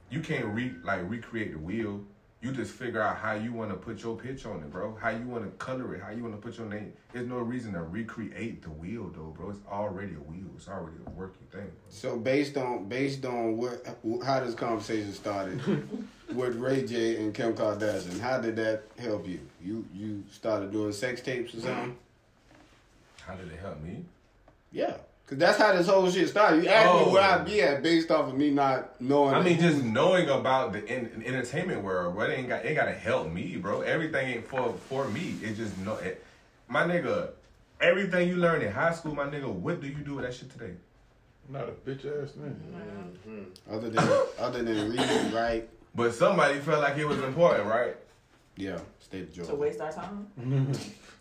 You 0.09 0.21
can't 0.21 0.45
re 0.45 0.73
like 0.83 1.09
recreate 1.09 1.53
the 1.53 1.59
wheel. 1.59 2.01
You 2.39 2.51
just 2.51 2.71
figure 2.71 3.01
out 3.01 3.17
how 3.17 3.33
you 3.33 3.51
want 3.51 3.71
to 3.71 3.75
put 3.75 4.03
your 4.03 4.15
pitch 4.15 4.45
on 4.45 4.57
it, 4.57 4.71
bro. 4.71 4.95
How 5.01 5.09
you 5.09 5.27
want 5.27 5.43
to 5.43 5.49
color 5.57 5.95
it. 5.95 6.01
How 6.01 6.11
you 6.11 6.21
want 6.21 6.35
to 6.35 6.41
put 6.41 6.57
your 6.57 6.67
name. 6.67 6.93
There's 7.11 7.27
no 7.27 7.39
reason 7.39 7.73
to 7.73 7.81
recreate 7.81 8.61
the 8.61 8.69
wheel, 8.69 9.11
though, 9.13 9.33
bro. 9.35 9.49
It's 9.49 9.59
already 9.67 10.13
a 10.13 10.19
wheel. 10.19 10.45
It's 10.55 10.67
already 10.67 10.97
a 11.05 11.09
working 11.09 11.47
thing. 11.51 11.61
Bro. 11.61 11.71
So 11.89 12.17
based 12.17 12.55
on 12.55 12.87
based 12.87 13.25
on 13.25 13.57
what 13.57 13.85
how 14.23 14.39
this 14.39 14.53
conversation 14.53 15.13
started 15.13 15.59
with 16.33 16.55
Ray 16.57 16.85
J 16.85 17.17
and 17.17 17.33
Kim 17.33 17.53
Kardashian, 17.53 18.19
how 18.19 18.39
did 18.39 18.55
that 18.57 18.83
help 18.99 19.27
you? 19.27 19.39
You 19.63 19.85
you 19.93 20.23
started 20.31 20.71
doing 20.71 20.93
sex 20.93 21.21
tapes 21.21 21.55
or 21.55 21.61
something? 21.61 21.97
How 23.25 23.35
did 23.35 23.51
it 23.51 23.59
help 23.59 23.81
me? 23.81 24.05
Yeah, 24.71 24.97
cause 25.27 25.37
that's 25.37 25.57
how 25.59 25.73
this 25.75 25.87
whole 25.87 26.09
shit 26.09 26.29
started. 26.29 26.63
You 26.63 26.69
asked 26.69 26.89
Oh. 26.89 27.05
me 27.05 27.11
where 27.13 27.21
I 27.23 27.39
oh. 27.39 27.43
be 27.43 27.61
at 27.61 27.83
based 27.83 28.09
off 28.09 28.29
of 28.29 28.35
me 28.37 28.49
not 28.49 28.99
knowing. 28.99 29.35
I 29.35 29.41
mean, 29.41 29.55
who- 29.57 29.69
just 29.69 29.83
knowing 29.83 30.27
about 30.29 30.73
the 30.73 30.87
en- 30.89 31.21
entertainment 31.25 31.83
world, 31.83 32.15
bro. 32.15 32.25
It 32.25 32.33
ain't 32.39 32.47
got 32.47 32.65
it 32.65 32.73
got 32.75 32.85
to 32.85 32.93
help 32.93 33.31
me, 33.31 33.55
bro. 33.57 33.81
Everything 33.81 34.27
ain't 34.29 34.47
for 34.47 34.73
for 34.89 35.07
me. 35.09 35.35
It 35.43 35.55
just 35.55 35.77
know 35.79 35.95
it. 35.97 36.23
My 36.67 36.83
nigga, 36.83 37.29
everything 37.79 38.27
you 38.29 38.37
learn 38.37 38.61
in 38.61 38.71
high 38.71 38.93
school, 38.93 39.13
my 39.15 39.25
nigga. 39.25 39.47
What 39.47 39.81
do 39.81 39.87
you 39.87 39.95
do 40.03 40.15
with 40.15 40.25
that 40.25 40.33
shit 40.33 40.49
today? 40.51 40.73
Not 41.49 41.63
a 41.69 41.71
bitch 41.89 42.05
ass 42.05 42.31
nigga. 42.33 43.45
other 43.71 43.89
than 43.89 44.09
other 44.39 44.63
than 44.63 44.91
reading, 44.91 45.31
right? 45.33 45.69
But 45.95 46.13
somebody 46.13 46.59
felt 46.59 46.81
like 46.81 46.97
it 46.97 47.05
was 47.07 47.19
important, 47.19 47.67
right? 47.67 47.95
Yeah, 48.57 48.79
state 48.99 49.37
of 49.37 49.47
To 49.47 49.55
waste 49.55 49.79
our 49.79 49.91
time? 49.91 50.27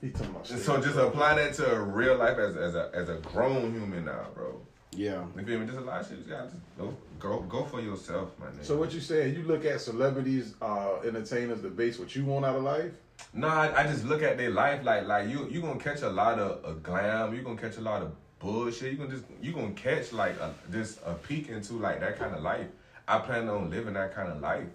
he 0.00 0.10
talking 0.10 0.30
about 0.30 0.46
so 0.46 0.80
just 0.80 0.96
apply 0.96 1.34
that 1.34 1.54
to 1.54 1.80
real 1.82 2.16
life 2.16 2.38
as 2.38 2.56
as 2.56 2.74
a 2.74 2.90
as 2.94 3.08
a 3.08 3.16
grown 3.16 3.72
human 3.72 4.06
now, 4.06 4.26
bro. 4.34 4.60
Yeah, 4.92 5.26
You 5.36 5.44
feel 5.44 5.58
me? 5.58 5.66
Just 5.66 5.78
a 5.78 5.82
lot 5.82 6.00
of 6.00 6.08
shit. 6.08 6.18
You 6.18 6.24
gotta 6.24 6.48
just 6.48 6.78
go 6.78 6.96
go 7.18 7.40
go 7.40 7.64
for 7.64 7.82
yourself, 7.82 8.30
my 8.40 8.46
nigga. 8.46 8.64
So 8.64 8.76
what 8.76 8.94
you 8.94 9.00
saying? 9.00 9.34
You 9.34 9.42
look 9.42 9.66
at 9.66 9.82
celebrities, 9.82 10.54
uh, 10.62 11.00
entertainers 11.04 11.60
to 11.62 11.68
base 11.68 11.98
what 11.98 12.16
you 12.16 12.24
want 12.24 12.46
out 12.46 12.56
of 12.56 12.62
life. 12.62 12.92
Nah, 13.34 13.62
I, 13.62 13.82
I 13.82 13.86
just 13.86 14.04
look 14.06 14.22
at 14.22 14.38
their 14.38 14.50
life 14.50 14.82
like 14.84 15.06
like 15.06 15.28
you 15.28 15.46
you 15.50 15.60
gonna 15.60 15.78
catch 15.78 16.00
a 16.00 16.08
lot 16.08 16.38
of, 16.38 16.64
of 16.64 16.82
glam. 16.82 17.34
You 17.34 17.42
gonna 17.42 17.60
catch 17.60 17.76
a 17.76 17.82
lot 17.82 18.00
of 18.00 18.12
bullshit. 18.38 18.92
You 18.92 18.98
gonna 18.98 19.10
just 19.10 19.24
you 19.42 19.52
gonna 19.52 19.72
catch 19.72 20.14
like 20.14 20.38
a, 20.40 20.54
just 20.72 21.00
a 21.04 21.12
peek 21.12 21.48
into 21.50 21.74
like 21.74 22.00
that 22.00 22.18
kind 22.18 22.34
of 22.34 22.42
life. 22.42 22.68
I 23.06 23.18
plan 23.18 23.48
on 23.48 23.70
living 23.70 23.94
that 23.94 24.14
kind 24.14 24.32
of 24.32 24.40
life, 24.40 24.66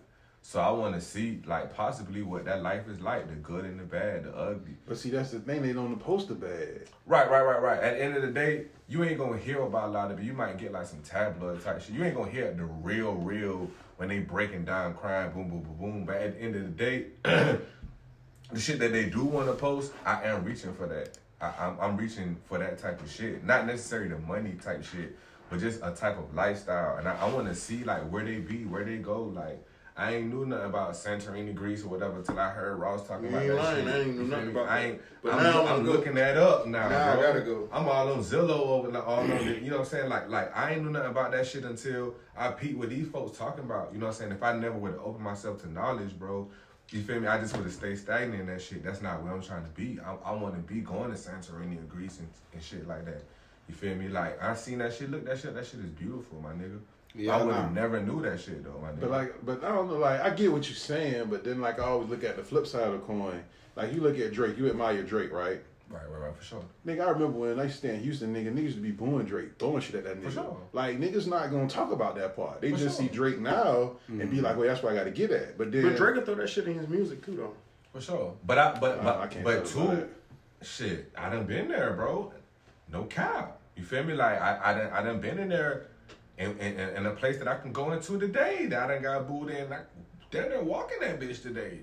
so 0.44 0.60
I 0.60 0.72
want 0.72 0.96
to 0.96 1.02
see 1.02 1.42
like 1.46 1.74
possibly 1.76 2.24
what 2.24 2.46
that 2.46 2.64
life 2.64 2.88
is 2.90 3.00
like, 3.00 3.30
the 3.30 3.36
good 3.36 3.64
and 3.64 3.80
the 3.80 3.84
bad, 3.84 4.26
the 4.26 4.36
ugly. 4.36 4.76
But 4.88 4.98
see, 4.98 5.10
that's 5.10 5.32
the 5.32 5.40
thing. 5.40 5.62
They 5.62 5.72
don't 5.72 5.98
post 5.98 6.30
the 6.30 6.34
bad. 6.34 6.90
Right, 7.06 7.30
right, 7.30 7.44
right, 7.44 7.62
right. 7.62 7.80
At 7.80 7.98
the 7.98 8.04
end 8.04 8.16
of 8.16 8.24
the 8.24 8.32
day, 8.32 8.66
you 8.88 9.04
ain't 9.04 9.20
gonna 9.20 9.38
hear 9.38 9.62
about 9.62 9.90
a 9.90 9.92
lot 9.92 10.12
of 10.12 10.20
it. 10.20 10.24
You 10.24 10.34
might 10.34 10.58
get 10.58 10.72
like 10.72 10.88
some 10.88 11.02
tabloid 11.04 11.64
type 11.64 11.82
shit. 11.82 11.96
You 11.96 12.04
ain't 12.04 12.16
gonna 12.16 12.32
hear 12.32 12.52
the 12.54 12.66
real, 12.66 13.14
real 13.14 13.70
when 13.98 14.10
they 14.10 14.20
breaking 14.20 14.66
down 14.66 14.96
crime, 14.96 15.32
boom, 15.32 15.48
boom, 15.48 15.62
boom, 15.62 15.78
boom. 15.78 16.06
But 16.06 16.16
at 16.18 16.36
the 16.36 16.42
end 16.42 16.56
of 16.56 16.64
the 16.64 16.70
day, 16.70 17.06
the 17.24 18.60
shit 18.60 18.80
that 18.80 18.92
they 18.92 19.06
do 19.06 19.24
want 19.24 19.48
to 19.48 19.54
post, 19.54 19.94
I 20.06 20.24
am 20.24 20.44
reaching 20.44 20.74
for 20.74 20.88
that. 20.88 21.18
I, 21.40 21.54
I'm, 21.66 21.80
I'm 21.80 21.98
reaching 21.98 22.36
for 22.46 22.58
that 22.58 22.80
type 22.80 23.02
of 23.02 23.12
shit. 23.12 23.44
Not 23.46 23.68
necessarily 23.68 24.10
the 24.10 24.18
money 24.18 24.54
type 24.54 24.84
shit, 24.84 25.18
but 25.52 25.60
just 25.60 25.82
a 25.84 25.92
type 25.92 26.18
of 26.18 26.34
lifestyle. 26.34 26.98
And 26.98 27.08
I, 27.08 27.16
I 27.16 27.30
want 27.30 27.48
to 27.48 27.54
see 27.54 27.84
like 27.84 28.10
where 28.10 28.26
they 28.26 28.40
be, 28.40 28.66
where 28.66 28.84
they 28.84 28.98
go. 28.98 29.22
Like 29.24 29.64
I 29.98 30.16
ain't 30.16 30.34
knew 30.34 30.46
nothing 30.46 30.66
about 30.68 30.92
Santorini, 30.94 31.54
Greece, 31.54 31.84
or 31.84 31.90
whatever 31.90 32.22
till 32.22 32.40
I 32.40 32.50
heard 32.50 32.80
Ross 32.80 33.06
talking 33.08 33.26
You 33.26 33.30
about 33.32 33.44
ain't 33.44 33.52
that 33.56 33.64
lying. 33.64 33.86
shit. 33.86 33.94
I 33.94 34.00
ain't 34.00 34.18
knew 34.18 34.24
nothing 34.24 34.48
about 34.50 34.70
I 34.70 34.80
ain't. 34.86 35.02
But 35.22 35.34
I'm, 35.34 35.44
now 35.44 35.66
I'm 35.68 35.84
go. 35.86 35.92
looking 35.92 36.16
that 36.16 36.38
up 36.38 36.66
now. 36.66 36.88
Now 36.90 37.12
I 37.14 37.22
gotta 37.22 37.42
go. 37.42 37.68
I'm 37.72 37.88
all 37.88 38.12
on 38.14 38.20
Zillow 38.24 38.50
over 38.68 38.90
the, 38.90 39.04
all 39.04 39.20
on 39.20 39.30
the, 39.30 39.44
you 39.60 39.70
know 39.70 39.80
what 39.80 39.84
I'm 39.84 39.90
saying? 39.92 40.10
Like 40.10 40.30
like 40.30 40.56
I 40.58 40.72
ain't 40.74 40.84
knew 40.84 40.92
nothing 40.92 41.12
about 41.12 41.32
that 41.34 41.46
shit 41.46 41.66
until 41.66 42.16
I 42.38 42.50
peeped 42.52 42.78
what 42.78 42.90
these 42.90 43.08
folks 43.10 43.38
talking 43.38 43.64
about. 43.66 43.92
You 43.94 44.00
know 44.00 44.06
what 44.08 44.14
I'm 44.16 44.20
saying? 44.20 44.32
If 44.32 44.42
I 44.42 44.54
never 44.58 44.78
would 44.78 44.94
have 44.94 45.02
opened 45.02 45.24
myself 45.24 45.62
to 45.64 45.72
knowledge, 45.72 46.18
bro, 46.18 46.50
you 46.92 47.02
feel 47.02 47.20
me? 47.20 47.28
I 47.28 47.40
just 47.40 47.56
would 47.56 47.66
have 47.66 47.74
stayed 47.74 47.98
stagnant 48.00 48.40
in 48.42 48.48
that 48.48 48.62
shit. 48.62 48.84
That's 48.84 49.02
not 49.02 49.22
where 49.24 49.34
I'm 49.34 49.42
trying 49.42 49.64
to 49.64 49.70
be. 49.72 50.00
I, 50.06 50.16
I 50.26 50.32
want 50.32 50.56
to 50.56 50.62
be 50.74 50.80
going 50.82 51.12
to 51.12 51.18
Santorini 51.18 51.78
or 51.78 51.84
Greece 51.84 52.20
and, 52.20 52.30
and 52.54 52.64
shit 52.64 52.88
like 52.88 53.06
that. 53.06 53.24
You 53.68 53.76
feel 53.76 53.96
me? 53.96 54.08
Like 54.08 54.42
I 54.42 54.56
seen 54.56 54.80
that 54.80 54.94
shit. 54.94 55.12
Look, 55.12 55.26
that 55.26 55.38
shit. 55.40 55.54
That 55.54 55.66
shit 55.66 55.82
is 55.82 55.90
beautiful, 55.90 56.40
my 56.42 56.52
nigga. 56.54 56.80
Yeah, 57.14 57.36
I 57.36 57.44
would 57.44 57.54
have 57.54 57.74
never 57.74 58.02
knew 58.02 58.22
that 58.22 58.40
shit 58.40 58.64
though, 58.64 58.80
my. 58.82 58.92
But 58.92 59.12
like, 59.12 59.46
but 59.46 59.64
I 59.64 59.70
don't 59.70 59.90
know. 59.90 59.98
Like, 59.98 60.22
I 60.22 60.30
get 60.30 60.52
what 60.52 60.68
you're 60.68 60.76
saying, 60.76 61.26
but 61.30 61.44
then 61.44 61.60
like 61.60 61.80
I 61.80 61.84
always 61.84 62.10
look 62.10 62.24
at 62.24 62.38
the 62.38 62.44
flip 62.44 62.68
side 62.68 62.84
of 62.84 62.94
the 62.94 63.00
coin. 63.00 63.44
Like 63.76 63.94
you 63.94 64.02
look 64.02 64.18
at 64.20 64.32
Drake, 64.34 64.58
you 64.58 64.70
admire 64.70 65.04
Drake, 65.04 65.32
right? 65.32 65.62
Right, 65.90 66.10
right, 66.10 66.22
right, 66.22 66.36
for 66.36 66.44
sure. 66.44 66.64
Nigga, 66.86 67.06
I 67.06 67.10
remember 67.10 67.38
when 67.38 67.60
I 67.60 67.64
used 67.64 67.82
to 67.82 67.88
stay 67.88 67.96
in 67.96 68.02
Houston, 68.02 68.34
nigga, 68.34 68.54
niggas 68.54 68.64
used 68.64 68.76
to 68.78 68.82
be 68.82 68.92
booing 68.92 69.26
Drake, 69.26 69.50
throwing 69.60 69.82
shit 69.82 69.96
at 69.96 70.06
that 70.06 70.22
nigga. 70.22 70.26
For 70.26 70.32
sure. 70.32 70.58
Like 70.72 71.00
niggas 71.00 71.28
not 71.28 71.52
gonna 71.52 71.68
talk 71.68 71.92
about 71.92 72.16
that 72.16 72.36
part. 72.36 72.62
They 72.62 72.72
For 72.72 72.78
just 72.78 72.98
sure. 72.98 73.08
see 73.08 73.14
Drake 73.14 73.40
now 73.40 73.98
and 74.08 74.32
be 74.32 74.40
like, 74.40 74.52
mm-hmm. 74.54 74.60
well, 74.60 74.70
that's 74.70 74.82
what 74.82 74.94
I 74.94 74.96
gotta 74.96 75.12
get 75.12 75.32
at. 75.32 75.58
But 75.58 75.72
then 75.72 75.84
But 75.84 75.98
Drake 75.98 76.16
can 76.16 76.24
throw 76.24 76.36
that 76.36 76.50
shit 76.50 76.66
in 76.68 76.76
his 76.76 76.88
music 76.88 77.26
too, 77.26 77.36
though. 77.36 77.54
For 77.92 78.00
sure. 78.00 78.34
But 78.46 78.58
I 78.58 78.80
but 78.80 79.00
I- 79.00 79.04
but, 79.04 79.18
I 79.20 79.28
can't 79.28 79.44
but 79.44 79.66
two 79.66 80.08
shit, 80.62 81.12
I 81.18 81.30
done 81.30 81.46
been 81.46 81.68
there, 81.68 81.92
bro. 81.94 82.32
No 82.90 83.04
cap. 83.04 83.60
You 83.76 83.84
feel 83.84 84.04
me? 84.04 84.14
Like 84.14 84.40
I 84.40 84.60
I 84.64 84.74
done 84.74 84.92
I 84.94 85.02
done 85.02 85.20
been 85.20 85.40
in 85.40 85.50
there 85.50 85.88
in, 86.42 86.58
in, 86.58 86.80
in 86.80 87.06
a 87.06 87.12
place 87.12 87.38
that 87.38 87.48
I 87.48 87.58
can 87.58 87.72
go 87.72 87.92
into 87.92 88.20
today 88.20 88.66
that 88.68 88.90
I 88.90 88.94
done 88.94 89.04
got 89.04 89.28
booed 89.28 89.50
in. 89.50 89.70
Like 89.70 89.86
they're 90.32 90.62
walking 90.62 91.00
that 91.02 91.20
bitch 91.20 91.42
today. 91.42 91.80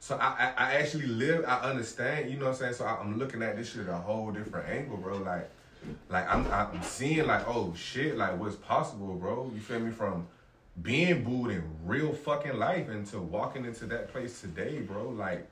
So 0.00 0.16
I, 0.16 0.26
I 0.26 0.52
I 0.56 0.74
actually 0.76 1.06
live. 1.06 1.44
I 1.46 1.60
understand. 1.60 2.30
You 2.30 2.38
know 2.38 2.46
what 2.46 2.52
I'm 2.52 2.58
saying. 2.58 2.74
So 2.74 2.84
I, 2.84 2.96
I'm 3.00 3.18
looking 3.18 3.42
at 3.42 3.56
this 3.56 3.72
shit 3.72 3.88
a 3.88 3.94
whole 3.94 4.30
different 4.30 4.68
angle, 4.68 4.96
bro. 4.96 5.18
Like 5.18 5.50
like 6.08 6.28
I'm 6.28 6.46
I'm 6.50 6.82
seeing 6.82 7.26
like 7.26 7.46
oh 7.46 7.74
shit 7.76 8.16
like 8.16 8.38
what's 8.38 8.56
possible, 8.56 9.14
bro. 9.14 9.50
You 9.54 9.60
feel 9.60 9.80
me? 9.80 9.90
From 9.90 10.26
being 10.82 11.22
booed 11.24 11.50
in 11.50 11.62
real 11.84 12.12
fucking 12.12 12.56
life 12.56 12.88
into 12.88 13.20
walking 13.20 13.64
into 13.64 13.86
that 13.86 14.12
place 14.12 14.40
today, 14.40 14.80
bro. 14.80 15.08
Like 15.10 15.46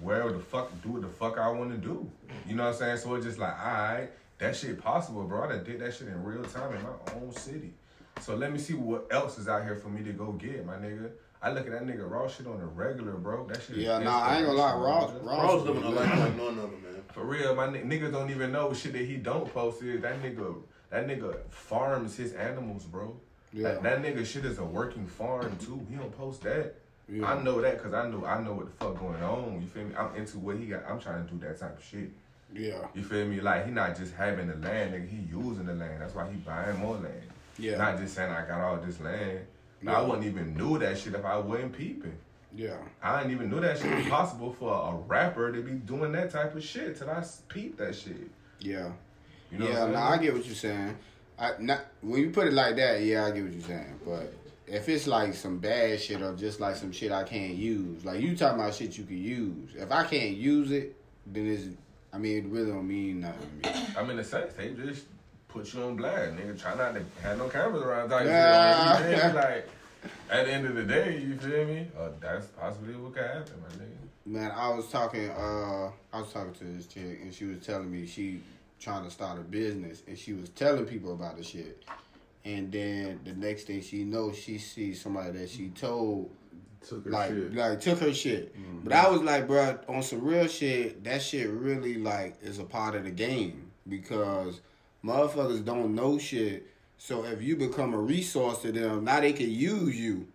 where 0.00 0.30
the 0.30 0.38
fuck 0.38 0.70
do 0.82 0.90
what 0.90 1.02
the 1.02 1.08
fuck 1.08 1.38
I 1.38 1.48
want 1.50 1.70
to 1.70 1.76
do. 1.76 2.10
You 2.46 2.56
know 2.56 2.64
what 2.64 2.74
I'm 2.74 2.78
saying? 2.78 2.98
So 2.98 3.14
it's 3.14 3.26
just 3.26 3.38
like, 3.38 3.58
alright, 3.58 4.10
that 4.38 4.56
shit 4.56 4.80
possible, 4.80 5.24
bro. 5.24 5.44
I 5.44 5.48
done 5.48 5.64
did 5.64 5.80
that 5.80 5.94
shit 5.94 6.08
in 6.08 6.22
real 6.22 6.44
time 6.44 6.74
in 6.74 6.82
my 6.82 6.90
own 7.14 7.32
city. 7.32 7.72
So 8.20 8.34
let 8.34 8.52
me 8.52 8.58
see 8.58 8.74
what 8.74 9.06
else 9.10 9.38
is 9.38 9.48
out 9.48 9.64
here 9.64 9.76
for 9.76 9.88
me 9.88 10.02
to 10.04 10.12
go 10.12 10.32
get, 10.32 10.64
my 10.64 10.74
nigga. 10.76 11.10
I 11.42 11.50
look 11.50 11.66
at 11.66 11.72
that 11.72 11.86
nigga 11.86 12.08
raw 12.10 12.26
shit 12.26 12.46
on 12.46 12.58
the 12.58 12.64
regular, 12.66 13.12
bro. 13.12 13.46
That 13.46 13.62
shit. 13.62 13.76
is 13.76 13.84
Yeah, 13.84 13.98
nah, 13.98 14.20
I 14.22 14.38
ain't 14.38 14.46
gonna 14.46 14.58
lie, 14.58 14.74
Raw. 14.74 15.02
inspirational, 15.02 15.36
Ross, 15.36 15.52
Ross 15.52 15.62
living 15.66 15.82
a 15.82 15.90
life 15.90 16.18
like 16.18 16.36
none 16.36 16.58
other, 16.58 16.68
man. 16.68 17.02
For 17.12 17.24
real, 17.24 17.54
my 17.54 17.66
n- 17.66 17.88
niggas 17.90 18.12
don't 18.12 18.30
even 18.30 18.50
know 18.50 18.72
shit 18.72 18.92
that 18.94 19.04
he 19.04 19.16
don't 19.16 19.52
post 19.52 19.82
is 19.82 20.00
that 20.02 20.22
nigga. 20.22 20.56
That 20.90 21.06
nigga 21.06 21.36
farms 21.50 22.16
his 22.16 22.32
animals, 22.34 22.84
bro. 22.84 23.16
Yeah. 23.52 23.74
That, 23.74 23.82
that 23.82 24.02
nigga 24.02 24.24
shit 24.24 24.44
is 24.44 24.58
a 24.58 24.64
working 24.64 25.06
farm 25.06 25.56
too. 25.58 25.84
He 25.90 25.96
don't 25.96 26.16
post 26.16 26.42
that. 26.42 26.76
Yeah. 27.08 27.30
I 27.30 27.42
know 27.42 27.60
that 27.60 27.76
because 27.78 27.92
I 27.92 28.08
know 28.08 28.24
I 28.24 28.40
know 28.42 28.54
what 28.54 28.66
the 28.66 28.72
fuck 28.72 28.98
going 28.98 29.22
on. 29.22 29.60
You 29.60 29.66
feel 29.66 29.84
me? 29.84 29.94
I'm 29.96 30.14
into 30.16 30.38
what 30.38 30.56
he 30.56 30.66
got. 30.66 30.84
I'm 30.88 30.98
trying 30.98 31.26
to 31.26 31.30
do 31.30 31.38
that 31.46 31.60
type 31.60 31.76
of 31.76 31.84
shit. 31.84 32.10
Yeah, 32.54 32.86
You 32.94 33.02
feel 33.02 33.26
me? 33.26 33.40
Like 33.40 33.66
he 33.66 33.72
not 33.72 33.96
just 33.96 34.14
having 34.14 34.46
the 34.46 34.54
land, 34.56 34.94
nigga. 34.94 35.08
He 35.08 35.16
using 35.28 35.66
the 35.66 35.74
land. 35.74 36.00
That's 36.00 36.14
why 36.14 36.30
he 36.30 36.36
buying 36.36 36.78
more 36.78 36.94
land. 36.94 37.22
yeah, 37.58 37.76
Not 37.76 37.98
just 37.98 38.14
saying 38.14 38.30
I 38.30 38.46
got 38.46 38.60
all 38.60 38.76
this 38.76 39.00
land. 39.00 39.40
Yeah. 39.82 39.98
I 39.98 40.02
wouldn't 40.02 40.24
even 40.24 40.54
knew 40.56 40.78
that 40.78 40.96
shit 40.96 41.14
if 41.14 41.24
I 41.24 41.36
wasn't 41.36 41.76
peeping. 41.76 42.16
yeah, 42.54 42.76
I 43.02 43.18
didn't 43.18 43.32
even 43.32 43.50
know 43.50 43.60
that 43.60 43.78
shit 43.78 43.94
was 43.94 44.06
possible 44.06 44.52
for 44.52 44.72
a 44.72 44.94
rapper 45.08 45.52
to 45.52 45.60
be 45.62 45.72
doing 45.72 46.12
that 46.12 46.30
type 46.30 46.54
of 46.54 46.62
shit 46.64 46.96
till 46.96 47.10
I 47.10 47.24
peeped 47.48 47.78
that 47.78 47.94
shit. 47.94 48.30
yeah. 48.60 48.92
You 49.50 49.58
know 49.58 49.68
yeah, 49.68 49.80
what 49.80 49.88
I'm 49.88 49.92
no? 49.92 49.98
I 49.98 50.18
get 50.18 50.32
what 50.32 50.46
you're 50.46 50.54
saying. 50.54 50.96
I 51.38 51.52
not 51.58 51.80
when 52.00 52.20
you 52.20 52.30
put 52.30 52.46
it 52.46 52.52
like 52.52 52.76
that, 52.76 53.02
yeah, 53.02 53.26
I 53.26 53.30
get 53.32 53.42
what 53.44 53.52
you're 53.52 53.62
saying. 53.62 54.00
But 54.06 54.32
if 54.66 54.88
it's 54.88 55.06
like 55.06 55.34
some 55.34 55.58
bad 55.58 56.00
shit 56.00 56.22
or 56.22 56.34
just 56.34 56.60
like 56.60 56.76
some 56.76 56.92
shit 56.92 57.12
I 57.12 57.24
can't 57.24 57.54
use, 57.54 58.04
like 58.04 58.20
you 58.20 58.36
talking 58.36 58.60
about 58.60 58.74
shit 58.74 58.96
you 58.96 59.04
can 59.04 59.18
use. 59.18 59.70
If 59.76 59.90
I 59.92 60.04
can't 60.04 60.36
use 60.36 60.70
it, 60.70 60.96
then 61.26 61.46
it's. 61.46 61.64
I 62.14 62.18
mean, 62.18 62.38
it 62.38 62.44
really 62.46 62.70
don't 62.70 62.86
mean 62.86 63.20
nothing 63.20 63.60
to 63.62 63.72
me. 63.72 63.86
I 63.98 64.04
mean, 64.04 64.16
the 64.16 64.24
sex. 64.24 64.54
They 64.54 64.70
just 64.70 65.06
put 65.48 65.74
you 65.74 65.82
on 65.82 65.96
blind, 65.96 66.38
nigga. 66.38 66.60
Try 66.60 66.76
not 66.76 66.94
to 66.94 67.02
have 67.22 67.38
no 67.38 67.48
cameras 67.48 67.82
around. 67.82 68.08
Type 68.08 68.26
Yeah. 68.26 69.08
You 69.10 69.32
me? 69.32 69.34
Like 69.34 69.68
at 70.30 70.46
the 70.46 70.52
end 70.52 70.66
of 70.66 70.76
the 70.76 70.84
day, 70.84 71.18
you 71.18 71.36
feel 71.36 71.66
me? 71.66 71.88
Uh, 71.98 72.10
that's 72.20 72.46
possibly 72.46 72.94
what 72.94 73.14
could 73.14 73.24
happen, 73.24 73.54
my 73.60 73.84
nigga. 73.84 73.88
Man, 74.26 74.52
I 74.52 74.68
was 74.68 74.88
talking. 74.88 75.28
Uh, 75.28 75.90
I 76.12 76.20
was 76.20 76.32
talking 76.32 76.52
to 76.54 76.64
this 76.64 76.86
chick, 76.86 77.18
and 77.22 77.34
she 77.34 77.46
was 77.46 77.66
telling 77.66 77.90
me 77.90 78.06
she 78.06 78.40
trying 78.78 79.04
to 79.04 79.10
start 79.10 79.38
a 79.38 79.42
business, 79.42 80.02
and 80.06 80.16
she 80.16 80.34
was 80.34 80.50
telling 80.50 80.84
people 80.84 81.14
about 81.14 81.36
the 81.36 81.42
shit. 81.42 81.82
And 82.44 82.70
then 82.70 83.20
the 83.24 83.32
next 83.32 83.64
thing 83.64 83.80
she 83.80 84.04
knows, 84.04 84.38
she 84.38 84.58
sees 84.58 85.00
somebody 85.00 85.32
that 85.38 85.50
she 85.50 85.70
told 85.70 86.30
took 86.84 87.04
her 87.04 87.10
like 87.10 87.30
shit. 87.30 87.54
like 87.54 87.80
took 87.80 87.98
her 87.98 88.14
shit. 88.14 88.56
Mm-hmm. 88.56 88.80
But 88.84 88.92
I 88.92 89.08
was 89.08 89.22
like, 89.22 89.46
bro, 89.46 89.78
on 89.88 90.02
some 90.02 90.22
real 90.22 90.46
shit, 90.46 91.02
that 91.04 91.22
shit 91.22 91.48
really 91.50 91.96
like 91.96 92.36
is 92.42 92.58
a 92.58 92.64
part 92.64 92.94
of 92.94 93.04
the 93.04 93.10
game 93.10 93.70
because 93.88 94.60
motherfuckers 95.04 95.64
don't 95.64 95.94
know 95.94 96.18
shit. 96.18 96.66
So 96.98 97.24
if 97.24 97.42
you 97.42 97.56
become 97.56 97.92
a 97.92 97.98
resource 97.98 98.60
to 98.62 98.72
them, 98.72 99.04
now 99.04 99.20
they 99.20 99.32
can 99.32 99.50
use 99.50 99.98
you. 99.98 100.28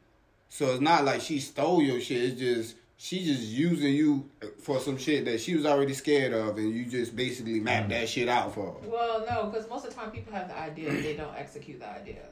So 0.49 0.71
it's 0.71 0.81
not 0.81 1.05
like 1.05 1.21
she 1.21 1.39
stole 1.39 1.81
your 1.81 2.01
shit. 2.01 2.23
It's 2.23 2.39
just 2.39 2.75
she 2.97 3.23
just 3.23 3.43
using 3.43 3.93
you 3.93 4.29
for 4.61 4.79
some 4.79 4.97
shit 4.97 5.23
that 5.25 5.39
she 5.39 5.55
was 5.55 5.65
already 5.65 5.93
scared 5.93 6.33
of, 6.33 6.57
and 6.57 6.75
you 6.75 6.85
just 6.85 7.15
basically 7.15 7.59
map 7.61 7.85
mm. 7.85 7.89
that 7.89 8.09
shit 8.09 8.27
out 8.27 8.53
for 8.53 8.73
her. 8.73 8.89
Well, 8.89 9.25
no, 9.29 9.45
because 9.45 9.69
most 9.69 9.85
of 9.85 9.91
the 9.91 9.95
time 9.95 10.11
people 10.11 10.33
have 10.33 10.49
the 10.49 10.57
idea, 10.57 10.89
but 10.89 11.01
they 11.01 11.15
don't 11.15 11.35
execute 11.35 11.79
the 11.79 11.89
idea. 11.89 12.23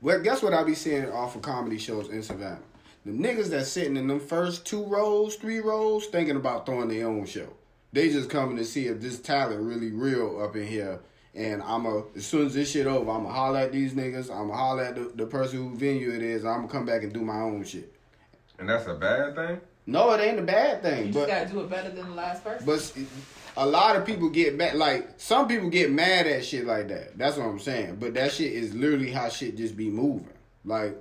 Well, 0.00 0.20
guess 0.20 0.42
what 0.42 0.54
I 0.54 0.62
be 0.62 0.74
seeing 0.74 1.10
off 1.10 1.36
of 1.36 1.42
comedy 1.42 1.76
shows 1.76 2.08
in 2.08 2.22
Savannah? 2.22 2.60
The 3.04 3.12
niggas 3.12 3.48
that's 3.50 3.70
sitting 3.70 3.96
in 3.96 4.06
them 4.08 4.20
first 4.20 4.66
two 4.66 4.84
rows, 4.84 5.36
three 5.36 5.60
rows, 5.60 6.06
thinking 6.06 6.36
about 6.36 6.66
throwing 6.66 6.88
their 6.88 7.06
own 7.06 7.24
show. 7.26 7.48
They 7.92 8.10
just 8.10 8.28
coming 8.28 8.56
to 8.58 8.64
see 8.64 8.86
if 8.86 9.00
this 9.00 9.18
talent 9.20 9.62
really 9.62 9.90
real 9.92 10.42
up 10.42 10.56
in 10.56 10.66
here. 10.66 11.00
And 11.34 11.62
I'm 11.62 11.86
a 11.86 12.02
as 12.16 12.26
soon 12.26 12.46
as 12.46 12.54
this 12.54 12.70
shit 12.72 12.86
over, 12.86 13.10
I'ma 13.10 13.30
holler 13.30 13.60
at 13.60 13.72
these 13.72 13.94
niggas. 13.94 14.30
I'ma 14.30 14.54
holler 14.54 14.82
at 14.84 14.94
the, 14.96 15.12
the 15.14 15.26
person 15.26 15.58
who 15.58 15.76
venue 15.76 16.10
it 16.10 16.22
is. 16.22 16.44
I'ma 16.44 16.66
come 16.66 16.84
back 16.84 17.02
and 17.02 17.12
do 17.12 17.20
my 17.22 17.40
own 17.40 17.64
shit. 17.64 17.92
And 18.58 18.68
that's 18.68 18.86
a 18.86 18.94
bad 18.94 19.34
thing. 19.36 19.60
No, 19.86 20.10
it 20.12 20.20
ain't 20.20 20.38
a 20.38 20.42
bad 20.42 20.84
You 20.84 20.90
thing, 20.90 21.04
just 21.12 21.18
but 21.18 21.28
gotta 21.28 21.48
do 21.50 21.60
it 21.60 21.70
better 21.70 21.90
than 21.90 22.10
the 22.10 22.14
last 22.14 22.44
person. 22.44 22.66
but 22.66 22.92
a 23.56 23.64
lot 23.66 23.96
of 23.96 24.04
people 24.04 24.28
get 24.28 24.54
mad. 24.56 24.74
Like 24.74 25.14
some 25.16 25.48
people 25.48 25.70
get 25.70 25.90
mad 25.90 26.26
at 26.26 26.44
shit 26.44 26.66
like 26.66 26.88
that. 26.88 27.16
That's 27.16 27.36
what 27.38 27.46
I'm 27.46 27.58
saying. 27.58 27.96
But 28.00 28.14
that 28.14 28.32
shit 28.32 28.52
is 28.52 28.74
literally 28.74 29.10
how 29.10 29.28
shit 29.28 29.56
just 29.56 29.76
be 29.76 29.88
moving. 29.88 30.28
Like 30.64 30.96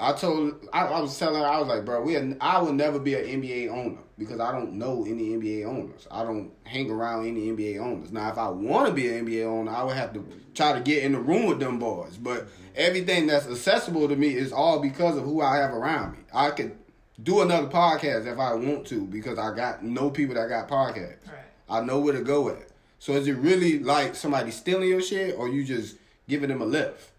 I 0.00 0.14
told, 0.14 0.66
I, 0.72 0.86
I 0.86 1.00
was 1.00 1.18
telling 1.18 1.40
her, 1.40 1.46
I 1.46 1.58
was 1.58 1.68
like, 1.68 1.84
bro, 1.84 2.00
we, 2.00 2.16
are, 2.16 2.36
I 2.40 2.60
will 2.62 2.72
never 2.72 2.98
be 2.98 3.14
an 3.14 3.42
NBA 3.42 3.68
owner 3.68 4.00
because 4.16 4.40
I 4.40 4.50
don't 4.50 4.72
know 4.72 5.04
any 5.06 5.28
NBA 5.30 5.66
owners. 5.66 6.08
I 6.10 6.24
don't 6.24 6.52
hang 6.64 6.90
around 6.90 7.26
any 7.26 7.48
NBA 7.48 7.78
owners. 7.78 8.10
Now, 8.10 8.30
if 8.30 8.38
I 8.38 8.48
want 8.48 8.88
to 8.88 8.94
be 8.94 9.12
an 9.12 9.26
NBA 9.26 9.44
owner, 9.44 9.70
I 9.70 9.82
would 9.82 9.96
have 9.96 10.14
to 10.14 10.26
try 10.54 10.72
to 10.72 10.80
get 10.80 11.04
in 11.04 11.12
the 11.12 11.20
room 11.20 11.46
with 11.46 11.60
them 11.60 11.78
boys. 11.78 12.16
But 12.16 12.48
everything 12.74 13.26
that's 13.26 13.46
accessible 13.46 14.08
to 14.08 14.16
me 14.16 14.28
is 14.34 14.52
all 14.52 14.80
because 14.80 15.18
of 15.18 15.24
who 15.24 15.42
I 15.42 15.56
have 15.56 15.74
around 15.74 16.12
me. 16.12 16.18
I 16.32 16.50
could 16.50 16.78
do 17.22 17.42
another 17.42 17.68
podcast 17.68 18.26
if 18.26 18.38
I 18.38 18.54
want 18.54 18.86
to 18.86 19.06
because 19.06 19.38
I 19.38 19.54
got 19.54 19.84
no 19.84 20.10
people 20.10 20.34
that 20.36 20.48
got 20.48 20.68
podcasts. 20.68 21.28
right. 21.28 21.44
I 21.68 21.82
know 21.82 22.00
where 22.00 22.14
to 22.14 22.22
go 22.22 22.48
at. 22.48 22.68
So 22.98 23.12
is 23.12 23.28
it 23.28 23.36
really 23.36 23.78
like 23.78 24.14
somebody 24.14 24.50
stealing 24.50 24.88
your 24.88 25.02
shit 25.02 25.36
or 25.36 25.48
you 25.48 25.64
just 25.64 25.96
giving 26.26 26.48
them 26.48 26.62
a 26.62 26.66
lift? 26.66 27.09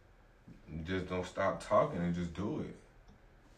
Just 0.85 1.07
don't 1.09 1.25
stop 1.25 1.63
talking 1.63 1.99
and 1.99 2.13
just 2.15 2.33
do 2.33 2.61
it. 2.61 2.75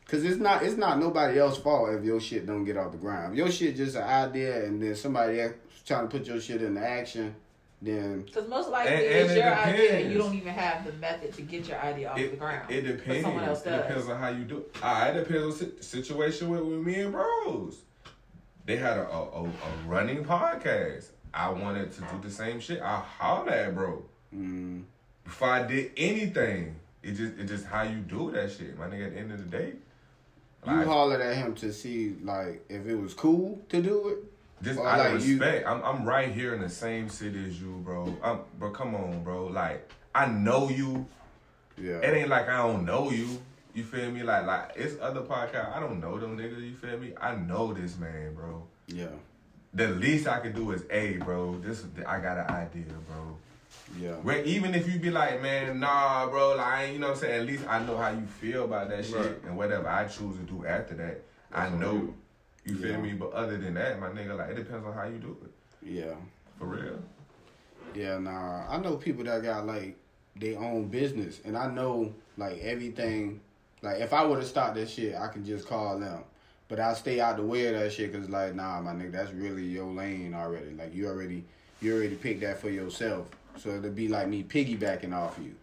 Cause 0.07 0.23
it's 0.23 0.37
not 0.37 0.63
it's 0.63 0.75
not 0.75 0.99
nobody 0.99 1.39
else's 1.39 1.63
fault 1.63 1.89
if 1.93 2.03
your 2.03 2.19
shit 2.19 2.45
don't 2.45 2.65
get 2.65 2.75
off 2.77 2.91
the 2.91 2.97
ground. 2.97 3.33
If 3.33 3.37
your 3.37 3.49
shit 3.51 3.75
just 3.77 3.95
an 3.95 4.03
idea 4.03 4.65
and 4.65 4.81
then 4.81 4.95
somebody 4.95 5.39
else 5.39 5.53
trying 5.85 6.07
to 6.09 6.17
put 6.17 6.27
your 6.27 6.41
shit 6.41 6.61
into 6.61 6.81
action, 6.81 7.33
then 7.81 8.23
Because 8.23 8.47
most 8.49 8.69
likely 8.69 8.93
And- 8.95 9.03
and 9.05 9.13
it's 9.15 9.31
it 9.31 9.37
your 9.37 9.55
idea 9.55 9.91
and 9.99 10.11
you 10.11 10.17
don't 10.17 10.35
even 10.35 10.53
have 10.53 10.85
the 10.85 10.91
method 10.93 11.33
to 11.33 11.41
get 11.43 11.67
your 11.69 11.79
idea 11.79 12.09
off 12.09 12.17
the 12.17 12.27
ground. 12.35 12.69
it 12.69 12.83
But 12.85 12.97
depends. 12.97 13.21
someone 13.23 13.43
else 13.45 13.65
It 13.65 13.69
depends 13.77 14.09
on 14.09 14.19
how 14.19 14.29
you 14.29 14.43
do 14.43 14.57
it. 14.57 14.75
Ah, 14.83 15.07
it 15.07 15.13
depends 15.13 15.43
on 15.43 15.51
si- 15.69 15.81
situation 15.81 16.49
with, 16.49 16.61
with 16.61 16.79
me 16.85 16.95
and 17.01 17.11
bros. 17.13 17.77
They 18.65 18.75
had 18.77 18.97
a, 18.97 19.07
a, 19.09 19.23
a, 19.23 19.43
a 19.45 19.87
running 19.87 20.23
podcast. 20.25 21.07
I 21.33 21.49
wanted 21.49 21.91
to 21.93 22.01
do 22.01 22.19
the 22.21 22.29
same 22.29 22.59
shit. 22.59 22.81
I 22.81 22.97
hollered 22.99 23.53
at 23.53 23.73
bro. 23.75 24.03
mm, 24.35 24.83
Before 25.23 25.49
I 25.49 25.63
did 25.63 25.91
anything. 25.97 26.75
It 27.03 27.13
just 27.13 27.37
it 27.37 27.45
just 27.47 27.65
how 27.65 27.83
you 27.83 27.97
do 27.97 28.31
that 28.31 28.51
shit. 28.51 28.77
My 28.77 28.87
nigga 28.87 29.07
at 29.07 29.13
the 29.13 29.19
end 29.19 29.31
of 29.31 29.39
the 29.39 29.57
day. 29.57 29.73
you 30.65 30.71
Like, 30.71 30.87
hollered 30.87 31.21
at 31.21 31.35
him 31.35 31.53
to 31.55 31.73
see 31.73 32.15
like 32.23 32.63
if 32.69 32.87
it 32.87 32.95
was 32.95 33.13
cool 33.13 33.61
to 33.69 33.81
do 33.81 34.07
it. 34.09 34.17
Just 34.63 34.79
out 34.79 35.05
of 35.07 35.13
like 35.15 35.23
you- 35.23 35.43
I'm 35.43 35.83
I'm 35.83 36.05
right 36.05 36.31
here 36.31 36.55
in 36.55 36.61
the 36.61 36.69
same 36.69 37.09
city 37.09 37.45
as 37.45 37.59
you, 37.59 37.81
bro. 37.83 38.15
I'm, 38.23 38.39
bro, 38.57 38.71
come 38.71 38.95
on, 38.95 39.23
bro. 39.23 39.47
Like 39.47 39.91
I 40.15 40.27
know 40.27 40.69
you. 40.69 41.05
Yeah. 41.77 41.97
It 41.97 42.15
ain't 42.15 42.29
like 42.29 42.47
I 42.47 42.57
don't 42.57 42.85
know 42.85 43.11
you. 43.11 43.27
You 43.73 43.83
feel 43.83 44.09
me? 44.09 44.23
Like 44.23 44.45
like 44.45 44.71
it's 44.75 44.95
other 45.01 45.21
podcast. 45.21 45.75
I 45.75 45.81
don't 45.81 45.99
know 45.99 46.17
them 46.17 46.37
niggas. 46.37 46.61
You 46.61 46.75
feel 46.75 46.97
me? 46.97 47.13
I 47.19 47.35
know 47.35 47.73
this 47.73 47.97
man, 47.97 48.33
bro. 48.33 48.63
Yeah. 48.87 49.07
The 49.73 49.87
least 49.87 50.27
I 50.27 50.39
can 50.39 50.53
do 50.53 50.71
is, 50.71 50.83
hey, 50.89 51.17
bro. 51.17 51.59
This 51.59 51.83
I 52.07 52.19
got 52.19 52.37
an 52.37 52.55
idea, 52.55 52.85
bro. 53.09 53.35
Yeah. 53.99 54.13
Where 54.17 54.43
even 54.43 54.73
if 54.73 54.91
you 54.91 54.99
be 54.99 55.11
like, 55.11 55.41
man, 55.41 55.79
nah, 55.79 56.27
bro. 56.29 56.55
Like 56.55 56.65
I 56.67 56.83
ain't- 56.85 56.93
you 56.93 56.99
know 56.99 57.07
what 57.09 57.17
I'm 57.17 57.21
saying. 57.21 57.41
At 57.41 57.45
least 57.47 57.65
I 57.67 57.83
know 57.85 57.97
how 57.97 58.09
you 58.09 58.25
feel 58.25 58.65
about 58.65 58.89
that 58.89 59.05
shit, 59.05 59.15
Right. 59.15 59.43
and 59.45 59.57
whatever 59.57 59.87
I 59.87 60.05
choose 60.05 60.35
to 60.37 60.43
do 60.43 60.65
after 60.65 60.95
that, 60.95 61.21
I 61.51 61.63
That's 61.63 61.73
on 61.73 61.79
know. 61.79 61.93
you. 61.93 62.15
You 62.65 62.75
feel 62.77 62.91
Yeah. 62.91 62.97
me? 62.97 63.13
But 63.13 63.33
other 63.33 63.57
than 63.57 63.73
that, 63.75 63.99
my 63.99 64.07
nigga, 64.09 64.37
like 64.37 64.51
it 64.51 64.55
depends 64.55 64.85
on 64.85 64.93
how 64.93 65.03
you 65.05 65.17
do 65.19 65.37
it. 65.43 65.51
Yeah. 65.85 66.15
For 66.57 66.65
real. 66.65 66.99
Yeah, 67.93 68.17
nah. 68.17 68.65
I 68.69 68.77
know 68.79 68.95
people 68.95 69.23
that 69.25 69.43
got 69.43 69.65
like 69.67 69.95
their 70.35 70.57
own 70.57 70.87
business, 70.87 71.41
and 71.45 71.55
I 71.57 71.69
know 71.71 72.13
like 72.37 72.59
everything. 72.61 73.41
Like 73.81 73.99
if 73.99 74.13
I 74.13 74.25
were 74.25 74.39
to 74.39 74.45
start 74.45 74.73
this 74.75 74.89
shit, 74.91 75.13
I 75.15 75.27
can 75.27 75.45
just 75.45 75.67
call 75.67 75.99
them. 75.99 76.23
But 76.69 76.79
I 76.79 76.93
stay 76.95 77.19
out 77.19 77.35
the 77.37 77.43
way 77.43 77.67
of 77.67 77.79
that 77.79 77.91
shit 77.91 78.11
because 78.11 78.29
like, 78.29 78.55
nah, 78.55 78.81
my 78.81 78.93
nigga, 78.93 79.11
that's 79.11 79.31
really 79.33 79.63
your 79.65 79.85
lane 79.91 80.33
already. 80.33 80.71
Like 80.73 80.95
you 80.95 81.07
already, 81.07 81.43
you 81.81 81.93
already 81.95 82.15
picked 82.15 82.41
that 82.41 82.59
for 82.59 82.69
yourself. 82.69 83.27
So 83.57 83.69
it'll 83.69 83.91
be 83.91 84.07
like 84.07 84.27
me 84.27 84.43
piggybacking 84.43 85.13
off 85.13 85.37
you. 85.41 85.55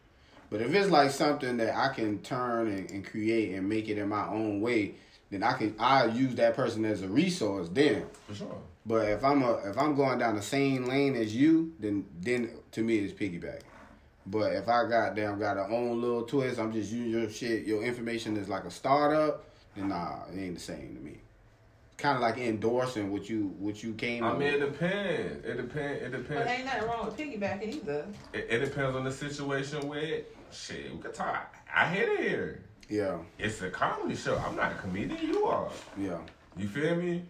But 0.50 0.60
if 0.60 0.74
it's 0.74 0.90
like 0.90 1.10
something 1.10 1.56
that 1.58 1.76
I 1.76 1.94
can 1.94 2.18
turn 2.20 2.68
and, 2.68 2.90
and 2.90 3.06
create 3.06 3.54
and 3.54 3.68
make 3.68 3.88
it 3.88 3.98
in 3.98 4.08
my 4.08 4.26
own 4.26 4.60
way, 4.60 4.94
then 5.30 5.44
I 5.44 5.52
can 5.52 5.74
I 5.78 6.06
use 6.06 6.34
that 6.36 6.54
person 6.54 6.84
as 6.84 7.02
a 7.02 7.08
resource 7.08 7.68
then. 7.72 8.04
For 8.26 8.34
sure. 8.34 8.58
But 8.84 9.08
if 9.08 9.24
I'm 9.24 9.42
a 9.42 9.54
if 9.70 9.78
I'm 9.78 9.94
going 9.94 10.18
down 10.18 10.34
the 10.34 10.42
same 10.42 10.86
lane 10.86 11.14
as 11.14 11.34
you, 11.34 11.72
then 11.78 12.04
then 12.20 12.50
to 12.72 12.82
me 12.82 12.98
it's 12.98 13.12
piggyback. 13.12 13.60
But 14.26 14.54
if 14.54 14.68
I 14.68 14.88
got 14.88 15.14
damn 15.14 15.38
got 15.38 15.56
a 15.56 15.66
own 15.68 16.00
little 16.00 16.22
twist, 16.22 16.58
I'm 16.58 16.72
just 16.72 16.90
using 16.90 17.10
your 17.10 17.30
shit. 17.30 17.64
Your 17.64 17.82
information 17.82 18.36
is 18.36 18.48
like 18.48 18.64
a 18.64 18.70
startup. 18.70 19.44
Then 19.76 19.88
nah, 19.88 20.24
it 20.32 20.38
ain't 20.38 20.54
the 20.54 20.60
same 20.60 20.96
to 20.96 21.00
me. 21.00 21.19
Kind 22.00 22.16
of 22.16 22.22
like 22.22 22.38
endorsing 22.38 23.12
what 23.12 23.28
you 23.28 23.54
what 23.58 23.82
you 23.82 23.92
came. 23.94 24.24
I 24.24 24.30
up 24.30 24.38
mean, 24.38 24.48
it 24.48 24.60
depends. 24.60 25.44
It 25.44 25.56
depends. 25.56 26.02
It 26.02 26.10
depends. 26.10 26.28
But 26.28 26.34
depends. 26.38 26.50
ain't 26.50 26.64
nothing 26.64 26.88
wrong 26.88 27.04
with 27.06 27.16
piggybacking 27.16 27.74
either. 27.76 28.06
It, 28.32 28.46
it 28.48 28.58
depends 28.60 28.96
on 28.96 29.04
the 29.04 29.12
situation 29.12 29.86
with 29.86 30.24
shit. 30.50 30.94
We 30.94 30.98
could 31.00 31.12
talk. 31.14 31.56
I 31.74 31.86
hit 31.88 32.08
it 32.08 32.20
here. 32.20 32.62
Yeah, 32.88 33.18
It's 33.38 33.60
a 33.62 33.70
comedy 33.70 34.16
show. 34.16 34.36
I'm 34.38 34.56
not 34.56 34.72
a 34.72 34.74
comedian. 34.76 35.20
You 35.22 35.44
are. 35.44 35.68
yeah, 35.96 36.18
You 36.56 36.66
feel 36.66 36.96
me? 36.96 37.22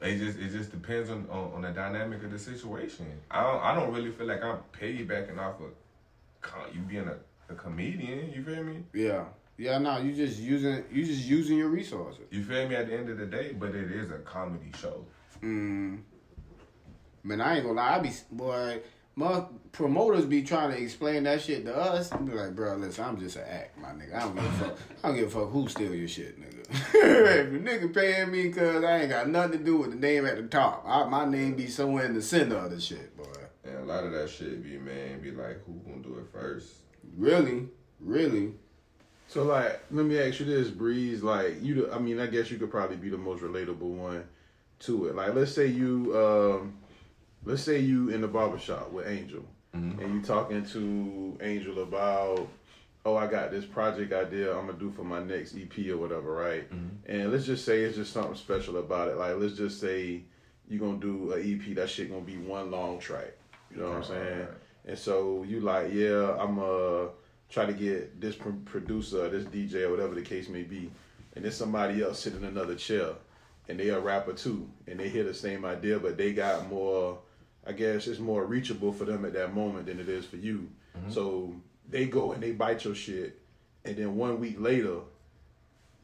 It 0.00 0.18
just 0.18 0.38
it 0.38 0.50
just 0.50 0.70
depends 0.70 1.10
on, 1.10 1.26
on, 1.30 1.52
on 1.52 1.62
the 1.62 1.70
dynamic 1.70 2.22
of 2.24 2.30
the 2.30 2.38
situation. 2.38 3.06
I 3.30 3.42
don't 3.42 3.62
I 3.62 3.74
don't 3.74 3.92
really 3.92 4.10
feel 4.10 4.26
like 4.26 4.42
I'm 4.42 4.58
piggybacking 4.72 5.38
off 5.38 5.56
of 5.60 6.74
you 6.74 6.80
being 6.82 7.06
a, 7.08 7.16
a 7.52 7.54
comedian. 7.54 8.32
You 8.32 8.42
feel 8.42 8.62
me? 8.64 8.84
yeah, 8.94 9.24
yeah. 9.56 9.78
No, 9.78 9.98
you 9.98 10.12
just 10.12 10.38
using 10.38 10.84
you 10.92 11.04
just 11.04 11.24
using 11.24 11.58
your 11.58 11.68
resources. 11.68 12.24
You 12.30 12.42
feel 12.44 12.68
me? 12.68 12.74
At 12.74 12.88
the 12.88 12.96
end 12.96 13.08
of 13.08 13.18
the 13.18 13.26
day, 13.26 13.52
but 13.52 13.74
it 13.74 13.90
is 13.90 14.10
a 14.10 14.18
comedy 14.18 14.72
show. 14.80 15.04
Mm. 15.42 16.00
Man, 17.24 17.40
I 17.40 17.56
ain't 17.56 17.64
gonna 17.64 17.76
lie. 17.76 17.96
I 17.96 17.98
be 18.00 18.10
boy. 18.30 18.80
My 19.14 19.44
promoters 19.72 20.24
be 20.24 20.42
trying 20.42 20.70
to 20.70 20.82
explain 20.82 21.24
that 21.24 21.42
shit 21.42 21.66
to 21.66 21.76
us. 21.76 22.10
I 22.12 22.16
be 22.16 22.32
like, 22.32 22.56
bro, 22.56 22.76
listen, 22.76 23.04
I'm 23.04 23.20
just 23.20 23.36
an 23.36 23.44
act, 23.46 23.78
my 23.78 23.88
nigga. 23.88 24.14
I 24.14 24.20
don't 24.20 24.34
give 24.34 24.44
a 24.44 24.50
fuck. 24.52 24.78
I 25.04 25.08
don't 25.08 25.16
give 25.16 25.36
a 25.36 25.40
fuck 25.40 25.50
who 25.50 25.68
steal 25.68 25.94
your 25.94 26.08
shit, 26.08 26.40
nigga. 26.40 26.52
if 26.94 27.46
a 27.46 27.50
nigga 27.50 27.94
paying 27.94 28.30
me 28.30 28.50
cause 28.50 28.82
I 28.82 29.00
ain't 29.00 29.10
got 29.10 29.28
nothing 29.28 29.58
to 29.58 29.64
do 29.64 29.76
with 29.76 29.90
the 29.90 29.96
name 29.96 30.24
at 30.24 30.36
the 30.36 30.44
top. 30.44 30.84
I, 30.86 31.04
my 31.04 31.26
name 31.26 31.54
be 31.56 31.66
somewhere 31.66 32.06
in 32.06 32.14
the 32.14 32.22
center 32.22 32.56
of 32.56 32.70
the 32.70 32.80
shit, 32.80 33.14
boy. 33.14 33.24
And 33.64 33.76
a 33.76 33.84
lot 33.84 34.04
of 34.04 34.12
that 34.12 34.30
shit 34.30 34.62
be 34.62 34.78
man 34.78 35.20
be 35.20 35.30
like, 35.30 35.62
who 35.66 35.74
gonna 35.86 36.02
do 36.02 36.18
it 36.18 36.32
first? 36.32 36.68
Really, 37.16 37.68
really. 38.00 38.54
So 39.32 39.44
like, 39.44 39.80
let 39.90 40.04
me 40.04 40.18
ask 40.18 40.40
you 40.40 40.46
this, 40.46 40.68
Breeze. 40.68 41.22
Like 41.22 41.62
you, 41.62 41.90
I 41.90 41.98
mean, 41.98 42.20
I 42.20 42.26
guess 42.26 42.50
you 42.50 42.58
could 42.58 42.70
probably 42.70 42.98
be 42.98 43.08
the 43.08 43.16
most 43.16 43.42
relatable 43.42 43.78
one 43.78 44.24
to 44.80 45.06
it. 45.06 45.14
Like, 45.14 45.34
let's 45.34 45.54
say 45.54 45.68
you, 45.68 46.12
um, 46.14 46.74
let's 47.42 47.62
say 47.62 47.78
you 47.78 48.10
in 48.10 48.20
the 48.20 48.28
barbershop 48.28 48.92
with 48.92 49.08
Angel, 49.08 49.42
and 50.00 50.14
you 50.14 50.20
talking 50.20 50.66
to 50.66 51.38
Angel 51.40 51.82
about, 51.82 52.46
oh, 53.06 53.16
I 53.16 53.26
got 53.26 53.50
this 53.50 53.64
project 53.64 54.12
idea 54.12 54.54
I'm 54.54 54.66
gonna 54.66 54.78
do 54.78 54.90
for 54.90 55.02
my 55.02 55.22
next 55.22 55.56
EP 55.56 55.78
or 55.88 55.96
whatever, 55.96 56.30
right? 56.34 56.70
And 57.06 57.32
let's 57.32 57.46
just 57.46 57.64
say 57.64 57.80
it's 57.84 57.96
just 57.96 58.12
something 58.12 58.34
special 58.34 58.76
about 58.76 59.08
it. 59.08 59.16
Like, 59.16 59.36
let's 59.38 59.56
just 59.56 59.80
say 59.80 60.24
you 60.68 60.78
gonna 60.78 60.98
do 60.98 61.32
a 61.32 61.40
EP. 61.40 61.74
That 61.74 61.88
shit 61.88 62.10
gonna 62.10 62.20
be 62.20 62.36
one 62.36 62.70
long 62.70 62.98
track. 62.98 63.32
You 63.70 63.78
know 63.78 63.88
what 63.88 63.96
I'm 63.96 64.04
saying? 64.04 64.40
Alright. 64.42 64.48
And 64.84 64.98
so 64.98 65.42
you 65.44 65.60
like, 65.60 65.90
yeah, 65.90 66.36
I'm 66.38 66.58
uh 66.58 67.06
try 67.52 67.66
to 67.66 67.72
get 67.72 68.20
this 68.20 68.34
pro- 68.34 68.52
producer, 68.64 69.28
this 69.28 69.44
DJ, 69.44 69.82
or 69.82 69.90
whatever 69.90 70.14
the 70.14 70.22
case 70.22 70.48
may 70.48 70.62
be, 70.62 70.90
and 71.36 71.44
then 71.44 71.52
somebody 71.52 72.02
else 72.02 72.18
sitting 72.20 72.40
in 72.40 72.46
another 72.46 72.74
chair, 72.74 73.10
and 73.68 73.78
they 73.78 73.90
a 73.90 74.00
rapper 74.00 74.32
too, 74.32 74.68
and 74.86 74.98
they 74.98 75.08
hear 75.08 75.24
the 75.24 75.34
same 75.34 75.64
idea, 75.64 75.98
but 75.98 76.16
they 76.16 76.32
got 76.32 76.68
more. 76.68 77.18
I 77.64 77.70
guess 77.72 78.08
it's 78.08 78.18
more 78.18 78.44
reachable 78.44 78.92
for 78.92 79.04
them 79.04 79.24
at 79.24 79.34
that 79.34 79.54
moment 79.54 79.86
than 79.86 80.00
it 80.00 80.08
is 80.08 80.26
for 80.26 80.36
you. 80.36 80.68
So 81.10 81.54
they 81.88 82.06
go 82.06 82.32
and 82.32 82.42
they 82.42 82.50
bite 82.52 82.84
your 82.84 82.94
shit, 82.94 83.38
and 83.84 83.96
then 83.96 84.16
one 84.16 84.40
week 84.40 84.56
later, 84.58 84.96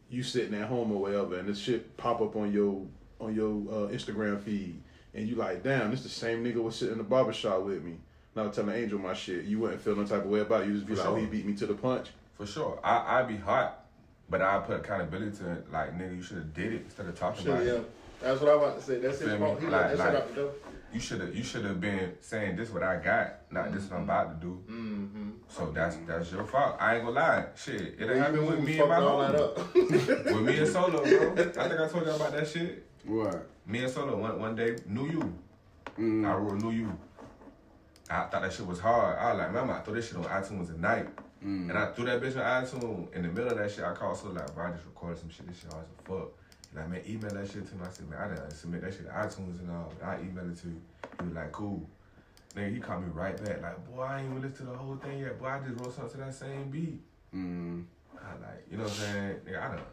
you 0.08 0.22
sitting 0.22 0.54
at 0.54 0.68
home 0.68 0.92
or 0.92 1.00
whatever, 1.00 1.36
and 1.38 1.48
this 1.48 1.58
shit 1.58 1.96
pop 1.96 2.20
up 2.20 2.36
on 2.36 2.52
your 2.52 2.86
on 3.20 3.34
your 3.34 3.50
uh, 3.50 3.88
Instagram 3.88 4.40
feed, 4.40 4.80
and 5.14 5.26
you 5.26 5.34
like, 5.34 5.64
damn, 5.64 5.90
this 5.90 6.02
the 6.02 6.08
same 6.08 6.44
nigga 6.44 6.62
was 6.62 6.76
sitting 6.76 6.92
in 6.92 6.98
the 6.98 7.04
barbershop 7.04 7.62
with 7.62 7.82
me. 7.82 7.96
Now 8.34 8.48
telling 8.48 8.74
Angel 8.76 8.98
my 8.98 9.14
shit, 9.14 9.44
you 9.44 9.58
wouldn't 9.58 9.80
feel 9.80 9.96
no 9.96 10.04
type 10.04 10.24
of 10.24 10.30
way 10.30 10.40
about 10.40 10.62
it. 10.62 10.68
You 10.68 10.74
just 10.74 10.86
be 10.86 10.94
For 10.94 11.00
like, 11.00 11.08
oh, 11.10 11.14
he 11.16 11.26
beat 11.26 11.44
me 11.46 11.54
to 11.54 11.66
the 11.66 11.74
punch. 11.74 12.08
For 12.36 12.46
sure. 12.46 12.78
I 12.84 13.20
I 13.20 13.22
be 13.24 13.36
hot, 13.36 13.84
but 14.30 14.40
I 14.42 14.58
put 14.60 14.76
accountability 14.80 15.36
to 15.38 15.52
it. 15.52 15.72
Like 15.72 15.98
nigga, 15.98 16.16
you 16.16 16.22
should 16.22 16.36
have 16.38 16.54
did 16.54 16.72
it 16.74 16.82
instead 16.84 17.06
of 17.06 17.18
talking 17.18 17.44
Shit, 17.44 17.52
about 17.54 17.64
yeah. 17.66 17.72
it. 17.72 17.90
That's 18.20 18.40
what 18.40 18.50
I 18.50 18.54
was 18.56 18.62
about 18.68 18.78
to 18.80 18.84
say. 18.84 18.98
That's 18.98 19.18
his 19.18 19.28
Feel 19.28 19.38
fault. 19.38 19.60
me? 19.60 19.66
He 19.66 19.72
Like- 19.72 19.82
let 19.86 19.96
that 19.96 19.98
like- 19.98 20.12
shit 20.12 20.22
out 20.22 20.28
the 20.28 20.34
door. 20.42 20.52
You 20.90 21.00
should 21.00 21.20
have 21.20 21.34
you 21.36 21.42
should 21.44 21.64
have 21.66 21.80
been 21.82 22.14
saying 22.20 22.56
this 22.56 22.70
what 22.70 22.82
I 22.82 22.96
got, 22.96 23.40
not 23.52 23.72
this 23.72 23.90
what 23.90 23.98
I'm 23.98 24.04
about 24.04 24.40
to 24.40 24.46
do. 24.46 24.62
Mm-hmm. 24.70 25.30
So 25.48 25.70
that's 25.70 25.96
that's 26.06 26.32
your 26.32 26.44
fault. 26.44 26.76
I 26.80 26.94
ain't 26.96 27.04
gonna 27.04 27.14
lie. 27.16 27.44
Shit, 27.56 27.96
it 27.98 28.06
done 28.06 28.16
happened 28.16 28.46
with 28.46 28.60
me 28.60 28.78
and 28.78 28.88
fucked 28.88 28.88
my 28.88 28.96
all 29.06 29.18
that 29.20 29.34
homie. 29.34 30.10
up. 30.18 30.24
With 30.34 30.42
me 30.46 30.58
and 30.58 30.66
Solo, 30.68 31.02
bro. 31.02 31.32
I 31.32 31.68
think 31.68 31.80
I 31.80 31.88
told 31.88 32.06
you 32.06 32.12
about 32.12 32.32
that 32.32 32.48
shit. 32.48 32.86
What? 33.04 33.48
Me 33.66 33.80
and 33.84 33.92
Solo 33.92 34.16
one 34.16 34.40
one 34.40 34.56
day 34.56 34.76
knew 34.86 35.10
you. 35.10 35.38
Mm. 35.98 36.26
I 36.26 36.34
wrote 36.36 36.62
knew 36.62 36.70
you. 36.70 36.98
I 38.10 38.24
thought 38.24 38.42
that 38.42 38.52
shit 38.52 38.66
was 38.66 38.80
hard. 38.80 39.18
I 39.18 39.32
was 39.32 39.38
like, 39.38 39.52
man, 39.52 39.66
gonna 39.66 39.82
throw 39.84 39.94
this 39.94 40.08
shit 40.08 40.16
on 40.16 40.24
iTunes 40.24 40.68
tonight. 40.68 41.08
Mm. 41.44 41.68
And 41.68 41.78
I 41.78 41.92
threw 41.92 42.04
that 42.06 42.20
bitch 42.20 42.36
on 42.36 42.64
iTunes. 42.64 43.14
In 43.14 43.22
the 43.22 43.28
middle 43.28 43.50
of 43.50 43.58
that 43.58 43.70
shit, 43.70 43.84
I 43.84 43.92
called 43.92 44.16
so 44.16 44.28
like, 44.28 44.54
bro, 44.54 44.66
I 44.66 44.70
just 44.70 44.86
recorded 44.86 45.18
some 45.18 45.30
shit. 45.30 45.46
This 45.46 45.60
shit 45.60 45.72
hard 45.72 45.84
as 45.84 46.06
fuck. 46.06 46.30
He 46.72 46.78
like, 46.78 46.88
man, 46.88 47.02
email 47.06 47.30
that 47.30 47.46
shit 47.46 47.68
to 47.68 47.74
me. 47.74 47.82
I 47.86 47.90
said, 47.90 48.08
man, 48.10 48.18
I 48.20 48.28
didn't 48.28 48.50
submit 48.52 48.82
that 48.82 48.92
shit 48.92 49.06
to 49.06 49.12
iTunes 49.12 49.60
and 49.60 49.70
all. 49.70 49.92
I 50.02 50.16
emailed 50.16 50.52
it 50.52 50.58
to 50.62 50.68
you. 50.68 50.80
He 51.20 51.26
was 51.26 51.34
like, 51.34 51.52
cool. 51.52 51.88
Nigga, 52.56 52.74
he 52.74 52.80
called 52.80 53.04
me 53.04 53.10
right 53.12 53.36
back. 53.44 53.62
Like, 53.62 53.94
boy, 53.94 54.02
I 54.02 54.20
ain't 54.20 54.30
even 54.30 54.36
listened 54.36 54.56
to 54.56 54.72
the 54.72 54.78
whole 54.78 54.96
thing 54.96 55.18
yet. 55.20 55.38
Boy, 55.38 55.46
I 55.46 55.60
just 55.60 55.80
wrote 55.80 55.94
something 55.94 56.18
to 56.18 56.26
that 56.26 56.34
same 56.34 56.70
beat. 56.70 57.00
Mm. 57.34 57.84
I 58.16 58.32
like, 58.40 58.66
you 58.70 58.78
know 58.78 58.84
what 58.84 58.92
I'm 58.92 58.98
saying? 58.98 59.34
Nigga, 59.46 59.62
I 59.62 59.68
done 59.68 59.84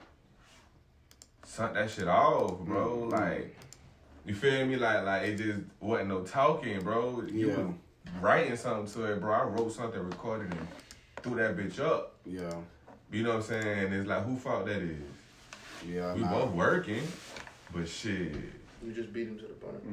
sunk 1.43 1.73
that 1.73 1.91
shit 1.91 2.07
off, 2.07 2.59
bro. 2.59 3.09
Mm. 3.09 3.11
Like, 3.11 3.57
you 4.25 4.33
feel 4.33 4.65
me? 4.65 4.77
Like, 4.77 5.05
like 5.05 5.23
it 5.23 5.35
just 5.35 5.59
wasn't 5.79 6.09
no 6.09 6.21
talking, 6.21 6.79
bro. 6.79 7.23
You 7.31 7.49
Yeah. 7.49 7.67
Was 8.05 8.21
writing 8.21 8.55
something 8.55 8.91
to 8.93 9.11
it, 9.11 9.21
bro. 9.21 9.33
I 9.33 9.43
wrote 9.43 9.71
something, 9.71 9.99
recorded 9.99 10.53
it, 10.53 10.59
threw 11.21 11.35
that 11.35 11.55
bitch 11.55 11.79
up. 11.79 12.15
Yeah. 12.25 12.53
You 13.11 13.23
know 13.23 13.29
what 13.29 13.35
I'm 13.37 13.41
saying? 13.43 13.93
It's 13.93 14.07
like, 14.07 14.25
who 14.25 14.35
fault 14.37 14.65
that 14.65 14.81
is? 14.81 14.97
Yeah. 15.87 16.13
We 16.13 16.21
nah. 16.21 16.31
both 16.31 16.51
working, 16.53 17.03
but 17.73 17.87
shit. 17.87 18.33
You 18.83 18.93
just 18.93 19.13
beat 19.13 19.27
him 19.27 19.37
to 19.37 19.45
the 19.45 19.53
punch. 19.53 19.83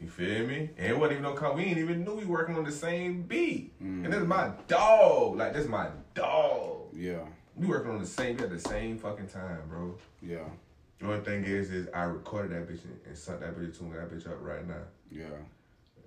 You 0.00 0.08
feel 0.10 0.46
me? 0.46 0.70
And 0.76 0.92
it 0.92 0.98
wasn't 0.98 1.12
even 1.12 1.22
no 1.22 1.32
call. 1.32 1.54
We 1.54 1.64
ain't 1.64 1.78
even 1.78 2.04
knew 2.04 2.14
we 2.14 2.26
working 2.26 2.56
on 2.56 2.64
the 2.64 2.72
same 2.72 3.22
beat. 3.22 3.72
Mm. 3.82 4.04
And 4.04 4.12
this 4.12 4.20
is 4.20 4.26
my 4.26 4.50
dog. 4.68 5.36
Like, 5.36 5.54
this 5.54 5.64
is 5.64 5.70
my 5.70 5.88
dog. 6.14 6.88
Yeah. 6.94 7.20
We 7.56 7.66
working 7.66 7.90
on 7.90 8.00
the 8.00 8.06
same 8.06 8.36
beat 8.36 8.44
at 8.44 8.50
the 8.50 8.58
same 8.58 8.98
fucking 8.98 9.28
time, 9.28 9.60
bro. 9.68 9.94
Yeah. 10.20 10.44
The 10.98 11.06
only 11.06 11.24
thing 11.24 11.44
is, 11.44 11.70
is 11.70 11.88
I 11.94 12.04
recorded 12.04 12.52
that 12.52 12.68
bitch 12.68 12.84
and, 12.84 12.98
and 13.06 13.16
sent 13.16 13.40
that 13.40 13.56
bitch, 13.56 13.78
tuned 13.78 13.94
that 13.94 14.10
bitch 14.10 14.30
up 14.30 14.38
right 14.40 14.66
now. 14.66 14.74
Yeah. 15.10 15.24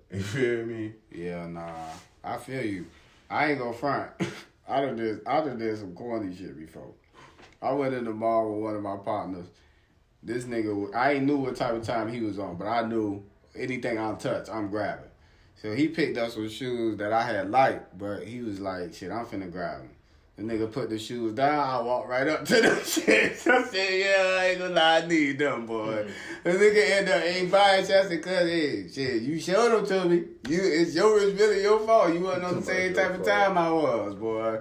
You 0.12 0.22
feel 0.22 0.64
me? 0.64 0.92
Yeah, 1.12 1.46
nah. 1.46 1.70
I 2.24 2.38
feel 2.38 2.64
you. 2.64 2.86
I 3.28 3.50
ain't 3.50 3.58
gonna 3.58 3.74
front. 3.74 4.10
I 4.68 4.80
done 4.80 4.96
did 4.96 5.20
I 5.26 5.40
done 5.42 5.58
did 5.58 5.76
some 5.78 5.94
corny 5.94 6.34
shit 6.34 6.56
before. 6.56 6.94
I 7.60 7.72
went 7.72 7.92
in 7.92 8.04
the 8.04 8.12
mall 8.12 8.52
with 8.52 8.62
one 8.62 8.76
of 8.76 8.82
my 8.82 8.96
partners. 8.96 9.46
This 10.22 10.44
nigga, 10.44 10.94
I 10.94 11.12
ain't 11.12 11.26
knew 11.26 11.36
what 11.36 11.56
type 11.56 11.74
of 11.74 11.82
time 11.82 12.10
he 12.10 12.20
was 12.20 12.38
on, 12.38 12.56
but 12.56 12.66
I 12.66 12.86
knew 12.86 13.22
anything 13.54 13.98
I 13.98 14.14
touch, 14.14 14.48
I'm 14.48 14.68
grabbing. 14.68 15.10
So 15.56 15.74
he 15.74 15.88
picked 15.88 16.16
up 16.16 16.30
some 16.30 16.48
shoes 16.48 16.96
that 16.98 17.12
I 17.12 17.22
had 17.22 17.50
liked, 17.50 17.98
but 17.98 18.22
he 18.22 18.40
was 18.40 18.60
like, 18.60 18.94
shit, 18.94 19.10
I'm 19.10 19.26
finna 19.26 19.50
grab 19.50 19.82
them. 19.82 19.90
The 20.38 20.44
nigga 20.44 20.70
put 20.70 20.88
the 20.88 21.00
shoes 21.00 21.32
down, 21.32 21.68
I 21.68 21.80
walked 21.80 22.08
right 22.08 22.28
up 22.28 22.44
to 22.44 22.54
the 22.54 22.80
shit. 22.84 23.32
I 23.44 23.64
said, 23.64 23.74
yeah, 23.74 24.38
I 24.38 24.46
ain't 24.50 24.60
gonna 24.60 24.72
lie, 24.72 24.98
I 24.98 25.06
need 25.06 25.36
them, 25.36 25.66
boy. 25.66 26.06
Mm-hmm. 26.06 26.10
The 26.44 26.50
nigga 26.50 26.90
end 26.90 27.08
up 27.08 27.22
ain't 27.24 27.50
buying 27.50 27.84
said, 27.84 28.22
cuz, 28.22 28.32
hey, 28.32 28.88
shit, 28.88 29.22
you 29.22 29.40
showed 29.40 29.72
them 29.72 29.86
to 29.86 30.08
me. 30.08 30.16
You, 30.48 30.60
it's 30.62 30.94
your, 30.94 31.18
it's 31.18 31.36
really 31.40 31.62
your 31.62 31.80
fault. 31.80 32.14
You 32.14 32.20
wasn't 32.20 32.44
on 32.44 32.54
the 32.54 32.62
same 32.62 32.94
type 32.94 33.18
of 33.18 33.26
time 33.26 33.58
I 33.58 33.68
was, 33.68 34.14
boy. 34.14 34.60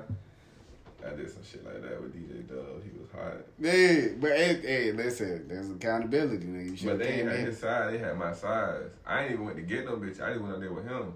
I 1.05 1.15
did 1.15 1.31
some 1.31 1.43
shit 1.43 1.63
like 1.63 1.83
that 1.83 2.01
with 2.01 2.11
DJ 2.11 2.47
Dub. 2.47 2.83
He 2.83 2.89
was 2.99 3.11
hot. 3.13 3.37
Hey, 3.61 4.15
but 4.19 4.31
hey, 4.31 4.59
hey, 4.63 4.91
listen, 4.93 5.47
there's 5.47 5.69
accountability, 5.69 6.47
nigga. 6.47 6.81
You 6.81 6.89
But 6.89 6.97
they 6.97 7.19
ain't 7.19 7.29
had 7.29 7.39
his 7.41 7.59
side. 7.59 7.93
They 7.93 7.99
had 7.99 8.17
my 8.17 8.33
size. 8.33 8.89
I 9.05 9.25
ain't 9.25 9.33
even 9.33 9.45
went 9.45 9.57
to 9.57 9.63
get 9.63 9.85
no 9.85 9.97
bitch. 9.97 10.19
I 10.23 10.31
just 10.31 10.41
went 10.41 10.55
up 10.55 10.59
there 10.59 10.73
with 10.73 10.87
him. 10.87 11.13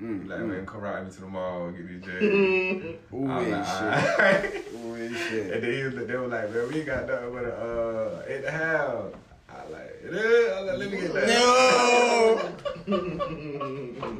Mm, 0.00 0.28
like, 0.28 0.38
mm. 0.38 0.64
come 0.66 0.80
ride 0.80 1.04
me 1.06 1.10
to 1.12 1.20
the 1.20 1.26
mall 1.26 1.66
and 1.66 1.76
get 1.76 1.88
these 1.88 2.02
J's. 2.04 2.22
Ooh, 3.12 3.26
like, 3.26 3.46
shit. 3.46 3.56
alright. 3.56 4.64
Ooh, 4.74 4.94
and 4.94 5.02
And 5.02 5.16
shit. 5.16 5.60
then 5.60 5.72
he 5.72 5.82
was, 5.82 6.06
they 6.06 6.16
were 6.16 6.28
like, 6.28 6.54
man, 6.54 6.68
we 6.72 6.84
got 6.84 7.06
nothing 7.08 7.32
but 7.32 7.44
a 7.44 7.52
uh, 7.52 8.22
eight 8.28 8.36
and 8.36 8.44
a 8.44 8.50
half. 8.52 8.94
I 9.50 9.68
like, 9.72 10.00
it 10.04 10.14
is. 10.14 10.52
I 10.52 10.60
like, 10.60 10.78
let 10.78 10.90
me 10.92 11.00
get 11.00 11.14
that. 11.14 11.26
No! 11.26 12.52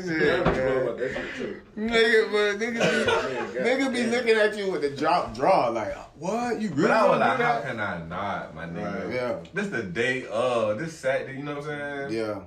Shit, 0.00 0.46
I 0.46 0.50
man. 0.50 0.82
about 0.82 0.98
that 0.98 1.12
shit 1.14 1.36
too. 1.36 1.60
Nigga, 1.76 2.30
but 2.32 2.58
nigga 2.58 2.80
nigga, 2.80 3.54
Man, 3.54 3.64
nigga 3.64 3.92
be 3.92 4.02
looking 4.04 4.36
at 4.36 4.56
you 4.56 4.70
with 4.70 4.82
the 4.82 4.90
drop 4.90 5.34
draw 5.34 5.68
like, 5.68 5.94
what? 6.18 6.60
You 6.60 6.70
really 6.70 6.82
But 6.82 6.90
I 6.90 7.08
was 7.08 7.20
like, 7.20 7.38
how 7.40 7.60
can 7.60 7.80
I 7.80 8.06
not, 8.06 8.54
my 8.54 8.66
nigga? 8.66 9.04
Right, 9.06 9.14
yeah. 9.14 9.36
This 9.52 9.68
the 9.68 9.82
day 9.82 10.26
of. 10.26 10.78
This 10.78 10.96
Saturday, 10.98 11.36
you 11.38 11.42
know 11.44 11.56
what 11.56 11.68
I'm 11.70 12.08
saying? 12.08 12.12
Yeah. 12.12 12.40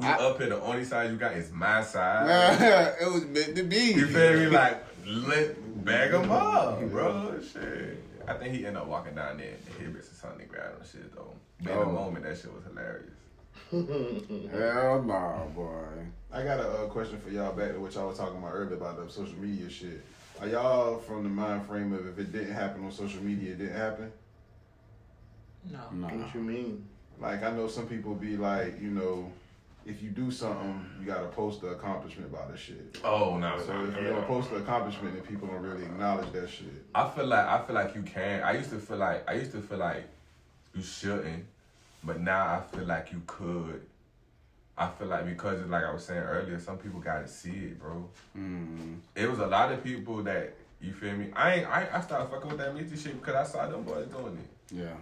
We 0.00 0.06
I- 0.06 0.14
up 0.16 0.38
here, 0.38 0.50
the 0.50 0.60
only 0.62 0.84
side 0.84 1.10
you 1.10 1.16
got 1.16 1.32
is 1.32 1.50
my 1.52 1.82
side. 1.82 2.96
it 3.00 3.06
was 3.12 3.24
meant 3.26 3.56
to 3.56 3.62
be. 3.64 3.92
You 3.94 4.06
feel 4.06 4.38
me? 4.38 4.46
Like, 4.46 4.84
let 5.06 5.84
bag 5.84 6.12
him 6.12 6.30
up, 6.30 6.80
bro. 6.90 7.40
Shit. 7.40 8.02
I 8.26 8.34
think 8.34 8.54
he 8.54 8.66
ended 8.66 8.82
up 8.82 8.88
walking 8.88 9.14
down 9.14 9.38
there 9.38 9.54
and 9.54 9.74
Hibbett's 9.94 10.10
or 10.12 10.14
something 10.14 10.42
and 10.42 10.50
grabbed 10.50 10.78
him 10.78 10.86
shit 10.90 11.14
though. 11.14 11.32
But 11.62 11.72
in 11.72 11.78
Oh. 11.78 11.84
the 11.86 11.92
moment, 11.92 12.24
that 12.24 12.36
shit 12.36 12.52
was 12.52 12.62
hilarious. 12.64 13.14
Hell 14.52 15.02
no, 15.02 15.50
boy. 15.54 16.06
I 16.32 16.42
got 16.44 16.60
a 16.60 16.68
uh, 16.68 16.86
question 16.88 17.18
for 17.20 17.30
y'all 17.30 17.52
back 17.54 17.72
to 17.72 17.80
what 17.80 17.94
y'all 17.94 18.08
was 18.08 18.18
talking 18.18 18.36
about 18.38 18.52
earlier 18.52 18.74
about 18.76 19.04
the 19.04 19.10
social 19.12 19.36
media 19.38 19.68
shit. 19.70 20.04
Are 20.40 20.46
y'all 20.46 20.98
from 20.98 21.22
the 21.24 21.28
mind 21.30 21.66
frame 21.66 21.92
of 21.94 22.06
if 22.06 22.18
it 22.18 22.30
didn't 22.30 22.52
happen 22.54 22.84
on 22.84 22.92
social 22.92 23.22
media, 23.22 23.52
it 23.52 23.58
didn't 23.58 23.76
happen? 23.76 24.12
No. 25.70 25.78
Nah. 25.92 26.08
What 26.08 26.34
you 26.34 26.40
mean? 26.42 26.84
Like 27.18 27.42
I 27.42 27.50
know 27.50 27.66
some 27.66 27.86
people 27.86 28.14
be 28.14 28.36
like, 28.36 28.80
you 28.80 28.90
know, 28.90 29.32
if 29.88 30.02
you 30.02 30.10
do 30.10 30.30
something, 30.30 30.84
you 31.00 31.06
gotta 31.06 31.28
post 31.28 31.62
the 31.62 31.68
accomplishment 31.68 32.30
about 32.30 32.52
the 32.52 32.58
shit. 32.58 32.98
Oh 33.02 33.38
no, 33.38 33.58
So 33.58 33.84
if 33.86 33.96
you 33.96 34.08
don't 34.08 34.26
post 34.26 34.50
the 34.50 34.56
accomplishment, 34.56 35.14
then 35.14 35.22
people 35.22 35.48
don't 35.48 35.62
really 35.62 35.84
acknowledge 35.84 36.30
that 36.32 36.50
shit. 36.50 36.84
I 36.94 37.08
feel 37.08 37.26
like 37.26 37.46
I 37.46 37.64
feel 37.64 37.74
like 37.74 37.94
you 37.94 38.02
can. 38.02 38.42
I 38.42 38.52
used 38.52 38.70
to 38.70 38.78
feel 38.78 38.98
like 38.98 39.28
I 39.28 39.34
used 39.34 39.52
to 39.52 39.62
feel 39.62 39.78
like 39.78 40.06
you 40.74 40.82
shouldn't, 40.82 41.46
but 42.04 42.20
now 42.20 42.42
I 42.42 42.76
feel 42.76 42.84
like 42.84 43.10
you 43.12 43.22
could. 43.26 43.80
I 44.76 44.90
feel 44.90 45.08
like 45.08 45.24
because 45.24 45.66
like 45.66 45.84
I 45.84 45.92
was 45.92 46.04
saying 46.04 46.20
earlier, 46.20 46.60
some 46.60 46.76
people 46.76 47.00
got 47.00 47.22
to 47.22 47.28
see 47.28 47.50
it, 47.50 47.80
bro. 47.80 48.08
Mm. 48.36 48.98
It 49.16 49.28
was 49.28 49.38
a 49.38 49.46
lot 49.46 49.72
of 49.72 49.82
people 49.82 50.22
that 50.24 50.54
you 50.82 50.92
feel 50.92 51.14
me. 51.14 51.30
I 51.34 51.54
ain't. 51.56 51.66
I, 51.66 51.88
I 51.94 52.00
started 52.02 52.30
fucking 52.30 52.48
with 52.50 52.58
that 52.58 52.74
Mitzi 52.74 52.96
shit 52.96 53.18
because 53.18 53.34
I 53.34 53.50
saw 53.50 53.66
them 53.66 53.84
boys 53.84 54.06
doing 54.06 54.36
it. 54.36 54.76
Yeah. 54.76 54.96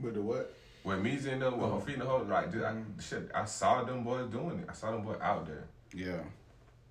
With 0.00 0.14
the 0.14 0.22
what? 0.22 0.54
With 0.84 0.98
Meezy 0.98 1.32
and 1.32 1.42
them, 1.42 1.58
with 1.58 1.70
her 1.70 1.76
uh-huh. 1.76 1.84
feet 1.84 1.94
in 1.94 2.00
the 2.00 2.06
hole, 2.06 2.24
like 2.24 2.50
dude, 2.50 2.64
I, 2.64 2.74
shit, 3.00 3.30
I 3.34 3.44
saw 3.44 3.84
them 3.84 4.02
boys 4.02 4.26
doing 4.30 4.58
it. 4.58 4.66
I 4.68 4.72
saw 4.72 4.90
them 4.90 5.02
boys 5.02 5.18
out 5.20 5.46
there. 5.46 5.64
Yeah. 5.94 6.22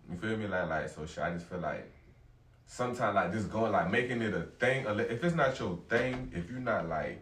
You 0.10 0.18
feel 0.18 0.38
me? 0.38 0.48
Like, 0.48 0.70
like, 0.70 0.90
so 0.90 1.06
shit, 1.06 1.24
I 1.24 1.32
just 1.32 1.48
feel 1.48 1.60
like 1.60 1.90
sometimes, 2.66 3.16
like, 3.16 3.32
just 3.34 3.50
going, 3.50 3.72
like, 3.72 3.92
making 3.92 4.22
it 4.22 4.34
a 4.34 4.44
thing. 4.60 4.86
If 4.88 5.24
it's 5.24 5.36
not 5.36 5.58
your 5.60 5.80
thing, 5.90 6.32
if 6.34 6.50
you're 6.50 6.60
not, 6.60 6.88
like, 6.88 7.22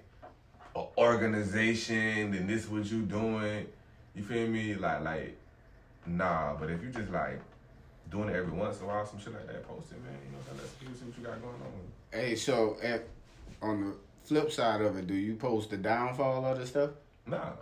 an 0.75 0.85
organization, 0.97 2.31
then 2.31 2.47
this 2.47 2.67
what 2.69 2.85
you 2.85 3.01
doing, 3.03 3.67
you 4.15 4.23
feel 4.23 4.47
me? 4.47 4.75
Like, 4.75 5.03
like, 5.03 5.37
nah. 6.05 6.55
But 6.55 6.69
if 6.69 6.83
you 6.83 6.89
just, 6.89 7.11
like, 7.11 7.41
doing 8.11 8.29
it 8.29 8.35
every 8.35 8.53
once 8.53 8.79
in 8.79 8.85
a 8.85 8.87
while, 8.87 9.05
some 9.05 9.19
shit 9.19 9.33
like 9.33 9.47
that, 9.47 9.67
post 9.67 9.91
it, 9.91 10.03
man. 10.03 10.13
You 10.25 10.31
know 10.31 10.37
what 10.37 10.51
I'm 10.51 10.57
saying? 10.59 10.89
Let's 10.89 10.99
see 10.99 11.05
what 11.05 11.17
you 11.17 11.23
got 11.23 11.41
going 11.41 11.55
on. 11.55 11.71
Hey, 12.11 12.35
so 12.35 12.77
at, 12.81 13.05
on 13.61 13.81
the 13.81 13.95
flip 14.29 14.51
side 14.51 14.81
of 14.81 14.95
it, 14.95 15.07
do 15.07 15.15
you 15.15 15.35
post 15.35 15.71
the 15.71 15.77
downfall 15.77 16.45
of 16.45 16.59
the 16.59 16.67
stuff? 16.67 16.91
Nah. 17.25 17.53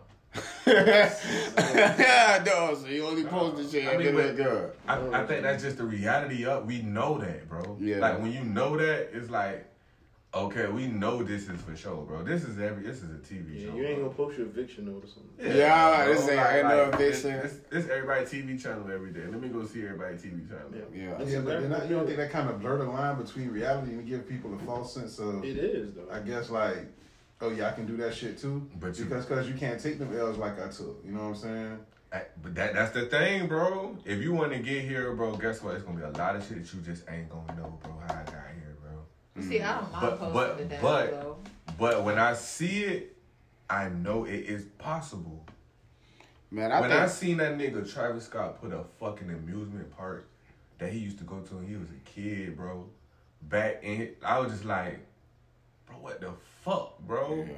yeah, 0.67 2.43
no, 2.45 2.75
so 2.75 2.87
you 2.87 3.05
only 3.05 3.23
post 3.23 3.55
the 3.55 3.67
shit 3.69 3.87
I 3.87 3.95
mean, 3.95 4.13
good. 4.13 4.73
I, 4.85 5.21
I 5.21 5.25
think 5.25 5.43
that's 5.43 5.63
just 5.63 5.77
the 5.77 5.85
reality 5.85 6.45
of 6.45 6.65
we 6.65 6.81
know 6.81 7.17
that, 7.19 7.47
bro. 7.47 7.77
Yeah. 7.79 7.99
Like 7.99 8.21
when 8.21 8.33
you 8.33 8.43
know 8.43 8.75
that, 8.75 9.11
it's 9.13 9.29
like, 9.29 9.65
okay, 10.45 10.67
we 10.67 10.87
know 10.87 11.23
this 11.23 11.49
is 11.49 11.59
for 11.61 11.75
sure, 11.75 11.97
bro. 12.05 12.23
This 12.23 12.43
is 12.43 12.59
every 12.59 12.83
this 12.83 12.97
is 12.97 13.09
a 13.09 13.19
TV 13.19 13.59
Yeah, 13.61 13.67
show. 13.69 13.75
you 13.75 13.85
ain't 13.85 13.95
bro. 13.99 14.05
gonna 14.09 14.15
post 14.15 14.37
your 14.37 14.47
eviction 14.47 14.85
notice 14.85 15.13
on 15.17 15.23
it. 15.45 15.55
Yeah, 15.55 16.05
bro. 16.05 16.13
this 16.13 16.29
ain't- 16.29 16.55
ain't 16.55 16.67
no 16.67 16.91
this, 16.91 17.23
eviction. 17.25 17.31
this, 17.71 17.83
this 17.85 17.89
everybody 17.91 18.25
TV 18.25 18.61
channel 18.61 18.89
every 18.91 19.11
day. 19.11 19.25
Let 19.29 19.41
me 19.41 19.49
go 19.49 19.65
see 19.65 19.83
everybody 19.85 20.15
TV 20.15 20.47
channel. 20.47 20.69
Yeah. 20.73 20.81
Yeah. 21.19 21.23
Yeah, 21.25 21.39
but 21.41 21.61
then 21.61 21.73
I, 21.73 21.83
you 21.87 21.95
don't 21.95 22.05
think 22.05 22.17
that 22.17 22.31
kind 22.31 22.49
of 22.49 22.59
blur 22.59 22.77
the 22.77 22.85
line 22.85 23.21
between 23.21 23.49
reality 23.49 23.91
and 23.93 24.07
give 24.07 24.27
people 24.27 24.53
a 24.53 24.57
false 24.59 24.93
sense 24.93 25.19
of. 25.19 25.43
It 25.43 25.57
is 25.57 25.93
though. 25.93 26.07
I 26.11 26.19
guess, 26.19 26.49
like, 26.49 26.77
oh 27.41 27.49
yeah, 27.49 27.69
I 27.69 27.71
can 27.73 27.85
do 27.85 27.97
that 27.97 28.13
shit 28.13 28.37
too. 28.39 28.67
But 28.79 28.97
you- 28.97 29.05
because 29.05 29.25
cause 29.25 29.47
you 29.47 29.55
can't 29.55 29.79
take 29.81 29.99
them 29.99 30.17
L's 30.17 30.37
like 30.37 30.59
I 30.59 30.69
took. 30.69 31.01
You 31.05 31.11
know 31.13 31.21
what 31.23 31.27
I'm 31.29 31.35
saying? 31.35 31.79
I- 32.13 32.23
But 32.41 32.55
that 32.55 32.73
that's 32.73 32.91
the 32.93 33.05
thing, 33.07 33.47
bro. 33.47 33.97
If 34.05 34.21
you 34.21 34.33
want 34.33 34.53
to 34.53 34.59
get 34.59 34.83
here, 34.83 35.11
bro, 35.13 35.35
guess 35.35 35.61
what? 35.61 35.75
It's 35.75 35.83
gonna 35.83 35.97
be 35.97 36.03
a 36.03 36.09
lot 36.11 36.35
of 36.37 36.47
shit 36.47 36.63
that 36.63 36.73
you 36.73 36.79
just 36.81 37.03
ain't 37.09 37.29
gonna 37.29 37.59
know, 37.59 37.77
bro. 37.83 37.91
How 38.07 38.13
I 38.13 38.17
got 38.23 38.25
bro. 38.31 38.41
See, 39.41 39.61
I 39.61 39.79
don't 39.79 39.91
mind 39.91 40.01
But- 40.01 40.19
posting 40.19 40.33
but- 40.33 40.57
the 40.57 40.65
down 40.65 40.81
but- 40.81 41.11
low. 41.13 41.37
But 41.77 42.03
when 42.03 42.17
I 42.17 42.33
see 42.33 42.83
it, 42.85 43.15
I 43.69 43.89
know 43.89 44.25
it 44.25 44.31
is 44.33 44.63
possible. 44.79 45.45
Man, 46.49 46.71
I 46.71 46.79
when 46.81 46.89
think 46.89 47.01
I 47.01 47.07
seen 47.07 47.37
that 47.37 47.57
nigga 47.57 47.91
Travis 47.91 48.25
Scott 48.25 48.59
put 48.61 48.71
a 48.73 48.83
fucking 48.99 49.29
amusement 49.29 49.95
park 49.95 50.27
that 50.79 50.91
he 50.91 50.99
used 50.99 51.17
to 51.19 51.23
go 51.25 51.39
to 51.41 51.55
when 51.55 51.67
he 51.67 51.75
was 51.75 51.89
a 51.89 52.09
kid, 52.09 52.55
bro, 52.57 52.87
back 53.43 53.83
in, 53.83 54.11
I 54.23 54.39
was 54.39 54.53
just 54.53 54.65
like, 54.65 54.99
bro, 55.85 55.97
what 55.97 56.21
the 56.21 56.31
fuck, 56.63 56.97
bro? 56.99 57.45
Yeah. 57.47 57.53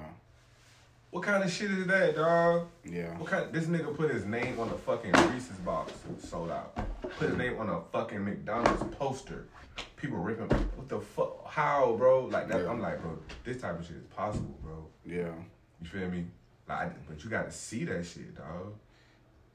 What 1.12 1.24
kind 1.24 1.44
of 1.44 1.52
shit 1.52 1.72
is 1.72 1.88
that, 1.88 2.16
dog? 2.16 2.68
Yeah. 2.84 3.18
What 3.18 3.30
kind? 3.30 3.54
this 3.54 3.66
nigga 3.66 3.96
put 3.96 4.12
his 4.12 4.26
name 4.26 4.60
on 4.60 4.70
a 4.70 4.74
fucking 4.78 5.12
Reese's 5.32 5.58
box, 5.60 5.94
sold 6.28 6.52
out. 6.52 6.76
Put 7.18 7.30
his 7.30 7.38
name 7.38 7.58
on 7.60 7.70
a 7.70 7.82
fucking 7.92 8.24
McDonald's 8.26 8.84
poster. 8.96 9.46
People 9.96 10.18
ripping. 10.18 10.48
What 10.48 10.90
the 10.90 11.00
fuck? 11.00 11.48
How, 11.48 11.96
bro? 11.98 12.26
Like 12.26 12.48
that. 12.50 12.62
Yeah. 12.62 12.70
I'm 12.70 12.82
like, 12.82 13.02
bro, 13.02 13.18
this 13.44 13.62
type 13.62 13.80
of 13.80 13.86
shit 13.86 13.98
is 13.98 14.08
possible, 14.16 14.56
bro. 14.64 14.86
Yeah. 15.06 15.34
You 15.82 15.88
feel 15.88 16.10
me? 16.10 16.26
Like, 16.68 17.08
but 17.08 17.24
you 17.24 17.30
gotta 17.30 17.52
see 17.52 17.84
that 17.86 18.06
shit, 18.06 18.36
dog. 18.36 18.74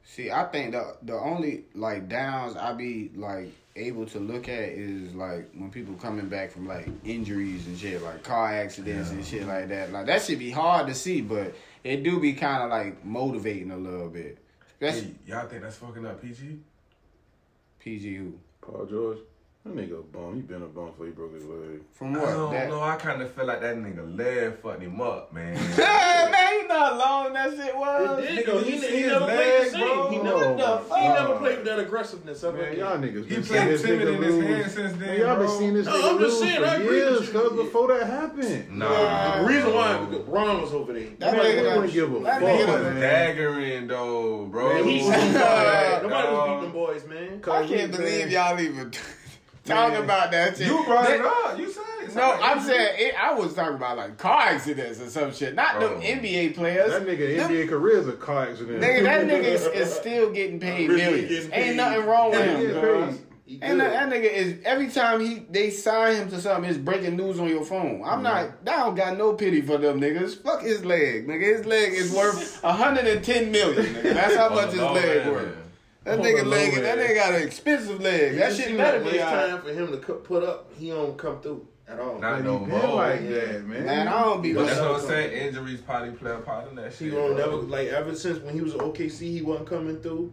See, 0.03 0.31
I 0.31 0.45
think 0.45 0.73
the 0.73 0.97
the 1.03 1.15
only 1.15 1.65
like 1.75 2.09
downs 2.09 2.57
I 2.57 2.73
be 2.75 3.11
like 3.15 3.53
able 3.77 4.07
to 4.07 4.19
look 4.19 4.49
at 4.49 4.69
is 4.69 5.15
like 5.15 5.51
when 5.55 5.71
people 5.71 5.95
coming 5.95 6.29
back 6.29 6.51
from 6.51 6.69
like 6.69 6.89
injuries 7.05 7.67
and 7.67 7.79
shit, 7.79 8.03
like 8.03 8.23
car 8.23 8.53
accidents 8.53 9.11
and 9.11 9.25
shit 9.25 9.47
like 9.47 9.69
that. 9.69 9.93
Like 9.93 10.07
that 10.07 10.23
should 10.23 10.39
be 10.39 10.51
hard 10.51 10.89
to 10.89 10.95
see, 10.95 11.21
but 11.21 11.55
it 11.83 12.03
do 12.03 12.21
be 12.21 12.35
kind 12.35 12.63
of 12.63 12.71
like 12.71 13.05
motivating 13.05 13.71
a 13.71 13.77
little 13.77 14.09
bit. 14.09 14.39
That's 14.79 15.01
Hey, 15.01 15.15
y'all 15.27 15.47
think 15.49 15.63
that's 15.63 15.77
fucking 15.77 16.05
up 16.05 16.21
PG? 16.21 16.59
PGU. 17.85 18.33
Paul 18.61 18.87
George, 18.87 19.19
that 19.65 19.75
nigga 19.75 19.99
a 19.99 20.03
bum. 20.03 20.35
He 20.37 20.43
been 20.43 20.61
a 20.63 20.67
bum 20.67 20.89
before 20.91 21.07
he 21.07 21.13
broke 21.13 21.35
his 21.35 21.45
leg. 21.47 21.81
From 21.93 22.13
what? 22.13 22.23
I 22.25 22.27
what? 22.27 22.33
don't 22.35 22.53
That- 22.53 22.69
know. 22.69 22.83
I 22.83 22.97
kind 22.97 23.23
of 23.23 23.33
feel 23.33 23.47
like 23.47 23.63
that 23.63 23.77
nigga 23.77 24.17
leg 24.17 24.59
fucked 24.59 24.83
him 24.83 25.01
up, 25.01 25.33
man. 25.33 25.57
Hey, 25.75 26.31
man, 26.31 26.53
you 26.63 26.69
know 26.69 26.79
how 26.79 26.99
long 26.99 27.33
that 27.33 27.51
shit 27.57 27.75
was. 27.77 28.25
It 28.25 28.31
nigga, 28.31 28.47
though. 28.47 28.59
you 28.59 28.65
He, 28.65 29.01
he 29.01 29.07
never 29.07 29.25
played 29.25 29.65
the 29.67 29.71
same. 29.71 29.81
He 29.81 29.87
Oh, 30.19 30.23
never, 30.23 31.01
he 31.01 31.09
never 31.09 31.37
played 31.39 31.57
with 31.59 31.65
that 31.67 31.79
aggressiveness 31.79 32.45
ever 32.45 32.57
Man, 32.59 32.67
again. 32.73 32.79
y'all 32.79 32.99
niggas 32.99 33.25
He 33.29 33.35
been 33.37 33.43
played 33.45 33.47
seeing 33.47 33.69
this 33.69 33.83
timid 33.83 34.09
nigga 34.09 34.17
in 34.17 34.23
his 34.23 34.35
lose. 34.37 34.47
hand 34.47 34.71
since 34.73 34.93
then, 34.93 35.01
Man, 35.09 35.21
y'all 35.21 35.37
been 35.37 35.47
bro. 35.47 35.59
seeing 35.59 35.75
this 35.75 35.87
No, 35.87 36.11
I'm 36.11 36.19
just 36.19 36.39
saying, 36.41 36.61
for 36.61 36.67
I 36.67 36.75
agree 36.75 36.87
with 36.87 36.95
years, 36.97 37.27
you. 37.27 37.33
cause 37.41 37.53
before 37.57 37.89
that 37.89 38.07
happened. 38.07 38.79
Nah. 38.79 39.39
The 39.41 39.47
reason 39.47 39.75
why 39.75 40.05
because 40.05 40.27
Ron 40.29 40.61
was 40.63 40.73
over 40.75 40.93
there. 40.93 41.09
That 41.21 41.33
Man, 41.37 41.45
nigga 41.45 41.57
we 41.57 41.63
done- 41.63 41.77
wouldn't 41.77 41.93
give 41.95 42.13
a 42.13 42.21
fuck, 42.21 42.41
nigga 42.43 42.57
He 42.59 42.63
done- 42.67 42.85
was 42.85 42.95
man. 42.95 43.37
daggering 43.37 43.89
though, 43.89 44.45
bro. 44.47 44.75
Man, 44.75 44.85
He, 44.85 44.99
he- 44.99 45.09
nobody 45.09 45.33
was 45.33 46.03
beating 46.13 46.55
um, 46.59 46.63
them 46.63 46.73
boys, 46.73 47.07
man. 47.07 47.43
I 47.51 47.67
can't 47.67 47.93
believe 47.93 48.31
y'all 48.31 48.61
even 48.61 48.93
talking 49.65 49.95
Man. 49.95 50.05
about 50.05 50.31
that 50.33 50.57
shit. 50.57 50.67
You 50.67 50.85
brought 50.85 51.07
That- 51.07 51.21
it 51.21 51.25
up. 51.27 51.59
You 51.59 51.71
said 51.71 51.83
it. 52.03 52.15
No, 52.15 52.33
I'm 52.33 52.61
saying 52.61 52.97
it, 52.99 53.15
I 53.21 53.33
was 53.35 53.55
talking 53.55 53.77
about 53.77 53.97
like 53.97 54.19
car 54.19 54.41
accidents 54.43 55.01
or 55.01 55.09
some 55.09 55.33
shit, 55.33 55.55
not 55.55 55.81
them 55.81 55.95
Oh. 55.97 56.01
NBA 56.01 56.55
players. 56.55 56.93
That 56.93 57.07
nigga 57.07 57.37
Them- 57.37 57.51
NBA 57.51 57.69
career 57.69 57.99
is 57.99 58.09
a 58.09 58.13
car 58.13 58.45
accident. 58.49 58.81
Nigga, 58.83 59.03
that 59.05 59.21
nigga 59.27 59.45
is, 59.45 59.67
is 59.67 59.93
still 59.93 60.31
getting 60.31 60.61
paid 60.61 60.89
Really 60.89 61.03
millions. 61.03 61.29
getting 61.29 61.51
paid. 61.51 61.63
Ain't 61.69 61.77
nothing 61.77 62.05
wrong 62.07 62.31
with 62.31 62.41
Yeah, 62.41 62.47
him. 62.47 62.61
he 62.61 62.67
cuz. 62.67 62.75
getting 62.83 63.09
paid. 63.09 63.19
He 63.47 63.59
And 63.61 63.79
that, 63.81 63.91
that 63.93 64.09
nigga 64.09 64.33
is 64.33 64.55
every 64.65 64.89
time 64.89 65.21
he 65.21 65.45
they 65.51 65.69
sign 65.71 66.17
him 66.17 66.31
to 66.31 66.41
something, 66.41 66.69
it's 66.71 66.79
breaking 66.79 67.17
news 67.17 67.39
on 67.39 67.49
your 67.49 67.63
phone. 67.65 68.03
I'm 68.05 68.23
mm-hmm. 68.23 68.23
not. 68.23 68.37
I 68.67 68.85
don't 68.85 68.95
got 68.95 69.19
no 69.19 69.35
pity 69.35 69.61
for 69.61 69.77
them 69.77 70.01
niggas. 70.01 70.43
Fuck 70.43 70.63
his 70.63 70.83
leg, 70.85 71.27
nigga. 71.29 71.43
His 71.57 71.67
leg 71.67 71.93
is 71.93 72.13
worth 72.15 72.63
110 72.63 73.51
million. 73.53 73.85
Nigga. 73.95 74.15
That's 74.15 74.37
how 74.37 74.49
much 74.49 74.71
his 74.71 74.81
leg 74.81 75.27
worth. 75.27 75.57
That 76.05 76.19
nigga 76.21 76.39
the 76.41 76.45
leg, 76.45 76.75
that 76.75 76.99
nigga 76.99 77.15
got 77.15 77.35
an 77.35 77.43
expensive 77.43 78.01
leg. 78.01 78.37
That 78.37 78.51
You 78.51 78.57
shit 78.57 78.67
see 78.69 78.77
better 78.77 79.01
be 79.01 79.09
it's 79.11 79.19
time 79.25 79.63
for 79.63 79.73
him 79.73 79.91
to 79.91 79.97
put 79.97 80.43
up. 80.45 80.71
He 80.79 80.89
don't 80.91 81.17
come 81.17 81.41
through 81.41 81.67
at 81.89 81.99
all. 81.99 82.19
Not 82.19 82.39
He 82.39 82.43
no 82.45 82.59
more. 82.59 82.97
like 82.97 83.23
Yeah. 83.23 83.31
that, 83.31 83.67
man. 83.67 83.87
Man, 83.87 84.09
I 84.09 84.21
don't 84.23 84.43
be. 84.43 84.53
But 84.53 84.67
that's 84.67 84.81
what 84.81 85.01
I'm 85.01 85.01
saying. 85.01 85.33
Injuries 85.49 85.81
probably 85.81 86.11
play 86.13 86.33
a 86.33 86.37
part 86.39 86.69
in 86.69 86.77
that 86.77 86.93
He 86.93 87.09
shit. 87.09 87.15
won't 87.19 87.37
never 87.39 87.57
like 87.57 87.89
ever 87.89 88.15
since 88.15 88.39
when 88.41 88.55
he 88.55 88.61
was 88.61 88.75
at 88.75 88.81
OKC, 88.83 89.33
he 89.33 89.41
wasn't 89.43 89.69
coming 89.69 89.99
through. 90.01 90.31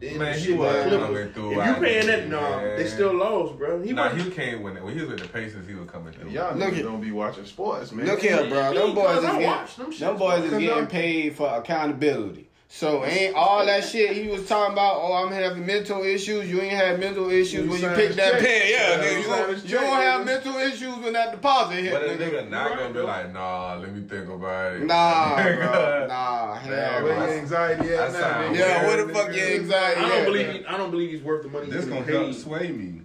Then 0.00 0.18
Man, 0.18 0.36
he 0.38 0.52
wasn't 0.52 0.88
Clippers. 0.88 1.06
coming 1.06 1.32
through 1.32 1.60
If 1.60 1.66
you 1.68 1.74
paying 1.76 2.06
there, 2.06 2.16
that, 2.18 2.28
nah, 2.28 2.56
man. 2.60 2.76
they 2.76 2.86
still 2.86 3.14
lost, 3.14 3.56
bro. 3.56 3.80
He 3.80 3.92
Nah, 3.92 4.10
wasn't- 4.12 4.22
he 4.24 4.30
came 4.32 4.62
when 4.62 4.74
when 4.84 4.92
he 4.92 5.00
was 5.00 5.10
with 5.12 5.20
the 5.20 5.28
Pacers. 5.28 5.66
He 5.66 5.74
was 5.74 5.88
coming 5.88 6.12
through. 6.12 6.30
Y'all 6.30 6.54
Look 6.54 6.76
don't 6.76 7.00
be 7.00 7.12
watching 7.12 7.46
sports, 7.46 7.92
man. 7.92 8.04
Look 8.06 8.20
here, 8.20 8.44
bro. 8.48 8.74
Them 8.74 8.94
boys 8.94 9.16
is 9.18 9.22
getting, 9.22 9.40
them 9.40 9.90
them 9.98 10.16
boys 10.18 10.44
is 10.44 10.58
getting 10.58 10.86
paid 10.88 11.36
for 11.36 11.48
accountability. 11.48 12.50
So 12.68 13.04
ain't 13.04 13.36
all 13.36 13.64
that 13.64 13.84
shit 13.84 14.16
he 14.16 14.26
was 14.28 14.48
talking 14.48 14.72
about. 14.72 14.96
Oh, 15.00 15.12
I'm 15.12 15.30
having 15.32 15.64
mental 15.64 16.02
issues. 16.02 16.50
You 16.50 16.60
ain't 16.60 16.72
had 16.72 16.98
mental 16.98 17.30
issues 17.30 17.52
You 17.64 17.70
when 17.70 17.72
you 17.80 17.86
signed 17.86 17.94
pick 17.96 18.12
that 18.16 18.32
pen. 18.40 18.62
Yeah, 18.68 18.90
Yeah, 18.96 19.04
nigga. 19.04 19.12
you 19.12 19.18
You, 19.18 19.24
don't- 19.26 19.64
you 19.64 19.76
don't 19.78 20.00
have 20.02 20.26
mental 20.26 20.56
issues 20.56 20.96
when 20.96 21.12
that 21.12 21.30
deposit 21.30 21.76
hit, 21.76 21.92
But 21.92 22.02
a 22.02 22.06
nigga. 22.06 22.18
nigga 22.32 22.50
not 22.50 22.70
Right, 22.70 22.78
gonna 22.80 22.94
be 22.94 23.00
like, 23.00 23.32
nah, 23.32 23.74
let 23.76 23.94
me 23.94 24.08
think 24.08 24.28
about 24.28 24.72
it. 24.74 24.82
Nah, 24.86 25.36
bro. 25.56 26.06
Nah, 26.08 26.54
hell 26.56 26.70
Man, 26.70 27.04
Where 27.04 27.14
no. 27.16 27.24
your 27.26 27.34
anxiety 27.38 27.94
at 27.94 28.10
I 28.10 28.20
now. 28.20 28.52
Yeah, 28.52 28.86
where 28.88 29.06
the 29.06 29.12
fuck 29.14 29.36
your 29.36 29.46
anxiety 29.46 30.00
I 30.00 30.04
at, 30.04 30.08
don't 30.08 30.24
believe. 30.24 30.46
man? 30.48 30.56
He, 30.56 30.66
I 30.66 30.76
don't 30.76 30.90
believe 30.90 31.10
he's 31.12 31.22
worth 31.22 31.42
the 31.44 31.48
money. 31.50 31.66
This 31.70 31.84
gonna 31.84 32.00
getting 32.00 32.14
help 32.14 32.26
paid. 32.32 32.40
sway 32.40 32.68
me. 32.72 33.02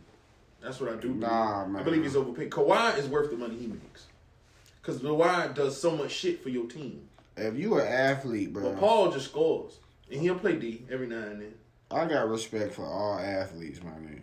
That's 0.64 0.80
what 0.80 0.90
I 0.90 0.96
do. 0.96 1.10
Believe. 1.10 1.18
Nah, 1.20 1.78
I 1.78 1.84
believe 1.84 2.02
he's 2.04 2.16
overpaid. 2.16 2.50
Kawhi 2.50 2.98
is 2.98 3.06
worth 3.08 3.30
the 3.30 3.38
money 3.38 3.56
he 3.56 3.68
makes. 3.68 4.08
Because 4.82 5.00
Kawhi 5.00 5.54
does 5.54 5.80
so 5.80 5.92
much 5.96 6.12
shit 6.12 6.42
for 6.42 6.50
your 6.50 6.66
team. 6.66 7.08
If 7.40 7.58
you 7.58 7.80
an 7.80 7.88
athlete, 7.88 8.54
bro, 8.54 8.64
But 8.72 8.80
Paul 8.80 9.12
just 9.12 9.26
scores. 9.26 9.80
And 10.12 10.22
he'll 10.22 10.36
play 10.36 10.56
D 10.56 10.86
every 10.92 11.08
now 11.08 11.18
and 11.18 11.42
then. 11.42 11.54
I 11.92 12.06
got 12.06 12.30
respect 12.30 12.74
for 12.74 12.86
all 12.86 13.18
athletes, 13.20 13.82
my 13.84 13.92
nigga. 13.92 14.22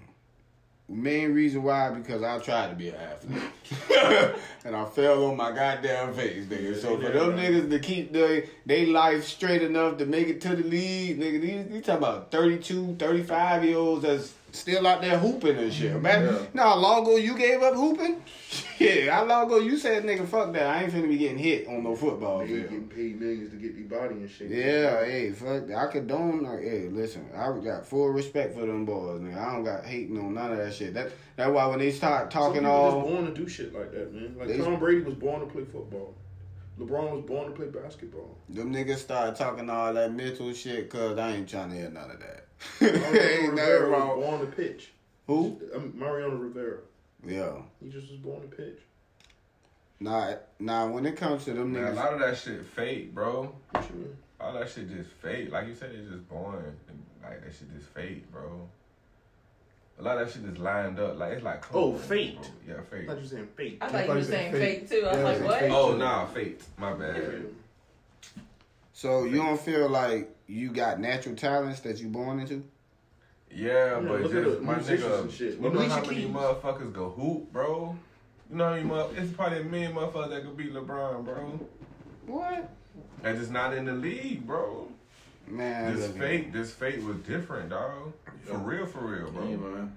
Main 0.88 1.34
reason 1.34 1.64
why 1.64 1.90
because 1.90 2.22
I 2.22 2.38
tried 2.38 2.70
to 2.70 2.76
be 2.76 2.90
an 2.90 2.94
athlete, 2.94 3.42
and 4.64 4.76
I 4.76 4.84
fell 4.84 5.26
on 5.26 5.36
my 5.36 5.50
goddamn 5.50 6.14
face, 6.14 6.46
nigga. 6.46 6.80
So 6.80 6.96
for 7.00 7.08
them 7.08 7.32
niggas 7.32 7.68
to 7.70 7.80
keep 7.80 8.12
their 8.12 8.44
they 8.64 8.86
life 8.86 9.24
straight 9.24 9.62
enough 9.62 9.98
to 9.98 10.06
make 10.06 10.28
it 10.28 10.40
to 10.42 10.50
the 10.54 10.62
league, 10.62 11.18
nigga, 11.18 11.40
these 11.40 11.74
you 11.74 11.80
talking 11.80 11.96
about 11.96 12.30
32, 12.30 12.94
35 13.00 13.64
year 13.64 13.76
olds 13.78 14.02
that's 14.04 14.32
still 14.56 14.86
out 14.86 15.00
there 15.02 15.18
hooping 15.18 15.56
and 15.56 15.72
shit. 15.72 16.00
Man, 16.00 16.24
Yeah. 16.24 16.38
know 16.54 16.62
how 16.62 16.76
long 16.76 17.02
ago 17.02 17.16
you 17.16 17.36
gave 17.36 17.62
up 17.62 17.74
hooping? 17.74 18.22
Yeah, 18.78 19.14
how 19.14 19.24
long 19.24 19.46
ago 19.46 19.58
you 19.58 19.78
said, 19.78 20.04
nigga, 20.04 20.28
fuck 20.28 20.52
that. 20.52 20.66
I 20.66 20.82
ain't 20.82 20.92
finna 20.92 21.08
be 21.08 21.16
getting 21.16 21.38
hit 21.38 21.66
on 21.66 21.82
no 21.82 21.96
football 21.96 22.46
field. 22.46 22.64
getting 22.64 22.88
paid 22.88 23.18
millions 23.18 23.50
to 23.50 23.56
get 23.56 23.74
their 23.74 23.98
body 24.00 24.16
in 24.20 24.28
shit. 24.28 24.50
Yeah, 24.50 25.02
hey, 25.02 25.32
fuck. 25.32 25.66
that. 25.66 25.76
I 25.78 25.86
condone. 25.90 26.42
Like, 26.42 26.60
hey, 26.60 26.88
listen, 26.88 27.26
I 27.34 27.58
got 27.64 27.86
full 27.86 28.08
respect 28.10 28.52
for 28.54 28.60
them 28.66 28.84
boys, 28.84 29.20
nigga. 29.22 29.38
I 29.38 29.52
don't 29.54 29.64
got 29.64 29.84
hating 29.86 30.18
on 30.18 30.34
none 30.34 30.52
of 30.52 30.58
that 30.58 30.74
shit. 30.74 30.92
That 30.92 31.10
that's 31.36 31.50
why 31.50 31.64
when 31.66 31.78
they 31.78 31.90
start 31.90 32.30
Some 32.30 32.42
talking 32.42 32.60
people 32.60 32.70
all, 32.70 33.00
just 33.02 33.12
born 33.14 33.26
to 33.26 33.32
do 33.40 33.48
shit 33.48 33.74
like 33.74 33.92
that, 33.92 34.12
man. 34.12 34.34
Like 34.38 34.48
They- 34.48 34.58
Tom 34.58 34.78
Brady 34.78 35.00
was 35.00 35.14
born 35.14 35.40
to 35.40 35.46
play 35.46 35.64
football. 35.64 36.14
LeBron 36.78 37.12
was 37.12 37.24
born 37.24 37.46
to 37.46 37.52
play 37.52 37.66
basketball. 37.68 38.36
them 38.50 38.72
niggas 38.74 38.98
start 38.98 39.36
talking 39.36 39.70
all 39.70 39.94
that 39.94 40.12
mental 40.12 40.52
shit, 40.52 40.90
cause 40.90 41.16
I 41.16 41.32
ain't 41.32 41.48
trying 41.48 41.70
to 41.70 41.76
hear 41.76 41.88
none 41.90 42.10
of 42.10 42.20
that. 42.20 42.45
Mariano 42.80 42.96
ain't 43.06 43.12
nothing 43.12 43.50
Rivera 43.50 43.90
was 43.90 44.24
born 44.24 44.40
to 44.40 44.46
pitch. 44.46 44.92
Who? 45.26 45.60
Um, 45.74 45.92
Mariano 45.96 46.36
Rivera. 46.36 46.78
Yeah. 47.26 47.52
He 47.82 47.90
just 47.90 48.10
was 48.10 48.18
born 48.20 48.42
to 48.42 48.48
pitch. 48.56 48.78
Nah, 49.98 50.34
nah. 50.58 50.86
When 50.86 51.06
it 51.06 51.16
comes 51.16 51.44
to 51.46 51.54
them 51.54 51.72
Man, 51.72 51.84
a 51.84 51.92
lot 51.92 52.12
of 52.12 52.20
that 52.20 52.36
shit 52.36 52.64
fake, 52.64 53.14
bro. 53.14 53.52
What 53.70 53.88
you 53.90 53.96
mean? 53.96 54.16
All 54.40 54.52
that 54.52 54.68
shit 54.68 54.88
just 54.94 55.10
fake. 55.10 55.50
Like 55.50 55.66
you 55.68 55.74
said, 55.74 55.90
it's 55.94 56.10
just 56.10 56.28
born. 56.28 56.76
Like 57.22 57.42
that 57.44 57.52
shit 57.52 57.72
just 57.74 57.88
fake, 57.94 58.30
bro. 58.30 58.68
A 59.98 60.02
lot 60.02 60.18
of 60.18 60.26
that 60.28 60.34
shit 60.34 60.44
is 60.48 60.58
lined 60.58 61.00
up. 61.00 61.18
Like 61.18 61.32
it's 61.32 61.42
like 61.42 61.64
Oh, 61.74 61.92
code, 61.92 62.00
fate. 62.02 62.36
bro. 62.36 62.50
Yeah, 62.68 62.74
I 62.80 62.84
fake. 62.84 63.06
thought 63.06 63.16
you 63.16 63.22
were 63.22 63.28
saying 63.28 63.48
fake. 63.56 63.78
I 63.80 63.88
thought 63.88 64.06
you 64.06 64.14
were 64.14 64.22
saying 64.22 64.52
said 64.52 64.60
fake 64.60 64.90
too. 64.90 65.06
I 65.06 65.08
was 65.08 65.16
Yeah, 65.16 65.24
like, 65.24 65.36
it's 65.36 65.44
what? 65.46 65.60
fake. 65.60 65.72
Oh 65.72 65.96
nah, 65.96 66.26
fate. 66.26 66.62
My 66.76 66.92
bad. 66.92 67.46
so 68.92 69.24
you 69.24 69.36
don't 69.36 69.58
feel 69.60 69.88
like 69.88 70.35
you 70.46 70.70
got 70.70 71.00
natural 71.00 71.34
talents 71.34 71.80
that 71.80 71.98
you 72.00 72.08
born 72.08 72.40
into? 72.40 72.62
Yeah, 73.50 74.00
Yeah, 74.00 74.00
but 74.00 74.22
just 74.22 74.32
the 74.32 74.60
my 74.60 74.74
musicians 74.76 75.04
nigga, 75.04 75.20
and 75.22 75.32
shit. 75.32 75.54
you 75.54 75.60
know 75.70 75.80
at 75.80 75.88
how 75.90 76.00
many 76.02 76.14
Keys. 76.22 76.26
motherfuckers 76.28 76.92
go 76.92 77.10
hoop, 77.10 77.52
bro? 77.52 77.96
You 78.50 78.56
know 78.56 78.64
how 78.64 78.70
many 78.74 78.84
mother- 78.84 79.14
It's 79.16 79.32
probably 79.32 79.60
a 79.60 79.64
million 79.64 79.92
motherfuckers 79.94 80.30
that 80.30 80.42
could 80.44 80.56
beat 80.56 80.72
LeBron, 80.72 81.24
bro. 81.24 81.60
What? 82.26 82.70
And 83.22 83.38
just 83.38 83.50
not 83.50 83.74
in 83.74 83.84
the 83.84 83.92
league, 83.92 84.46
bro. 84.46 84.88
Man, 85.48 85.94
This 85.94 86.08
look, 86.08 86.18
fate, 86.18 86.52
this 86.52 86.72
fate 86.72 87.02
was 87.02 87.16
different, 87.18 87.70
dog. 87.70 88.12
For 88.44 88.58
real, 88.58 88.86
for 88.86 88.98
real, 89.00 89.30
bro. 89.30 89.48
Yeah, 89.48 89.56
man. 89.56 89.96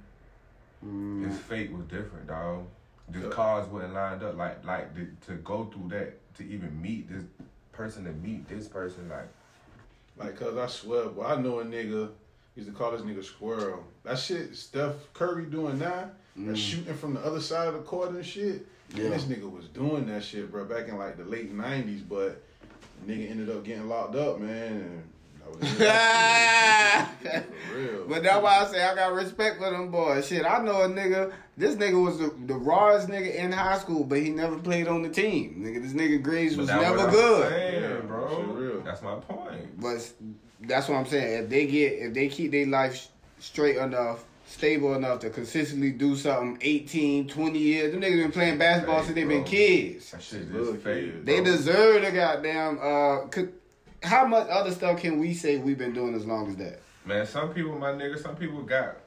Mm, 0.85 1.27
This 1.29 1.39
fate 1.39 1.71
was 1.71 1.85
different, 1.85 2.27
dog. 2.27 2.65
Just 3.11 3.25
Yeah. 3.25 3.31
cars 3.31 3.67
wasn't 3.67 3.93
lined 3.95 4.21
up 4.21 4.37
like 4.37 4.63
like 4.63 4.93
to, 4.95 5.07
to 5.27 5.33
go 5.41 5.65
through 5.65 5.89
that 5.89 6.13
to 6.35 6.43
even 6.47 6.79
meet 6.79 7.09
this 7.09 7.23
person 7.71 8.03
to 8.05 8.11
meet 8.11 8.47
this 8.47 8.67
person 8.67 9.09
like 9.09 9.27
Like, 10.19 10.37
cause 10.37 10.57
I 10.57 10.67
swear, 10.67 11.05
boy, 11.05 11.23
I 11.23 11.41
know 11.41 11.59
a 11.59 11.65
nigga 11.65 12.09
used 12.55 12.69
to 12.69 12.75
call 12.75 12.91
this 12.91 13.01
nigga 13.01 13.23
Squirrel. 13.23 13.85
That 14.03 14.19
shit 14.19 14.55
Steph 14.55 14.95
Curry 15.13 15.45
doing 15.45 15.79
now, 15.79 16.11
that 16.35 16.55
mm. 16.55 16.57
shooting 16.57 16.93
from 16.95 17.13
the 17.13 17.21
other 17.21 17.39
side 17.39 17.69
of 17.69 17.73
the 17.73 17.79
court 17.79 18.11
and 18.11 18.25
shit. 18.25 18.67
Yeah. 18.93 19.03
Man, 19.03 19.11
this 19.11 19.23
nigga 19.23 19.49
was 19.49 19.67
doing 19.67 20.07
that 20.07 20.23
shit, 20.23 20.51
bro, 20.51 20.65
back 20.65 20.89
in 20.89 20.97
like 20.97 21.15
the 21.17 21.23
late 21.23 21.55
'90s. 21.55 22.01
But 22.07 22.43
nigga 23.07 23.29
ended 23.29 23.49
up 23.49 23.63
getting 23.63 23.87
locked 23.87 24.15
up, 24.15 24.39
man. 24.39 24.73
And 24.73 25.03
that 25.39 25.49
was 25.51 25.79
it. 25.79 27.45
for 27.69 27.77
real. 27.77 28.05
But 28.09 28.23
that's 28.23 28.43
why 28.43 28.59
I 28.59 28.65
say 28.65 28.83
I 28.83 28.95
got 28.95 29.13
respect 29.13 29.59
for 29.59 29.69
them 29.69 29.89
boys. 29.89 30.27
Shit, 30.27 30.45
I 30.45 30.61
know 30.63 30.81
a 30.81 30.89
nigga. 30.89 31.31
This 31.55 31.75
nigga 31.75 32.03
was 32.03 32.17
the, 32.17 32.33
the 32.45 32.55
rawest 32.55 33.07
nigga 33.07 33.35
in 33.35 33.51
high 33.51 33.77
school, 33.77 34.03
but 34.03 34.19
he 34.19 34.31
never 34.31 34.57
played 34.57 34.87
on 34.87 35.01
the 35.01 35.09
team. 35.09 35.61
Nigga, 35.65 35.81
this 35.81 35.93
nigga 35.93 36.21
grades 36.21 36.57
was 36.57 36.67
never 36.67 37.09
good. 37.09 37.49
saying, 37.49 37.83
Yeah, 37.83 37.97
bro. 38.01 38.58
Shit 38.95 39.03
real. 39.03 39.15
That's 39.15 39.29
my 39.29 39.35
point. 39.35 39.81
But 39.81 40.11
that's 40.61 40.89
what 40.89 40.97
I'm 40.97 41.05
saying. 41.05 41.43
If 41.43 41.49
they 41.49 41.67
get, 41.67 41.93
if 41.93 42.13
they 42.13 42.27
keep 42.27 42.51
their 42.51 42.67
life 42.67 43.07
straight 43.39 43.77
enough, 43.77 44.23
stable 44.45 44.95
enough 44.95 45.19
to 45.19 45.29
consistently 45.29 45.91
do 45.91 46.15
something 46.15 46.57
18, 46.61 47.27
20 47.27 47.59
years, 47.59 47.91
them 47.91 48.01
niggas 48.01 48.21
been 48.23 48.31
playing 48.31 48.57
basketball 48.57 49.03
since 49.03 49.15
they 49.15 49.23
been 49.23 49.43
kids. 49.43 50.11
That 50.11 50.21
shit 50.21 50.51
Little 50.51 50.73
just 50.73 50.83
fake. 50.83 51.25
They 51.25 51.43
deserve 51.43 52.01
the 52.01 52.11
goddamn. 52.11 52.79
Uh, 52.81 53.27
could, 53.27 53.53
how 54.03 54.25
much 54.25 54.47
other 54.49 54.71
stuff 54.71 54.99
can 54.99 55.19
we 55.19 55.33
say 55.33 55.57
we've 55.57 55.77
been 55.77 55.93
doing 55.93 56.15
as 56.15 56.25
long 56.25 56.49
as 56.49 56.55
that? 56.57 56.79
Man, 57.05 57.25
some 57.25 57.53
people, 57.53 57.77
my 57.77 57.91
nigga, 57.91 58.21
some 58.21 58.35
people 58.35 58.61
got 58.63 58.97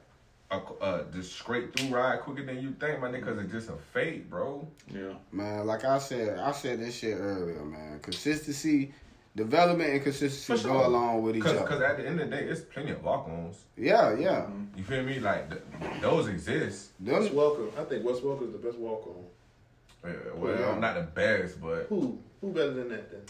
a, 0.51 0.57
uh, 0.81 1.03
just 1.11 1.33
straight 1.33 1.77
through 1.77 1.95
ride 1.95 2.21
quicker 2.21 2.45
than 2.45 2.61
you 2.61 2.71
think, 2.79 2.99
my 2.99 3.09
nigga, 3.09 3.25
because 3.25 3.39
it's 3.39 3.51
just 3.51 3.69
a 3.69 3.75
fate, 3.93 4.29
bro. 4.29 4.67
yeah. 4.93 5.13
Man, 5.31 5.65
like 5.65 5.83
I 5.83 5.97
said, 5.97 6.39
I 6.39 6.51
said 6.51 6.79
this 6.79 6.95
shit 6.95 7.17
earlier, 7.17 7.63
man. 7.63 7.99
Consistency, 8.01 8.93
development, 9.35 9.89
and 9.91 10.03
consistency 10.03 10.61
For 10.63 10.67
go 10.69 10.85
along 10.87 11.21
with 11.23 11.35
each 11.37 11.43
Because 11.43 11.59
other. 11.59 11.85
at 11.85 11.97
the 11.97 12.07
end 12.07 12.19
of 12.21 12.29
the 12.29 12.35
day, 12.35 12.43
it's 12.43 12.61
plenty 12.61 12.91
of 12.91 13.03
walk-ons. 13.03 13.63
Yeah, 13.77 14.15
yeah. 14.17 14.47
You 14.75 14.83
feel 14.83 15.03
me? 15.03 15.19
Like, 15.19 15.49
th- 15.49 16.01
those 16.01 16.27
exist. 16.27 16.91
Wes 16.99 17.27
Them, 17.27 17.35
Welker. 17.35 17.77
I 17.79 17.83
think 17.85 18.05
Wes 18.05 18.17
Welker 18.19 18.45
is 18.47 18.51
the 18.51 18.59
best 18.59 18.77
walk 18.77 19.07
on. 19.07 20.09
Yeah, 20.09 20.17
well, 20.35 20.59
Yeah. 20.59 20.69
I'm 20.71 20.81
not 20.81 20.95
the 20.95 21.01
best, 21.03 21.61
but 21.61 21.85
Who? 21.89 22.19
Who 22.41 22.51
better 22.51 22.71
than 22.73 22.89
that 22.89 23.09
then? 23.11 23.21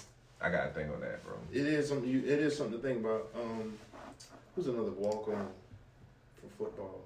I 0.42 0.50
got 0.50 0.66
to 0.66 0.70
think 0.74 0.92
on 0.94 1.00
that, 1.02 1.24
bro. 1.24 1.36
It 1.54 1.66
is 1.66 1.88
something. 1.88 2.10
You, 2.10 2.20
it 2.20 2.40
is 2.40 2.58
something 2.58 2.82
to 2.82 2.86
think 2.86 3.00
about. 3.06 3.30
Um, 3.36 3.78
who's 4.56 4.68
another 4.68 4.92
walk 4.92 5.28
on 5.30 5.48
for 6.42 6.66
football? 6.66 7.06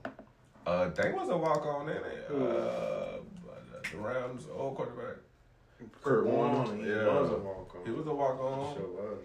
Uh, 0.66 0.90
they 0.90 1.12
was 1.12 1.30
a 1.30 1.38
walk-on 1.38 1.90
in 1.90 1.98
it. 1.98 2.26
Who? 2.30 2.48
Uh, 2.48 3.18
the 3.92 3.98
Rams' 4.00 4.48
old 4.54 4.76
quarterback. 4.76 5.18
Kurt 6.04 6.26
Warner. 6.26 6.76
He 6.76 6.90
Yeah. 6.90 7.20
was 7.20 7.32
a 7.32 7.38
walk 7.38 7.76
on. 7.76 7.86
He 7.86 7.92
was 7.92 8.08
a 8.08 8.14
walk-on. 8.14 8.76
Sure 8.76 8.88
was. 8.88 9.20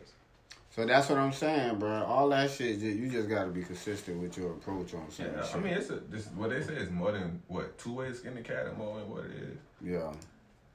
so 0.70 0.84
that's 0.86 1.08
what 1.08 1.18
I'm 1.18 1.32
saying, 1.32 1.78
bro. 1.78 2.02
All 2.04 2.28
that 2.30 2.50
shit, 2.50 2.80
ju- 2.80 2.86
you 2.86 3.08
just 3.10 3.28
got 3.28 3.44
to 3.44 3.50
be 3.50 3.62
consistent 3.62 4.20
with 4.22 4.36
your 4.36 4.52
approach 4.52 4.94
on 4.94 5.10
certain 5.10 5.34
Yeah, 5.34 5.44
shit. 5.44 5.56
I 5.56 5.60
mean, 5.60 5.72
it's 5.74 5.90
a, 5.90 5.96
this, 5.96 6.26
what 6.28 6.50
they 6.50 6.62
say 6.62 6.74
is 6.74 6.90
more 6.90 7.12
than, 7.12 7.42
what, 7.48 7.78
two 7.78 7.94
ways 7.94 8.18
skin 8.18 8.34
the 8.34 8.42
cat 8.42 8.66
and 8.66 8.76
more 8.78 8.98
than 8.98 9.08
what 9.10 9.24
it 9.24 9.32
is. 9.32 9.58
yeah. 9.82 10.12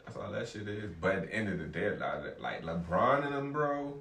That's 0.05 0.17
all 0.17 0.31
that 0.31 0.47
shit 0.47 0.67
is. 0.69 0.89
But 1.01 1.15
at 1.15 1.21
the 1.23 1.33
end 1.35 1.49
of 1.49 1.59
the 1.59 1.65
day, 1.65 1.89
like, 1.97 2.39
like 2.39 2.63
LeBron 2.63 3.25
and 3.25 3.33
them, 3.35 3.51
bro, 3.51 3.93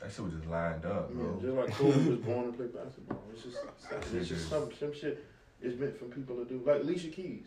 that 0.00 0.10
shit 0.10 0.24
was 0.24 0.32
just 0.32 0.46
lined 0.46 0.86
up, 0.86 1.10
Yeah, 1.10 1.22
bro. 1.22 1.38
just 1.42 1.54
like 1.54 1.70
Kobe 1.72 2.08
was 2.08 2.18
born 2.20 2.46
to 2.46 2.52
play 2.56 2.66
basketball. 2.66 3.22
It's 3.32 3.42
just, 3.42 3.58
it's 3.92 4.10
shit 4.10 4.38
just 4.38 4.48
some, 4.48 4.70
some 4.80 4.94
shit 4.94 5.22
is 5.60 5.78
meant 5.78 5.98
for 5.98 6.06
people 6.06 6.36
to 6.36 6.46
do. 6.46 6.62
Like 6.64 6.80
Alicia 6.80 7.08
Keys. 7.08 7.44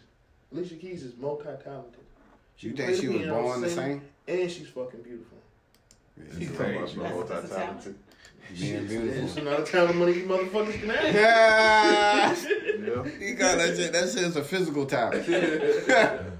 Alicia 0.51 0.75
Keys 0.75 1.01
is 1.01 1.17
multi-talented. 1.17 2.02
She 2.55 2.67
You 2.67 2.73
think 2.75 2.99
she 3.01 3.07
was 3.09 3.17
piano, 3.17 3.41
born 3.41 3.61
the 3.61 3.69
same? 3.69 4.01
And 4.27 4.49
she's 4.51 4.67
fucking 4.67 5.01
beautiful. 5.01 5.37
He's 6.37 6.49
It's 6.49 6.57
talking 6.57 6.75
about 6.75 6.87
fake, 6.87 6.95
some 6.95 7.07
bro. 7.07 7.23
That's- 7.23 7.49
that's 7.49 7.51
a 7.51 7.59
multi-talented. 7.59 7.95
Being 8.59 8.75
It's 8.75 8.87
beautiful. 9.33 9.43
not 9.43 9.59
a 9.61 9.63
talent 9.63 9.89
of 9.91 9.95
money 9.95 10.13
you 10.13 10.23
motherfuckers 10.25 10.79
can 10.79 10.89
have. 10.89 11.15
Yeah. 11.15 12.35
Yeah. 12.35 13.27
you 13.27 13.33
got 13.35 13.57
that 13.57 13.75
shit. 13.77 13.91
That 13.93 14.09
shit 14.09 14.23
is 14.23 14.35
a 14.35 14.43
physical 14.43 14.85
talent. 14.85 15.27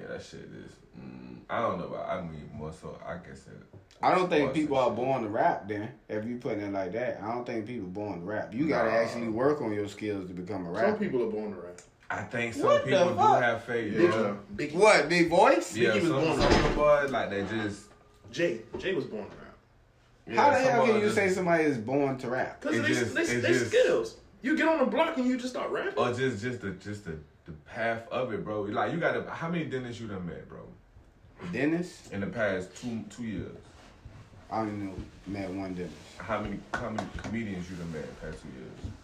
Yeah, 0.00 0.06
that 0.08 0.22
shit 0.22 0.40
is. 0.40 0.72
Mm, 0.98 1.38
I 1.48 1.60
don't 1.60 1.78
know 1.78 1.86
about. 1.86 2.08
I 2.08 2.20
mean, 2.22 2.50
more 2.54 2.72
so. 2.72 2.98
I 3.06 3.14
guess 3.16 3.46
it. 3.46 3.56
I 4.02 4.14
don't 4.14 4.28
think 4.30 4.54
people 4.54 4.78
are 4.78 4.90
born 4.90 5.22
to 5.24 5.28
rap. 5.28 5.68
Then, 5.68 5.90
if 6.08 6.24
you 6.24 6.36
put 6.38 6.56
it 6.58 6.72
like 6.72 6.92
that, 6.92 7.20
I 7.22 7.32
don't 7.34 7.44
think 7.44 7.66
people 7.66 7.88
born 7.88 8.20
to 8.20 8.24
rap. 8.26 8.54
You 8.54 8.66
got 8.68 8.84
to 8.84 8.90
Nah. 8.90 8.96
actually 8.96 9.28
work 9.28 9.60
on 9.60 9.72
your 9.72 9.88
skills 9.88 10.26
to 10.28 10.34
become 10.34 10.62
a 10.66 10.74
Some 10.74 10.84
rapper. 10.84 10.98
people 10.98 11.22
are 11.22 11.30
born 11.30 11.52
to 11.52 11.60
rap. 11.60 11.80
I 12.10 12.22
think 12.22 12.54
some 12.54 12.64
What 12.66 12.84
people 12.84 13.10
do 13.10 13.16
have 13.18 13.62
faith. 13.64 13.94
Yeah. 13.94 14.02
Yeah, 14.02 14.34
Biggie. 14.56 14.74
What 14.74 15.08
big 15.08 15.30
voice? 15.30 15.76
yeah. 15.76 15.90
Biggie 15.90 15.94
was 16.00 16.08
Some, 16.10 16.20
born 16.24 16.40
some 16.40 16.52
of 16.64 16.70
the 16.70 16.76
boys 16.76 17.10
like 17.10 17.30
they 17.30 17.42
just. 17.44 17.82
Jay. 18.32 18.60
Jay 18.78 18.94
was 18.94 19.04
born 19.04 19.24
to 19.30 19.36
rap. 19.36 19.56
Yeah, 20.26 20.34
How 20.36 20.50
the 20.50 20.58
hell 20.58 20.86
can 20.86 20.94
you 20.96 21.00
just- 21.02 21.14
say 21.14 21.30
somebody 21.30 21.64
is 21.64 21.78
born 21.78 22.18
to 22.18 22.28
rap? 22.30 22.60
Because 22.60 22.80
they, 22.82 22.88
just- 22.88 23.14
they, 23.14 23.22
it 23.22 23.40
they 23.42 23.48
just- 23.52 23.68
skills. 23.68 24.16
You 24.42 24.56
get 24.56 24.66
on 24.68 24.78
the 24.78 24.86
block 24.86 25.18
and 25.18 25.26
you 25.26 25.36
just 25.36 25.50
start 25.50 25.70
rapping. 25.70 25.94
Or 25.98 26.12
just, 26.12 26.42
just 26.42 26.62
the, 26.62 26.70
just 26.72 27.04
the, 27.04 27.16
the 27.44 27.52
path 27.66 28.08
of 28.10 28.32
it, 28.32 28.42
bro. 28.42 28.62
Like 28.62 28.92
you 28.92 28.98
got 28.98 29.12
to. 29.12 29.30
How 29.30 29.48
many 29.48 29.64
dentists 29.66 30.00
you 30.00 30.08
done 30.08 30.26
met, 30.26 30.48
bro? 30.48 30.60
Dennis? 31.52 32.08
In 32.10 32.20
the 32.20 32.26
past 32.26 32.74
two 32.76 33.04
two 33.08 33.24
years. 33.24 33.56
I 34.50 34.58
don't 34.64 34.84
know. 34.86 34.94
Met 35.26 35.50
one 35.50 35.74
Dennis. 35.74 35.92
How 36.18 36.40
many, 36.40 36.58
how 36.74 36.90
many 36.90 37.08
comedians 37.18 37.70
you 37.70 37.76
done 37.76 37.92
met 37.92 38.02
in 38.02 38.08
the 38.08 38.14
past 38.32 38.42
two 38.42 38.48
years? 38.48 38.94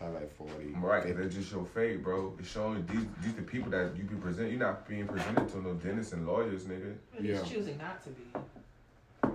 Probably 0.00 0.20
like 0.20 0.34
forty. 0.34 0.74
Right, 0.80 1.02
50. 1.04 1.22
that's 1.22 1.34
just 1.34 1.52
your 1.52 1.66
fate, 1.66 2.02
bro. 2.02 2.32
It's 2.38 2.50
showing 2.50 2.86
these 2.86 3.04
these 3.22 3.34
the 3.34 3.42
people 3.42 3.70
that 3.72 3.94
you 3.94 4.04
be 4.04 4.14
present. 4.16 4.48
You're 4.50 4.58
not 4.58 4.88
being 4.88 5.06
presented 5.06 5.46
to 5.50 5.60
no 5.62 5.74
dentists 5.74 6.14
and 6.14 6.26
lawyers, 6.26 6.64
nigga. 6.64 6.94
He's 7.18 7.26
Yeah. 7.32 7.42
choosing 7.42 7.76
not 7.76 8.02
to 8.04 8.08
be. 8.10 8.22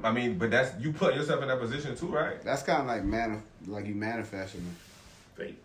I 0.03 0.11
mean, 0.11 0.39
but 0.39 0.49
that's 0.49 0.71
you 0.81 0.91
put 0.91 1.13
yourself 1.13 1.43
in 1.43 1.49
that 1.49 1.59
position 1.59 1.95
too, 1.95 2.07
right? 2.07 2.41
That's 2.41 2.63
kind 2.63 2.81
of 2.81 2.87
like 2.87 3.03
man, 3.03 3.43
like 3.67 3.85
you 3.85 3.93
manifesting. 3.93 4.61
it. 5.37 5.37
Fate. 5.39 5.59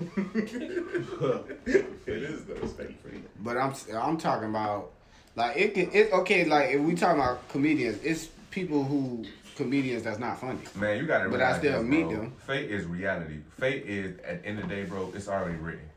it 0.16 2.06
is 2.06 2.44
though. 2.46 2.54
It's 2.54 2.72
fake. 2.72 2.96
But 3.40 3.58
I'm 3.58 3.74
I'm 3.94 4.16
talking 4.16 4.48
about 4.48 4.92
like 5.36 5.58
it 5.58 5.74
can 5.74 5.90
it's 5.92 6.10
okay 6.14 6.46
like 6.46 6.70
if 6.70 6.80
we 6.80 6.94
talking 6.94 7.20
about 7.20 7.46
comedians, 7.50 8.02
it's 8.02 8.28
people 8.50 8.82
who 8.82 9.26
comedians 9.60 10.02
that's 10.02 10.18
not 10.18 10.40
funny. 10.40 10.60
Man, 10.74 10.96
you 10.98 11.06
gotta. 11.06 11.28
But 11.28 11.42
I 11.42 11.58
still 11.58 11.80
this, 11.80 11.82
meet 11.88 12.04
bro. 12.04 12.16
them. 12.16 12.32
Fate 12.46 12.70
is 12.70 12.86
reality. 12.86 13.38
Fate 13.58 13.84
is 13.86 14.18
at 14.20 14.42
the 14.42 14.48
end 14.48 14.58
of 14.58 14.68
the 14.68 14.74
day, 14.74 14.84
bro. 14.84 15.12
It's 15.14 15.28
already 15.28 15.58
written. 15.58 15.88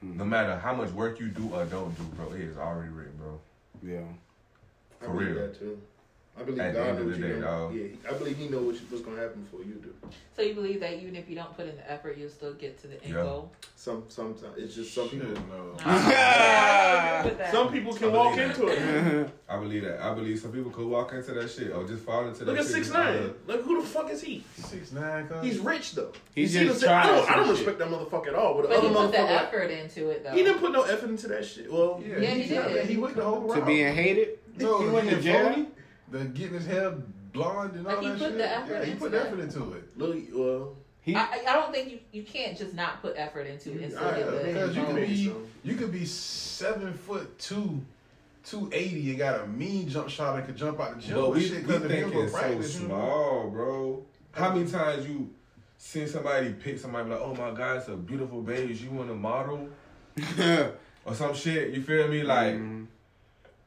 Hmm. 0.00 0.16
No 0.16 0.24
matter 0.24 0.56
how 0.56 0.74
much 0.74 0.90
work 0.90 1.20
you 1.20 1.28
do 1.28 1.50
or 1.52 1.64
don't 1.66 1.96
do, 1.96 2.04
bro, 2.16 2.32
it 2.32 2.40
is 2.40 2.56
already 2.56 2.90
written, 2.90 3.12
bro. 3.18 3.40
Yeah. 3.82 4.00
I 5.02 5.04
For 5.04 5.12
believe 5.12 5.36
real. 5.36 5.76
That 6.36 6.40
too. 6.40 6.42
I 6.42 6.44
believe 6.44 6.60
At 6.60 6.74
God 6.74 6.86
end 6.88 6.98
of 6.98 7.06
knows 7.06 7.16
the 7.18 7.26
you 7.26 7.34
day, 7.34 7.40
know. 7.40 7.46
dog. 7.46 7.74
Yeah, 7.74 8.10
I 8.10 8.12
believe 8.14 8.36
He 8.36 8.48
knows 8.48 8.80
what's 8.88 9.04
gonna 9.04 9.20
happen 9.20 9.42
before 9.42 9.60
you 9.60 9.74
do. 9.74 9.94
So 10.36 10.42
you 10.42 10.54
believe 10.54 10.80
that 10.80 10.94
even 10.94 11.14
if 11.16 11.28
you 11.28 11.36
don't 11.36 11.54
put 11.56 11.66
in 11.68 11.76
the 11.76 11.90
effort, 11.90 12.18
you'll 12.18 12.28
still 12.30 12.54
get 12.54 12.80
to 12.82 12.88
the 12.88 12.94
end 13.04 13.14
Yeah. 13.14 13.22
goal? 13.22 13.52
Some, 13.76 14.04
sometimes 14.08 14.56
it's 14.56 14.74
just 14.74 14.92
some 14.94 15.08
Shit, 15.08 15.20
people. 15.20 15.42
no. 15.48 15.76
I 15.84 17.22
agree. 17.26 17.46
Some 17.50 17.72
people 17.72 17.92
can 17.94 18.12
walk 18.12 18.34
believe 18.36 18.50
into 18.50 18.66
it. 18.68 19.30
I 19.48 19.58
believe 19.58 19.84
that. 19.84 20.00
I 20.02 20.14
believe 20.14 20.38
some 20.40 20.52
people 20.52 20.70
could 20.70 20.86
walk 20.86 21.12
into 21.12 21.32
that 21.34 21.50
shit 21.50 21.70
or 21.72 21.86
just 21.86 22.02
fall 22.02 22.26
into 22.26 22.40
that. 22.40 22.46
Look 22.46 22.56
that 22.56 22.64
at 22.64 22.70
six 22.70 22.90
nine. 22.90 23.34
Look 23.46 23.62
who 23.62 23.80
the 23.80 23.86
fuck 23.86 24.10
is 24.10 24.22
he? 24.22 24.42
Six 24.56 24.92
nine. 24.92 25.28
cuz. 25.28 25.44
He's 25.44 25.58
rich 25.58 25.92
though. 25.94 26.12
He's 26.34 26.54
You 26.54 26.60
see 26.60 26.66
just 26.66 26.82
what 26.82 26.90
I'm 26.90 27.04
saying? 27.04 27.14
I 27.14 27.16
don't, 27.26 27.30
I 27.30 27.34
don't 27.36 27.50
respect 27.50 27.78
that 27.78 27.88
motherfucker 27.88 28.28
at 28.28 28.34
all. 28.34 28.54
But, 28.54 28.62
the 28.62 28.68
But 28.68 28.78
other 28.78 28.88
he 28.88 28.94
put 28.94 29.12
the 29.12 29.18
motherfucker, 29.18 29.30
effort 29.42 29.70
into 29.70 30.08
it, 30.10 30.24
though. 30.24 30.30
he 30.30 30.42
didn't 30.42 30.58
put 30.60 30.72
no 30.72 30.82
effort 30.82 31.10
into 31.10 31.28
that 31.28 31.44
shit. 31.44 31.72
Well, 31.72 32.02
Yeah, 32.04 32.18
Yeah, 32.18 32.30
he 32.30 32.42
he, 32.42 32.48
did. 32.54 32.86
He 32.86 32.96
went 32.96 33.16
the 33.16 33.24
whole 33.24 33.40
route. 33.40 33.60
To 33.60 33.64
being 33.66 33.94
hated? 33.94 34.38
No, 34.56 34.78
He 34.78 34.84
he 34.86 34.90
went 34.92 35.06
went 35.06 35.16
to 35.18 35.22
jail? 35.22 35.66
The 36.14 36.24
getting 36.26 36.54
his 36.54 36.66
hair 36.66 36.92
blonde 37.32 37.74
and 37.74 37.86
all 37.88 37.94
Like, 37.96 38.02
he 38.04 38.08
that 38.10 38.18
put 38.20 38.28
shit. 38.28 38.38
the 38.38 38.56
effort 38.56 38.72
yeah, 38.72 38.84
he 38.84 38.90
into 38.92 39.02
put 39.02 39.10
that. 39.10 39.26
effort 39.26 39.40
into 39.40 39.72
it. 39.72 39.98
look, 39.98 40.16
well, 40.32 40.76
He 41.00 41.16
I, 41.16 41.42
I 41.48 41.52
don't 41.54 41.72
think 41.72 41.90
you, 41.90 41.98
you 42.12 42.22
can't 42.22 42.56
just 42.56 42.72
not 42.74 43.02
put 43.02 43.14
effort 43.16 43.48
into 43.48 43.72
it 43.72 43.82
and 43.82 43.92
still 43.92 44.04
I- 44.06 44.16
get 44.18 44.30
the 44.30 44.44
Because 44.46 44.76
you 44.76 44.84
could 44.84 44.94
be 45.08 45.24
so. 45.26 45.42
you 45.64 45.74
could 45.74 45.90
be 45.92 46.04
seven 46.04 46.94
foot 46.94 47.36
two, 47.40 47.80
two 48.44 48.70
eighty, 48.72 49.10
and 49.10 49.18
got 49.18 49.40
a 49.40 49.46
mean 49.48 49.88
jump 49.88 50.08
shot 50.08 50.36
that 50.36 50.46
could 50.46 50.56
jump 50.56 50.78
out 50.78 50.94
the 50.94 51.02
gym. 51.02 51.16
But 51.16 51.30
with 51.30 51.38
we, 51.38 51.48
shit 51.48 51.66
we 51.66 51.72
'cause 51.74 51.82
if 51.84 51.90
you 51.90 51.96
thinking 52.04 52.28
so 52.28 52.38
practice, 52.38 52.74
small, 52.76 53.50
bro. 53.50 54.06
How 54.30 54.54
many 54.54 54.70
times 54.70 55.04
you 55.08 55.30
seen 55.78 56.06
somebody 56.06 56.52
pick 56.52 56.78
somebody 56.78 57.10
like, 57.10 57.20
oh 57.20 57.34
my 57.34 57.50
god, 57.50 57.78
it's 57.78 57.88
a 57.88 57.96
beautiful 57.96 58.40
baby. 58.42 58.72
You 58.72 58.90
want 58.90 59.08
to 59.08 59.14
model 59.16 59.68
or 61.04 61.12
some 61.14 61.34
shit? 61.34 61.74
You 61.74 61.82
feel 61.82 62.06
me? 62.06 62.22
Like, 62.22 62.54
Mhm. 62.54 62.86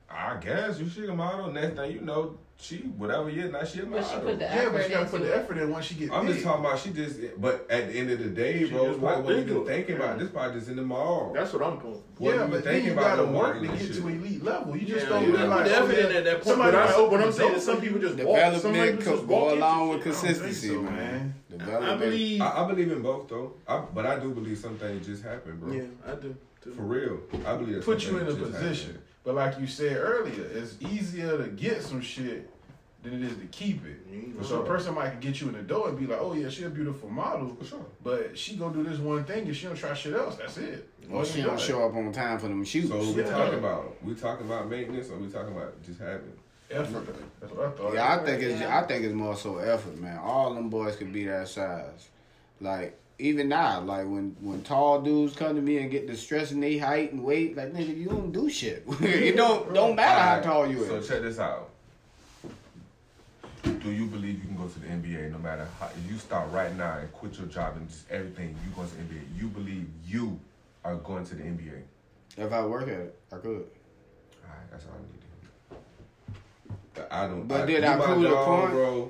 I 0.10 0.38
guess 0.40 0.80
you 0.80 0.88
should 0.90 1.14
model. 1.14 1.52
Next 1.52 1.76
thing 1.76 1.92
you 1.92 2.02
know, 2.02 2.38
she 2.60 2.78
whatever 2.78 3.30
year 3.30 3.50
now 3.52 3.64
she 3.64 3.82
a 3.82 3.86
model. 3.86 4.00
But 4.00 4.10
she 4.10 4.20
put 4.20 4.40
the 4.40 4.46
Yeah, 4.46 4.70
but 4.72 4.84
she 4.86 4.90
gotta 4.90 5.06
put 5.10 5.22
the 5.22 5.36
effort 5.36 5.58
in 5.58 5.70
once 5.72 5.86
she 5.86 5.96
get 5.96 6.12
I'm 6.12 6.26
big. 6.26 6.36
just 6.36 6.46
talking 6.46 6.66
about 6.66 6.80
she 6.80 6.90
just. 6.92 7.20
But 7.38 7.68
at 7.70 7.88
the 7.92 8.00
end 8.00 8.12
of 8.12 8.20
the 8.20 8.30
day, 8.30 8.64
She 8.66 8.72
bro, 8.72 8.86
just 8.86 8.96
it's 8.96 9.04
like 9.04 9.16
walked 9.16 9.26
what 9.26 9.36
you 9.36 9.42
into 9.42 9.54
been 9.56 9.66
thinking 9.66 9.96
about. 9.98 10.18
This 10.20 10.30
part 10.30 10.54
just 10.54 10.70
in 10.70 10.78
the 10.78 10.82
mall. 10.82 11.34
that's 11.36 11.52
what 11.54 11.62
I'm 11.62 11.78
doing. 11.80 12.02
What 12.18 12.36
yeah, 12.36 12.46
you 12.46 12.52
but 12.52 12.64
then 12.64 12.74
thinking 12.74 12.86
you 12.86 12.92
about 12.94 13.18
gotta 13.18 13.22
the 13.32 13.38
work 13.38 13.62
to 13.62 13.68
get 13.68 13.80
shit. 13.80 13.94
to 13.96 14.08
elite 14.08 14.44
level. 14.44 14.78
You 14.78 14.88
just 14.88 15.04
Yeah, 15.06 15.10
don't 15.10 15.22
yeah. 15.24 15.28
do 15.32 15.38
Put 15.38 15.50
like 15.50 15.66
the 15.66 15.76
effort 15.76 15.96
oh, 15.96 16.10
in 16.10 16.16
at 16.16 16.24
that 16.24 16.34
point. 16.36 16.46
somebody 16.46 16.72
But 16.72 16.76
I, 16.78 16.86
might 16.98 17.12
what 17.12 17.22
I'm 17.22 17.32
saying 17.34 17.52
the 17.52 17.58
is 17.58 17.66
some 17.66 17.76
door 17.76 17.84
people 17.84 18.00
just 18.00 18.18
you. 18.18 18.28
walk. 18.28 18.62
Some 18.62 18.74
people 18.74 18.88
just 18.96 19.08
could 19.08 19.28
go 19.28 19.36
walk 19.36 19.52
along 19.52 19.90
with 19.90 20.04
consistency, 20.04 20.68
so, 20.70 20.82
man. 20.82 21.34
man. 21.50 21.84
I 21.84 21.96
believe. 21.98 22.42
I, 22.42 22.64
I 22.64 22.68
believe 22.68 22.92
in 22.92 23.02
both 23.02 23.28
though. 23.28 23.54
But 23.94 24.06
I 24.06 24.20
do 24.20 24.32
believe 24.34 24.58
some 24.58 24.78
things 24.78 25.06
just 25.06 25.22
happen, 25.24 25.58
bro. 25.60 25.74
yeah, 25.74 25.84
I 26.08 26.16
do. 26.16 26.36
For 26.76 26.82
real, 26.82 27.20
I 27.46 27.56
believe 27.56 27.84
Put 27.86 28.04
you 28.08 28.18
in 28.18 28.28
a 28.28 28.34
position. 28.34 28.98
Happen. 29.28 29.36
But 29.36 29.46
like 29.52 29.60
you 29.60 29.68
said 29.68 29.98
earlier, 29.98 30.44
it's 30.54 30.76
easier 30.82 31.38
to 31.38 31.48
get 31.50 31.82
some 31.84 32.02
shit 32.02 32.50
than 33.04 33.14
it 33.14 33.24
is 33.24 33.38
to 33.38 33.46
keep 33.48 33.86
it. 33.86 34.00
Yeah, 34.12 34.20
For 34.40 34.44
So 34.44 34.62
a 34.62 34.66
person 34.66 34.96
might 34.96 35.20
get 35.20 35.40
you 35.40 35.48
in 35.50 35.54
the 35.54 35.62
door 35.62 35.90
and 35.90 36.00
be 36.00 36.08
like, 36.08 36.20
"Oh 36.20 36.34
yeah, 36.34 36.50
she 36.50 36.64
a 36.64 36.70
beautiful 36.70 37.10
model," 37.10 37.56
For 37.60 37.66
sure. 37.66 37.86
but 38.04 38.38
she 38.38 38.56
gonna 38.56 38.74
do 38.74 38.84
this 38.84 39.00
one 39.00 39.24
thing 39.24 39.46
and 39.46 39.56
she 39.56 39.68
don't 39.68 39.76
try 39.76 39.94
shit 39.94 40.14
else. 40.14 40.36
That's 40.36 40.58
it. 40.58 40.90
Or 41.12 41.24
she 41.24 41.42
don't 41.42 41.60
show 41.60 41.86
up 41.88 41.96
on 41.96 42.12
time 42.12 42.40
for 42.40 42.48
them 42.48 42.64
shoots. 42.66 42.90
So 42.90 42.98
we 43.00 43.22
Yeah. 43.22 43.30
talking 43.30 43.60
about 43.60 44.04
we 44.04 44.16
talking 44.16 44.46
about 44.48 44.70
maintenance 44.70 45.10
or 45.10 45.18
we 45.18 45.28
talking 45.30 45.56
about 45.56 45.82
just 45.84 46.00
having 46.00 46.34
Effort. 46.70 47.06
That's 47.40 47.54
what 47.54 47.66
I 47.66 47.72
thought. 47.72 47.94
Yeah, 47.94 48.16
I 48.20 48.26
think 48.26 48.44
it's 48.44 48.62
I 48.62 48.84
think 48.84 49.06
it's 49.06 49.14
more 49.14 49.38
so 49.38 49.58
effort, 49.58 49.98
man. 50.00 50.18
All 50.18 50.54
them 50.54 50.70
boys 50.70 50.98
could 50.98 51.14
be 51.14 51.26
that 51.26 51.48
size. 51.48 52.10
Like 52.60 52.98
even 53.20 53.50
now, 53.50 53.82
like 53.82 54.06
when 54.06 54.36
when 54.42 54.62
tall 54.64 55.02
dudes 55.02 55.36
come 55.36 55.56
to 55.56 55.62
me 55.62 55.80
and 55.80 55.90
get 55.90 56.08
distressed 56.08 56.52
in 56.52 56.60
their 56.60 56.80
height 56.80 57.12
and 57.12 57.24
weight, 57.24 57.58
like 57.58 57.74
nigga, 57.74 57.98
you 57.98 58.06
don't 58.06 58.32
do 58.32 58.50
shit. 58.50 58.84
it 59.02 59.36
don't 59.36 59.74
don't 59.74 59.96
matter 59.96 60.46
how 60.46 60.54
tall 60.54 60.68
you 60.68 60.84
are. 60.84 60.88
So 60.88 60.96
is. 60.96 61.08
check 61.08 61.22
this 61.22 61.40
out. 61.40 61.70
Do 63.64 63.92
you 63.92 64.06
believe 64.06 64.36
you 64.36 64.48
can 64.48 64.56
go 64.56 64.68
to 64.68 64.80
the 64.80 64.88
NBA 64.88 65.32
no 65.32 65.40
matter 65.40 65.68
how 65.80 65.88
if 65.88 66.12
you 66.12 66.18
start 66.18 66.50
right 66.52 66.76
now 66.78 67.00
and 67.00 67.12
quit 67.12 67.38
your 67.38 67.48
job 67.48 67.76
and 67.76 67.90
just 67.90 68.10
everything 68.10 68.56
you 68.64 68.72
go 68.76 68.84
to 68.84 68.96
the 68.96 69.02
NBA? 69.02 69.22
You 69.40 69.48
believe 69.48 69.88
you 70.06 70.40
are 70.86 70.96
going 70.96 71.26
to 71.26 71.36
the 71.36 71.44
NBA? 71.44 71.82
If 72.38 72.54
I 72.54 72.66
work 72.66 72.84
at 72.84 72.90
it, 72.90 73.20
I 73.32 73.38
could. 73.38 73.66
Alright, 74.46 74.72
that's 74.72 74.86
all 74.86 74.92
I 74.94 75.02
need 75.02 75.22
to 76.96 77.02
hear. 77.02 77.08
I 77.12 77.28
don't. 77.28 77.48
But 77.48 77.62
I, 77.62 77.66
did 77.66 77.84
I 77.84 77.96
prove 77.98 78.22
the 78.22 78.30
dog, 78.30 78.46
point? 78.46 78.72
bro? 78.72 79.10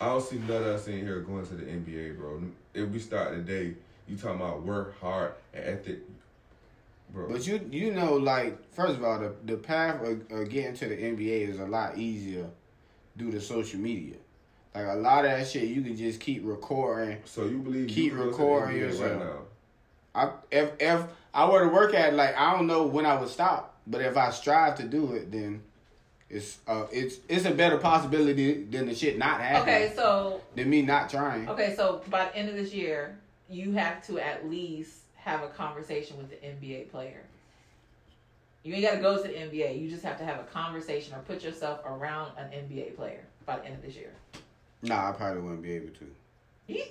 I 0.00 0.06
don't 0.06 0.22
see 0.22 0.38
none 0.38 0.62
of 0.62 0.68
us 0.68 0.88
in 0.88 0.98
here 0.98 1.20
going 1.20 1.46
to 1.46 1.54
the 1.54 1.64
NBA, 1.64 2.16
bro. 2.16 2.42
If 2.72 2.88
we 2.88 2.98
start 2.98 3.34
today, 3.34 3.74
you 4.08 4.16
talking 4.16 4.40
about 4.40 4.62
work 4.62 4.98
hard 4.98 5.32
and 5.52 5.62
ethic, 5.62 5.98
bro. 7.12 7.28
But 7.28 7.46
you 7.46 7.60
you 7.70 7.92
know 7.92 8.14
like 8.14 8.72
first 8.72 8.94
of 8.94 9.04
all 9.04 9.18
the 9.18 9.34
the 9.44 9.56
path 9.56 10.02
of, 10.02 10.22
of 10.30 10.48
getting 10.48 10.74
to 10.76 10.88
the 10.88 10.96
NBA 10.96 11.48
is 11.50 11.60
a 11.60 11.66
lot 11.66 11.98
easier 11.98 12.46
due 13.16 13.30
to 13.30 13.40
social 13.40 13.78
media. 13.78 14.16
Like 14.74 14.86
a 14.86 14.94
lot 14.94 15.26
of 15.26 15.32
that 15.32 15.46
shit 15.46 15.64
you 15.64 15.82
can 15.82 15.96
just 15.96 16.18
keep 16.18 16.42
recording. 16.46 17.18
so 17.26 17.44
you 17.44 17.58
believe 17.58 17.88
keep 17.88 18.04
you 18.04 18.10
can 18.10 18.18
go 18.18 18.24
to 18.24 18.30
the 18.30 18.30
recording 18.30 18.76
yourself. 18.78 19.10
right 19.10 19.18
now? 19.18 19.38
I 20.14 20.30
if 20.50 20.70
if 20.80 21.04
I 21.34 21.48
were 21.50 21.64
to 21.64 21.68
work 21.68 21.92
at 21.92 22.14
it, 22.14 22.16
like 22.16 22.34
I 22.36 22.56
don't 22.56 22.66
know 22.66 22.84
when 22.84 23.04
I 23.04 23.20
would 23.20 23.28
stop, 23.28 23.76
but 23.86 24.00
if 24.00 24.16
I 24.16 24.30
strive 24.30 24.76
to 24.76 24.84
do 24.84 25.12
it, 25.12 25.30
then 25.30 25.62
it's 26.30 26.58
uh 26.68 26.86
it's 26.92 27.16
it's 27.28 27.44
a 27.44 27.50
better 27.50 27.76
possibility 27.76 28.64
than 28.64 28.86
the 28.86 28.94
shit 28.94 29.18
not 29.18 29.40
happening 29.40 29.74
Okay, 29.74 29.92
so 29.94 30.40
than 30.54 30.70
me 30.70 30.82
not 30.82 31.10
trying. 31.10 31.48
okay, 31.48 31.74
so 31.76 32.02
by 32.08 32.26
the 32.26 32.36
end 32.36 32.48
of 32.48 32.54
this 32.54 32.72
year, 32.72 33.18
you 33.48 33.72
have 33.72 34.04
to 34.06 34.18
at 34.20 34.48
least 34.48 34.98
have 35.16 35.42
a 35.42 35.48
conversation 35.48 36.16
with 36.16 36.30
the 36.30 36.36
NBA 36.36 36.90
player. 36.90 37.22
You 38.62 38.74
ain't 38.74 38.84
got 38.84 38.94
to 38.94 39.00
go 39.00 39.16
to 39.16 39.22
the 39.22 39.34
NBA. 39.34 39.80
You 39.80 39.88
just 39.88 40.04
have 40.04 40.18
to 40.18 40.24
have 40.24 40.38
a 40.38 40.44
conversation 40.44 41.14
or 41.14 41.18
put 41.20 41.42
yourself 41.42 41.80
around 41.84 42.32
an 42.38 42.50
NBA 42.50 42.94
player 42.94 43.24
by 43.46 43.56
the 43.58 43.64
end 43.64 43.74
of 43.74 43.82
this 43.82 43.96
year. 43.96 44.12
Nah, 44.82 45.08
I 45.08 45.12
probably 45.12 45.40
wouldn't 45.40 45.62
be 45.62 45.72
able 45.72 45.88
to. 45.98 46.06
You, 46.70 46.82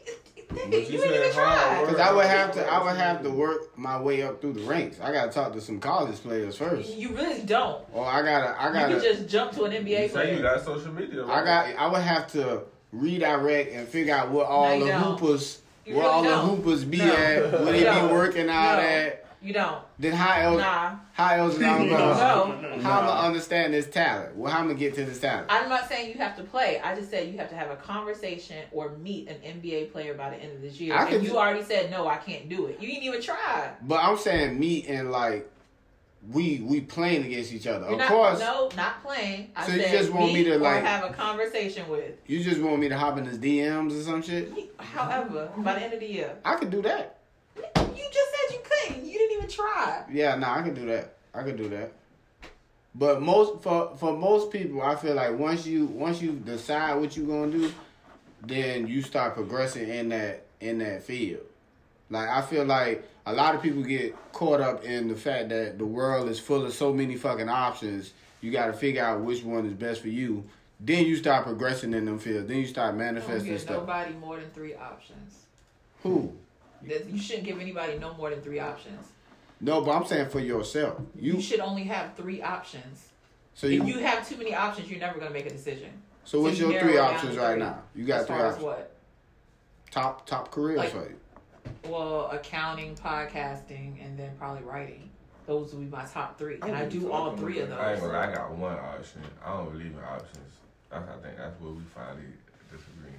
you, 0.71 0.77
you 0.79 0.81
didn't 0.97 1.13
even 1.13 1.31
try. 1.33 1.83
Cause 1.85 1.99
I 1.99 2.11
would 2.11 2.25
have 2.25 2.51
to 2.53 2.65
I 2.65 2.83
would 2.83 2.97
have 2.97 3.21
to 3.23 3.29
work 3.29 3.77
my 3.77 4.01
way 4.01 4.23
up 4.23 4.41
through 4.41 4.53
the 4.53 4.61
ranks. 4.61 4.99
I 4.99 5.11
gotta 5.11 5.31
talk 5.31 5.53
to 5.53 5.61
some 5.61 5.79
college 5.79 6.15
players 6.17 6.55
first. 6.57 6.89
You 6.95 7.09
really 7.15 7.43
don't. 7.43 7.85
Or 7.93 8.05
I 8.05 8.21
gotta 8.23 8.59
I 8.61 8.73
gotta 8.73 8.95
can 8.95 9.03
just 9.03 9.27
jump 9.29 9.51
to 9.53 9.65
an 9.65 9.71
You 9.73 9.79
NBA 9.79 10.11
say 10.11 10.31
you 10.33 10.39
player. 10.39 10.41
got 10.41 10.65
social 10.65 10.91
media. 10.91 11.23
Right? 11.23 11.41
I 11.41 11.45
got 11.45 11.75
I 11.79 11.87
would 11.91 12.01
have 12.01 12.27
to 12.33 12.63
redirect 12.91 13.73
and 13.73 13.87
figure 13.87 14.15
out 14.15 14.31
what 14.31 14.47
all 14.47 14.73
you 14.75 14.85
the 14.85 14.91
don't. 14.91 15.19
hoopers 15.19 15.61
You 15.85 15.95
where 15.95 16.03
really 16.03 16.15
all 16.15 16.23
don't. 16.23 16.31
the 16.47 16.55
hoopers 16.63 16.83
be 16.85 16.97
No. 16.97 17.13
at, 17.15 17.51
where 17.51 17.75
You 17.75 17.83
they 17.83 18.01
be 18.07 18.13
working 18.13 18.49
out 18.49 18.77
No. 18.77 18.81
at. 18.87 19.25
You 19.41 19.53
don't. 19.53 19.81
Then 19.97 20.11
how 20.13 20.39
else 20.41 20.61
Nah. 20.61 20.95
how 21.13 21.33
else 21.35 21.55
is 21.55 21.61
I'm 21.63 21.87
gonna 21.87 21.97
No. 22.77 22.81
how 22.83 22.99
I'm 22.99 23.05
gonna 23.05 23.27
understand 23.27 23.73
this 23.73 23.87
talent? 23.87 24.35
Well 24.35 24.51
how 24.51 24.59
I'm 24.59 24.67
gonna 24.67 24.77
get 24.79 24.95
to 24.95 25.05
this 25.05 25.19
talent? 25.21 25.47
I'm 25.49 25.69
not 25.69 25.87
saying 25.87 26.09
you 26.11 26.15
have 26.17 26.35
to 26.37 26.43
play. 26.43 26.79
I 26.83 26.93
just 26.95 27.09
said 27.09 27.29
you 27.31 27.37
have 27.37 27.49
to 27.49 27.55
have 27.55 27.71
a 27.71 27.77
conversation 27.77 28.65
or 28.73 28.89
meet 28.97 29.29
an 29.29 29.37
NBA 29.37 29.91
player 29.93 30.13
by 30.13 30.31
the 30.31 30.35
end 30.37 30.55
of 30.57 30.61
this 30.61 30.79
year. 30.79 30.93
I 30.93 31.07
and 31.09 31.23
you 31.23 31.29
ju- 31.29 31.37
already 31.37 31.63
said 31.63 31.89
no, 31.89 32.07
I 32.07 32.17
can't 32.17 32.49
do 32.49 32.65
it. 32.65 32.81
You 32.81 32.87
didn't 32.89 33.03
even 33.03 33.21
try. 33.21 33.71
But 33.81 34.03
I'm 34.03 34.17
saying 34.17 34.59
me 34.59 34.85
and 34.87 35.09
like 35.11 35.49
we 36.33 36.59
we 36.59 36.81
playing 36.81 37.23
against 37.25 37.53
each 37.53 37.65
other. 37.65 37.85
You're 37.85 37.93
of 37.93 37.99
not, 37.99 38.07
course 38.09 38.39
no, 38.41 38.69
not 38.75 39.01
playing. 39.01 39.51
I 39.55 39.65
So 39.65 39.71
you 39.73 39.81
said 39.83 39.91
just 39.99 40.11
want 40.11 40.33
me 40.33 40.43
to, 40.43 40.57
like- 40.59 40.83
have 40.83 41.09
a 41.09 41.13
conversation 41.13 41.87
with. 41.87 42.11
you 42.27 42.43
just 42.43 42.59
want 42.59 42.79
me 42.79 42.89
to 42.89 42.97
hop 42.97 43.17
in 43.17 43.23
his 43.25 43.37
DMs 43.37 43.97
or 43.97 44.03
some 44.03 44.21
shit? 44.21 44.51
However, 44.77 45.49
by 45.59 45.75
the 45.75 45.81
end 45.81 45.93
of 45.93 46.01
the 46.01 46.07
year, 46.11 46.35
I 46.43 46.55
could 46.55 46.71
do 46.71 46.81
that. 46.81 47.18
You 47.95 48.03
just 48.11 48.31
said 48.31 48.53
you 48.55 48.59
couldn't. 48.63 49.05
You 49.05 49.17
didn't 49.17 49.37
even 49.37 49.49
try. 49.49 50.03
Yeah, 50.11 50.35
no, 50.35 50.47
I 50.49 50.61
can 50.61 50.73
do 50.73 50.85
that. 50.87 51.15
I 51.33 51.43
can 51.43 51.55
do 51.57 51.69
that. 51.69 51.91
But 52.95 53.21
most 53.21 53.61
for 53.61 53.95
for 53.97 54.17
most 54.17 54.51
people, 54.51 54.81
I 54.81 54.95
feel 54.95 55.15
like 55.15 55.37
once 55.37 55.65
you 55.65 55.85
once 55.85 56.21
you 56.21 56.31
decide 56.33 56.95
what 56.95 57.15
you're 57.15 57.27
gonna 57.27 57.51
do, 57.51 57.71
then 58.41 58.87
you 58.87 59.01
start 59.01 59.35
progressing 59.35 59.87
in 59.87 60.09
that 60.09 60.45
in 60.59 60.79
that 60.79 61.03
field. 61.03 61.43
Like 62.09 62.27
I 62.29 62.41
feel 62.41 62.65
like 62.65 63.07
a 63.25 63.33
lot 63.33 63.53
of 63.53 63.61
people 63.61 63.83
get 63.83 64.15
caught 64.33 64.59
up 64.59 64.83
in 64.83 65.07
the 65.07 65.15
fact 65.15 65.49
that 65.49 65.77
the 65.77 65.85
world 65.85 66.29
is 66.29 66.39
full 66.39 66.65
of 66.65 66.73
so 66.73 66.91
many 66.91 67.15
fucking 67.15 67.47
options. 67.49 68.11
You 68.41 68.51
got 68.51 68.67
to 68.67 68.73
figure 68.73 69.03
out 69.03 69.21
which 69.21 69.43
one 69.43 69.65
is 69.67 69.73
best 69.73 70.01
for 70.01 70.07
you. 70.07 70.45
Then 70.79 71.05
you 71.05 71.17
start 71.17 71.43
progressing 71.45 71.93
in 71.93 72.05
them 72.05 72.17
fields. 72.19 72.47
Then 72.47 72.57
you 72.57 72.65
start 72.65 72.93
You 72.95 72.99
don't 72.99 73.13
manifesting 73.15 73.51
give 73.51 73.61
stuff. 73.61 73.81
nobody 73.81 74.13
more 74.13 74.37
than 74.37 74.49
three 74.51 74.73
options. 74.75 75.43
Who? 76.03 76.33
That- 76.87 77.05
You 77.09 77.17
shouldn't 77.19 77.45
give 77.45 77.59
anybody 77.59 77.97
no 77.99 78.13
more 78.13 78.29
than 78.29 78.41
three 78.41 78.59
options. 78.59 79.07
No, 79.61 79.81
but 79.81 79.91
I'm 79.91 80.05
saying 80.05 80.29
for 80.29 80.39
yourself. 80.39 80.99
You, 81.15 81.33
You 81.35 81.41
should 81.41 81.59
only 81.59 81.83
have 81.83 82.15
three 82.15 82.41
options. 82.41 83.09
so 83.53 83.67
if 83.67 83.73
you, 83.73 83.83
you 83.85 83.99
have 83.99 84.27
too 84.27 84.37
many 84.37 84.55
options, 84.55 84.89
you're 84.89 84.99
never 84.99 85.19
gonna 85.19 85.31
make 85.31 85.45
a 85.45 85.49
decision. 85.51 85.91
so 86.23 86.39
what's 86.41 86.57
so 86.57 86.69
your 86.69 86.79
three 86.81 86.97
options 86.97 87.35
to 87.35 87.41
right 87.41 87.53
three. 87.53 87.59
now? 87.63 87.81
You 87.95 88.05
got 88.05 88.21
as 88.21 88.27
three 88.27 88.35
far 88.37 88.45
as 88.45 88.53
options. 88.55 88.65
what? 88.65 88.95
Top 89.91 90.25
top 90.25 90.51
careers 90.51 90.77
Like- 90.77 90.91
for 90.91 91.09
you. 91.09 91.15
Well, 91.85 92.27
accounting, 92.31 92.95
podcasting, 92.95 94.03
and 94.03 94.17
then 94.17 94.31
probably 94.37 94.63
writing. 94.63 95.09
Those 95.45 95.73
would 95.73 95.81
be 95.81 95.95
my 95.95 96.05
top 96.05 96.37
three, 96.37 96.59
and 96.61 96.75
I 96.75 96.85
do 96.85 97.11
all 97.11 97.35
three 97.35 97.59
of 97.59 97.69
those. 97.69 97.99
gonna 97.99 98.17
I 98.19 98.31
got 98.33 98.51
one 98.51 98.77
option. 98.77 99.21
I 99.43 99.57
don't 99.57 99.71
believe 99.71 99.87
in 99.93 99.99
options. 100.03 100.37
That's, 100.89 101.07
I 101.09 101.13
think 101.21 101.37
that's 101.37 101.59
where 101.59 101.71
we 101.71 101.81
finally 101.93 102.23
disagree. 102.71 103.13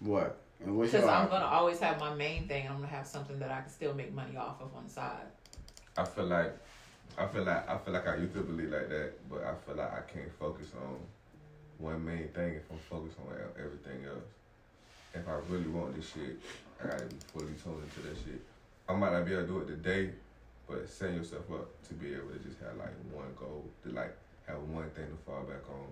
What? 0.00 0.38
And 0.66 0.76
what's 0.76 0.90
Because 0.90 1.08
I'm 1.08 1.28
gonna 1.28 1.46
always 1.46 1.78
have 1.78 2.00
my 2.00 2.12
main 2.12 2.48
thing. 2.48 2.66
and 2.66 2.74
I'm 2.74 2.80
gonna 2.80 2.92
have 2.92 3.06
something 3.06 3.38
that 3.38 3.52
I 3.52 3.60
can 3.60 3.70
still 3.70 3.94
make 3.94 4.12
money 4.12 4.36
off 4.36 4.60
of 4.60 4.74
on 4.74 4.84
the 4.84 4.90
side. 4.90 5.26
I 5.96 6.04
feel 6.04 6.26
like 6.26 6.52
I 7.16 7.26
feel 7.28 7.44
like 7.44 7.68
I 7.68 7.78
feel 7.78 7.94
like 7.94 8.08
I 8.08 8.16
used 8.16 8.34
to 8.34 8.40
believe 8.40 8.70
like 8.70 8.88
that, 8.88 9.12
but 9.30 9.44
I 9.44 9.54
feel 9.64 9.76
like 9.76 9.92
I 9.92 10.00
can't 10.12 10.32
focus 10.40 10.66
on 10.76 10.98
one 11.78 12.04
main 12.04 12.28
thing 12.28 12.54
if 12.54 12.64
I'm 12.70 12.78
focused 12.78 13.16
on 13.20 13.32
everything 13.56 14.04
else. 14.06 14.26
If 15.14 15.26
I 15.28 15.38
really 15.48 15.68
want 15.68 15.94
this 15.94 16.12
shit, 16.12 16.36
I 16.82 16.88
gotta 16.88 17.04
be 17.06 17.16
fully 17.32 17.54
tuned 17.62 17.84
into 17.84 18.08
that 18.08 18.16
shit. 18.24 18.42
I 18.88 18.94
might 18.94 19.12
not 19.12 19.24
be 19.24 19.32
able 19.32 19.42
to 19.42 19.48
do 19.48 19.58
it 19.60 19.66
today, 19.68 20.10
but 20.68 20.88
set 20.88 21.14
yourself 21.14 21.48
up 21.52 21.68
to 21.88 21.94
be 21.94 22.12
able 22.12 22.30
to 22.30 22.38
just 22.40 22.58
have 22.58 22.76
like 22.76 22.92
one 23.12 23.32
goal, 23.38 23.64
to 23.84 23.92
like 23.92 24.16
have 24.48 24.58
one 24.58 24.90
thing 24.90 25.06
to 25.06 25.16
fall 25.24 25.44
back 25.44 25.62
on. 25.70 25.86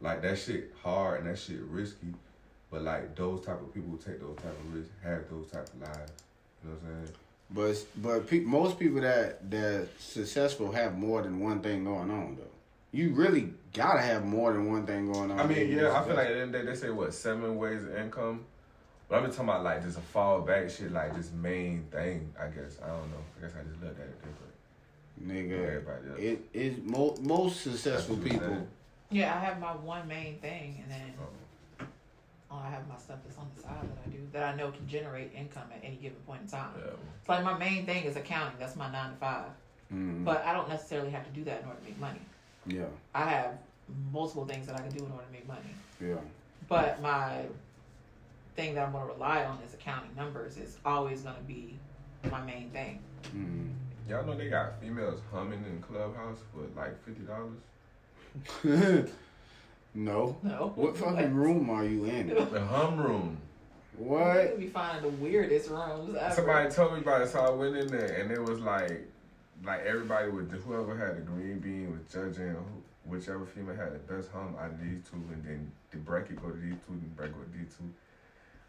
Like 0.00 0.22
that 0.22 0.38
shit 0.38 0.72
hard 0.82 1.20
and 1.20 1.30
that 1.30 1.38
shit 1.38 1.60
risky, 1.60 2.08
but 2.76 2.84
like 2.84 3.16
those 3.16 3.40
type 3.40 3.60
of 3.60 3.72
people 3.72 3.90
who 3.90 3.96
take 3.96 4.20
those 4.20 4.36
type 4.36 4.52
of 4.52 4.74
risks 4.74 4.92
have 5.02 5.22
those 5.30 5.50
type 5.50 5.66
of 5.66 5.80
lives. 5.80 6.12
You 6.62 6.70
know 6.70 6.76
what 6.76 6.92
I'm 6.92 7.06
saying? 7.06 7.16
But 7.48 8.02
but 8.02 8.28
pe- 8.28 8.40
most 8.40 8.78
people 8.78 9.00
that 9.00 9.50
that 9.50 9.88
successful 9.98 10.70
have 10.72 10.98
more 10.98 11.22
than 11.22 11.40
one 11.40 11.60
thing 11.60 11.84
going 11.84 12.10
on 12.10 12.36
though. 12.36 12.42
You 12.92 13.14
really 13.14 13.54
gotta 13.72 14.00
have 14.00 14.26
more 14.26 14.52
than 14.52 14.70
one 14.70 14.84
thing 14.84 15.10
going 15.10 15.30
on. 15.30 15.40
I 15.40 15.46
mean, 15.46 15.70
yeah, 15.70 15.98
I 15.98 16.04
feel 16.04 16.16
like 16.16 16.26
at 16.26 16.34
the 16.34 16.40
end 16.40 16.54
of 16.54 16.60
the 16.60 16.66
day, 16.66 16.66
they 16.66 16.74
say 16.76 16.90
what 16.90 17.14
seven 17.14 17.56
ways 17.56 17.82
of 17.84 17.96
income, 17.96 18.44
but 19.08 19.16
I'm 19.16 19.24
just 19.24 19.38
talking 19.38 19.48
about 19.48 19.64
like 19.64 19.82
just 19.82 19.96
a 19.96 20.02
fallback 20.14 20.76
shit, 20.76 20.92
like 20.92 21.16
this 21.16 21.30
main 21.32 21.84
thing. 21.90 22.30
I 22.38 22.48
guess 22.48 22.78
I 22.84 22.88
don't 22.88 23.10
know. 23.10 23.24
I 23.38 23.40
guess 23.40 23.52
I 23.58 23.66
just 23.66 23.82
looked 23.82 23.98
at 23.98 24.06
it 24.06 24.18
different. 24.20 25.50
nigga. 25.50 25.66
Everybody 25.66 26.08
else. 26.10 26.18
It 26.18 26.44
is 26.52 26.76
mo- 26.84 27.16
most 27.22 27.62
successful 27.62 28.16
That's 28.16 28.34
what 28.34 28.42
you're 28.42 28.50
people. 28.50 28.66
Yeah, 29.10 29.34
I 29.34 29.38
have 29.38 29.60
my 29.60 29.72
one 29.72 30.06
main 30.08 30.38
thing, 30.40 30.82
and 30.82 30.90
then 30.90 31.14
oh, 31.22 31.28
I 32.50 32.70
have 32.70 32.86
my 32.88 32.96
stuff 32.96 33.18
that's 33.24 33.38
on 33.38 33.48
the 33.56 33.62
side 33.62 33.82
that 33.82 33.98
I 34.06 34.08
do 34.10 34.18
that 34.32 34.42
I 34.44 34.56
know 34.56 34.70
can 34.70 34.86
generate 34.86 35.32
income 35.34 35.64
at 35.74 35.80
any 35.84 35.96
given 35.96 36.18
point 36.26 36.42
in 36.42 36.48
time. 36.48 36.70
yeah. 36.78 36.92
It's 37.20 37.28
like 37.28 37.42
my 37.44 37.56
main 37.58 37.84
thing 37.86 38.04
is 38.04 38.16
accounting. 38.16 38.58
That's 38.58 38.76
my 38.76 38.90
nine 38.90 39.10
to 39.10 39.16
five. 39.16 39.46
Mm, 39.92 40.24
But 40.24 40.44
I 40.44 40.52
don't 40.52 40.68
necessarily 40.68 41.10
have 41.10 41.24
to 41.24 41.30
do 41.30 41.44
that 41.44 41.62
in 41.62 41.68
order 41.68 41.78
to 41.80 41.84
make 41.84 41.98
money. 42.00 42.20
yeah, 42.66 42.84
I 43.14 43.24
have 43.28 43.58
multiple 44.12 44.44
things 44.46 44.66
that 44.66 44.76
I 44.76 44.82
can 44.82 44.90
do 44.90 45.04
in 45.04 45.10
order 45.12 45.24
to 45.26 45.32
make 45.32 45.46
money. 45.46 45.70
yeah. 46.00 46.16
But 46.68 47.00
my 47.02 47.42
thing 48.56 48.74
that 48.74 48.86
I'm 48.86 48.92
going 48.92 49.06
to 49.06 49.12
rely 49.12 49.44
on 49.44 49.58
is 49.66 49.74
accounting 49.74 50.10
numbers 50.16 50.56
is 50.56 50.78
always 50.84 51.22
going 51.22 51.36
to 51.36 51.42
be 51.42 51.78
my 52.30 52.40
main 52.42 52.70
thing. 52.70 53.00
Mm. 53.36 53.70
Y'all 54.08 54.24
know 54.24 54.36
they 54.36 54.48
got 54.48 54.80
females 54.80 55.20
humming 55.32 55.64
in 55.64 55.80
Clubhouse 55.82 56.38
for 56.52 56.62
like 56.80 56.96
fifty 57.04 57.22
dollars. 57.24 57.58
no. 59.96 60.36
No. 60.42 60.72
What 60.76 60.96
fucking 60.96 61.34
room 61.34 61.70
are 61.70 61.84
you 61.84 62.04
in? 62.04 62.28
The 62.52 62.60
hum 62.60 62.98
room. 63.00 63.38
What? 63.96 64.50
You 64.52 64.56
be 64.58 64.66
finding 64.66 65.02
the 65.10 65.16
weirdest 65.24 65.70
rooms 65.70 66.14
ever. 66.14 66.34
Somebody 66.34 66.70
told 66.70 66.92
me 66.94 67.00
about 67.00 67.22
it, 67.22 67.28
so 67.28 67.40
I 67.40 67.50
went 67.50 67.76
in 67.76 67.88
there, 67.88 68.20
and 68.20 68.30
it 68.30 68.42
was 68.42 68.60
like, 68.60 69.08
like 69.64 69.80
everybody 69.86 70.28
with 70.30 70.52
whoever 70.64 70.94
had 70.96 71.16
the 71.16 71.22
green 71.22 71.58
bean 71.60 71.90
was 71.92 72.02
judging 72.12 72.50
who, 72.50 72.62
whichever 73.06 73.46
female 73.46 73.74
had 73.74 73.94
the 73.94 73.98
best 74.14 74.30
hum 74.32 74.54
out 74.60 74.70
of 74.70 74.80
these 74.82 75.00
two, 75.10 75.16
and 75.32 75.42
then 75.44 75.72
the 75.92 75.96
bracket 75.96 76.36
go 76.42 76.50
to 76.50 76.56
these 76.58 76.74
two, 76.86 76.92
and 76.92 77.02
the 77.02 77.06
bracket 77.16 77.34
go 77.36 77.42
to 77.42 77.58
these 77.58 77.74
two. 77.74 77.84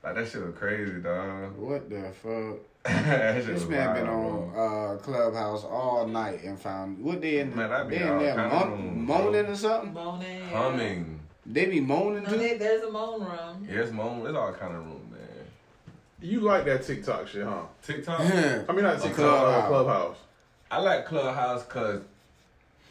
Like 0.02 0.16
that 0.16 0.28
shit 0.30 0.46
was 0.46 0.56
crazy, 0.56 1.02
dog. 1.02 1.58
What 1.58 1.90
the 1.90 2.12
fuck? 2.14 2.60
This 2.88 3.48
was 3.48 3.68
man 3.68 3.96
been 3.96 4.08
on 4.08 4.50
bro. 4.52 4.94
uh, 4.94 4.98
Clubhouse 5.00 5.66
all 5.66 6.08
night 6.08 6.42
and 6.46 6.58
found 6.58 7.04
what 7.04 7.20
they 7.20 7.40
in, 7.40 7.54
Man, 7.54 7.70
I 7.70 7.84
be 7.84 7.98
they 7.98 8.08
in 8.08 8.18
there 8.20 8.34
kinda 8.36 8.50
mon- 8.56 8.72
room, 8.72 9.06
moaning 9.06 9.46
or 9.48 9.56
something. 9.58 9.94
Moaning. 9.94 10.42
Humming. 10.48 11.17
They 11.50 11.66
be 11.66 11.80
moaning 11.80 12.26
too. 12.26 12.38
they, 12.38 12.58
there's 12.58 12.84
a 12.84 12.92
moan 12.92 13.22
room. 13.22 13.68
Yes, 13.72 13.92
moan. 13.92 14.28
It's 14.28 14.36
all 14.36 14.52
kind 14.54 14.76
of 14.76 14.86
room, 14.86 15.08
man. 15.12 15.22
You 16.22 16.42
like 16.42 16.66
that 16.66 16.84
TikTok 16.84 17.28
shit, 17.28 17.46
huh? 17.46 17.64
TikTok. 17.84 18.20
Yeah. 18.20 18.64
I 18.68 18.72
mean, 18.74 18.84
not 18.84 19.00
TikTok, 19.02 19.16
Clubhouse. 19.16 19.64
uh, 19.64 19.68
Clubhouse. 19.68 20.18
I 20.70 20.80
like 20.82 21.06
Clubhouse 21.06 21.64
because 21.64 22.02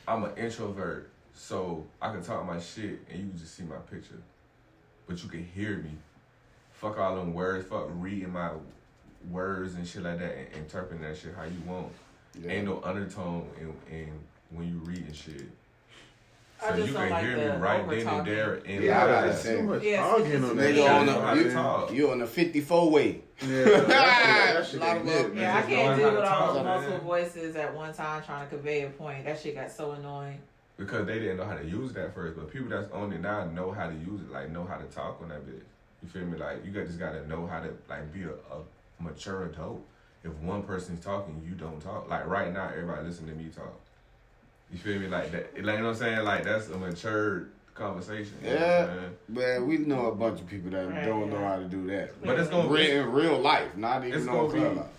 I'm 0.08 0.24
an 0.24 0.30
introvert, 0.38 1.10
so 1.34 1.84
I 2.00 2.10
can 2.12 2.22
talk 2.22 2.46
my 2.46 2.58
shit 2.58 3.00
and 3.10 3.18
you 3.20 3.28
can 3.30 3.38
just 3.38 3.54
see 3.56 3.64
my 3.64 3.76
picture, 3.90 4.20
but 5.06 5.22
you 5.22 5.28
can 5.28 5.44
hear 5.44 5.76
me. 5.76 5.90
Fuck 6.72 6.98
all 6.98 7.16
them 7.16 7.34
words. 7.34 7.68
Fuck 7.68 7.88
reading 7.90 8.32
my 8.32 8.50
words 9.30 9.74
and 9.74 9.86
shit 9.86 10.02
like 10.02 10.18
that 10.20 10.34
and 10.36 10.46
interpreting 10.56 11.02
that 11.02 11.16
shit 11.18 11.34
how 11.36 11.44
you 11.44 11.60
want. 11.66 11.92
Yeah. 12.40 12.52
Ain't 12.52 12.66
no 12.66 12.80
undertone 12.84 13.48
in, 13.60 13.94
in 13.94 14.12
when 14.50 14.68
you 14.68 14.78
reading 14.78 15.12
shit. 15.12 15.48
I 16.62 16.70
So 16.70 16.76
just 16.76 16.88
you 16.88 16.94
don't 16.94 17.02
can 17.02 17.10
like 17.10 17.24
hear 17.24 17.36
the 17.36 17.52
me 17.54 17.58
right 17.60 17.88
then 17.90 18.08
and 18.08 18.26
there 18.26 18.54
And 18.66 18.84
Yeah, 18.84 18.98
I 18.98 19.04
live. 19.04 19.14
gotta 19.14 19.26
That's 19.28 19.42
say. 19.42 19.62
much 19.62 19.82
Yes, 19.82 20.00
arguing 20.02 20.30
it's- 20.32 20.50
on 20.50 20.56
that. 20.56 20.74
Nigga 20.74 20.88
on 20.90 20.90
I 20.90 21.04
know 21.12 21.20
how 21.20 21.34
the 21.34 21.42
you, 21.42 21.52
talk. 21.52 21.92
you 21.92 22.10
on 22.10 22.18
the 22.18 22.26
fifty 22.26 22.60
four 22.60 22.90
way. 22.90 23.20
Yeah, 23.42 23.64
that, 23.64 23.88
that 23.88 24.66
shit 24.66 24.80
Lot 24.80 24.96
ain't 24.96 25.00
of 25.02 25.08
it, 25.14 25.22
love. 25.22 25.34
man. 25.34 25.42
Yeah, 25.42 25.56
I 25.58 25.62
can't 25.62 25.98
deal 25.98 26.10
with 26.12 26.20
all 26.20 26.26
talk, 26.26 26.46
those 26.54 26.56
man. 26.56 26.64
multiple 26.64 26.98
voices 27.00 27.56
at 27.56 27.74
one 27.74 27.92
time 27.92 28.22
trying 28.24 28.48
to 28.48 28.54
convey 28.54 28.82
a 28.84 28.88
point. 28.90 29.24
That 29.26 29.38
shit 29.38 29.54
got 29.54 29.70
so 29.70 29.90
annoying. 29.92 30.38
Because 30.78 31.06
they 31.06 31.18
didn't 31.18 31.36
know 31.38 31.44
how 31.44 31.56
to 31.56 31.64
use 31.64 31.92
that 31.94 32.14
first, 32.14 32.36
but 32.36 32.50
people 32.50 32.68
that's 32.68 32.90
on 32.92 33.12
it 33.12 33.20
now 33.20 33.44
know 33.44 33.72
how 33.72 33.86
to 33.88 33.94
use 33.94 34.20
it, 34.22 34.30
like 34.32 34.50
know 34.50 34.64
how 34.64 34.76
to 34.76 34.84
talk 34.84 35.18
on 35.22 35.28
that 35.30 35.46
bitch. 35.46 35.62
You 36.02 36.08
feel 36.08 36.24
me? 36.26 36.38
Like 36.38 36.64
you 36.64 36.70
got 36.70 36.86
just 36.86 36.98
gotta 36.98 37.26
know 37.28 37.46
how 37.46 37.60
to 37.60 37.68
like 37.88 38.12
be 38.12 38.22
a, 38.22 38.28
a 38.30 39.02
mature 39.02 39.44
adult. 39.46 39.84
If 40.24 40.32
one 40.36 40.62
person's 40.62 41.04
talking, 41.04 41.42
you 41.46 41.54
don't 41.54 41.80
talk. 41.80 42.08
Like 42.08 42.26
right 42.26 42.52
now, 42.52 42.68
everybody 42.70 43.06
listen 43.06 43.26
to 43.26 43.32
me 43.34 43.48
talk. 43.54 43.78
You 44.70 44.78
feel 44.78 44.98
me? 45.00 45.06
Like 45.08 45.30
that. 45.32 45.54
Like 45.54 45.56
you 45.56 45.62
know 45.62 45.72
what 45.74 45.84
I'm 45.90 45.94
saying? 45.94 46.24
Like 46.24 46.44
that's 46.44 46.68
a 46.68 46.76
mature 46.76 47.48
conversation. 47.74 48.34
You 48.42 48.48
know 48.50 48.54
what 48.54 48.60
Yeah. 48.60 48.86
saying? 48.86 49.16
Man, 49.28 49.66
we 49.66 49.78
know 49.78 50.06
a 50.06 50.14
bunch 50.14 50.40
of 50.40 50.46
people 50.46 50.70
that 50.70 50.88
Right, 50.88 51.04
don't 51.04 51.30
know 51.30 51.40
how 51.40 51.56
to 51.56 51.64
do 51.64 51.86
that. 51.88 52.20
But 52.24 52.38
it's 52.38 52.48
gonna 52.48 52.68
real, 52.68 52.84
be 52.84 52.90
in 52.90 53.12
real 53.12 53.38
life, 53.38 53.76
not 53.76 54.04
even 54.04 54.18
It's 54.18 54.28
on 54.28 54.34
gonna 54.34 54.52
be- 54.52 54.58
Clubhouse. 54.58 54.92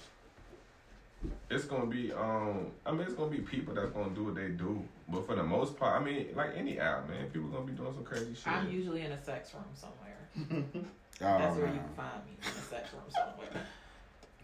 it's 1.49 1.65
gonna 1.65 1.85
be 1.88 2.11
um 2.14 2.68
I 2.85 2.91
mean 2.91 3.02
it's 3.02 3.14
gonna 3.14 3.30
be 3.31 3.39
people 3.39 3.73
that's 3.73 3.91
gonna 3.91 4.14
do 4.14 4.26
what 4.26 4.35
they 4.35 4.49
do. 4.49 4.84
But 5.10 5.26
for 5.26 5.35
the 5.35 5.44
most 5.44 5.77
part, 5.77 5.99
I 5.99 6.03
mean 6.03 6.27
like 6.35 6.52
any 6.56 6.80
app, 6.80 7.10
man, 7.10 7.27
people 7.30 7.49
gonna 7.49 7.65
be 7.65 7.73
doing 7.73 7.94
some 7.94 8.03
crazy 8.03 8.34
shit. 8.35 8.48
I'm 8.48 8.69
usually 8.69 9.02
in 9.02 9.11
a 9.11 9.23
sex 9.23 9.53
room 9.53 9.65
somewhere. 9.73 10.85
Oh, 11.19 11.26
That's 11.39 11.56
where 11.57 11.65
you 11.65 11.80
can 11.80 11.94
find 11.95 12.23
me 12.27 12.38
in 12.39 12.48
a 12.48 12.61
sex 12.61 12.94
room 12.94 13.02
somewhere. 13.10 13.64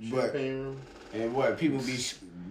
But 0.02 0.22
Champagne 0.24 0.60
room. 0.60 0.82
and 1.14 1.34
what 1.34 1.58
people 1.58 1.80
be 1.80 1.98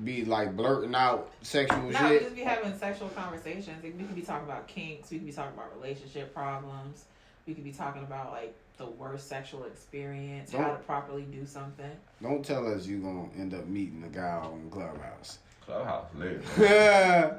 be 0.05 0.25
like 0.25 0.57
blurting 0.57 0.95
out 0.95 1.31
sexual 1.43 1.79
No, 1.79 1.87
we 1.87 1.95
shit. 1.95 2.23
just 2.23 2.35
be 2.35 2.43
having 2.43 2.77
sexual 2.79 3.09
conversations. 3.11 3.83
Like, 3.85 3.95
We 3.97 4.05
could 4.05 4.15
be 4.17 4.23
talking 4.23 4.49
about 4.49 4.67
kinks. 4.67 5.11
We 5.11 5.19
could 5.19 5.27
be 5.27 5.33
talking 5.33 5.55
about 5.55 5.75
relationship 5.81 6.35
problems. 6.35 7.05
We 7.47 7.55
could 7.55 7.65
be 7.65 7.73
talking 7.73 8.03
about 8.03 8.33
like 8.33 8.55
the 8.79 8.87
worst 8.87 9.29
sexual 9.29 9.65
experience, 9.65 10.53
how 10.53 10.59
Don't- 10.59 10.79
to 10.79 10.83
properly 10.85 11.23
do 11.23 11.45
something. 11.47 11.91
Don't 12.23 12.45
tell 12.45 12.67
us 12.73 12.87
you're 12.87 13.01
gonna 13.01 13.29
end 13.39 13.55
up 13.55 13.67
meeting 13.67 14.03
a 14.05 14.09
guy 14.09 14.23
on 14.43 14.69
Clubhouse. 14.71 15.39
Clubhouse 15.67 16.07
lit. 16.17 16.43
oh, 16.59 16.61
Man. 16.61 17.39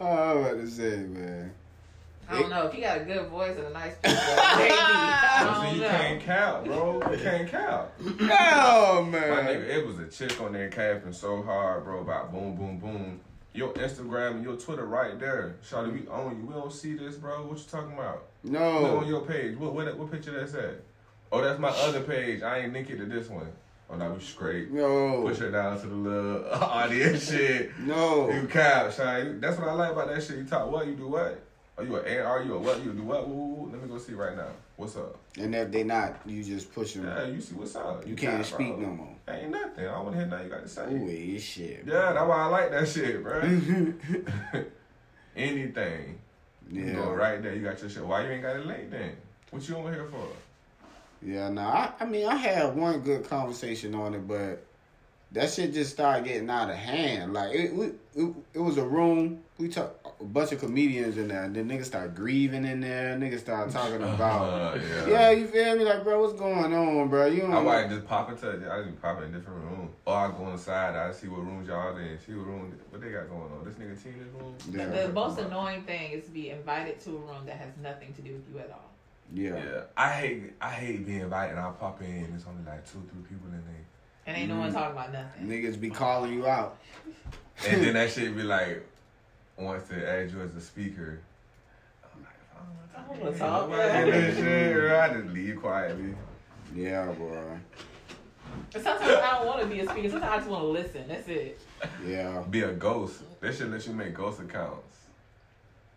Nah. 0.00 0.06
I'm 0.06 0.36
about 0.38 0.50
to 0.60 0.68
say, 0.68 0.96
man. 0.98 1.52
I 2.28 2.40
don't 2.40 2.50
know 2.50 2.66
if 2.66 2.74
you 2.74 2.80
got 2.80 3.00
a 3.00 3.04
good 3.04 3.28
voice 3.28 3.56
and 3.56 3.66
a 3.66 3.70
nice 3.70 3.94
picture. 4.02 4.16
maybe. 4.58 4.74
I 4.74 5.38
So 5.40 5.62
don't 5.62 5.74
you 5.76 5.80
know. 5.82 5.88
can't 5.88 6.20
count, 6.22 6.64
bro. 6.64 7.10
You 7.12 7.18
can't 7.18 7.48
count. 7.48 7.88
Oh 8.00 9.06
man, 9.10 9.30
My 9.30 9.42
man. 9.42 9.46
nigga, 9.46 9.68
it 9.68 9.86
was 9.86 9.98
a 9.98 10.06
chick 10.08 10.40
on 10.40 10.52
there 10.52 10.68
capping 10.68 11.12
so 11.12 11.42
hard, 11.42 11.84
bro, 11.84 12.00
about 12.00 12.32
boom, 12.32 12.56
boom, 12.56 12.78
boom. 12.78 13.20
Your 13.54 13.72
Instagram 13.74 14.32
and 14.32 14.44
your 14.44 14.56
Twitter 14.56 14.84
right 14.84 15.18
there. 15.18 15.56
Shawty, 15.68 15.92
we 15.92 16.08
own 16.08 16.38
you. 16.40 16.46
We 16.46 16.52
don't 16.54 16.72
see 16.72 16.94
this, 16.94 17.14
bro. 17.16 17.46
What 17.46 17.58
you 17.58 17.64
talking 17.70 17.92
about? 17.92 18.24
No. 18.44 18.82
We 18.82 18.88
on 18.98 19.06
your 19.06 19.20
page. 19.22 19.56
What 19.56 19.72
what, 19.74 19.96
what 19.96 20.10
picture 20.10 20.32
that's 20.32 20.54
at? 20.54 20.82
Oh, 21.32 21.40
that's 21.40 21.58
my 21.58 21.68
other 21.70 22.00
page. 22.02 22.42
I 22.42 22.58
ain't 22.58 22.72
link 22.72 22.90
it 22.90 22.98
to 22.98 23.06
this 23.06 23.28
one. 23.28 23.48
Oh, 23.88 23.96
now 23.96 24.12
we 24.12 24.20
straight. 24.20 24.70
No. 24.72 25.22
Push 25.22 25.38
her 25.38 25.50
down 25.50 25.80
to 25.80 25.86
the 25.86 25.94
little 25.94 26.44
audience 26.52 27.30
shit. 27.30 27.70
No. 27.80 28.28
You 28.30 28.42
No. 28.42 28.46
cap, 28.48 28.86
Shawty. 28.88 29.40
That's 29.40 29.58
what 29.58 29.68
I 29.68 29.72
like 29.72 29.92
about 29.92 30.08
that 30.08 30.22
shit. 30.22 30.36
You 30.38 30.44
talk 30.44 30.70
what? 30.70 30.86
You 30.86 30.94
do 30.94 31.08
what? 31.08 31.40
Are 31.78 31.84
you 31.84 31.96
an 31.96 32.20
AR? 32.26 32.42
You 32.42 32.54
a 32.54 32.58
what? 32.58 32.82
You 32.82 32.92
do 32.92 33.02
what? 33.02 33.28
Woo. 33.28 33.68
Let 33.70 33.82
me 33.82 33.88
go 33.88 33.98
see 33.98 34.14
right 34.14 34.34
now. 34.36 34.48
What's 34.76 34.96
up? 34.96 35.16
And 35.38 35.54
if 35.54 35.70
they 35.70 35.84
not, 35.84 36.20
you 36.24 36.42
just 36.42 36.72
push 36.72 36.94
them. 36.94 37.04
Yeah, 37.04 37.26
you 37.26 37.40
see 37.40 37.54
what's 37.54 37.76
up. 37.76 38.06
You 38.06 38.14
can't 38.16 38.38
cap, 38.38 38.46
speak 38.46 38.76
bro. 38.76 38.80
no 38.86 38.88
more. 38.94 39.14
Ain't 39.28 39.50
nothing. 39.50 39.86
I 39.86 39.92
don't 39.92 40.04
want 40.04 40.12
to 40.14 40.18
hear 40.20 40.26
nothing 40.26 40.46
you 40.46 40.52
got 40.52 40.62
to 40.62 40.68
say. 40.68 40.84
Ooh, 40.90 41.06
it's 41.08 41.44
shit. 41.44 41.84
Yeah, 41.86 42.12
that's 42.12 42.26
why 42.28 42.36
I 42.36 42.46
like 42.46 42.70
that 42.70 42.88
shit, 42.88 43.22
bro. 43.22 43.40
Anything. 45.36 46.18
You 46.70 46.84
Yeah. 46.84 46.94
go 46.94 47.10
right 47.12 47.42
there. 47.42 47.54
You 47.54 47.62
got 47.62 47.80
your 47.80 47.90
shit. 47.90 48.04
Why 48.04 48.24
you 48.24 48.30
ain't 48.30 48.42
got 48.42 48.56
it 48.56 48.66
late 48.66 48.90
then? 48.90 49.12
What 49.50 49.68
you 49.68 49.76
over 49.76 49.92
here 49.92 50.06
for? 50.06 50.26
Yeah, 51.22 51.48
no, 51.50 51.62
I, 51.62 51.92
I 52.00 52.04
mean, 52.04 52.26
I 52.26 52.36
had 52.36 52.76
one 52.76 53.00
good 53.00 53.28
conversation 53.28 53.94
on 53.94 54.14
it, 54.14 54.26
but 54.28 54.64
that 55.32 55.50
shit 55.50 55.72
just 55.72 55.92
started 55.92 56.24
getting 56.26 56.48
out 56.50 56.68
of 56.70 56.76
hand. 56.76 57.32
Like, 57.32 57.54
it, 57.54 57.74
we, 57.74 57.86
it, 58.14 58.34
it 58.54 58.58
was 58.58 58.76
a 58.76 58.84
room. 58.84 59.42
We 59.58 59.68
talk, 59.68 59.94
a 60.20 60.24
bunch 60.24 60.50
of 60.52 60.60
comedians 60.60 61.18
in 61.18 61.28
there, 61.28 61.44
and 61.44 61.54
then 61.54 61.68
niggas 61.68 61.84
start 61.84 62.14
grieving 62.14 62.64
in 62.64 62.80
there. 62.80 63.16
Niggas 63.16 63.40
start 63.40 63.70
talking 63.70 63.96
about, 64.02 64.74
Uh, 64.76 64.78
yeah. 64.78 65.06
yeah, 65.08 65.30
you 65.30 65.46
feel 65.46 65.76
me? 65.76 65.84
Like, 65.84 66.04
bro, 66.04 66.20
what's 66.22 66.32
going 66.38 66.72
on, 66.74 67.08
bro? 67.08 67.26
You 67.26 67.42
don't. 67.42 67.52
I 67.54 67.60
might 67.62 67.88
just 67.90 68.06
pop 68.06 68.30
into 68.30 68.48
I 68.72 68.82
just 68.82 69.00
pop 69.02 69.18
in 69.18 69.24
a 69.24 69.38
different 69.38 69.62
room. 69.64 69.90
Or 70.06 70.14
I 70.14 70.28
go 70.30 70.48
inside, 70.50 70.96
I 70.96 71.12
see 71.12 71.28
what 71.28 71.40
rooms 71.44 71.68
y'all 71.68 71.96
in, 71.96 72.18
see 72.26 72.32
what 72.34 72.46
room 72.46 72.72
what 72.90 73.00
they 73.02 73.10
got 73.10 73.28
going 73.28 73.42
on. 73.42 73.64
This 73.64 73.74
nigga 73.74 74.02
team 74.02 74.14
this 74.18 74.28
room. 74.42 74.54
Yeah. 74.72 74.86
The, 75.02 75.08
the 75.08 75.12
most 75.12 75.38
annoying 75.38 75.82
thing 75.82 76.12
is 76.12 76.24
to 76.24 76.30
be 76.30 76.50
invited 76.50 76.98
to 77.00 77.10
a 77.10 77.20
room 77.20 77.44
that 77.46 77.56
has 77.56 77.70
nothing 77.82 78.12
to 78.14 78.22
do 78.22 78.32
with 78.32 78.44
you 78.52 78.58
at 78.60 78.70
all. 78.70 78.90
yeah. 79.34 79.56
Yeah. 79.56 79.80
I 79.96 80.12
hate 80.12 80.52
I 80.60 80.70
hate 80.70 81.04
being 81.04 81.20
invited 81.20 81.56
and 81.56 81.60
I 81.60 81.70
pop 81.72 82.00
in 82.00 82.06
and 82.08 82.34
it's 82.34 82.46
only 82.46 82.64
like 82.64 82.84
two, 82.90 83.02
three 83.12 83.22
people 83.22 83.48
in 83.48 83.62
there. 83.64 83.84
And 84.28 84.36
ain't 84.36 84.48
no 84.48 84.56
Mm. 84.56 84.60
one 84.60 84.72
talking 84.72 84.96
about 84.96 85.12
nothing. 85.12 85.46
Niggas 85.46 85.78
be 85.80 85.90
calling 85.90 86.32
you 86.32 86.46
out. 86.46 86.78
And 87.68 87.82
then 87.84 87.94
that 87.98 88.10
shit 88.10 88.34
be 88.36 88.42
like 88.42 88.84
wants 89.58 89.88
to 89.88 90.08
add 90.08 90.30
you 90.30 90.40
as 90.42 90.54
a 90.54 90.60
speaker. 90.60 91.20
I'm 92.14 92.22
like, 92.22 92.32
I 92.54 92.98
I 92.98 93.06
don't 93.14 93.24
wanna 93.24 93.38
talk, 93.38 93.60
talk. 93.68 93.70
yeah. 93.70 94.04
That 94.04 94.34
shit, 94.34 94.92
I 94.92 95.14
just 95.14 95.34
leave 95.34 95.56
quietly. 95.60 96.14
Yeah, 96.74 97.06
boy. 97.12 97.42
Sometimes 98.72 99.02
I 99.02 99.38
don't 99.38 99.46
want 99.46 99.60
to 99.62 99.66
be 99.66 99.80
a 99.80 99.88
speaker. 99.88 100.10
Sometimes 100.10 100.32
I 100.32 100.36
just 100.38 100.48
want 100.50 100.62
to 100.62 100.68
listen. 100.68 101.04
That's 101.08 101.28
it. 101.28 101.58
Yeah, 102.06 102.42
Be 102.50 102.62
a 102.62 102.72
ghost. 102.72 103.22
They 103.40 103.52
should 103.52 103.70
let 103.70 103.86
you 103.86 103.92
make 103.92 104.14
ghost 104.14 104.40
accounts. 104.40 104.96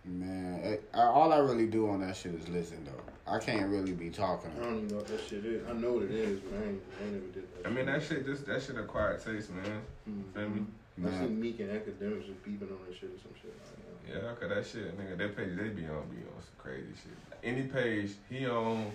man. 0.06 0.60
It, 0.64 0.90
I, 0.94 1.04
all 1.04 1.32
I 1.34 1.38
really 1.38 1.68
do 1.68 1.90
on 1.90 2.02
that 2.02 2.16
shit 2.16 2.34
is 2.36 2.48
listen, 2.50 2.86
though. 2.86 3.32
I 3.32 3.38
can't 3.40 3.70
really 3.70 3.94
be 3.94 4.10
talking. 4.10 4.52
I 4.60 4.64
don't 4.64 4.76
even 4.78 4.88
know 4.90 4.96
what 4.98 5.08
that 5.08 5.22
shit 5.28 5.46
is. 5.46 5.68
I 5.68 5.74
know 5.74 5.94
what 5.94 6.04
it 6.04 6.12
is, 6.12 6.40
but 6.40 6.60
I 6.60 6.64
ain't, 6.66 6.82
I 7.00 7.04
ain't 7.04 7.14
never 7.14 7.26
did 7.28 7.44
that. 7.64 7.68
I 7.68 7.72
mean 7.72 7.86
that 7.86 8.02
shit 8.04 8.26
just 8.26 8.46
that 8.48 8.62
shit 8.64 8.78
acquired 8.78 9.24
taste, 9.24 9.52
man. 9.52 9.82
Mhm. 10.10 10.34
Feel 10.34 10.50
me? 10.50 10.66
I 11.02 11.10
Man. 11.10 11.20
seen 11.20 11.40
Meek 11.40 11.60
and 11.60 11.72
academics 11.72 12.26
just 12.26 12.44
beeping 12.44 12.64
on 12.72 12.80
that 12.88 12.94
shit 13.00 13.10
or 13.10 13.20
some 13.22 13.34
shit. 13.42 13.54
Like 13.54 14.22
that. 14.22 14.24
Yeah, 14.26 14.34
cause 14.40 14.50
that 14.50 14.66
shit, 14.66 14.98
nigga, 14.98 15.18
that 15.18 15.38
page 15.38 15.56
they 15.58 15.70
be 15.70 15.86
on 15.88 16.04
be 16.10 16.18
on 16.18 16.42
some 16.42 16.58
crazy 16.58 16.88
shit. 16.96 17.44
Any 17.44 17.64
page 17.64 18.12
he 18.30 18.46
on 18.48 18.92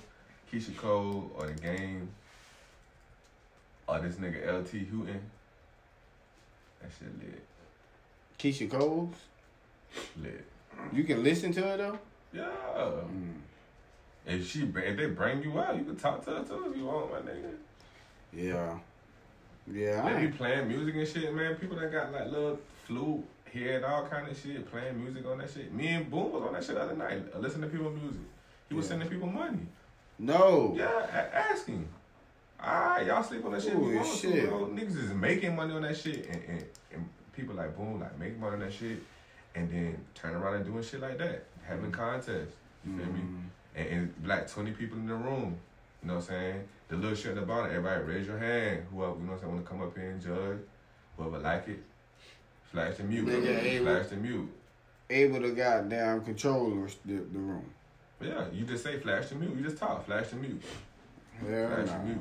Keyshia 0.52 0.76
Cole 0.76 1.30
or 1.36 1.46
the 1.46 1.54
game 1.54 2.08
or 3.86 4.00
this 4.00 4.16
nigga 4.16 4.46
LT 4.46 4.70
Hutton, 4.90 5.20
that 6.82 6.90
shit 6.98 7.18
lit. 7.18 7.44
Keyshia 8.38 8.70
Coles, 8.70 9.14
Lit. 10.20 10.44
you 10.92 11.04
can 11.04 11.22
listen 11.22 11.52
to 11.52 11.66
it 11.72 11.76
though. 11.78 11.98
Yeah. 12.32 12.44
Mm. 12.76 13.34
If 14.26 14.50
she 14.50 14.62
if 14.62 14.96
they 14.96 15.06
bring 15.06 15.42
you 15.42 15.58
out, 15.60 15.76
you 15.76 15.84
can 15.84 15.96
talk 15.96 16.24
to 16.24 16.30
her 16.32 16.42
too 16.42 16.70
if 16.70 16.76
you 16.76 16.84
want, 16.86 17.12
my 17.12 17.18
nigga. 17.30 17.52
Yeah, 18.32 18.78
yeah. 19.72 20.02
I 20.04 20.12
They 20.14 20.26
be 20.26 20.32
playing 20.32 20.68
music 20.68 20.94
and 20.94 21.06
shit, 21.08 21.34
man. 21.34 21.54
People 21.56 21.76
that 21.78 21.90
got 21.92 22.12
like 22.12 22.26
little 22.30 22.58
flute, 22.86 23.24
head, 23.52 23.84
all 23.84 24.06
kind 24.06 24.28
of 24.28 24.36
shit, 24.38 24.70
playing 24.70 25.02
music 25.02 25.24
on 25.26 25.38
that 25.38 25.50
shit. 25.50 25.72
Me 25.72 25.88
and 25.88 26.10
Boom 26.10 26.32
was 26.32 26.42
on 26.42 26.52
that 26.54 26.64
shit 26.64 26.74
the 26.74 26.82
other 26.82 26.96
night, 26.96 27.22
uh, 27.34 27.38
listening 27.38 27.70
to 27.70 27.76
people 27.76 27.90
music. 27.90 28.20
He 28.68 28.74
was 28.74 28.86
Yeah. 28.86 28.90
sending 28.90 29.08
people 29.08 29.28
money. 29.28 29.66
no. 30.18 30.74
Yeah, 30.76 31.04
a- 31.06 31.36
asking. 31.52 31.88
Alright, 32.62 33.06
y'all 33.06 33.22
sleep 33.22 33.44
on 33.44 33.52
that 33.52 33.62
shit. 33.62 33.74
Ooh, 33.74 34.04
shit. 34.04 34.48
To. 34.48 34.50
Niggas 34.72 34.96
is 35.04 35.12
making 35.12 35.54
money 35.56 35.74
on 35.74 35.82
that 35.82 35.96
shit, 35.96 36.26
and, 36.26 36.42
and, 36.48 36.64
and 36.92 37.08
people 37.32 37.54
like 37.54 37.76
Boom 37.76 38.00
like 38.00 38.18
make 38.18 38.38
money 38.38 38.54
on 38.54 38.60
that 38.60 38.72
shit, 38.72 38.98
and 39.54 39.70
then 39.70 39.98
turn 40.14 40.34
around 40.34 40.54
and 40.56 40.64
doing 40.64 40.82
shit 40.82 41.00
like 41.00 41.18
that, 41.18 41.44
having 41.66 41.90
contests. 41.92 42.54
You 42.86 42.96
feel 42.96 43.06
me? 43.06 43.20
Mhm. 43.20 43.40
And, 43.76 43.88
and 43.88 44.14
like 44.26 44.50
twenty 44.50 44.70
people 44.72 44.96
in 44.98 45.06
the 45.06 45.14
room. 45.14 45.58
You 46.04 46.08
know 46.08 46.16
what 46.16 46.24
I'm 46.24 46.28
saying? 46.28 46.64
The 46.88 46.96
little 46.96 47.16
shit 47.16 47.30
at 47.30 47.36
the 47.36 47.42
bottom, 47.42 47.70
everybody 47.70 48.02
raise 48.02 48.26
your 48.26 48.38
hand. 48.38 48.84
Whoever, 48.92 49.14
you 49.14 49.20
know 49.20 49.32
what 49.32 49.32
I'm 49.32 49.40
saying, 49.40 49.52
want 49.54 49.64
to 49.64 49.70
come 49.70 49.82
up 49.82 49.96
here 49.96 50.10
and 50.10 50.20
judge. 50.22 50.58
Whoever 51.16 51.38
like 51.38 51.68
it, 51.68 51.82
flash 52.70 52.96
the 52.96 53.04
mute. 53.04 53.26
Nigga, 53.26 53.58
hey, 53.58 53.78
flash 53.78 54.08
the 54.08 54.16
mute. 54.16 54.52
Able 55.08 55.40
to 55.40 55.52
goddamn 55.52 56.22
control 56.22 56.86
the, 57.06 57.14
the 57.14 57.38
room. 57.38 57.64
Yeah, 58.20 58.44
you 58.52 58.66
just 58.66 58.84
say 58.84 58.98
flash 58.98 59.28
the 59.28 59.36
mute. 59.36 59.56
You 59.56 59.62
just 59.64 59.78
talk, 59.78 60.04
flash 60.04 60.28
the 60.28 60.36
mute. 60.36 60.62
Hell 61.40 61.68
Flash 61.68 61.86
nah. 61.86 61.98
the 61.98 62.04
mute. 62.04 62.18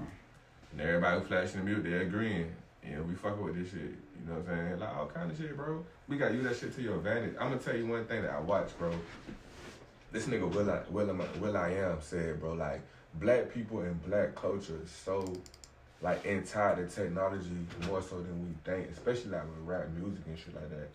And 0.71 0.81
everybody 0.81 1.19
who 1.19 1.25
flashing 1.25 1.59
the 1.59 1.65
mute, 1.65 1.83
they 1.83 1.93
agreeing. 1.93 2.55
Yeah, 2.87 3.01
we 3.01 3.15
fucking 3.15 3.43
with 3.43 3.55
this 3.55 3.69
shit. 3.69 3.81
You 3.81 4.27
know 4.27 4.39
what 4.39 4.49
I'm 4.49 4.67
saying? 4.67 4.79
Like 4.79 4.95
all 4.95 5.07
kind 5.07 5.29
of 5.29 5.37
shit, 5.37 5.57
bro. 5.57 5.85
We 6.07 6.17
gotta 6.17 6.33
use 6.33 6.43
that 6.45 6.55
shit 6.55 6.73
to 6.75 6.81
your 6.81 6.95
advantage. 6.95 7.35
I'm 7.37 7.49
gonna 7.49 7.61
tell 7.61 7.75
you 7.75 7.85
one 7.85 8.05
thing 8.05 8.21
that 8.21 8.31
I 8.31 8.39
watched, 8.39 8.77
bro. 8.79 8.93
This 10.11 10.25
nigga 10.27 10.49
Will 10.49 10.69
I, 10.69 10.79
Will, 10.89 11.09
I, 11.09 11.39
Will 11.39 11.57
I 11.57 11.69
Am 11.71 11.97
said, 11.99 12.39
bro, 12.39 12.53
like 12.53 12.81
black 13.15 13.53
people 13.53 13.81
and 13.81 14.03
black 14.05 14.35
culture 14.35 14.79
is 14.83 14.91
so 14.91 15.33
like 16.01 16.23
tied 16.45 16.77
to 16.77 16.87
technology 16.87 17.49
more 17.87 18.01
so 18.01 18.17
than 18.17 18.41
we 18.43 18.53
think, 18.65 18.89
especially 18.91 19.31
like 19.31 19.43
with 19.43 19.65
rap 19.65 19.87
music 19.97 20.23
and 20.27 20.37
shit 20.37 20.53
like 20.53 20.69
that. 20.69 20.89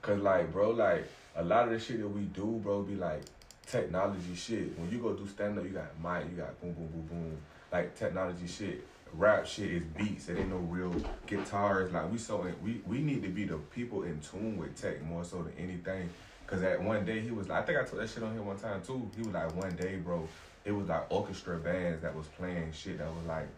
Cause 0.00 0.20
like, 0.20 0.52
bro, 0.52 0.70
like 0.70 1.06
a 1.36 1.44
lot 1.44 1.64
of 1.64 1.70
the 1.70 1.78
shit 1.78 2.00
that 2.00 2.08
we 2.08 2.22
do, 2.22 2.60
bro, 2.62 2.82
be 2.82 2.94
like 2.94 3.22
technology 3.66 4.34
shit. 4.34 4.78
When 4.78 4.90
you 4.90 4.98
go 4.98 5.12
do 5.12 5.26
stand 5.26 5.58
up, 5.58 5.64
you 5.64 5.70
got 5.70 5.90
mic, 6.02 6.30
you 6.30 6.36
got 6.36 6.58
boom, 6.60 6.72
boom, 6.72 6.88
boom, 6.88 7.06
boom, 7.06 7.38
like 7.70 7.94
technology 7.94 8.46
shit. 8.46 8.86
Rap 9.12 9.46
shit 9.46 9.70
is 9.70 9.82
beats. 9.96 10.28
It 10.28 10.38
ain't 10.38 10.50
no 10.50 10.56
real 10.56 10.94
guitars. 11.26 11.92
Like 11.92 12.10
we 12.10 12.18
so 12.18 12.46
we 12.64 12.80
we 12.86 12.98
need 12.98 13.22
to 13.22 13.28
be 13.28 13.44
the 13.44 13.56
people 13.56 14.02
in 14.04 14.18
tune 14.20 14.56
with 14.56 14.80
tech 14.80 15.02
more 15.02 15.24
so 15.24 15.42
than 15.42 15.52
anything. 15.58 16.08
Cause 16.46 16.62
at 16.62 16.82
one 16.82 17.04
day 17.04 17.20
he 17.20 17.30
was 17.30 17.48
like, 17.48 17.62
I 17.62 17.66
think 17.66 17.78
I 17.78 17.84
told 17.84 18.02
that 18.02 18.10
shit 18.10 18.22
on 18.22 18.32
here 18.32 18.42
one 18.42 18.58
time 18.58 18.82
too. 18.82 19.08
He 19.16 19.22
was 19.22 19.32
like, 19.32 19.54
one 19.54 19.74
day, 19.76 19.96
bro, 19.96 20.28
it 20.64 20.72
was 20.72 20.88
like 20.88 21.10
orchestra 21.10 21.58
bands 21.58 22.02
that 22.02 22.14
was 22.14 22.26
playing 22.38 22.72
shit 22.72 22.98
that 22.98 23.06
was 23.08 23.26
like 23.26 23.48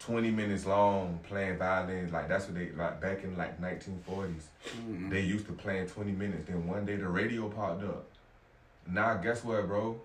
20 0.00 0.30
minutes 0.30 0.66
long 0.66 1.18
playing 1.26 1.56
violins. 1.58 2.12
Like 2.12 2.28
that's 2.28 2.46
what 2.46 2.54
they 2.54 2.70
like 2.72 3.00
back 3.00 3.24
in 3.24 3.36
like 3.36 3.60
1940s. 3.60 4.42
Mhm. 4.88 5.10
They 5.10 5.20
used 5.20 5.46
to 5.46 5.52
playing 5.52 5.88
20 5.88 6.12
minutes. 6.12 6.46
Then 6.46 6.66
one 6.66 6.84
day 6.84 6.96
the 6.96 7.08
radio 7.08 7.48
popped 7.48 7.82
up. 7.84 8.04
Now 8.86 9.14
guess 9.14 9.42
what, 9.42 9.66
bro? 9.66 9.98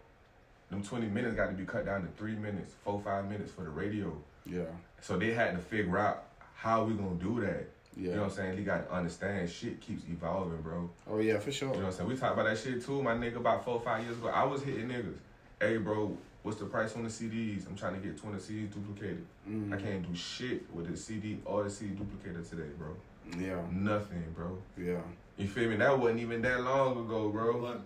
Them 0.70 0.84
20 0.84 1.08
minutes 1.08 1.36
got 1.36 1.48
to 1.48 1.54
be 1.54 1.66
cut 1.66 1.86
down 1.86 2.02
to 2.04 2.08
three 2.18 2.36
minutes, 2.36 2.74
four, 2.84 3.02
five 3.04 3.30
minutes 3.30 3.52
for 3.52 3.64
the 3.64 3.70
radio. 3.70 4.16
Yeah, 4.46 4.64
So 5.02 5.18
they 5.18 5.34
had 5.34 5.52
to 5.52 5.58
figure 5.60 5.98
out 5.98 6.24
how 6.56 6.84
we 6.86 6.94
gonna 6.94 7.16
do 7.16 7.42
that. 7.42 7.68
yeah. 7.98 8.10
You 8.12 8.16
know 8.16 8.22
what 8.24 8.30
I'm 8.32 8.36
saying? 8.38 8.58
You 8.58 8.64
gotta 8.64 8.90
understand 8.92 9.50
shit 9.50 9.80
keeps 9.82 10.04
evolving, 10.10 10.62
bro. 10.62 10.90
oh 11.10 11.20
yeah, 11.20 11.38
for 11.40 11.52
sure. 11.52 11.70
You 11.70 11.74
know 11.76 11.80
what 11.82 11.86
I'm 11.88 11.92
saying? 11.98 12.10
We 12.10 12.16
talked 12.16 12.34
about 12.34 12.46
that 12.46 12.58
shit 12.58 12.84
too, 12.84 13.04
my 13.04 13.14
nigga, 13.14 13.36
about 13.36 13.64
four, 13.66 13.80
five 13.82 14.04
years 14.04 14.18
ago. 14.18 14.30
I 14.30 14.44
was 14.46 14.64
hitting 14.64 14.88
niggas. 14.88 15.18
Hey, 15.62 15.78
bro, 15.78 16.18
what's 16.44 16.58
the 16.58 16.66
price 16.66 16.96
on 16.96 17.04
the 17.04 17.10
CDs? 17.10 17.68
I'm 17.68 17.76
trying 17.76 18.00
to 18.00 18.08
get 18.08 18.18
20 18.18 18.38
CDs 18.38 18.74
duplicated. 18.74 19.26
Mhm. 19.48 19.74
I 19.74 19.78
can't 19.82 20.08
do 20.08 20.16
shit 20.16 20.74
with 20.74 20.88
the 20.90 20.96
CD 20.96 21.40
or 21.46 21.64
the 21.64 21.70
CD 21.70 21.96
duplicator 21.96 22.48
today, 22.50 22.70
bro. 22.78 22.96
Yeah, 23.38 23.62
Nothing, 23.72 24.24
bro. 24.36 24.58
yeah. 24.78 25.02
You 25.38 25.48
feel 25.48 25.70
me? 25.70 25.76
That 25.76 25.98
wasn't 26.00 26.22
even 26.22 26.42
that 26.44 26.62
long 26.64 27.06
ago, 27.06 27.30
bro. 27.30 27.82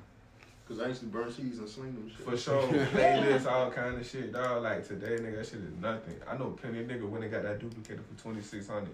Cause 0.68 0.80
I 0.80 0.88
used 0.88 1.02
to 1.02 1.08
burn 1.08 1.30
CDs 1.30 1.60
and 1.60 1.68
sling 1.68 1.94
them 1.94 2.10
shit. 2.16 2.26
For 2.26 2.38
sure. 2.38 2.62
Playlists, 2.94 3.46
all 3.48 3.70
kind 3.70 3.96
of 4.00 4.06
shit, 4.08 4.32
dog. 4.32 4.64
Like 4.64 4.88
today, 4.88 5.18
nigga, 5.18 5.38
that 5.38 5.46
shit 5.46 5.60
is 5.60 5.74
nothing. 5.82 6.16
I 6.28 6.38
know 6.38 6.52
plenty 6.52 6.80
of 6.82 6.88
nigga 6.88 7.10
when 7.10 7.22
they 7.22 7.28
got 7.28 7.44
that 7.44 7.60
duplicator 7.60 8.00
for 8.06 8.14
2600 8.24 8.88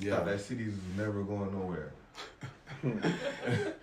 Yeah, 0.00 0.16
Thought 0.16 0.26
that 0.26 0.38
CDs 0.40 0.66
was 0.66 0.96
never 0.98 1.22
going 1.22 1.50
nowhere. 1.52 1.92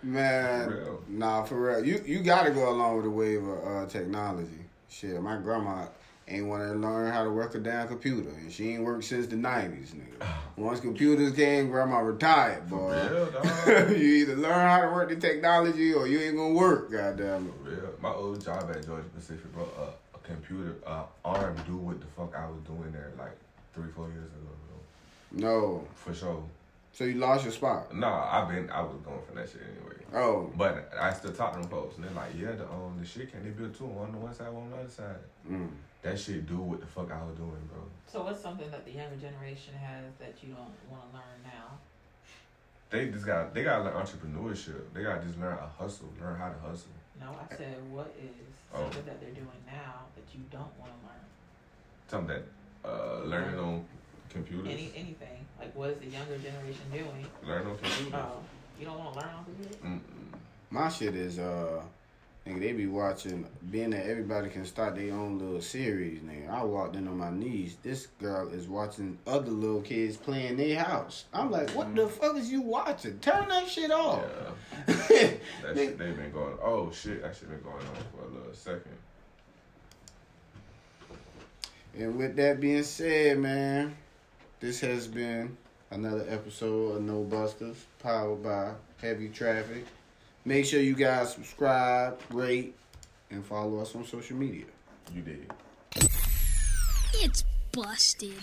man. 0.04 0.70
For. 0.70 1.00
Nah, 1.10 1.44
for 1.44 1.62
real. 1.62 1.86
You 1.86 2.02
you 2.06 2.20
gotta 2.20 2.52
go 2.52 2.70
along 2.70 2.96
with 2.96 3.06
the 3.06 3.12
wave 3.12 3.44
of 3.44 3.68
uh, 3.68 3.86
technology. 3.88 4.66
Shit, 4.90 5.22
my 5.22 5.38
grandma 5.38 5.86
ain't 6.28 6.46
want 6.48 6.64
to 6.64 6.74
learn 6.78 7.12
how 7.12 7.24
to 7.24 7.30
work 7.32 7.56
a 7.56 7.60
damn 7.60 7.88
computer, 7.88 8.30
and 8.30 8.52
she 8.52 8.74
ain't 8.74 8.84
worked 8.84 9.04
since 9.06 9.28
the 9.28 9.36
nineties, 9.36 9.94
nigga. 9.94 10.28
Once 10.58 10.80
computers 10.80 11.34
came, 11.34 11.70
grandma 11.70 12.00
retired, 12.00 12.64
For 12.70 12.76
boy. 12.78 13.10
real, 13.12 13.26
dog. 13.32 13.90
you 13.92 13.96
either 13.96 14.36
learn 14.36 14.68
how 14.68 14.82
to 14.82 14.88
work 14.88 15.10
the 15.10 15.16
technology 15.16 15.94
or 15.94 16.08
you 16.08 16.20
ain't 16.20 16.38
gonna 16.38 16.54
work. 16.54 16.92
Goddamn 16.92 17.48
it. 17.48 17.54
For 17.64 17.70
real. 17.70 17.90
My 18.02 18.12
old 18.14 18.44
job 18.44 18.70
at 18.70 18.86
Georgia 18.86 19.08
Pacific, 19.16 19.52
bro, 19.54 19.64
uh, 19.80 19.92
a 20.16 20.18
computer 20.20 20.76
uh, 20.86 21.04
arm 21.26 21.56
do 21.66 21.78
what 21.78 22.00
the 22.00 22.08
fuck 22.08 22.36
I 22.36 22.46
was 22.48 22.60
doing 22.68 22.92
there 22.92 23.12
like 23.18 23.36
three, 23.74 23.90
four 23.96 24.08
years 24.10 24.28
ago, 24.28 24.52
bro. 24.68 25.40
No, 25.50 25.88
For 25.96 26.14
sure. 26.14 26.44
So 26.94 27.04
you 27.06 27.16
lost 27.16 27.44
your 27.44 27.54
spot. 27.54 27.94
No, 27.96 28.08
I've 28.08 28.50
been, 28.50 28.70
I 28.70 28.82
was 28.82 28.96
going 29.06 29.22
for 29.28 29.34
that 29.36 29.50
shit 29.50 29.62
anyway. 29.78 29.96
Oh, 30.14 30.52
But 30.58 30.92
I 31.00 31.14
still 31.14 31.32
talk 31.32 31.54
to 31.54 31.60
them 31.60 31.70
folks, 31.70 31.96
and 31.96 32.04
they're 32.06 32.12
like, 32.14 32.32
yeah, 32.38 32.52
the 32.52 32.66
um, 32.66 32.98
the 33.00 33.06
shit 33.06 33.32
can 33.32 33.44
they 33.44 33.50
build 33.52 33.74
two, 33.76 33.86
one 33.86 34.08
on 34.08 34.12
the 34.12 34.18
one 34.18 34.34
side, 34.34 34.52
one 34.52 34.64
on 34.66 34.72
the 34.72 34.78
other 34.78 34.90
side. 34.90 35.16
mm. 35.50 35.70
That 36.02 36.20
shit 36.20 36.48
do 36.48 36.58
what 36.58 36.82
the 36.82 36.88
fuck 36.88 37.12
I 37.12 37.24
was 37.24 37.36
doing, 37.38 37.62
bro. 37.72 37.84
So 38.08 38.24
what's 38.24 38.42
something 38.42 38.70
that 38.72 38.84
the 38.86 38.92
younger 38.92 39.16
generation 39.18 39.74
has 39.76 40.04
that 40.20 40.34
you 40.42 40.50
don't 40.54 40.74
want 40.90 41.04
to 41.12 41.18
learn 41.18 41.40
now? 41.46 41.78
They 42.90 43.08
just 43.08 43.26
got, 43.26 43.54
they 43.54 43.64
gotta 43.64 43.84
learn 43.86 43.94
entrepreneurship. 43.94 44.82
They 44.94 45.04
gotta 45.04 45.24
just 45.24 45.40
learn 45.40 45.54
a 45.58 45.68
hustle, 45.82 46.10
learn 46.20 46.36
how 46.38 46.50
to 46.50 46.60
hustle. 46.60 46.90
No, 47.22 47.28
I 47.40 47.56
said 47.56 47.78
what 47.92 48.14
is 48.20 48.32
Oh. 48.74 48.82
something 48.84 49.06
that 49.06 49.22
they're 49.22 49.30
doing 49.32 49.62
now 49.68 50.02
that 50.16 50.24
you 50.34 50.42
don't 50.52 50.74
want 50.80 50.92
to 50.92 51.08
learn? 51.08 51.26
Something 52.08 52.42
that, 52.84 52.90
uh, 52.90 53.24
learning 53.26 53.60
on 53.60 53.86
computers. 54.32 54.68
Any 54.68 54.92
anything 54.96 55.46
like 55.60 55.76
what 55.76 55.90
is 55.92 55.98
the 56.00 56.08
younger 56.08 56.38
generation 56.38 56.82
doing? 56.92 57.26
Learn 57.46 57.68
on 57.68 57.78
computers. 57.78 58.14
Oh, 58.14 58.40
you 58.80 58.86
don't 58.86 58.98
want 58.98 59.14
to 59.14 59.20
learn 59.20 59.30
on 59.30 59.46
computer? 59.46 59.78
Mm-mm. 59.86 60.40
my 60.70 60.90
shit 60.90 61.16
is 61.16 61.40
uh 61.40 61.82
Nigga, 62.46 62.60
they 62.60 62.72
be 62.74 62.88
watching, 62.88 63.46
being 63.70 63.92
that 63.92 64.08
everybody 64.08 64.50
can 64.50 64.66
start 64.66 64.96
their 64.96 65.14
own 65.14 65.38
little 65.38 65.62
series, 65.62 66.22
nigga. 66.22 66.50
I 66.50 66.64
walked 66.64 66.96
in 66.96 67.08
on 67.08 67.18
my 67.18 67.30
knees. 67.30 67.78
This 67.84 68.08
girl 68.20 68.50
is 68.50 68.68
watching 68.68 69.20
other 69.28 69.52
little 69.52 69.82
kids 69.82 70.18
playing 70.18 70.58
their 70.58 70.84
house. 70.84 71.26
I'm 71.32 71.52
like, 71.52 71.70
what 71.72 71.96
the 71.96 72.08
fuck 72.08 72.36
is 72.38 72.52
you 72.52 72.62
watching? 72.62 73.20
Turn 73.20 73.48
that 73.50 73.68
shit 73.68 73.92
off. 73.92 74.24
Yeah. 74.88 74.88
That 75.62 75.76
shit 75.76 75.98
they 76.00 76.12
been 76.12 76.32
going. 76.32 76.58
Oh 76.64 76.92
shit, 76.92 77.22
that 77.22 77.36
shit 77.36 77.50
been 77.50 77.62
going 77.62 77.76
on 77.76 77.96
for 78.12 78.26
a 78.26 78.34
little 78.34 78.54
second. 78.54 78.98
And 81.96 82.18
with 82.18 82.36
that 82.38 82.60
being 82.60 82.82
said, 82.84 83.38
man, 83.38 83.96
this 84.62 84.80
has 84.80 85.08
been 85.08 85.58
another 85.90 86.24
episode 86.30 86.98
of 86.98 87.02
No 87.02 87.24
Busters, 87.24 87.78
powered 88.00 88.44
by 88.44 88.74
Heavy 89.02 89.28
Traffic. 89.28 89.86
Make 90.46 90.66
sure 90.66 90.80
you 90.80 90.96
guys 90.96 91.34
subscribe, 91.34 92.20
rate, 92.30 92.76
and 93.32 93.44
follow 93.44 93.80
us 93.80 93.96
on 93.96 94.06
social 94.06 94.38
media. 94.38 94.66
You 95.14 95.22
did. 95.24 95.52
It's 97.16 97.44
busted. 97.72 98.42